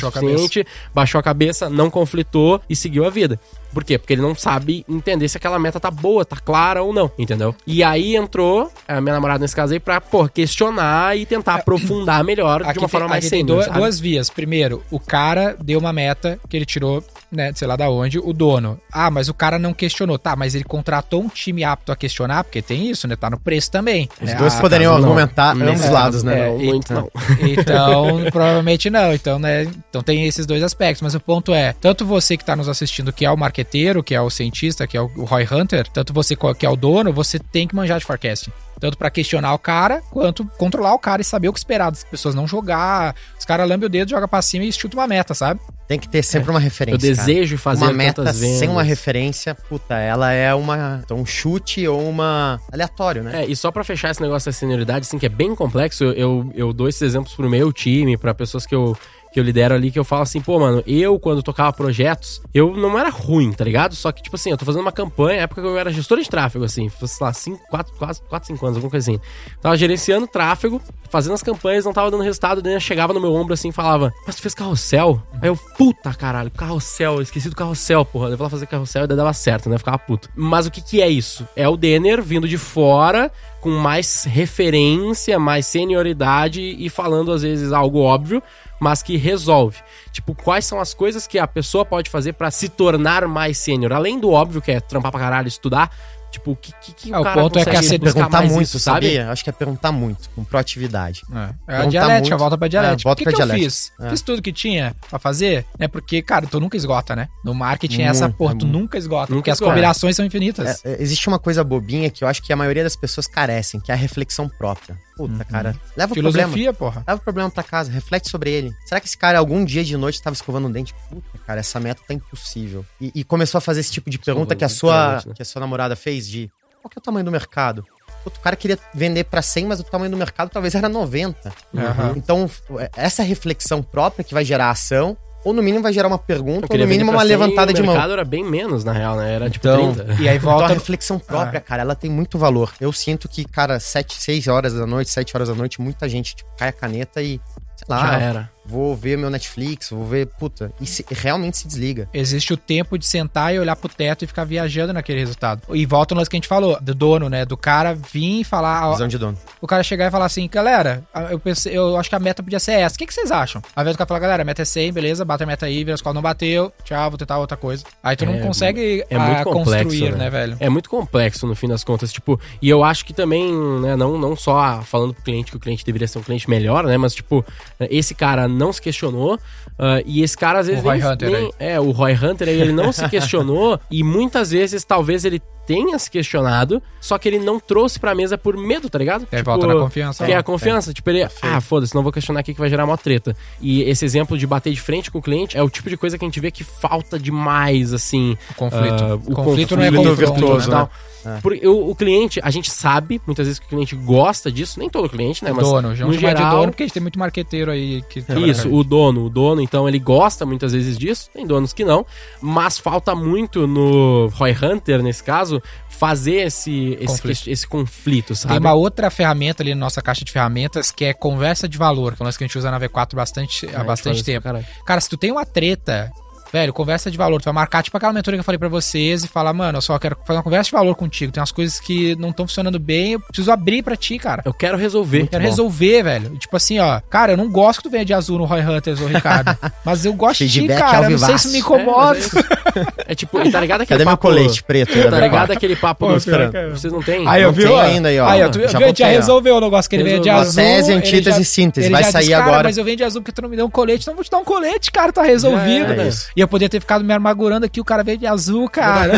suficiente, 0.00 0.66
baixou 0.94 1.18
a 1.18 1.22
cabeça, 1.22 1.68
não 1.68 1.90
conflitou 1.90 2.60
e 2.68 2.76
seguiu 2.76 3.04
a 3.04 3.10
vida. 3.10 3.38
Por 3.72 3.84
quê? 3.84 3.98
Porque 3.98 4.12
ele 4.12 4.22
não 4.22 4.34
sabe 4.34 4.84
entender 4.88 5.28
se 5.28 5.36
aquela 5.36 5.58
meta 5.58 5.80
tá 5.80 5.90
boa, 5.90 6.24
tá 6.24 6.36
clara 6.36 6.82
ou 6.82 6.92
não, 6.92 7.10
entendeu? 7.18 7.54
E 7.66 7.82
aí 7.82 8.16
entrou 8.16 8.70
a 8.86 9.00
minha 9.00 9.14
namorada 9.14 9.40
nesse 9.40 9.56
caso 9.56 9.72
aí 9.72 9.80
pra, 9.80 10.00
pô, 10.00 10.28
questionar 10.28 11.16
e 11.16 11.24
tentar 11.26 11.56
aprofundar 11.56 12.22
melhor 12.24 12.62
de 12.62 12.68
Aqui 12.68 12.78
uma 12.78 12.88
tem, 12.88 12.92
forma 12.92 13.08
mais 13.08 13.24
sênior, 13.24 13.68
duas 13.70 13.98
vias. 13.98 14.30
Primeiro, 14.30 14.82
o 14.90 15.00
cara 15.00 15.56
deu 15.62 15.78
uma 15.78 15.92
meta 15.92 16.38
que 16.48 16.56
ele 16.56 16.66
tirou, 16.66 17.02
né, 17.32 17.50
sei 17.54 17.66
lá 17.66 17.74
da 17.76 17.88
onde, 17.90 18.18
o 18.18 18.32
dono. 18.32 18.78
Ah, 18.92 19.10
mas 19.10 19.28
o 19.28 19.34
cara 19.34 19.58
não 19.58 19.72
questionou. 19.72 20.18
Tá, 20.18 20.36
mas 20.36 20.54
ele 20.54 20.64
contratou 20.64 21.22
um 21.22 21.28
time 21.28 21.64
apto 21.64 21.90
a 21.90 21.96
questionar, 21.96 22.44
porque 22.44 22.60
tem 22.62 22.90
isso, 22.90 23.08
né? 23.08 23.16
Tá 23.16 23.30
no 23.30 23.40
preço 23.40 23.70
também. 23.70 24.08
Os 24.20 24.28
né? 24.28 24.34
dois 24.36 24.54
Ah, 24.56 24.60
poderiam 24.60 24.92
não. 24.92 24.98
argumentar 25.02 25.52
ambos 25.52 25.66
Nesse 25.66 25.84
os 25.84 25.90
lados, 25.90 26.22
né? 26.22 26.38
é, 26.40 26.48
Não, 26.50 26.58
muito 26.58 26.92
então- 26.92 27.10
não. 27.14 27.32
Então, 27.48 28.30
provavelmente 28.30 28.90
não. 28.90 29.12
Então, 29.12 29.38
né? 29.38 29.62
Então 29.88 30.02
tem 30.02 30.26
esses 30.26 30.44
dois 30.46 30.62
aspectos. 30.62 31.02
Mas 31.02 31.14
o 31.14 31.20
ponto 31.20 31.52
é, 31.54 31.72
tanto 31.80 32.04
você 32.04 32.36
que 32.36 32.44
tá 32.44 32.54
nos 32.54 32.68
assistindo, 32.68 33.12
que 33.12 33.24
é 33.24 33.30
o 33.30 33.36
marqueteiro, 33.36 34.02
que 34.02 34.14
é 34.14 34.20
o 34.20 34.28
cientista, 34.30 34.86
que 34.86 34.96
é 34.96 35.00
o 35.00 35.06
Roy 35.24 35.46
Hunter, 35.50 35.88
tanto 35.88 36.12
você 36.12 36.36
que 36.58 36.66
é 36.66 36.70
o 36.70 36.76
dono, 36.76 37.12
você 37.12 37.38
tem 37.38 37.66
que 37.66 37.74
manjar 37.74 37.98
de 37.98 38.04
forecasting. 38.04 38.50
Tanto 38.82 38.98
pra 38.98 39.10
questionar 39.12 39.54
o 39.54 39.60
cara, 39.60 40.02
quanto 40.10 40.44
controlar 40.58 40.92
o 40.92 40.98
cara 40.98 41.22
e 41.22 41.24
saber 41.24 41.48
o 41.48 41.52
que 41.52 41.58
esperar 41.60 41.88
das 41.88 42.02
pessoas 42.02 42.34
não 42.34 42.48
jogar. 42.48 43.14
Os 43.38 43.44
caras 43.44 43.68
lambem 43.68 43.86
o 43.86 43.88
dedo, 43.88 44.10
joga 44.10 44.26
pra 44.26 44.42
cima 44.42 44.64
e 44.64 44.72
chuta 44.72 44.96
uma 44.96 45.06
meta, 45.06 45.34
sabe? 45.34 45.60
Tem 45.86 46.00
que 46.00 46.08
ter 46.08 46.20
sempre 46.24 46.50
uma 46.50 46.58
referência. 46.58 46.96
Eu 46.96 46.98
desejo 46.98 47.50
cara. 47.50 47.62
fazer 47.62 47.84
uma 47.84 47.92
meta 47.92 48.24
vendas. 48.24 48.58
sem 48.58 48.68
uma 48.68 48.82
referência, 48.82 49.54
puta, 49.54 49.94
ela 49.94 50.32
é 50.32 50.52
uma 50.52 51.00
então, 51.04 51.16
um 51.16 51.24
chute 51.24 51.86
ou 51.86 52.08
uma 52.08 52.60
aleatório, 52.72 53.22
né? 53.22 53.44
É, 53.44 53.46
e 53.46 53.54
só 53.54 53.70
pra 53.70 53.84
fechar 53.84 54.10
esse 54.10 54.20
negócio 54.20 54.50
da 54.50 54.52
senioridade, 54.52 55.06
assim, 55.06 55.16
que 55.16 55.26
é 55.26 55.28
bem 55.28 55.54
complexo, 55.54 56.02
eu, 56.02 56.12
eu, 56.14 56.52
eu 56.52 56.72
dou 56.72 56.88
esses 56.88 57.02
exemplos 57.02 57.34
pro 57.34 57.48
meu 57.48 57.72
time, 57.72 58.16
pra 58.16 58.34
pessoas 58.34 58.66
que 58.66 58.74
eu, 58.74 58.96
que 59.32 59.40
eu 59.40 59.44
lidero 59.44 59.74
ali, 59.74 59.90
que 59.90 59.98
eu 59.98 60.04
falo 60.04 60.22
assim, 60.22 60.40
pô, 60.40 60.58
mano, 60.58 60.82
eu, 60.86 61.18
quando 61.18 61.42
tocava 61.42 61.72
projetos, 61.72 62.42
eu 62.52 62.76
não 62.76 62.98
era 62.98 63.08
ruim, 63.08 63.52
tá 63.52 63.64
ligado? 63.64 63.94
Só 63.94 64.12
que, 64.12 64.22
tipo 64.22 64.36
assim, 64.36 64.50
eu 64.50 64.56
tô 64.56 64.64
fazendo 64.64 64.82
uma 64.82 64.92
campanha, 64.92 65.42
época 65.42 65.62
que 65.62 65.66
eu 65.66 65.78
era 65.78 65.92
gestor 65.92 66.18
de 66.18 66.28
tráfego, 66.28 66.64
assim, 66.64 66.88
sei 66.88 67.08
lá, 67.20 67.32
5, 67.32 67.66
4, 67.70 67.94
4, 67.94 68.22
4, 68.28 68.46
5 68.48 68.66
anos, 68.66 68.76
alguma 68.76 68.90
coisa 68.90 69.10
assim. 69.10 69.20
Tava 69.60 69.76
gerenciando 69.76 70.26
tráfego, 70.26 70.80
fazendo 71.08 71.34
as 71.34 71.42
campanhas, 71.42 71.84
não 71.84 71.92
tava 71.92 72.10
dando 72.10 72.22
resultado, 72.22 72.62
daí 72.62 72.78
chegava 72.80 73.12
no 73.12 73.20
meu 73.20 73.32
ombro 73.32 73.54
assim 73.54 73.68
e 73.68 73.72
falava, 73.72 74.12
mas 74.26 74.36
tu 74.36 74.42
fez 74.42 74.54
carrossel? 74.54 75.22
Aí 75.40 75.48
eu, 75.48 75.56
puta 75.56 76.12
caralho, 76.14 76.50
carrossel, 76.50 77.16
eu 77.16 77.22
esqueci 77.22 77.48
do 77.48 77.56
carrossel, 77.56 78.04
porra. 78.04 78.28
Eu 78.28 78.38
lá 78.38 78.48
fazer 78.48 78.66
carrossel 78.66 79.04
e 79.04 79.06
daí 79.06 79.16
dava 79.16 79.32
certo, 79.32 79.68
né? 79.68 79.76
Eu 79.76 79.78
ficava 79.78 79.98
puto. 79.98 80.28
Mas 80.34 80.66
o 80.66 80.70
que 80.70 80.80
que 80.80 81.00
é 81.00 81.08
isso? 81.08 81.46
É 81.54 81.68
o 81.68 81.76
Denner 81.76 82.22
vindo 82.22 82.48
de 82.48 82.58
fora, 82.58 83.30
com 83.60 83.70
mais 83.70 84.24
referência, 84.24 85.38
mais 85.38 85.66
senioridade 85.66 86.60
e 86.60 86.88
falando 86.88 87.30
às 87.30 87.42
vezes 87.42 87.72
algo 87.72 88.00
óbvio, 88.00 88.42
mas 88.82 89.00
que 89.00 89.16
resolve. 89.16 89.78
Tipo, 90.10 90.34
quais 90.34 90.66
são 90.66 90.80
as 90.80 90.92
coisas 90.92 91.24
que 91.24 91.38
a 91.38 91.46
pessoa 91.46 91.84
pode 91.84 92.10
fazer 92.10 92.32
pra 92.32 92.50
se 92.50 92.68
tornar 92.68 93.28
mais 93.28 93.56
sênior? 93.56 93.92
Além 93.92 94.18
do 94.18 94.32
óbvio, 94.32 94.60
que 94.60 94.72
é 94.72 94.80
trampar 94.80 95.12
pra 95.12 95.20
caralho, 95.20 95.46
estudar. 95.46 95.94
Tipo, 96.32 96.52
o 96.52 96.56
que, 96.56 96.72
que, 96.80 96.92
que 96.94 97.12
É, 97.12 97.18
o 97.18 97.22
ponto 97.22 97.58
é 97.58 97.64
que 97.64 97.70
a 97.76 97.80
buscar 97.80 97.98
perguntar 98.00 98.38
mais 98.38 98.50
muito, 98.50 98.62
isso, 98.64 98.78
sabe? 98.78 99.06
sabia? 99.06 99.30
Acho 99.30 99.44
que 99.44 99.50
é 99.50 99.52
perguntar 99.52 99.92
muito, 99.92 100.30
com 100.30 100.42
proatividade. 100.42 101.22
É, 101.30 101.36
a 101.36 101.46
Perguntar 101.66 101.88
dialética, 101.90 102.20
muito. 102.30 102.38
volta 102.40 102.58
pra 102.58 102.68
dialética. 102.68 103.02
É, 103.02 103.04
volta 103.04 103.12
o 103.12 103.16
que, 103.18 103.24
pra 103.24 103.32
que 103.32 103.42
eu 103.42 103.46
dialética. 103.46 103.70
fiz? 103.70 103.92
É. 104.00 104.10
Fiz 104.10 104.20
tudo 104.22 104.40
que 104.42 104.52
tinha 104.52 104.96
pra 105.10 105.18
fazer, 105.18 105.66
é 105.78 105.86
porque, 105.86 106.22
cara, 106.22 106.46
tu 106.46 106.58
nunca 106.58 106.76
esgota, 106.76 107.14
né? 107.14 107.28
No 107.44 107.54
marketing, 107.54 108.02
essa 108.02 108.24
Muito, 108.24 108.36
porra, 108.38 108.54
é 108.54 108.56
tu 108.56 108.66
muito. 108.66 108.78
nunca 108.80 108.98
esgota, 108.98 109.22
Nunca 109.30 109.34
porque 109.40 109.50
as 109.50 109.58
esgota. 109.58 109.72
combinações 109.72 110.16
são 110.16 110.24
infinitas. 110.24 110.82
É, 110.84 110.92
é, 110.94 111.02
existe 111.02 111.28
uma 111.28 111.38
coisa 111.38 111.62
bobinha 111.62 112.08
que 112.10 112.24
eu 112.24 112.28
acho 112.28 112.42
que 112.42 112.52
a 112.52 112.56
maioria 112.56 112.82
das 112.82 112.96
pessoas 112.96 113.26
carecem, 113.26 113.78
que 113.78 113.90
é 113.92 113.94
a 113.94 113.98
reflexão 113.98 114.48
própria. 114.48 114.96
Puta, 115.14 115.44
cara, 115.44 115.76
leva 115.94 116.12
o 116.12 116.16
problema. 116.16 116.48
Filosofia, 116.48 116.72
porra. 116.72 117.04
Leva 117.06 117.20
o 117.20 117.22
problema 117.22 117.50
pra 117.50 117.62
casa, 117.62 117.92
reflete 117.92 118.30
sobre 118.30 118.50
ele. 118.50 118.72
Será 118.86 118.98
que 118.98 119.06
esse 119.06 119.16
cara 119.16 119.38
algum 119.38 119.62
dia 119.62 119.84
de 119.84 119.94
noite 119.96 120.20
tava 120.22 120.32
escovando 120.34 120.66
o 120.68 120.72
dente? 120.72 120.94
Puta, 121.10 121.38
cara, 121.46 121.60
essa 121.60 121.78
meta 121.78 122.00
tá 122.08 122.14
impossível. 122.14 122.84
E, 122.98 123.12
e 123.16 123.22
começou 123.22 123.58
a 123.58 123.60
fazer 123.60 123.80
esse 123.80 123.92
tipo 123.92 124.08
de 124.08 124.18
pergunta 124.18 124.54
Escovando 124.54 124.58
que 124.58 124.64
a 124.64 124.68
sua 124.70 125.22
né? 125.26 125.32
que 125.34 125.42
a 125.42 125.44
sua 125.44 125.60
namorada 125.60 125.94
fez 125.94 126.21
de 126.28 126.50
qual 126.80 126.90
que 126.90 126.98
é 126.98 127.00
o 127.00 127.02
tamanho 127.02 127.24
do 127.24 127.30
mercado? 127.30 127.84
Puta, 128.24 128.38
o 128.38 128.42
cara 128.42 128.54
queria 128.54 128.78
vender 128.94 129.24
pra 129.24 129.42
100, 129.42 129.66
mas 129.66 129.80
o 129.80 129.84
tamanho 129.84 130.10
do 130.10 130.16
mercado 130.16 130.48
talvez 130.48 130.74
era 130.74 130.88
90. 130.88 131.52
Aham. 131.76 132.12
Então, 132.16 132.48
essa 132.96 133.22
reflexão 133.22 133.82
própria 133.82 134.22
que 134.24 134.32
vai 134.32 134.44
gerar 134.44 134.70
ação, 134.70 135.16
ou 135.44 135.52
no 135.52 135.60
mínimo 135.60 135.82
vai 135.82 135.92
gerar 135.92 136.06
uma 136.06 136.18
pergunta, 136.18 136.68
ou 136.70 136.78
no 136.78 136.86
mínimo 136.86 137.10
uma 137.10 137.18
pra 137.18 137.26
100 137.26 137.36
levantada 137.36 137.72
de 137.72 137.82
o 137.82 137.84
mão. 137.84 137.94
mercado 137.94 138.12
era 138.12 138.24
bem 138.24 138.44
menos, 138.44 138.84
na 138.84 138.92
real, 138.92 139.16
né? 139.16 139.34
Era 139.34 139.50
tipo 139.50 139.66
Então, 139.66 139.92
30. 139.92 140.22
E 140.22 140.28
aí 140.28 140.36
Então 140.36 140.50
a 140.52 140.54
volta. 140.58 140.72
reflexão 140.74 141.18
própria, 141.18 141.60
cara, 141.60 141.82
ela 141.82 141.96
tem 141.96 142.08
muito 142.08 142.38
valor. 142.38 142.72
Eu 142.80 142.92
sinto 142.92 143.28
que, 143.28 143.44
cara, 143.44 143.80
7, 143.80 144.14
6 144.22 144.46
horas 144.46 144.72
da 144.72 144.86
noite, 144.86 145.10
7 145.10 145.36
horas 145.36 145.48
da 145.48 145.54
noite, 145.56 145.80
muita 145.80 146.08
gente 146.08 146.36
tipo, 146.36 146.48
cai 146.56 146.68
a 146.68 146.72
caneta 146.72 147.20
e, 147.20 147.40
sei 147.74 147.86
lá, 147.88 148.06
Já 148.06 148.20
era. 148.20 148.50
Vou 148.64 148.94
ver 148.96 149.18
meu 149.18 149.28
Netflix, 149.30 149.90
vou 149.90 150.04
ver, 150.04 150.26
puta, 150.26 150.72
e 150.80 150.86
se- 150.86 151.04
realmente 151.10 151.58
se 151.58 151.66
desliga. 151.66 152.08
Existe 152.14 152.52
o 152.52 152.56
tempo 152.56 152.96
de 152.98 153.04
sentar 153.06 153.54
e 153.54 153.58
olhar 153.58 153.74
pro 153.76 153.88
teto 153.88 154.24
e 154.24 154.26
ficar 154.26 154.44
viajando 154.44 154.92
naquele 154.92 155.18
resultado. 155.20 155.62
E 155.74 155.84
volta 155.84 156.14
no 156.14 156.20
lance 156.20 156.30
que 156.30 156.36
a 156.36 156.38
gente 156.38 156.48
falou, 156.48 156.78
do 156.80 156.94
dono, 156.94 157.28
né? 157.28 157.44
Do 157.44 157.56
cara 157.56 157.94
vir 157.94 158.40
e 158.40 158.44
falar. 158.44 158.88
ó, 158.88 158.92
Visão 158.92 159.08
de 159.08 159.18
dono. 159.18 159.36
o 159.60 159.66
cara 159.66 159.82
chegar 159.82 160.06
e 160.06 160.10
falar 160.10 160.26
assim, 160.26 160.48
galera, 160.48 161.02
eu 161.30 161.38
pensei, 161.38 161.76
eu 161.76 161.96
acho 161.96 162.08
que 162.08 162.14
a 162.14 162.20
meta 162.20 162.42
podia 162.42 162.60
ser 162.60 162.72
essa. 162.72 162.94
O 162.94 162.98
que, 162.98 163.06
que 163.06 163.14
vocês 163.14 163.30
acham? 163.30 163.60
Ao 163.74 163.82
invés 163.82 163.96
do 163.96 163.98
cara 163.98 164.08
falar, 164.08 164.20
galera, 164.20 164.42
a 164.42 164.44
meta 164.44 164.62
é 164.62 164.64
100, 164.64 164.92
beleza, 164.92 165.24
bate 165.24 165.42
a 165.42 165.46
meta 165.46 165.66
aí, 165.66 165.78
vira 165.84 165.94
as 165.94 166.00
qual 166.02 166.14
não 166.14 166.22
bateu, 166.22 166.72
tchau, 166.84 167.10
vou 167.10 167.18
tentar 167.18 167.38
outra 167.38 167.56
coisa. 167.56 167.84
Aí 168.02 168.16
tu 168.16 168.24
não 168.26 168.34
É, 168.34 168.40
consegue 168.40 169.04
é 169.10 169.18
muito 169.18 169.40
ah, 169.40 169.44
complexo, 169.44 169.84
construir, 169.84 170.12
né? 170.12 170.18
né, 170.18 170.30
velho? 170.30 170.56
É 170.60 170.68
muito 170.68 170.88
complexo 170.88 171.46
no 171.46 171.54
fim 171.54 171.68
das 171.68 171.82
contas, 171.84 172.12
tipo, 172.12 172.38
e 172.60 172.68
eu 172.68 172.84
acho 172.84 173.04
que 173.04 173.12
também, 173.12 173.52
né, 173.80 173.96
não, 173.96 174.16
não 174.18 174.36
só 174.36 174.80
falando 174.82 175.14
pro 175.14 175.22
cliente 175.24 175.50
que 175.50 175.56
o 175.56 175.60
cliente 175.60 175.84
deveria 175.84 176.06
ser 176.06 176.18
um 176.18 176.22
cliente 176.22 176.48
melhor, 176.48 176.84
né, 176.84 176.96
mas 176.96 177.14
tipo, 177.14 177.44
esse 177.90 178.14
cara 178.14 178.48
não 178.52 178.72
se 178.72 178.80
questionou, 178.80 179.38
ah, 179.78 180.00
e 180.06 180.22
esse 180.22 180.36
cara 180.36 180.60
às 180.60 180.66
vezes 180.66 180.82
O 180.82 180.86
Roy 180.86 180.98
nem, 180.98 181.08
Hunter 181.10 181.30
nem- 181.30 181.52
é, 181.58 181.80
o 181.80 181.90
Roy 181.90 182.12
Hunter 182.14 182.48
aí, 182.48 182.60
ele 182.60 182.72
não 182.72 182.92
se 182.92 183.06
questionou 183.10 183.80
e 183.90 184.02
muitas 184.04 184.50
vezes 184.50 184.84
talvez 184.84 185.24
ele 185.24 185.40
tenha 185.64 185.96
se 185.98 186.10
questionado, 186.10 186.82
só 187.00 187.16
que 187.18 187.28
ele 187.28 187.38
não 187.38 187.60
trouxe 187.60 187.98
pra 188.00 188.14
mesa 188.16 188.36
por 188.36 188.56
medo, 188.56 188.90
tá 188.90 188.98
ligado? 188.98 189.28
Aí 189.30 189.42
volta 189.42 189.64
na 189.66 189.74
confiança. 189.74 190.26
Que 190.26 190.32
é 190.32 190.36
a 190.36 190.42
confiança. 190.42 190.92
Tipo, 190.92 191.08
ele, 191.10 191.22
ah, 191.40 191.60
foda-se, 191.60 191.94
não 191.94 192.02
vou 192.02 192.10
questionar 192.10 192.40
aqui 192.40 192.52
que 192.52 192.58
vai 192.58 192.68
gerar 192.68 192.84
uma 192.84 192.98
treta. 192.98 193.36
E 193.60 193.82
esse 193.82 194.04
exemplo 194.04 194.36
de 194.36 194.44
bater 194.44 194.72
de 194.72 194.80
frente 194.80 195.08
com 195.08 195.18
o 195.18 195.22
cliente 195.22 195.56
é 195.56 195.62
o 195.62 195.70
tipo 195.70 195.88
de 195.88 195.96
coisa 195.96 196.18
que 196.18 196.24
a 196.24 196.26
gente 196.28 196.40
vê 196.40 196.50
que 196.50 196.64
falta 196.64 197.16
demais, 197.16 197.92
assim. 197.94 198.36
O 198.50 198.54
conflito. 198.54 199.04
ah, 199.04 199.14
o 199.14 199.34
conflito 199.34 199.76
não 199.76 199.84
é 199.84 199.90
conflito 199.92 200.14
virtuoso, 200.16 200.68
né? 200.68 200.88
Tal. 201.22 201.40
Porque 201.40 201.66
o, 201.66 201.90
o 201.90 201.94
cliente, 201.94 202.40
a 202.42 202.50
gente 202.50 202.70
sabe, 202.70 203.20
muitas 203.26 203.46
vezes 203.46 203.58
que 203.58 203.66
o 203.66 203.68
cliente 203.68 203.94
gosta 203.96 204.50
disso, 204.50 204.78
nem 204.78 204.88
todo 204.88 205.08
cliente, 205.08 205.44
né? 205.44 205.52
Mas 205.52 205.66
dono, 205.66 205.94
já 205.94 206.06
no 206.06 206.12
chamar 206.12 206.32
de 206.32 206.38
geral, 206.38 206.56
dono, 206.56 206.72
porque 206.72 206.82
a 206.82 206.86
gente 206.86 206.94
tem 206.94 207.02
muito 207.02 207.18
marqueteiro 207.18 207.70
aí 207.70 208.02
que 208.02 208.22
trabalha 208.22 208.50
isso, 208.50 208.72
o 208.72 208.84
dono, 208.84 209.24
o 209.24 209.30
dono, 209.30 209.60
então 209.60 209.88
ele 209.88 209.98
gosta 209.98 210.44
muitas 210.44 210.72
vezes 210.72 210.98
disso, 210.98 211.30
tem 211.32 211.46
donos 211.46 211.72
que 211.72 211.84
não, 211.84 212.04
mas 212.40 212.78
falta 212.78 213.14
muito 213.14 213.66
no 213.66 214.28
Roy 214.34 214.52
Hunter, 214.52 215.02
nesse 215.02 215.22
caso, 215.22 215.62
fazer 215.88 216.46
esse, 216.46 216.98
Conflito. 217.06 217.30
esse, 217.30 217.50
esse 217.50 217.66
conflito, 217.66 218.34
sabe? 218.34 218.54
Tem 218.54 218.60
uma 218.60 218.74
outra 218.74 219.10
ferramenta 219.10 219.62
ali 219.62 219.74
na 219.74 219.80
nossa 219.80 220.02
caixa 220.02 220.24
de 220.24 220.32
ferramentas 220.32 220.90
que 220.90 221.04
é 221.04 221.12
conversa 221.12 221.68
de 221.68 221.78
valor, 221.78 222.16
que 222.16 222.22
é 222.22 222.24
um 222.24 222.26
lance 222.26 222.36
que 222.36 222.44
a 222.44 222.46
gente 222.46 222.58
usa 222.58 222.70
na 222.70 222.80
V4 222.80 223.14
bastante, 223.14 223.66
há 223.66 223.78
gente 223.78 223.86
bastante 223.86 224.24
tempo. 224.24 224.48
Cara, 224.84 225.00
se 225.00 225.08
tu 225.08 225.16
tem 225.16 225.30
uma 225.30 225.46
treta, 225.46 226.10
velho, 226.52 226.72
conversa 226.72 227.10
de 227.10 227.16
valor, 227.16 227.40
tu 227.40 227.44
vai 227.44 227.54
marcar 227.54 227.82
tipo 227.82 227.96
aquela 227.96 228.12
mentoria 228.12 228.36
que 228.36 228.40
eu 228.40 228.44
falei 228.44 228.58
pra 228.58 228.68
vocês 228.68 229.24
e 229.24 229.28
falar, 229.28 229.52
mano, 229.52 229.78
eu 229.78 229.82
só 229.82 229.98
quero 229.98 230.16
fazer 230.24 230.36
uma 230.38 230.42
conversa 230.42 230.64
de 230.66 230.72
valor 230.72 230.94
contigo, 230.94 231.32
tem 231.32 231.40
umas 231.40 231.52
coisas 231.52 231.80
que 231.80 232.14
não 232.16 232.30
estão 232.30 232.46
funcionando 232.46 232.78
bem, 232.78 233.12
eu 233.12 233.20
preciso 233.20 233.50
abrir 233.50 233.82
pra 233.82 233.96
ti, 233.96 234.18
cara. 234.18 234.42
Eu 234.44 234.52
quero 234.54 234.76
resolver. 234.76 235.22
Eu 235.22 235.26
quero 235.28 235.42
Bom. 235.42 235.48
resolver, 235.48 236.02
velho. 236.02 236.36
Tipo 236.38 236.56
assim, 236.56 236.78
ó. 236.78 237.00
Cara, 237.08 237.32
eu 237.32 237.36
não 237.36 237.50
gosto 237.50 237.78
que 237.78 237.88
tu 237.88 237.90
venha 237.90 238.04
de 238.04 238.12
azul 238.14 238.38
no 238.38 238.44
Roy 238.44 238.60
Hunters 238.60 239.00
ou 239.00 239.06
Ricardo. 239.08 239.56
mas 239.84 240.04
eu 240.04 240.12
gosto 240.12 240.44
de 240.44 240.50
ti, 240.50 240.58
Feedback 240.60 240.78
cara. 240.78 241.06
Eu 241.06 241.10
não 241.10 241.18
sei 241.18 241.38
se 241.38 241.48
me 241.48 241.56
É, 241.56 241.58
incomoda. 241.60 242.18
é. 242.18 243.02
É 243.12 243.14
tipo, 243.14 243.38
tá 243.50 243.60
ligado 243.60 243.82
aquele 243.82 243.98
Cadê 243.98 244.04
meu 244.06 244.16
papo... 244.16 244.28
colete 244.28 244.62
preto? 244.62 244.92
Tá 245.10 245.20
ligado 245.20 245.50
aquele 245.50 245.76
papo 245.76 246.06
Pô, 246.06 246.30
cara. 246.30 246.70
Vocês 246.70 246.90
não 246.92 247.02
têm? 247.02 247.28
Aí 247.28 247.42
eu 247.42 247.52
vi 247.52 247.66
ainda 247.66 248.08
aí, 248.08 248.18
ó. 248.18 248.26
Aí, 248.26 248.42
ó, 248.42 248.48
tu, 248.48 248.60
Já 248.66 248.78
já, 248.94 249.06
resolveu 249.08 249.56
o 249.56 249.60
negócio 249.60 249.90
que 249.90 249.96
ele 249.96 250.04
vende 250.04 250.28
Resolveu. 250.30 250.40
azul. 250.40 250.62
Tese, 250.62 250.92
antítese 250.92 251.42
e 251.42 251.44
síntese. 251.44 251.86
ele 251.88 251.92
Vai 251.94 252.04
já 252.04 252.10
sair 252.12 252.20
disse, 252.22 252.32
cara, 252.32 252.44
agora. 252.44 252.62
mas 252.64 252.78
eu 252.78 252.84
vendo 252.84 253.04
azul 253.04 253.20
porque 253.20 253.32
tu 253.32 253.42
não 253.42 253.48
me 253.50 253.56
deu 253.56 253.66
um 253.66 253.70
colete, 253.70 254.02
então 254.04 254.12
eu 254.12 254.16
vou 254.16 254.24
te 254.24 254.30
dar 254.30 254.38
um 254.38 254.44
colete, 254.44 254.90
cara, 254.90 255.12
tá 255.12 255.22
resolvido. 255.22 255.88
Já 255.88 255.92
era. 255.92 256.02
É 256.04 256.08
isso. 256.08 256.28
E 256.34 256.41
eu 256.42 256.48
podia 256.48 256.68
ter 256.68 256.80
ficado 256.80 257.04
me 257.04 257.12
amargurando 257.12 257.66
aqui, 257.66 257.80
o 257.80 257.84
cara 257.84 258.02
vende 258.02 258.26
azul, 258.26 258.68
cara. 258.68 259.14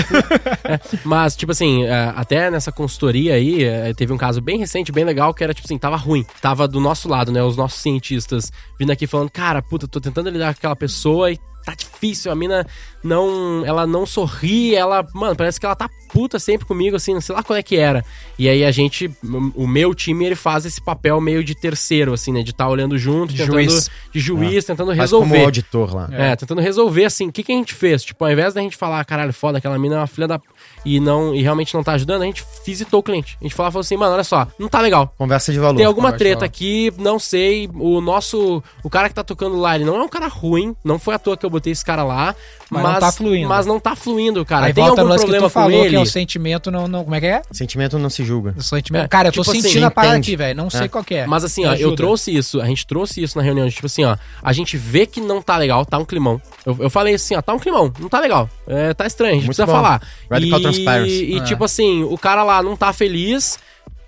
Mas, 1.05 1.37
tipo 1.37 1.53
assim, 1.53 1.85
é, 1.85 2.13
até 2.15 2.51
nessa 2.51 2.71
consultoria 2.71 3.35
aí, 3.35 3.65
é, 3.65 3.93
teve 3.95 4.13
um 4.13 4.19
caso 4.19 4.41
bem 4.41 4.59
recente, 4.59 4.93
bem 4.93 5.05
legal, 5.05 5.33
que 5.33 5.43
era, 5.43 5.55
tipo 5.55 5.67
assim, 5.67 5.79
tava 5.79 5.97
ruim. 5.97 6.25
Tava 6.41 6.67
do 6.69 6.81
nosso 6.81 7.09
lado, 7.09 7.33
né? 7.33 7.43
Os 7.43 7.57
nossos 7.57 7.81
cientistas 7.81 8.53
vindo 8.79 8.91
aqui 8.91 9.07
falando, 9.07 9.31
cara, 9.31 9.63
puta, 9.63 9.89
tô 9.89 10.01
tentando 10.01 10.31
lidar 10.31 10.55
com 10.55 10.59
aquela 10.59 10.77
pessoa 10.77 11.31
e 11.31 11.39
tá 11.65 11.75
difícil, 11.75 12.31
a 12.31 12.35
mina 12.35 12.67
não. 13.03 13.65
Ela 13.67 13.87
não 13.87 14.07
sorri, 14.07 14.75
ela. 14.75 15.07
Mano, 15.15 15.35
parece 15.37 15.59
que 15.59 15.67
ela 15.67 15.75
tá 15.75 15.89
puta 16.13 16.39
sempre 16.39 16.65
comigo, 16.65 16.95
assim, 16.95 17.13
não 17.13 17.21
sei 17.21 17.35
lá 17.35 17.43
qual 17.43 17.57
é 17.57 17.63
que 17.63 17.77
era. 17.77 18.05
E 18.39 18.49
aí 18.49 18.65
a 18.65 18.71
gente, 18.71 19.11
o 19.55 19.67
meu 19.67 19.93
time, 19.95 20.25
ele 20.27 20.37
faz 20.37 20.65
esse 20.65 20.81
papel 20.81 21.21
meio 21.21 21.43
de 21.43 21.55
terceiro, 21.57 22.13
assim, 22.13 22.33
né? 22.33 22.43
De 22.43 22.51
estar 22.51 22.69
olhando 22.69 22.97
junto, 22.97 23.33
De 23.33 23.39
tentando. 23.39 23.55
juiz. 23.55 23.91
De 24.13 24.21
juiz, 24.21 24.65
tentando 24.65 24.95
Mas 24.95 25.11
como 25.11 25.25
resolver. 25.25 25.45
auditor 25.45 25.95
lá. 25.95 26.09
É, 26.13 26.37
tentando 26.37 26.61
resolver 26.61 27.05
assim, 27.05 27.29
o 27.29 27.33
que, 27.33 27.43
que 27.43 27.53
a 27.53 27.57
gente 27.57 27.75
fez? 27.75 28.05
Tipo, 28.05 28.25
ao 28.25 28.31
invés 28.31 28.55
da 28.55 28.61
gente 28.61 28.77
falar, 28.77 29.05
caralho, 29.05 29.33
foda, 29.33 29.59
aquela 29.59 29.79
mina 29.79 29.97
é 29.97 29.99
uma 29.99 30.07
filha 30.07 30.29
da. 30.29 30.41
E, 30.85 31.01
não, 31.01 31.35
e 31.35 31.43
realmente 31.43 31.75
não 31.75 31.83
tá 31.83 31.93
ajudando, 31.93 32.23
a 32.23 32.27
gente 32.27 32.45
visitou 32.67 33.01
o 33.01 33.03
cliente. 33.03 33.37
A 33.41 33.45
gente 33.45 33.55
falou, 33.55 33.73
falou 33.73 33.81
assim, 33.81 33.97
mano, 33.97 34.15
olha 34.15 34.25
só, 34.25 34.47
não 34.59 34.69
tá 34.69 34.81
legal. 34.81 35.13
Conversa 35.17 35.53
de 35.53 35.59
valor. 35.59 35.77
Tem 35.77 35.87
alguma 35.87 36.13
treta 36.13 36.45
aqui, 36.45 36.93
não 36.99 37.19
sei. 37.19 37.69
O 37.75 38.01
nosso. 38.01 38.63
O 38.83 38.91
cara 38.91 39.09
que 39.09 39.15
tá 39.15 39.25
tocando 39.25 39.57
lá, 39.59 39.75
ele 39.75 39.85
não 39.85 39.97
é 39.97 40.03
um 40.03 40.09
cara 40.09 40.29
ruim. 40.29 40.75
Não 40.85 40.99
foi 40.99 41.15
à 41.15 41.19
toa 41.19 41.37
que 41.37 41.45
eu 41.47 41.51
botei 41.51 41.73
esse 41.73 41.85
cara 41.85 42.05
lá. 42.05 42.35
Mas 42.71 42.83
Mas, 42.83 42.93
não 42.93 43.01
tá 43.01 43.13
fluindo. 43.13 43.49
Mas 43.49 43.67
não 43.67 43.81
tá 43.81 43.97
fluindo, 43.97 44.45
cara. 44.45 44.67
Aí 44.67 44.75
Tem 44.75 44.83
algum 44.85 44.97
problema 44.97 45.47
tu 45.47 45.51
falou, 45.51 45.71
com 45.71 45.77
ele? 45.85 45.91
que 45.91 45.97
é 45.97 46.01
o 46.01 46.07
sentimento 46.07 46.71
não, 46.71 46.89
não... 46.89 47.05
Como 47.05 47.15
é 47.15 47.21
que 47.21 47.27
é? 47.27 47.43
Sentimento 47.53 47.99
não 47.99 48.11
se 48.11 48.25
julga. 48.25 48.55
O 48.57 48.63
sentimento. 48.63 49.05
É, 49.05 49.09
cara, 49.09 49.29
eu 49.29 49.33
tô 49.33 49.43
tipo 49.43 49.53
assim, 49.53 49.63
sentindo 49.63 49.87
a 49.87 49.91
parada 49.91 50.17
aqui, 50.17 50.35
velho. 50.35 50.57
Não 50.57 50.71
sei 50.71 50.83
É. 50.85 50.89
qual 50.89 51.05
que 51.05 51.15
é. 51.15 51.27
Mas 51.27 51.45
assim, 51.45 51.65
ó, 51.67 51.75
eu 51.75 51.95
trouxe 51.95 52.35
isso, 52.35 52.61
a 52.61 52.67
gente 52.67 52.87
trouxe 52.87 53.23
isso 53.23 53.37
na 53.39 53.45
reunião, 53.45 53.69
tipo 53.69 53.87
assim, 53.87 54.05
ó, 54.05 54.17
a 54.43 54.53
gente 54.53 54.77
vê 54.77 55.07
que 55.07 55.21
não 55.21 55.41
tá 55.41 55.57
legal, 55.57 55.85
tá 55.85 55.99
um 55.99 56.05
climão. 56.05 56.41
Eu, 56.65 56.77
eu 56.81 56.91
falei 56.91 57.15
assim, 57.15 57.37
ó, 57.37 57.43
tá 57.43 57.53
um 57.53 57.59
climão, 57.59 57.93
não 57.99 58.09
tá 58.09 58.19
legal, 58.19 58.49
é, 58.67 58.93
tá 58.95 59.07
estranho, 59.07 59.33
a 59.33 59.35
gente 59.35 59.47
Muito 59.47 59.57
precisa 59.57 59.67
bom. 59.67 59.73
falar. 59.73 60.03
Radical 60.31 60.59
e, 60.59 60.63
transparency. 60.75 61.25
E 61.25 61.39
É. 61.39 61.45
tipo 61.45 61.65
assim, 61.65 62.03
o 62.03 62.17
cara 62.19 62.43
lá 62.43 62.63
não 62.63 62.77
tá 62.77 62.93
feliz, 62.93 63.59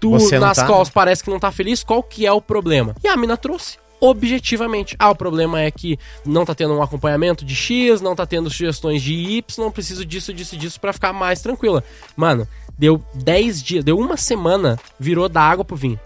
tu 0.00 0.10
Você 0.10 0.38
nas 0.38 0.56
tá? 0.56 0.66
calls 0.66 0.90
parece 0.90 1.22
que 1.24 1.30
não 1.30 1.38
tá 1.40 1.50
feliz, 1.52 1.82
qual 1.84 2.02
que 2.02 2.26
é 2.26 2.32
o 2.32 2.40
problema? 2.40 2.94
E 3.04 3.08
a 3.08 3.16
mina 3.16 3.36
trouxe. 3.36 3.78
Objetivamente. 3.98 4.94
Ah, 4.98 5.10
o 5.10 5.16
problema 5.16 5.60
é 5.60 5.70
que 5.70 5.98
não 6.24 6.44
tá 6.44 6.54
tendo 6.54 6.74
um 6.74 6.82
acompanhamento 6.82 7.44
de 7.44 7.54
X, 7.54 8.00
não 8.00 8.14
tá 8.14 8.26
tendo 8.26 8.50
sugestões 8.50 9.02
de 9.02 9.14
Y, 9.14 9.42
não 9.58 9.70
preciso 9.70 10.04
disso, 10.04 10.34
disso, 10.34 10.56
disso 10.56 10.78
pra 10.80 10.92
ficar 10.92 11.12
mais 11.12 11.40
tranquila. 11.40 11.82
Mano, 12.14 12.46
deu 12.78 13.02
10 13.14 13.62
dias, 13.62 13.84
deu 13.84 13.98
uma 13.98 14.16
semana, 14.18 14.78
virou 15.00 15.28
da 15.30 15.40
água 15.40 15.64
pro 15.64 15.76
vinho. 15.76 15.98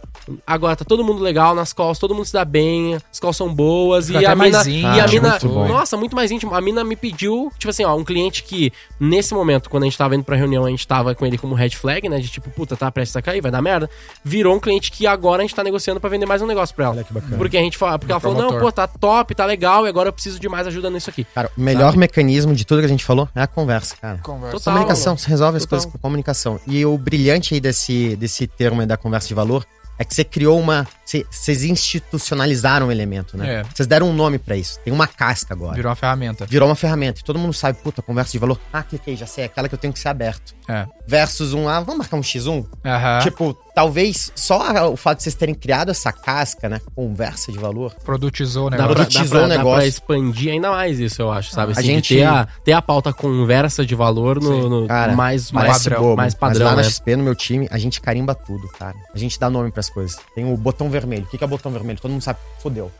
Agora 0.46 0.76
tá 0.76 0.84
todo 0.84 1.04
mundo 1.04 1.22
legal 1.22 1.54
nas 1.54 1.72
calls, 1.72 1.98
todo 1.98 2.14
mundo 2.14 2.24
se 2.24 2.32
dá 2.32 2.44
bem, 2.44 2.96
as 3.10 3.18
calls 3.18 3.36
são 3.36 3.52
boas 3.52 4.06
Fica 4.06 4.20
e 4.20 4.24
até 4.24 4.32
a 4.32 4.36
mais 4.36 4.66
mina, 4.66 4.78
íntimo, 4.78 4.94
e 4.94 5.00
a 5.00 5.06
mina, 5.08 5.30
muito 5.30 5.48
bom. 5.48 5.68
nossa, 5.68 5.96
muito 5.96 6.16
mais 6.16 6.30
íntimo. 6.30 6.54
A 6.54 6.60
mina 6.60 6.84
me 6.84 6.96
pediu, 6.96 7.52
tipo 7.58 7.70
assim, 7.70 7.84
ó, 7.84 7.94
um 7.96 8.04
cliente 8.04 8.42
que 8.42 8.72
nesse 8.98 9.34
momento, 9.34 9.68
quando 9.70 9.84
a 9.84 9.86
gente 9.86 9.98
tava 9.98 10.14
indo 10.14 10.24
pra 10.24 10.36
reunião, 10.36 10.64
a 10.64 10.70
gente 10.70 10.86
tava 10.86 11.14
com 11.14 11.26
ele 11.26 11.38
como 11.38 11.54
red 11.54 11.70
flag, 11.70 12.08
né, 12.08 12.18
de 12.18 12.28
tipo, 12.28 12.50
puta, 12.50 12.76
tá 12.76 12.90
prestes 12.90 13.16
a 13.16 13.22
cair, 13.22 13.40
vai 13.40 13.50
dar 13.50 13.62
merda. 13.62 13.88
Virou 14.24 14.56
um 14.56 14.60
cliente 14.60 14.90
que 14.90 15.06
agora 15.06 15.42
a 15.42 15.44
gente 15.44 15.54
tá 15.54 15.62
negociando 15.64 16.00
pra 16.00 16.08
vender 16.10 16.26
mais 16.26 16.42
um 16.42 16.46
negócio 16.46 16.74
pra 16.74 16.86
ela. 16.86 16.94
Olha 16.94 17.04
que 17.04 17.12
bacana. 17.12 17.36
Porque 17.36 17.56
a 17.56 17.60
gente 17.60 17.76
fala, 17.78 17.98
porque 17.98 18.12
ela 18.12 18.20
falou, 18.20 18.38
não, 18.38 18.58
pô, 18.58 18.70
tá 18.70 18.86
top, 18.86 19.34
tá 19.34 19.44
legal, 19.44 19.86
e 19.86 19.88
agora 19.88 20.08
eu 20.08 20.12
preciso 20.12 20.38
de 20.38 20.48
mais 20.48 20.66
ajuda 20.66 20.90
nisso 20.90 21.10
aqui. 21.10 21.24
Cara, 21.34 21.50
o 21.56 21.60
melhor 21.60 21.96
mecanismo 21.96 22.54
de 22.54 22.64
tudo 22.64 22.80
que 22.80 22.86
a 22.86 22.88
gente 22.88 23.04
falou 23.04 23.28
é 23.34 23.42
a 23.42 23.46
conversa, 23.46 23.96
cara. 24.00 24.18
Conversa. 24.18 24.56
Total. 24.58 24.74
comunicação, 24.74 25.16
você 25.16 25.28
resolve 25.28 25.56
as 25.56 25.62
Total. 25.64 25.78
coisas 25.78 25.92
com 25.92 25.98
comunicação. 25.98 26.60
E 26.66 26.84
o 26.84 26.96
brilhante 26.98 27.54
aí 27.54 27.60
desse, 27.60 28.16
desse 28.16 28.46
termo 28.46 28.80
aí 28.80 28.86
da 28.86 28.96
conversa 28.96 29.28
de 29.28 29.34
valor 29.34 29.64
é 30.00 30.04
que 30.04 30.14
você 30.14 30.24
criou 30.24 30.58
uma. 30.58 30.88
Você- 31.10 31.26
Vocês 31.30 31.64
institucionalizaram 31.64 32.88
um 32.88 32.92
elemento, 32.92 33.36
né? 33.36 33.56
É. 33.60 33.62
Vocês 33.64 33.86
deram 33.86 34.08
um 34.08 34.12
nome 34.12 34.38
pra 34.38 34.56
isso. 34.56 34.78
Tem 34.84 34.92
uma 34.92 35.06
casca 35.06 35.54
agora. 35.54 35.74
Virou 35.74 35.90
uma 35.90 35.96
ferramenta. 35.96 36.46
Virou 36.46 36.68
uma 36.68 36.74
ferramenta. 36.76 37.20
E 37.20 37.24
todo 37.24 37.38
mundo 37.38 37.52
sabe, 37.52 37.78
puta, 37.82 38.02
conversa 38.02 38.32
de 38.32 38.38
valor. 38.38 38.58
Ah, 38.72 38.82
cliquei, 38.82 39.16
já 39.16 39.26
sei, 39.26 39.44
é 39.44 39.46
aquela 39.46 39.68
que 39.68 39.74
eu 39.74 39.78
tenho 39.78 39.92
que 39.92 39.98
ser 39.98 40.08
aberto. 40.08 40.54
É. 40.68 40.86
Versus 41.06 41.52
um, 41.52 41.68
ah, 41.68 41.80
vamos 41.80 41.98
marcar 41.98 42.16
um 42.16 42.20
X1? 42.22 42.64
Aham. 42.84 43.18
Tipo, 43.22 43.54
talvez 43.74 44.30
só 44.36 44.60
a- 44.62 44.88
o 44.88 44.96
fato 44.96 45.18
de 45.18 45.24
vocês 45.24 45.34
terem 45.34 45.54
criado 45.54 45.90
essa 45.90 46.12
casca, 46.12 46.68
né? 46.68 46.80
Conversa 46.94 47.50
de 47.50 47.58
valor. 47.58 47.92
Produtizou 48.04 48.66
o 48.68 48.70
Dá 48.70 48.76
negócio. 48.76 48.94
pra, 48.94 49.04
Produtizou 49.04 49.24
dá, 49.24 49.30
pra, 49.38 49.46
o 49.46 49.48
dá 49.48 49.56
negócio. 49.56 49.78
pra 49.78 49.86
expandir 49.88 50.52
ainda 50.52 50.70
mais 50.70 51.00
isso, 51.00 51.20
eu 51.20 51.32
acho, 51.32 51.50
sabe? 51.50 51.72
A 51.72 51.78
Assim, 51.78 51.82
de 51.82 51.86
gente- 51.94 52.14
ter, 52.16 52.24
a, 52.24 52.46
ter 52.64 52.72
a 52.72 52.80
pauta 52.82 53.12
conversa 53.12 53.84
de 53.84 53.94
valor 53.96 54.40
no, 54.40 54.68
no 54.82 54.86
Cara, 54.86 55.12
mais, 55.16 55.50
mais, 55.50 55.78
padrão, 55.82 56.02
bobo, 56.02 56.16
mais 56.16 56.34
padrão, 56.34 56.60
mas 56.66 56.70
lá 56.70 56.76
né? 56.76 56.82
na 56.82 56.88
XP, 56.88 57.16
no 57.16 57.24
meu 57.24 57.34
time, 57.34 57.66
a 57.70 57.78
gente 57.78 58.00
carimba 58.00 58.34
tudo, 58.34 58.68
cara. 58.78 58.94
A 59.12 59.18
gente 59.18 59.38
dá 59.40 59.50
nome 59.50 59.72
pras 59.72 59.90
coisas. 59.90 60.16
Tem 60.36 60.44
o 60.50 60.56
botão 60.56 60.88
vermelho. 60.88 60.99
O 61.26 61.26
que 61.26 61.42
é 61.42 61.46
o 61.46 61.48
botão 61.48 61.70
vermelho? 61.72 61.98
Todo 62.00 62.10
mundo 62.10 62.22
sabe. 62.22 62.38
Fodeu. 62.60 62.90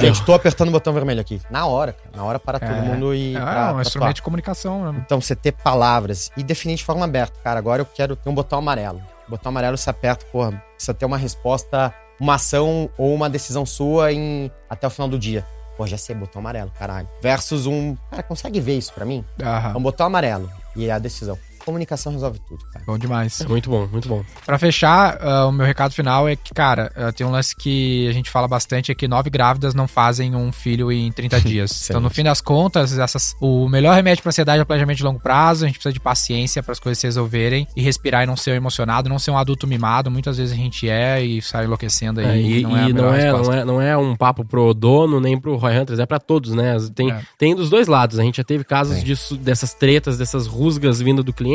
gente, 0.00 0.22
tô 0.24 0.34
apertando 0.34 0.68
o 0.68 0.72
botão 0.72 0.92
vermelho 0.92 1.20
aqui. 1.20 1.40
Na 1.50 1.66
hora, 1.66 1.92
cara. 1.92 2.10
Na 2.16 2.24
hora 2.24 2.38
para 2.38 2.58
todo 2.58 2.70
É. 2.72 2.80
mundo 2.82 3.14
e. 3.14 3.36
É, 3.36 3.40
pra- 3.40 3.68
um 3.70 3.72
pra 3.74 3.82
instrumento 3.82 4.14
de 4.16 4.22
comunicação, 4.22 4.92
né? 4.92 5.02
Então, 5.04 5.20
você 5.20 5.34
ter 5.34 5.52
palavras 5.52 6.30
e 6.36 6.42
definir 6.42 6.76
de 6.76 6.84
forma 6.84 7.04
aberta. 7.04 7.38
Cara, 7.42 7.58
agora 7.58 7.82
eu 7.82 7.86
quero 7.86 8.16
ter 8.16 8.28
um 8.28 8.34
botão 8.34 8.58
amarelo. 8.58 9.00
Botão 9.28 9.50
amarelo 9.50 9.76
você 9.76 9.88
aperta, 9.90 10.24
porra, 10.30 10.52
precisa 10.74 10.92
ter 10.94 11.06
uma 11.06 11.16
resposta, 11.16 11.92
uma 12.20 12.34
ação 12.34 12.90
ou 12.98 13.14
uma 13.14 13.28
decisão 13.30 13.64
sua 13.64 14.12
em 14.12 14.50
até 14.68 14.86
o 14.86 14.90
final 14.90 15.08
do 15.08 15.18
dia. 15.18 15.44
Pô, 15.76 15.86
já 15.86 15.96
sei, 15.96 16.14
botão 16.14 16.40
amarelo, 16.40 16.70
caralho. 16.78 17.08
Versus 17.20 17.66
um. 17.66 17.96
Cara, 18.10 18.22
consegue 18.22 18.60
ver 18.60 18.76
isso 18.78 18.92
pra 18.92 19.04
mim? 19.04 19.24
É 19.40 19.44
Aham. 19.44 19.76
um 19.78 19.82
botão 19.82 20.06
amarelo. 20.06 20.48
E 20.76 20.86
é 20.86 20.92
a 20.92 20.98
decisão. 20.98 21.36
Comunicação 21.64 22.12
resolve 22.12 22.38
tudo, 22.46 22.64
cara. 22.72 22.84
Bom 22.86 22.98
demais. 22.98 23.40
É 23.40 23.46
muito 23.48 23.70
bom, 23.70 23.86
muito 23.86 24.08
bom. 24.08 24.22
Pra 24.44 24.58
fechar, 24.58 25.18
ah, 25.20 25.46
o 25.46 25.52
meu 25.52 25.64
recado 25.66 25.92
final 25.92 26.28
é 26.28 26.36
que, 26.36 26.52
cara, 26.52 26.92
ah, 26.94 27.12
tem 27.12 27.26
um 27.26 27.30
lance 27.30 27.54
que 27.56 28.06
a 28.08 28.12
gente 28.12 28.28
fala 28.30 28.46
bastante, 28.46 28.92
é 28.92 28.94
que 28.94 29.08
nove 29.08 29.30
grávidas 29.30 29.74
não 29.74 29.88
fazem 29.88 30.34
um 30.34 30.52
filho 30.52 30.92
em 30.92 31.10
30 31.10 31.40
dias. 31.42 31.88
então, 31.88 32.00
no 32.00 32.10
fim 32.10 32.22
das 32.22 32.40
contas, 32.40 32.96
essas, 32.98 33.34
o 33.40 33.68
melhor 33.68 33.94
remédio 33.94 34.22
pra 34.22 34.30
ansiedade 34.30 34.58
é 34.58 34.62
o 34.62 34.66
planejamento 34.66 34.98
de 34.98 35.04
longo 35.04 35.20
prazo, 35.20 35.64
a 35.64 35.66
gente 35.66 35.76
precisa 35.78 35.92
de 35.92 36.00
paciência 36.00 36.62
para 36.62 36.72
as 36.72 36.80
coisas 36.80 36.98
se 36.98 37.06
resolverem 37.06 37.66
e 37.74 37.82
respirar 37.82 38.22
e 38.24 38.26
não 38.26 38.36
ser 38.36 38.50
emocionado, 38.54 39.08
não 39.08 39.18
ser 39.18 39.30
um 39.30 39.38
adulto 39.38 39.66
mimado. 39.66 40.10
Muitas 40.10 40.36
vezes 40.36 40.52
a 40.52 40.56
gente 40.56 40.88
é 40.88 41.22
e 41.24 41.40
sai 41.40 41.64
enlouquecendo 41.64 42.20
aí. 42.20 42.26
É, 42.26 42.58
e 42.58 42.62
não 42.62 42.70
não, 42.70 42.76
é 42.78 42.88
e 42.88 42.92
não, 42.92 43.14
é, 43.14 43.32
não, 43.32 43.52
é, 43.52 43.64
não 43.64 43.80
é 43.80 43.96
um 43.96 44.14
papo 44.16 44.44
pro 44.44 44.74
dono 44.74 45.20
nem 45.20 45.38
pro 45.40 45.56
Roy 45.56 45.78
Hunters, 45.78 45.98
é 45.98 46.06
pra 46.06 46.18
todos, 46.18 46.52
né? 46.52 46.76
Tem, 46.94 47.10
É. 47.10 47.20
tem 47.38 47.54
dos 47.54 47.70
dois 47.70 47.86
lados. 47.88 48.18
A 48.18 48.22
gente 48.22 48.36
já 48.36 48.44
teve 48.44 48.64
casos 48.64 49.02
disso, 49.02 49.36
dessas 49.36 49.72
tretas, 49.74 50.18
dessas 50.18 50.46
rusgas 50.46 51.00
vindo 51.00 51.22
do 51.22 51.32
cliente, 51.32 51.53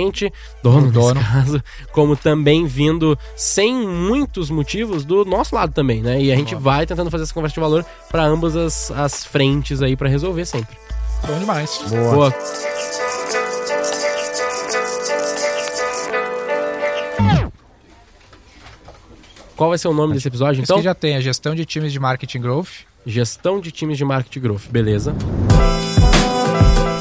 dono, 0.63 0.87
Do 0.87 0.91
dono. 0.91 1.13
nesse 1.15 1.31
caso, 1.31 1.63
como 1.91 2.15
também 2.15 2.65
vindo 2.65 3.17
sem 3.35 3.73
muitos 3.87 4.49
motivos 4.49 5.03
do 5.05 5.25
nosso 5.25 5.53
lado 5.55 5.73
também, 5.73 6.01
né? 6.01 6.21
E 6.21 6.31
a 6.31 6.35
gente 6.35 6.55
vai 6.55 6.85
tentando 6.85 7.09
fazer 7.11 7.23
essa 7.23 7.33
conversa 7.33 7.53
de 7.55 7.59
valor 7.59 7.85
pra 8.09 8.23
ambas 8.23 8.55
as, 8.55 8.91
as 8.91 9.25
frentes 9.25 9.81
aí 9.81 9.95
pra 9.95 10.07
resolver 10.09 10.45
sempre. 10.45 10.77
Bom 11.27 11.37
demais. 11.39 11.79
Boa. 11.89 12.33
Qual 19.55 19.69
vai 19.69 19.77
ser 19.77 19.89
o 19.89 19.93
nome 19.93 20.13
desse 20.13 20.27
episódio, 20.27 20.61
Esse 20.61 20.63
então? 20.71 20.77
que 20.77 20.83
já 20.83 20.95
tem 20.95 21.15
a 21.15 21.21
gestão 21.21 21.53
de 21.53 21.65
times 21.65 21.91
de 21.91 21.99
marketing 21.99 22.39
growth. 22.39 22.69
Gestão 23.05 23.59
de 23.59 23.71
times 23.71 23.97
de 23.97 24.05
marketing 24.05 24.39
growth, 24.39 24.67
beleza. 24.69 25.13